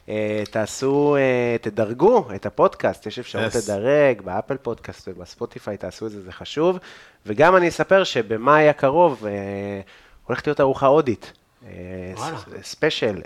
[0.10, 3.58] אה, תעשו, אה, תדרגו את הפודקאסט, יש אפשרות Yes.
[3.58, 6.80] לדרג באפל פודקאסט ובספוטיפיי, תעשו את זה, זה חשוב.
[7.26, 9.32] וגם אני אספר שבמאי הקרוב אה,
[10.26, 11.34] הולכת להיות ארוחה הודית.
[12.62, 13.22] ספיישל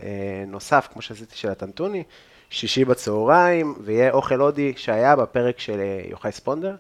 [0.47, 2.03] נוסף, כמו שעשיתי של הטנטוני,
[2.49, 5.79] שישי בצהריים, ויהיה אוכל הודי שהיה בפרק של
[6.09, 6.75] יוחאי ספונדר,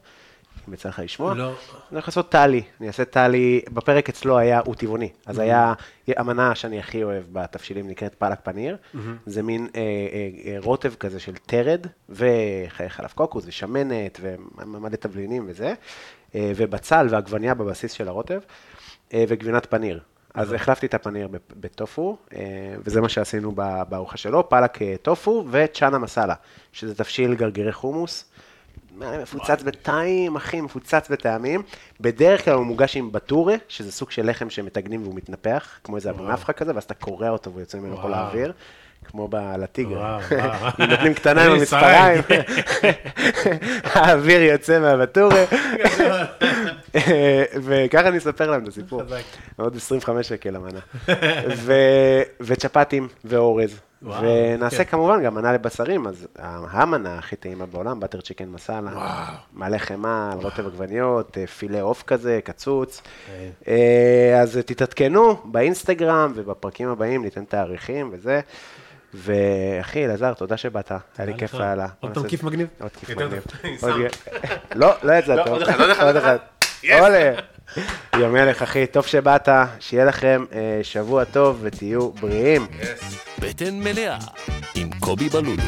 [0.73, 1.33] יצא לך לשמוע.
[1.33, 1.47] לא.
[1.47, 1.53] אני
[1.91, 5.73] הולך לעשות טלי, אני אעשה טלי, בפרק אצלו היה, הוא טבעוני, אז היה,
[6.07, 8.77] המנה שאני הכי אוהב בתבשילים נקראת פלק פניר,
[9.25, 14.19] זה מין אה, אה, אה, רוטב כזה של תרד, וחלב קוקוס ושמנת,
[14.57, 15.73] ומלא תבלינים וזה,
[16.35, 18.39] אה, ובצל ועגבניה בבסיס של הרוטב,
[19.13, 19.99] אה, וגבינת פניר.
[20.33, 21.27] אז החלפתי את הפניר
[21.59, 22.39] בטופו, אה,
[22.85, 23.51] וזה מה שעשינו
[23.89, 26.33] בארוחה שלו, פלק אה, טופו וצ'אנה מסאלה,
[26.71, 28.25] שזה תבשיל גרגירי חומוס.
[28.97, 31.61] מפוצץ בטעים, אחי, מפוצץ בטעמים.
[32.01, 36.09] בדרך כלל הוא מוגש עם בטורה, שזה סוג של לחם שמטגנים והוא מתנפח, כמו איזה
[36.09, 38.13] אבו נפחה כזה, ואז אתה קורע אותו והוא יוצא ממנו כל.
[38.13, 38.53] האוויר,
[39.05, 40.17] כמו בלטיגר.
[40.89, 42.43] נותנים קטנה עם המספריים, ספריים.
[43.93, 45.43] האוויר יוצא מהבטורה.
[47.63, 49.01] וככה אני אספר להם את הסיפור.
[49.55, 50.79] עוד 25 שקל המנה.
[52.39, 53.79] וצ'פטים ואורז.
[54.03, 54.91] וואו, ונעשה כן.
[54.91, 58.91] כמובן גם מנה לבשרים, אז המנה הכי טעימה בעולם, באטר צ'יקן מסאלה.
[59.53, 63.01] מלא חמאה, על רוטב עגבניות, אה, פילה עוף כזה, קצוץ.
[63.27, 63.49] כן.
[63.67, 68.41] אה, אז תתעדכנו באינסטגרם ובפרקים הבאים, ניתן תאריכים וזה.
[69.13, 71.53] ואחי, אלעזר, תודה שבאת, היה לי כיף.
[71.53, 71.87] לאללה.
[71.99, 72.67] עוד פעם כיף מגניב?
[72.81, 73.43] עוד כיף מגניב.
[74.75, 75.53] לא, לא יצא לא, טוב.
[75.53, 76.37] עוד אחד, עוד אחד, עוד אחד.
[76.91, 77.33] עולה.
[78.19, 82.67] ים מלך, אחי, טוב שבאת, שיהיה לכם אה, שבוע טוב ותהיו בריאים.
[83.39, 84.17] בטן מלאה
[84.75, 85.63] עם קובי בלולו.